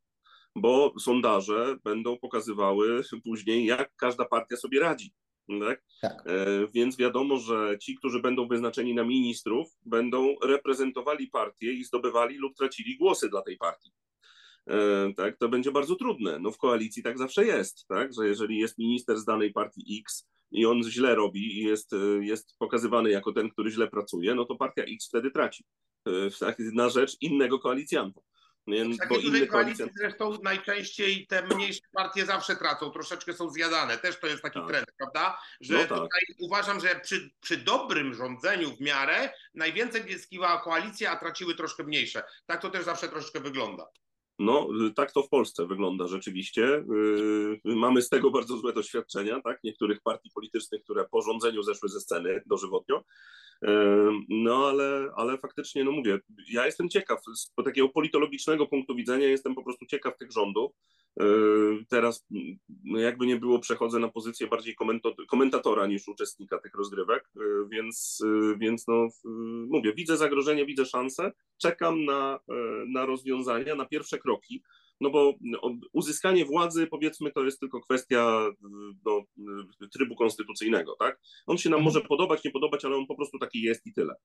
bo 0.55 0.93
sondaże 0.99 1.78
będą 1.84 2.17
pokazywały 2.17 3.01
później, 3.26 3.65
jak 3.65 3.95
każda 3.95 4.26
partia 4.26 4.57
sobie 4.57 4.80
radzi. 4.80 5.13
Tak? 5.59 5.84
tak. 6.01 6.24
E, 6.26 6.67
więc 6.74 6.97
wiadomo, 6.97 7.38
że 7.38 7.78
ci, 7.82 7.95
którzy 7.95 8.19
będą 8.19 8.47
wyznaczeni 8.47 8.93
na 8.93 9.03
ministrów, 9.03 9.67
będą 9.86 10.36
reprezentowali 10.43 11.28
partię 11.28 11.74
i 11.74 11.84
zdobywali 11.84 12.38
lub 12.38 12.55
tracili 12.55 12.97
głosy 12.97 13.30
dla 13.30 13.41
tej 13.41 13.57
partii. 13.57 13.91
E, 14.68 15.14
tak, 15.18 15.38
to 15.38 15.49
będzie 15.49 15.72
bardzo 15.72 15.95
trudne. 15.95 16.39
No 16.39 16.51
w 16.51 16.57
koalicji 16.57 17.03
tak 17.03 17.18
zawsze 17.18 17.45
jest, 17.45 17.88
tak, 17.88 18.14
że 18.14 18.28
jeżeli 18.28 18.59
jest 18.59 18.78
minister 18.78 19.18
z 19.18 19.26
danej 19.26 19.53
partii 19.53 20.01
X 20.05 20.28
i 20.51 20.66
on 20.66 20.84
źle 20.84 21.16
robi 21.16 21.59
i 21.59 21.64
jest, 21.64 21.93
e, 21.93 22.26
jest 22.26 22.55
pokazywany 22.59 23.09
jako 23.09 23.34
ten, 23.34 23.49
który 23.49 23.72
źle 23.72 23.88
pracuje, 23.88 24.36
no 24.36 24.45
to 24.45 24.55
partia 24.55 24.84
X 24.84 25.07
wtedy 25.07 25.32
traci 25.32 25.66
tak, 26.39 26.59
na 26.59 26.89
rzecz 26.89 27.18
innego 27.22 27.59
koalicjanta. 27.59 28.22
W 28.68 28.97
takiej 28.97 29.24
dużej 29.24 29.47
koalicji 29.47 29.86
zresztą 29.97 30.38
najczęściej 30.43 31.28
te 31.28 31.41
mniejsze 31.41 31.82
partie 31.93 32.26
zawsze 32.26 32.55
tracą, 32.55 32.89
troszeczkę 32.89 33.34
są 33.34 33.49
zjadane. 33.49 33.97
Też 33.97 34.20
to 34.20 34.28
jest 34.28 34.41
taki 34.41 34.59
tak. 34.59 34.68
trend, 34.68 34.88
prawda? 34.97 35.38
Że 35.61 35.74
no 35.74 35.80
tak. 35.80 35.89
tutaj 35.89 36.22
uważam, 36.39 36.80
że 36.80 36.99
przy, 36.99 37.32
przy 37.41 37.57
dobrym 37.57 38.14
rządzeniu 38.14 38.76
w 38.76 38.82
miarę 38.82 39.30
najwięcej 39.53 40.14
zyskiwała 40.14 40.61
koalicja, 40.61 41.11
a 41.11 41.16
traciły 41.16 41.55
troszkę 41.55 41.84
mniejsze. 41.84 42.24
Tak 42.45 42.61
to 42.61 42.70
też 42.70 42.86
zawsze 42.86 43.09
troszeczkę 43.09 43.39
wygląda. 43.39 43.88
No, 44.40 44.70
tak 44.96 45.12
to 45.12 45.24
w 45.24 45.30
Polsce 45.30 45.68
wygląda 45.68 46.08
rzeczywiście. 46.08 46.62
Yy, 47.66 47.76
mamy 47.76 48.02
z 48.02 48.10
tego 48.10 48.32
bardzo 48.32 48.58
złe 48.58 48.74
doświadczenia, 48.74 49.42
tak? 49.42 49.60
Niektórych 49.64 50.02
partii 50.02 50.30
politycznych, 50.36 50.84
które 50.84 51.06
po 51.12 51.22
rządzeniu 51.22 51.64
zeszły 51.64 51.90
ze 51.90 52.00
sceny 52.00 52.42
dożywotnio. 52.46 53.04
No 54.30 54.68
ale, 54.68 55.12
ale 55.16 55.38
faktycznie, 55.38 55.84
no 55.84 55.92
mówię, 55.92 56.20
ja 56.52 56.66
jestem 56.66 56.90
ciekaw, 56.90 57.20
z 57.36 57.54
takiego 57.66 57.90
politologicznego 57.90 58.68
punktu 58.68 58.96
widzenia 58.96 59.28
jestem 59.28 59.56
po 59.56 59.64
prostu 59.64 59.86
ciekaw 59.86 60.18
tych 60.18 60.32
rządów. 60.32 60.72
Teraz, 61.90 62.28
no 62.84 63.00
jakby 63.00 63.26
nie 63.26 63.36
było, 63.36 63.60
przechodzę 63.60 64.00
na 64.00 64.10
pozycję 64.10 64.48
bardziej 64.48 64.76
komentatora 65.28 65.88
niż 65.88 66.08
uczestnika 66.08 66.60
tych 66.60 66.76
rozgrywek, 66.76 67.32
więc, 67.72 68.24
więc 68.58 68.88
no, 68.88 69.08
mówię, 69.70 69.94
widzę 69.94 70.18
zagrożenie, 70.18 70.66
widzę 70.66 70.86
szansę, 70.86 71.32
czekam 71.58 72.06
na, 72.06 72.40
na 72.88 73.06
rozwiązania, 73.06 73.76
na 73.76 73.86
pierwsze 73.86 74.18
kroki 74.24 74.63
no 75.03 75.09
bo 75.09 75.34
uzyskanie 75.93 76.45
władzy, 76.45 76.88
powiedzmy, 76.88 77.32
to 77.32 77.43
jest 77.43 77.59
tylko 77.59 77.82
kwestia 77.82 78.49
no, 79.05 79.21
trybu 79.93 80.15
konstytucyjnego, 80.15 80.95
tak? 80.99 81.19
On 81.45 81.57
się 81.57 81.69
nam 81.69 81.80
mhm. 81.80 81.93
może 81.93 82.07
podobać, 82.07 82.43
nie 82.43 82.51
podobać, 82.51 82.86
ale 82.86 82.95
on 82.95 83.07
po 83.07 83.15
prostu 83.15 83.39
taki 83.39 83.61
jest 83.61 83.88
i 83.88 83.93
tyle. 83.93 84.15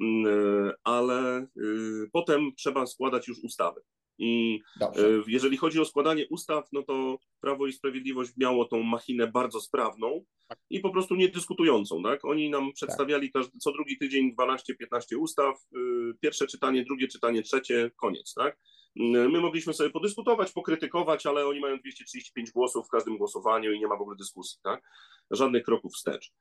Mm, 0.00 0.72
ale 0.84 1.46
y, 1.56 2.10
potem 2.12 2.50
trzeba 2.56 2.86
składać 2.86 3.28
już 3.28 3.38
ustawy. 3.38 3.80
I 4.18 4.60
Dobrze. 4.80 5.08
Y, 5.08 5.22
jeżeli 5.26 5.56
chodzi 5.56 5.80
o 5.80 5.84
składanie 5.84 6.26
ustaw, 6.30 6.64
no 6.72 6.82
to 6.82 7.18
Prawo 7.40 7.66
i 7.66 7.72
Sprawiedliwość 7.72 8.32
miało 8.36 8.64
tą 8.64 8.82
machinę 8.82 9.26
bardzo 9.26 9.60
sprawną 9.60 10.24
i 10.70 10.80
po 10.80 10.90
prostu 10.90 11.14
niedyskutującą. 11.14 12.02
Tak? 12.02 12.24
Oni 12.24 12.50
nam 12.50 12.72
przedstawiali 12.72 13.32
każdy, 13.32 13.58
co 13.58 13.72
drugi 13.72 13.98
tydzień 13.98 14.34
12-15 14.40 15.18
ustaw, 15.18 15.56
y, 15.76 15.78
pierwsze 16.20 16.46
czytanie, 16.46 16.84
drugie 16.84 17.08
czytanie, 17.08 17.42
trzecie, 17.42 17.90
koniec. 17.96 18.34
Tak? 18.34 18.56
My 18.96 19.40
mogliśmy 19.40 19.74
sobie 19.74 19.90
podyskutować, 19.90 20.52
pokrytykować, 20.52 21.26
ale 21.26 21.46
oni 21.46 21.60
mają 21.60 21.78
235 21.78 22.50
głosów 22.50 22.86
w 22.86 22.90
każdym 22.90 23.18
głosowaniu 23.18 23.72
i 23.72 23.80
nie 23.80 23.86
ma 23.86 23.96
w 23.96 24.00
ogóle 24.00 24.16
dyskusji, 24.16 24.58
tak? 24.62 24.82
Żadnych 25.30 25.62
kroków 25.62 25.92
wstecz. 25.92 26.32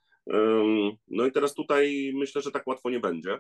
No 1.08 1.26
i 1.26 1.32
teraz 1.32 1.54
tutaj 1.54 2.12
myślę, 2.16 2.42
że 2.42 2.52
tak 2.52 2.68
łatwo 2.68 2.90
nie 2.90 3.00
będzie, 3.00 3.40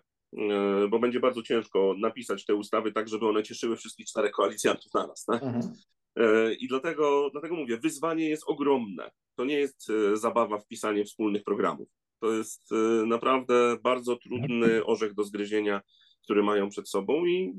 bo 0.89 0.99
będzie 0.99 1.20
bardzo 1.20 1.43
ciężko 1.43 1.95
napisać 1.97 2.45
te 2.45 2.55
ustawy 2.55 2.91
tak, 2.91 3.09
żeby 3.09 3.28
one 3.28 3.43
cieszyły 3.43 3.76
wszystkich 3.78 4.07
czterech 4.07 4.32
koalicjantów 4.32 4.93
na 4.93 5.07
nas. 5.07 5.26
Tak? 5.26 5.43
Mhm. 5.43 5.74
E, 6.16 6.53
I 6.53 6.68
dlatego, 6.68 7.30
dlatego 7.32 7.55
mówię, 7.55 7.78
wyzwanie 7.78 8.30
jest 8.30 8.43
ogromne. 8.47 9.11
To 9.36 9.45
nie 9.45 9.55
jest 9.55 9.89
e, 9.89 10.18
zabawa 10.18 10.57
w 10.57 10.68
pisanie 10.68 11.05
wspólnych 11.05 11.43
programów. 11.43 11.88
To 12.20 12.34
jest 12.34 12.70
naprawdę 13.05 13.78
bardzo 13.82 14.16
trudny 14.16 14.86
orzech 14.86 15.14
do 15.14 15.24
zgryzienia 15.24 15.82
które 16.24 16.44
mają 16.44 16.70
przed 16.70 16.90
sobą 16.90 17.26
i 17.26 17.54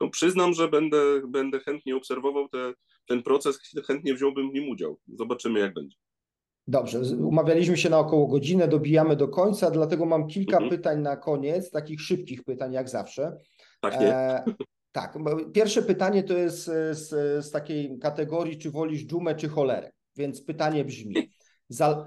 no, 0.00 0.08
przyznam, 0.08 0.52
że 0.52 0.68
będę, 0.68 0.98
będę 1.28 1.60
chętnie 1.60 1.96
obserwował 1.96 2.48
te, 2.48 2.72
ten 3.06 3.22
proces, 3.22 3.58
chętnie 3.86 4.14
wziąłbym 4.14 4.50
w 4.50 4.54
nim 4.54 4.68
udział. 4.68 4.98
Zobaczymy, 5.08 5.60
jak 5.60 5.74
będzie. 5.74 5.96
Dobrze, 6.66 7.00
umawialiśmy 7.16 7.76
się 7.76 7.90
na 7.90 7.98
około 7.98 8.26
godzinę, 8.26 8.68
dobijamy 8.68 9.16
do 9.16 9.28
końca, 9.28 9.70
dlatego 9.70 10.06
mam 10.06 10.26
kilka 10.26 10.56
mhm. 10.56 10.70
pytań 10.70 11.00
na 11.00 11.16
koniec, 11.16 11.70
takich 11.70 12.00
szybkich 12.00 12.44
pytań, 12.44 12.72
jak 12.72 12.88
zawsze. 12.88 13.36
Tak, 13.80 14.00
nie? 14.00 14.14
E, 14.14 14.44
tak, 14.92 15.18
pierwsze 15.52 15.82
pytanie 15.82 16.22
to 16.22 16.38
jest 16.38 16.64
z, 16.90 17.08
z 17.46 17.50
takiej 17.50 17.98
kategorii, 17.98 18.58
czy 18.58 18.70
wolisz 18.70 19.06
dżumę, 19.06 19.34
czy 19.34 19.48
cholerę. 19.48 19.90
Więc 20.16 20.42
pytanie 20.42 20.84
brzmi, 20.84 21.30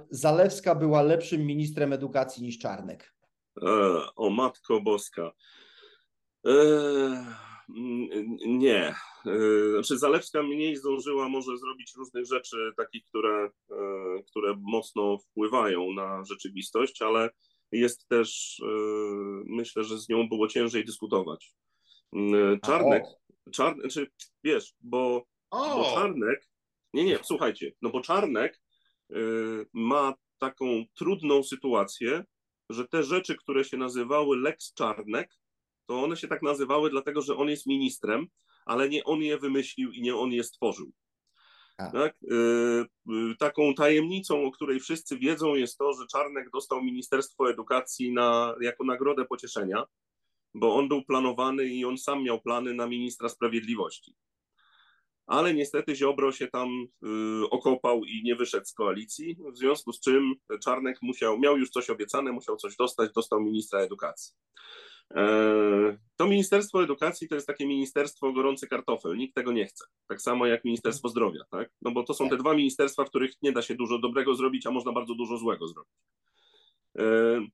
Zalewska 0.10 0.76
była 0.76 1.02
lepszym 1.02 1.46
ministrem 1.46 1.94
edukacji 1.94 2.44
niż 2.44 2.58
Czarnek? 2.58 3.14
E, 3.58 3.68
o 4.16 4.30
Matko 4.30 4.82
Boska. 4.82 5.32
E, 6.48 7.36
nie. 8.46 8.96
E, 9.26 9.72
znaczy 9.72 9.98
Zalewska 9.98 10.44
mniej 10.44 10.76
zdążyła 10.76 11.30
może 11.30 11.58
zrobić 11.58 11.94
różnych 11.96 12.26
rzeczy, 12.26 12.72
takich, 12.78 13.06
które, 13.06 13.50
które 14.28 14.56
mocno 14.62 15.18
wpływają 15.18 15.94
na 15.94 16.24
rzeczywistość, 16.24 17.02
ale 17.02 17.30
jest 17.72 18.08
też, 18.08 18.62
myślę, 19.46 19.84
że 19.84 19.98
z 19.98 20.10
nią 20.10 20.30
było 20.30 20.48
ciężej 20.48 20.86
dyskutować. 20.86 21.54
Czarnek, 22.64 23.04
czy 23.52 23.64
znaczy, 23.80 24.12
wiesz, 24.44 24.74
bo, 24.80 25.26
bo 25.52 25.92
Czarnek, 25.96 26.50
nie, 26.94 27.04
nie, 27.04 27.20
słuchajcie, 27.24 27.72
no 27.82 27.90
bo 27.90 28.02
Czarnek 28.02 28.62
ma 29.74 30.14
taką 30.38 30.86
trudną 30.96 31.44
sytuację, 31.44 32.24
że 32.74 32.88
te 32.88 33.04
rzeczy, 33.04 33.36
które 33.36 33.64
się 33.64 33.78
nazywały 33.78 34.38
Lex 34.38 34.74
Czarnek, 34.74 35.38
to 35.86 36.04
one 36.04 36.18
się 36.18 36.28
tak 36.28 36.42
nazywały 36.42 36.90
dlatego, 36.90 37.22
że 37.22 37.36
on 37.36 37.50
jest 37.50 37.66
ministrem, 37.66 38.28
ale 38.66 38.90
nie 38.90 39.04
on 39.04 39.22
je 39.22 39.38
wymyślił 39.38 39.92
i 39.92 40.02
nie 40.02 40.16
on 40.16 40.32
je 40.32 40.44
stworzył. 40.44 40.92
Tak? 41.92 42.16
Yy, 42.22 43.36
taką 43.40 43.74
tajemnicą, 43.74 44.46
o 44.46 44.52
której 44.52 44.80
wszyscy 44.80 45.18
wiedzą, 45.18 45.56
jest 45.56 45.78
to, 45.78 45.94
że 45.94 46.08
Czarnek 46.08 46.50
dostał 46.54 46.84
Ministerstwo 46.84 47.50
Edukacji 47.50 48.14
na, 48.14 48.56
jako 48.62 48.84
nagrodę 48.84 49.26
pocieszenia, 49.26 49.84
bo 50.54 50.76
on 50.76 50.88
był 50.88 51.06
planowany 51.06 51.66
i 51.66 51.86
on 51.86 51.98
sam 51.98 52.24
miał 52.24 52.42
plany 52.42 52.74
na 52.74 52.88
ministra 52.88 53.30
sprawiedliwości 53.30 54.16
ale 55.28 55.54
niestety 55.54 55.96
Ziobro 55.96 56.32
się 56.32 56.48
tam 56.48 56.88
y, 57.44 57.50
okopał 57.50 58.06
i 58.06 58.24
nie 58.24 58.36
wyszedł 58.36 58.66
z 58.66 58.74
koalicji, 58.74 59.38
w 59.54 59.58
związku 59.58 59.94
z 59.94 60.00
czym 60.00 60.34
Czarnek 60.64 60.98
musiał, 61.02 61.40
miał 61.40 61.58
już 61.58 61.70
coś 61.70 61.90
obiecane, 61.90 62.32
musiał 62.32 62.56
coś 62.56 62.76
dostać, 62.76 63.12
dostał 63.12 63.42
ministra 63.42 63.80
edukacji. 63.80 64.34
E, 65.16 65.98
to 66.18 66.28
Ministerstwo 66.28 66.84
Edukacji 66.84 67.28
to 67.28 67.36
jest 67.36 67.48
takie 67.48 67.68
ministerstwo 67.68 68.34
gorący 68.34 68.68
kartofel, 68.68 69.18
nikt 69.18 69.36
tego 69.36 69.52
nie 69.52 69.66
chce. 69.66 69.86
Tak 70.08 70.22
samo 70.22 70.46
jak 70.46 70.66
Ministerstwo 70.66 71.10
Zdrowia, 71.10 71.44
tak? 71.52 71.70
No 71.82 71.92
bo 71.92 72.04
to 72.04 72.14
są 72.14 72.30
te 72.30 72.38
dwa 72.38 72.54
ministerstwa, 72.54 73.06
w 73.06 73.10
których 73.10 73.32
nie 73.42 73.52
da 73.52 73.62
się 73.62 73.76
dużo 73.76 74.00
dobrego 74.00 74.36
zrobić, 74.36 74.68
a 74.68 74.72
można 74.72 74.92
bardzo 74.92 75.16
dużo 75.16 75.38
złego 75.38 75.68
zrobić. 75.68 75.94
E, 76.98 77.04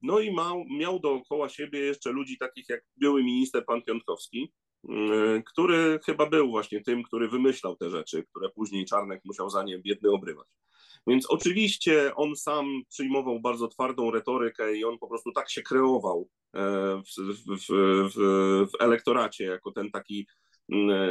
no 0.02 0.20
i 0.20 0.36
miał, 0.36 0.66
miał 0.80 1.00
dookoła 1.00 1.50
siebie 1.50 1.80
jeszcze 1.80 2.12
ludzi 2.12 2.38
takich 2.38 2.70
jak 2.70 2.82
były 2.98 3.24
minister 3.24 3.66
pan 3.66 3.82
Piątkowski, 3.82 4.54
który 5.46 6.00
chyba 6.06 6.26
był 6.26 6.50
właśnie 6.50 6.82
tym, 6.82 7.04
który 7.04 7.30
wymyślał 7.30 7.76
te 7.76 7.90
rzeczy, 7.90 8.24
które 8.24 8.50
później 8.50 8.86
Czarnek 8.86 9.22
musiał 9.26 9.50
za 9.50 9.64
nie 9.64 9.80
biedny 9.80 10.12
obrywać. 10.12 10.48
Więc 11.08 11.26
oczywiście 11.30 12.16
on 12.16 12.36
sam 12.36 12.82
przyjmował 12.90 13.40
bardzo 13.40 13.68
twardą 13.68 14.12
retorykę 14.12 14.78
i 14.78 14.86
on 14.86 14.98
po 14.98 15.08
prostu 15.08 15.32
tak 15.32 15.50
się 15.50 15.62
kreował 15.62 16.30
e, 16.56 16.62
w, 17.02 17.22
w, 17.34 17.60
w, 18.14 18.18
w 18.72 18.82
elektoracie 18.82 19.46
jako 19.46 19.72
ten 19.72 19.92
taki 19.92 20.28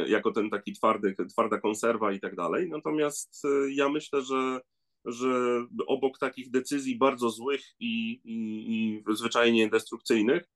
jako 0.07 0.31
ten 0.31 0.49
taki 0.49 0.73
twardy, 0.73 1.15
twarda 1.29 1.59
konserwa 1.59 2.11
i 2.11 2.19
tak 2.19 2.35
dalej. 2.35 2.69
Natomiast 2.69 3.45
e, 3.45 3.73
ja 3.73 3.89
myślę, 3.89 4.21
że, 4.21 4.59
że 5.05 5.29
obok 5.87 6.17
takich 6.17 6.51
decyzji 6.51 6.97
bardzo 6.97 7.29
złych 7.29 7.61
i, 7.79 8.21
i, 8.23 9.03
i 9.05 9.15
zwyczajnie 9.15 9.69
destrukcyjnych, 9.69 10.49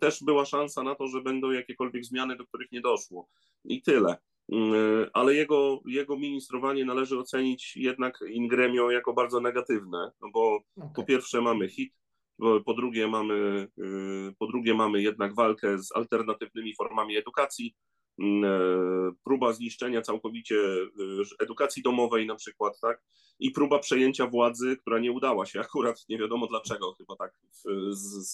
też 0.00 0.24
była 0.24 0.44
szansa 0.44 0.82
na 0.82 0.94
to, 0.94 1.08
że 1.08 1.22
będą 1.22 1.50
jakiekolwiek 1.50 2.04
zmiany, 2.04 2.36
do 2.36 2.46
których 2.46 2.72
nie 2.72 2.80
doszło. 2.80 3.28
I 3.64 3.82
tyle. 3.82 4.16
Ale 5.12 5.34
jego, 5.34 5.80
jego 5.86 6.16
ministrowanie 6.16 6.84
należy 6.84 7.18
ocenić 7.18 7.76
jednak 7.76 8.18
in 8.28 8.48
gremio 8.48 8.90
jako 8.90 9.12
bardzo 9.12 9.40
negatywne, 9.40 10.12
no 10.22 10.28
bo 10.32 10.58
okay. 10.76 10.90
po 10.94 11.04
pierwsze 11.04 11.40
mamy 11.40 11.68
hit, 11.68 11.94
po 12.64 12.74
drugie 12.74 13.08
mamy, 13.08 13.68
po 14.38 14.46
drugie 14.46 14.74
mamy 14.74 15.02
jednak 15.02 15.34
walkę 15.34 15.78
z 15.78 15.96
alternatywnymi 15.96 16.74
formami 16.74 17.16
edukacji, 17.16 17.74
próba 19.24 19.52
zniszczenia 19.52 20.02
całkowicie 20.02 20.56
e, 20.56 21.44
edukacji 21.44 21.82
domowej 21.82 22.26
na 22.26 22.34
przykład, 22.34 22.80
tak? 22.80 23.02
I 23.38 23.50
próba 23.50 23.78
przejęcia 23.78 24.26
władzy, 24.26 24.76
która 24.76 24.98
nie 24.98 25.12
udała 25.12 25.46
się 25.46 25.60
akurat, 25.66 26.08
nie 26.08 26.18
wiadomo 26.18 26.46
dlaczego, 26.46 26.94
chyba 26.94 27.16
tak 27.16 27.32
z, 27.50 27.62
z, 27.98 28.32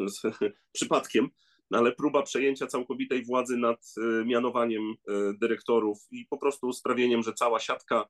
z 0.00 0.22
przypadkiem, 0.72 1.28
ale 1.70 1.92
próba 1.92 2.22
przejęcia 2.22 2.66
całkowitej 2.66 3.24
władzy 3.24 3.56
nad 3.56 3.94
e, 3.96 4.24
mianowaniem 4.24 4.94
dyrektorów 5.40 5.98
i 6.10 6.26
po 6.26 6.38
prostu 6.38 6.72
sprawieniem, 6.72 7.22
że 7.22 7.32
cała 7.32 7.60
siatka, 7.60 8.08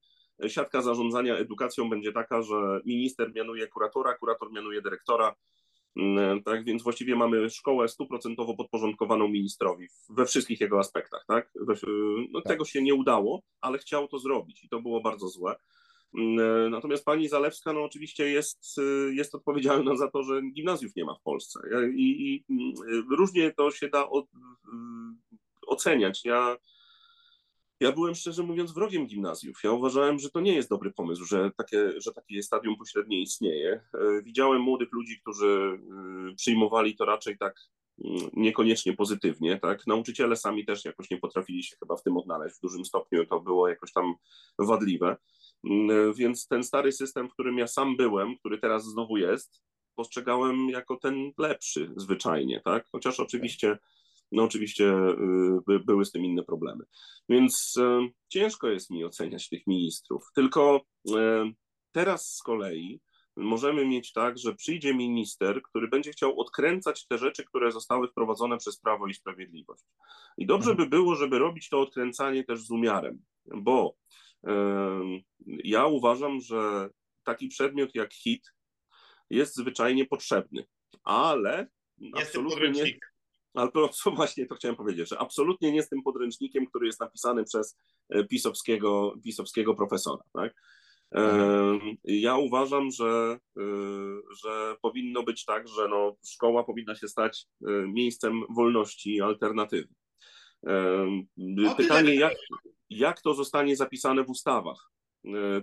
siatka 0.49 0.83
zarządzania 0.83 1.37
edukacją 1.37 1.91
będzie 1.91 2.13
taka, 2.13 2.43
że 2.43 2.81
minister 2.85 3.35
mianuje 3.35 3.67
kuratora, 3.67 4.15
kurator 4.15 4.53
mianuje 4.53 4.83
dyrektora, 4.83 5.35
Mm, 5.35 5.58
tak 6.45 6.65
więc 6.65 6.83
właściwie 6.83 7.17
mamy 7.17 7.51
szkołę 7.51 7.89
stuprocentowo 7.89 8.57
podporządkowaną 8.57 9.29
ministrowi 9.29 9.87
we 10.09 10.27
wszystkich 10.27 10.61
jego 10.61 10.79
aspektach. 10.79 11.25
Tak? 11.29 11.53
No, 12.33 12.41
tak. 12.41 12.53
Tego 12.53 12.65
się 12.65 12.83
nie 12.83 12.95
udało, 12.95 13.43
ale 13.61 13.79
chciał 13.79 14.09
to 14.09 14.19
zrobić 14.19 14.65
i 14.65 14.69
to 14.69 14.81
było 14.81 15.01
bardzo 15.01 15.29
złe. 15.29 15.57
Mm, 16.19 16.71
natomiast 16.71 17.05
pani 17.05 17.29
Zalewska 17.29 17.73
no 17.73 17.85
oczywiście 17.85 18.31
jest, 18.31 18.77
jest 19.11 19.35
odpowiedzialna 19.35 19.97
za 19.97 20.11
to, 20.11 20.23
że 20.23 20.43
gimnazjów 20.43 20.97
nie 20.97 21.05
ma 21.05 21.15
w 21.15 21.23
Polsce. 21.23 21.61
I, 21.95 22.27
i 22.27 22.45
mm, 22.51 22.73
różnie 23.11 23.53
to 23.53 23.71
się 23.71 23.89
da 23.89 24.09
od, 24.09 24.27
oceniać. 25.67 26.25
Ja 26.25 26.57
ja 27.81 27.93
byłem 27.93 28.15
szczerze 28.15 28.43
mówiąc 28.43 28.73
wrogiem 28.73 29.07
gimnazjów. 29.07 29.61
Ja 29.65 29.73
uważałem, 29.73 30.19
że 30.19 30.31
to 30.31 30.41
nie 30.41 30.55
jest 30.55 30.71
dobry 30.71 30.93
pomysł, 30.93 31.25
że 31.25 31.51
takie, 31.57 32.01
że 32.01 32.13
takie 32.13 32.43
stadium 32.43 32.77
pośrednie 32.77 33.21
istnieje. 33.23 33.81
E, 33.95 34.23
widziałem 34.23 34.63
młodych 34.63 34.93
ludzi, 34.93 35.21
którzy 35.21 35.79
e, 36.31 36.35
przyjmowali 36.35 36.97
to 36.97 37.05
raczej 37.05 37.39
tak 37.39 37.55
mm, 38.05 38.31
niekoniecznie 38.33 38.93
pozytywnie, 38.93 39.59
tak? 39.59 39.87
Nauczyciele 39.87 40.37
sami 40.37 40.67
też 40.67 40.85
jakoś 40.85 41.11
nie 41.11 41.19
potrafili 41.19 41.65
się 41.65 41.77
chyba 41.77 41.97
w 41.97 42.03
tym 42.03 42.17
odnaleźć 42.17 42.57
w 42.57 42.61
dużym 42.61 42.85
stopniu, 42.85 43.27
to 43.27 43.41
było 43.41 43.69
jakoś 43.69 43.93
tam 43.93 44.15
wadliwe. 44.59 45.17
Mm, 45.65 45.91
e, 45.91 46.15
więc 46.15 46.49
ten 46.49 46.63
stary 46.63 46.93
system, 46.93 47.29
w 47.29 47.33
którym 47.33 47.59
ja 47.59 47.67
sam 47.67 47.97
byłem, 47.97 48.39
który 48.39 48.59
teraz 48.59 48.85
znowu 48.85 49.17
jest, 49.17 49.63
postrzegałem 49.95 50.69
jako 50.69 50.97
ten 50.97 51.33
lepszy 51.39 51.93
zwyczajnie, 51.97 52.61
tak? 52.65 52.87
Chociaż 52.93 53.21
oczywiście 53.21 53.79
no 54.33 54.43
oczywiście 54.43 54.85
y, 55.71 55.79
były 55.85 56.05
z 56.05 56.13
tym 56.13 56.25
inne 56.25 56.43
problemy. 56.43 56.85
Więc 57.29 57.77
y, 57.77 58.11
ciężko 58.29 58.69
jest 58.69 58.91
mi 58.91 59.05
oceniać 59.05 59.49
tych 59.49 59.67
ministrów. 59.67 60.23
Tylko 60.35 60.81
y, 61.09 61.13
teraz 61.93 62.35
z 62.35 62.43
kolei 62.43 63.01
możemy 63.37 63.87
mieć 63.87 64.13
tak, 64.13 64.39
że 64.39 64.55
przyjdzie 64.55 64.95
minister, 64.95 65.63
który 65.63 65.89
będzie 65.89 66.13
chciał 66.13 66.41
odkręcać 66.41 67.07
te 67.07 67.19
rzeczy, 67.19 67.45
które 67.45 67.73
zostały 67.73 68.09
wprowadzone 68.09 68.59
przez 68.59 68.81
Prawo 68.81 69.07
i 69.07 69.15
Sprawiedliwość. 69.15 69.85
I 70.39 70.47
dobrze 70.47 70.71
mhm. 70.71 70.89
by 70.89 70.97
było, 70.97 71.15
żeby 71.15 71.39
robić 71.39 71.69
to 71.69 71.81
odkręcanie 71.81 72.45
też 72.45 72.61
z 72.61 72.71
umiarem, 72.71 73.23
bo 73.47 73.97
ja 75.47 75.87
uważam, 75.87 76.41
że 76.41 76.91
taki 77.25 77.49
przedmiot 77.49 77.95
jak 77.95 78.15
HIT 78.15 78.53
jest 79.31 79.57
zwyczajnie 79.57 80.07
potrzebny, 80.07 80.65
ale 81.05 81.67
jest 81.99 82.17
absolutnie 82.17 82.71
nie, 82.71 82.99
ale 83.55 83.71
to 83.73 83.91
właśnie 84.17 84.47
to 84.47 84.55
chciałem 84.55 84.77
powiedzieć, 84.77 85.09
że 85.09 85.19
absolutnie 85.19 85.73
nie 85.73 85.83
z 85.83 85.89
tym 85.89 86.03
podręcznikiem, 86.03 86.67
który 86.67 86.87
jest 86.87 87.01
napisany 87.01 87.45
przez 87.45 87.79
e, 88.09 88.25
pisowskiego, 88.25 89.15
pisowskiego 89.25 89.75
profesora. 89.75 90.23
Tak? 90.33 90.55
Ja 92.05 92.37
uważam, 92.37 92.91
że, 92.91 93.39
e, 93.59 93.63
że 94.43 94.77
powinno 94.83 95.23
być 95.23 95.45
tak, 95.45 95.69
że 95.69 95.89
no, 95.89 96.17
szkoła 96.27 96.65
powinna 96.65 96.95
się 96.95 97.09
stać 97.09 97.47
e, 97.67 97.71
miejscem 97.71 98.43
wolności 98.51 99.15
i 99.15 99.21
alternatywy. 99.21 99.89
Pytanie, 101.77 102.15
jak, 102.15 102.35
jak 102.91 103.21
to 103.21 103.35
zostanie 103.35 103.77
zapisane 103.77 104.25
w 104.25 104.31
ustawach? 104.31 104.91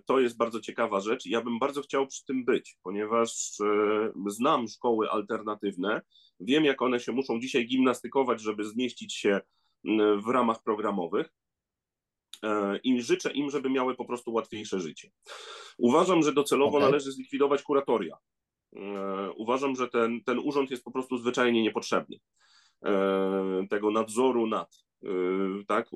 To 0.06 0.20
jest 0.20 0.38
bardzo 0.38 0.60
ciekawa 0.60 1.00
rzecz. 1.00 1.26
Ja 1.26 1.42
bym 1.42 1.60
bardzo 1.60 1.82
chciał 1.82 2.08
przy 2.08 2.26
tym 2.26 2.46
być, 2.46 2.78
ponieważ 2.84 3.32
znam 4.28 4.68
szkoły 4.68 5.10
alternatywne, 5.10 6.02
Wiem, 6.40 6.66
jak 6.66 6.82
one 6.82 7.00
się 7.00 7.12
muszą 7.12 7.40
dzisiaj 7.40 7.66
gimnastykować, 7.66 8.42
żeby 8.42 8.66
zmieścić 8.66 9.14
się 9.14 9.42
w 10.26 10.28
ramach 10.28 10.64
programowych 10.64 11.34
e, 12.44 12.78
i 12.78 13.02
życzę 13.02 13.34
im, 13.34 13.50
żeby 13.50 13.70
miały 13.70 13.96
po 13.96 14.06
prostu 14.06 14.34
łatwiejsze 14.34 14.80
życie. 14.80 15.12
Uważam, 15.78 16.24
że 16.24 16.34
docelowo 16.34 16.78
okay. 16.78 16.90
należy 16.90 17.12
zlikwidować 17.12 17.64
kuratoria. 17.64 18.18
E, 18.76 19.32
uważam, 19.32 19.76
że 19.76 19.88
ten, 19.88 20.24
ten 20.24 20.40
urząd 20.40 20.72
jest 20.72 20.84
po 20.84 20.92
prostu 20.92 21.18
zwyczajnie 21.18 21.64
niepotrzebny. 21.64 22.18
E, 22.86 23.68
tego 23.70 23.92
nadzoru 23.92 24.48
nad 24.48 24.76
tak? 25.68 25.90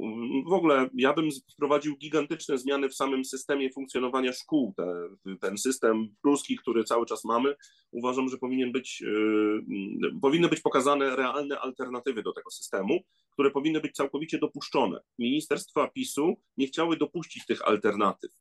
W 0.48 0.54
ogóle 0.54 0.90
ja 0.94 1.14
bym 1.14 1.30
wprowadził 1.54 1.98
gigantyczne 1.98 2.58
zmiany 2.58 2.90
w 2.90 2.96
samym 2.96 3.26
systemie 3.26 3.70
funkcjonowania 3.72 4.34
szkół. 4.34 4.74
Te, 4.78 5.10
ten 5.42 5.58
system 5.58 6.16
pruski, 6.22 6.58
który 6.58 6.84
cały 6.84 7.06
czas 7.06 7.26
mamy, 7.26 7.56
uważam, 7.92 8.30
że 8.30 8.38
powinien 8.38 8.72
być, 8.72 9.02
yy, 9.02 10.20
powinny 10.22 10.48
być 10.48 10.62
pokazane 10.62 11.16
realne 11.16 11.60
alternatywy 11.60 12.24
do 12.24 12.34
tego 12.34 12.52
systemu, 12.52 13.00
które 13.32 13.52
powinny 13.52 13.82
być 13.82 13.96
całkowicie 13.96 14.38
dopuszczone. 14.38 15.00
Ministerstwa 15.20 15.88
PiSu 15.88 16.36
nie 16.58 16.68
chciały 16.68 16.98
dopuścić 16.98 17.46
tych 17.46 17.68
alternatyw, 17.68 18.32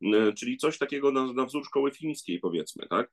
yy, 0.00 0.32
czyli 0.32 0.56
coś 0.56 0.78
takiego 0.78 1.12
na, 1.12 1.32
na 1.32 1.44
wzór 1.44 1.66
szkoły 1.66 1.90
fińskiej, 1.90 2.38
powiedzmy, 2.40 2.86
tak? 2.90 3.12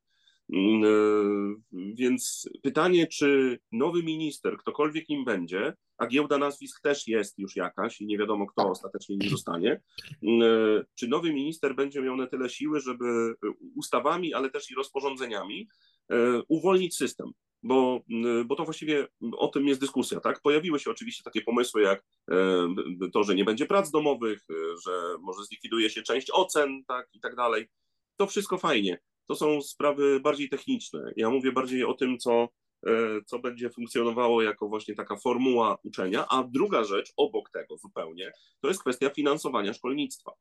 Więc 1.71 2.49
pytanie, 2.63 3.07
czy 3.07 3.59
nowy 3.71 4.03
minister, 4.03 4.57
ktokolwiek 4.57 5.09
nim 5.09 5.25
będzie, 5.25 5.73
a 5.97 6.07
giełda 6.07 6.37
nazwisk 6.37 6.81
też 6.81 7.07
jest 7.07 7.39
już 7.39 7.55
jakaś 7.55 8.01
i 8.01 8.05
nie 8.05 8.17
wiadomo, 8.17 8.47
kto 8.47 8.69
ostatecznie 8.69 9.17
nie 9.17 9.29
zostanie. 9.29 9.81
Mm, 10.23 10.83
czy 10.95 11.07
nowy 11.07 11.33
minister 11.33 11.75
będzie 11.75 12.01
miał 12.01 12.17
na 12.17 12.27
tyle 12.27 12.49
siły, 12.49 12.79
żeby 12.79 13.35
ustawami, 13.75 14.33
ale 14.33 14.49
też 14.49 14.71
i 14.71 14.75
rozporządzeniami 14.75 15.67
e, 16.11 16.41
uwolnić 16.47 16.95
system? 16.95 17.31
Bo, 17.63 18.01
mm, 18.11 18.47
bo 18.47 18.55
to 18.55 18.65
właściwie 18.65 19.07
o 19.37 19.47
tym 19.47 19.67
jest 19.67 19.81
dyskusja, 19.81 20.19
tak? 20.19 20.41
Pojawiły 20.41 20.79
się 20.79 20.91
oczywiście 20.91 21.23
takie 21.23 21.41
pomysły 21.41 21.81
jak 21.81 22.03
e, 22.31 22.67
to, 23.13 23.23
że 23.23 23.35
nie 23.35 23.45
będzie 23.45 23.65
prac 23.65 23.91
domowych, 23.91 24.39
e, 24.49 24.53
że 24.85 25.17
może 25.19 25.43
zlikwiduje 25.43 25.89
się 25.89 26.01
część 26.01 26.27
ocen, 26.33 26.83
tak, 26.87 27.07
i 27.13 27.19
tak 27.19 27.35
dalej. 27.35 27.67
To 28.17 28.27
wszystko 28.27 28.57
fajnie. 28.57 28.99
To 29.27 29.35
są 29.35 29.61
sprawy 29.61 30.19
bardziej 30.19 30.49
techniczne. 30.49 31.13
Ja 31.15 31.29
mówię 31.29 31.51
bardziej 31.51 31.83
o 31.83 31.93
tym, 31.93 32.17
co 32.17 32.49
E, 32.85 33.21
co 33.25 33.39
będzie 33.39 33.69
funkcjonowało 33.69 34.41
jako 34.41 34.67
właśnie 34.67 34.95
taka 34.95 35.15
formuła 35.15 35.77
uczenia, 35.83 36.25
a 36.29 36.43
druga 36.43 36.83
rzecz 36.83 37.13
obok 37.17 37.49
tego 37.49 37.77
zupełnie, 37.77 38.31
to 38.61 38.67
jest 38.67 38.81
kwestia 38.81 39.09
finansowania 39.09 39.73
szkolnictwa. 39.73 40.31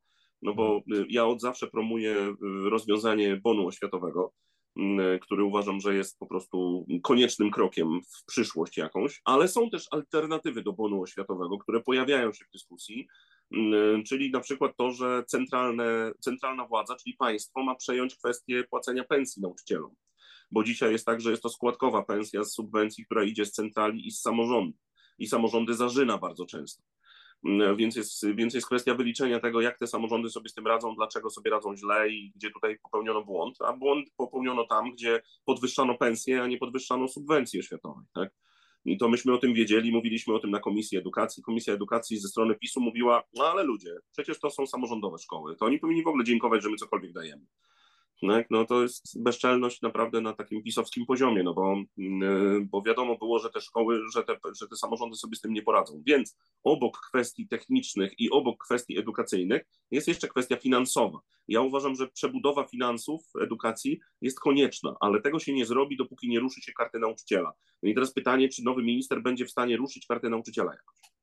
No 0.42 0.54
bo 0.54 0.82
mhm. 0.90 1.06
ja 1.10 1.26
od 1.26 1.40
zawsze 1.40 1.66
promuję 1.66 2.16
y, 2.66 2.70
rozwiązanie 2.70 3.36
bonu 3.36 3.66
oświatowego, 3.66 4.32
który 5.20 5.44
uważam, 5.44 5.80
że 5.80 5.94
jest 5.94 6.18
po 6.18 6.26
prostu 6.26 6.86
koniecznym 7.02 7.50
krokiem 7.50 8.00
w 8.02 8.24
przyszłość 8.26 8.76
jakąś, 8.76 9.20
ale 9.24 9.48
są 9.48 9.70
też 9.70 9.86
alternatywy 9.90 10.62
do 10.62 10.72
bonu 10.72 11.02
oświatowego, 11.02 11.58
które 11.58 11.80
pojawiają 11.80 12.32
się 12.32 12.44
w 12.44 12.52
dyskusji, 12.52 13.06
czyli 14.08 14.30
na 14.30 14.40
przykład 14.40 14.76
to, 14.76 14.90
że 14.90 15.24
centralne, 15.26 16.12
centralna 16.20 16.66
władza, 16.66 16.96
czyli 16.96 17.16
państwo 17.16 17.62
ma 17.62 17.74
przejąć 17.74 18.16
kwestię 18.16 18.64
płacenia 18.70 19.04
pensji 19.04 19.42
nauczycielom 19.42 19.94
bo 20.50 20.64
dzisiaj 20.64 20.92
jest 20.92 21.06
tak, 21.06 21.20
że 21.20 21.30
jest 21.30 21.42
to 21.42 21.48
składkowa 21.48 22.02
pensja 22.02 22.44
z 22.44 22.52
subwencji, 22.52 23.04
która 23.04 23.24
idzie 23.24 23.46
z 23.46 23.52
centrali 23.52 24.06
i 24.06 24.10
z 24.10 24.20
samorządu. 24.20 24.78
I 25.18 25.26
samorządy 25.26 25.74
zażyna 25.74 26.18
bardzo 26.18 26.46
często. 26.46 26.82
Mm, 27.44 27.76
więc 27.76 27.96
jest, 27.96 28.26
więc 28.34 28.54
jest 28.54 28.66
kwestia 28.66 28.94
wyliczenia 28.94 29.40
tego, 29.40 29.60
jak 29.60 29.78
te 29.78 29.86
samorządy 29.86 30.30
sobie 30.30 30.48
z 30.48 30.54
tym 30.54 30.66
radzą, 30.66 30.94
dlaczego 30.94 31.30
sobie 31.30 31.50
radzą 31.50 31.76
źle 31.76 32.08
i 32.08 32.32
gdzie 32.36 32.50
tutaj 32.50 32.78
popełniono 32.78 33.24
błąd. 33.24 33.56
A 33.60 33.72
błąd 33.72 34.08
popełniono 34.16 34.66
tam, 34.66 34.92
gdzie 34.92 35.22
podwyższano 35.44 35.98
pensję, 35.98 36.42
a 36.42 36.46
nie 36.46 36.58
podwyższano 36.58 37.08
subwencji 37.08 37.60
oświatowej. 37.60 38.06
Tak? 38.14 38.30
I 38.84 38.98
to 38.98 39.08
myśmy 39.08 39.32
o 39.32 39.38
tym 39.38 39.54
wiedzieli, 39.54 39.92
mówiliśmy 39.92 40.34
o 40.34 40.38
tym 40.38 40.50
na 40.50 40.60
Komisji 40.60 40.98
Edukacji. 40.98 41.42
Komisja 41.42 41.74
Edukacji 41.74 42.18
ze 42.18 42.28
strony 42.28 42.54
PiSu 42.54 42.80
mówiła, 42.80 43.22
no 43.34 43.44
ale 43.44 43.64
ludzie, 43.64 43.96
przecież 44.12 44.40
to 44.40 44.50
są 44.50 44.66
samorządowe 44.66 45.18
szkoły, 45.18 45.56
to 45.56 45.66
oni 45.66 45.78
powinni 45.78 46.02
w 46.02 46.08
ogóle 46.08 46.24
dziękować, 46.24 46.62
że 46.62 46.70
my 46.70 46.76
cokolwiek 46.76 47.12
dajemy. 47.12 47.46
Tak, 48.22 48.46
no 48.50 48.64
to 48.64 48.82
jest 48.82 49.22
bezczelność 49.22 49.82
naprawdę 49.82 50.20
na 50.20 50.32
takim 50.32 50.62
pisowskim 50.62 51.06
poziomie, 51.06 51.42
no 51.42 51.54
bo, 51.54 51.76
mm, 51.98 52.68
bo 52.68 52.82
wiadomo 52.82 53.18
było, 53.18 53.38
że 53.38 53.50
te 53.50 53.60
szkoły, 53.60 54.00
że 54.14 54.22
te, 54.22 54.36
że 54.60 54.68
te 54.68 54.76
samorządy 54.76 55.16
sobie 55.16 55.36
z 55.36 55.40
tym 55.40 55.52
nie 55.52 55.62
poradzą. 55.62 56.02
Więc 56.06 56.36
obok 56.64 57.00
kwestii 57.08 57.48
technicznych 57.48 58.12
i 58.18 58.30
obok 58.30 58.64
kwestii 58.64 58.98
edukacyjnych 58.98 59.62
jest 59.90 60.08
jeszcze 60.08 60.28
kwestia 60.28 60.56
finansowa. 60.56 61.18
Ja 61.48 61.60
uważam, 61.60 61.94
że 61.94 62.08
przebudowa 62.08 62.64
finansów 62.64 63.22
edukacji 63.42 64.00
jest 64.20 64.40
konieczna, 64.40 64.96
ale 65.00 65.20
tego 65.20 65.38
się 65.38 65.52
nie 65.52 65.66
zrobi, 65.66 65.96
dopóki 65.96 66.28
nie 66.28 66.40
ruszy 66.40 66.60
się 66.62 66.72
karty 66.72 66.98
nauczyciela. 66.98 67.52
No 67.82 67.88
i 67.90 67.94
teraz 67.94 68.12
pytanie, 68.12 68.48
czy 68.48 68.64
nowy 68.64 68.82
minister 68.82 69.22
będzie 69.22 69.46
w 69.46 69.50
stanie 69.50 69.76
ruszyć 69.76 70.06
kartę 70.06 70.28
nauczyciela 70.28 70.72
jakoś? 70.72 71.13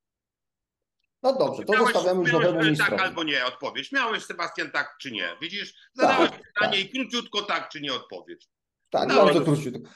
No 1.23 1.33
dobrze, 1.37 1.63
to 1.63 1.73
Miałeś- 1.73 1.93
zostawiamy 1.93 2.21
już 2.21 2.31
nowemu 2.31 2.59
ministrowi. 2.63 2.91
Tak 2.91 3.01
albo 3.01 3.23
nie 3.23 3.45
odpowiedź. 3.45 3.91
Miałeś, 3.91 4.23
Sebastian, 4.25 4.71
tak 4.71 4.95
czy 5.01 5.11
nie? 5.11 5.29
Widzisz? 5.41 5.73
Zadałeś 5.93 6.29
Tak, 6.31 6.41
pytanie 6.53 6.77
tak. 6.83 6.85
i 6.85 6.89
króciutko 6.89 7.41
tak 7.41 7.69
czy 7.69 7.81
nie 7.81 7.93
odpowiedź. 7.93 8.47
Tak, 8.89 9.09
No, 9.09 9.15
bardzo 9.15 9.41
króciutko. 9.41 9.89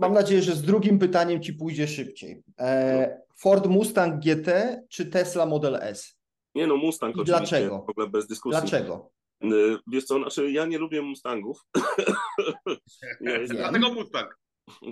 Mam 0.00 0.12
nadzieję, 0.12 0.42
że 0.42 0.52
z 0.52 0.62
drugim 0.62 0.98
pytaniem 0.98 1.42
ci 1.42 1.52
pójdzie 1.52 1.88
szybciej. 1.88 2.42
E, 2.60 3.20
Ford 3.38 3.66
Mustang 3.66 4.20
GT 4.24 4.48
czy 4.90 5.06
Tesla 5.06 5.46
Model 5.46 5.76
S? 5.76 6.16
Nie 6.54 6.66
no, 6.66 6.76
Mustang 6.76 7.16
I 7.16 7.20
oczywiście, 7.20 7.40
dlaczego? 7.56 7.84
w 7.86 7.90
ogóle 7.90 8.06
bez 8.06 8.26
dyskusji. 8.26 8.60
Dlaczego? 8.60 9.10
Y, 9.44 9.78
Wiesz 9.86 10.04
co, 10.04 10.18
znaczy 10.18 10.50
ja 10.50 10.66
nie 10.66 10.78
lubię 10.78 11.02
Mustangów. 11.02 11.60
ja 13.20 13.38
jestem, 13.38 13.56
Dlatego 13.56 13.92
Mustang. 13.94 14.38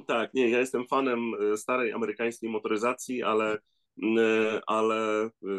tak, 0.06 0.34
nie, 0.34 0.48
ja 0.50 0.58
jestem 0.58 0.86
fanem 0.88 1.34
y, 1.52 1.56
starej 1.58 1.92
amerykańskiej 1.92 2.50
motoryzacji, 2.50 3.22
ale, 3.22 3.58
ale 4.66 5.30
y, 5.42 5.54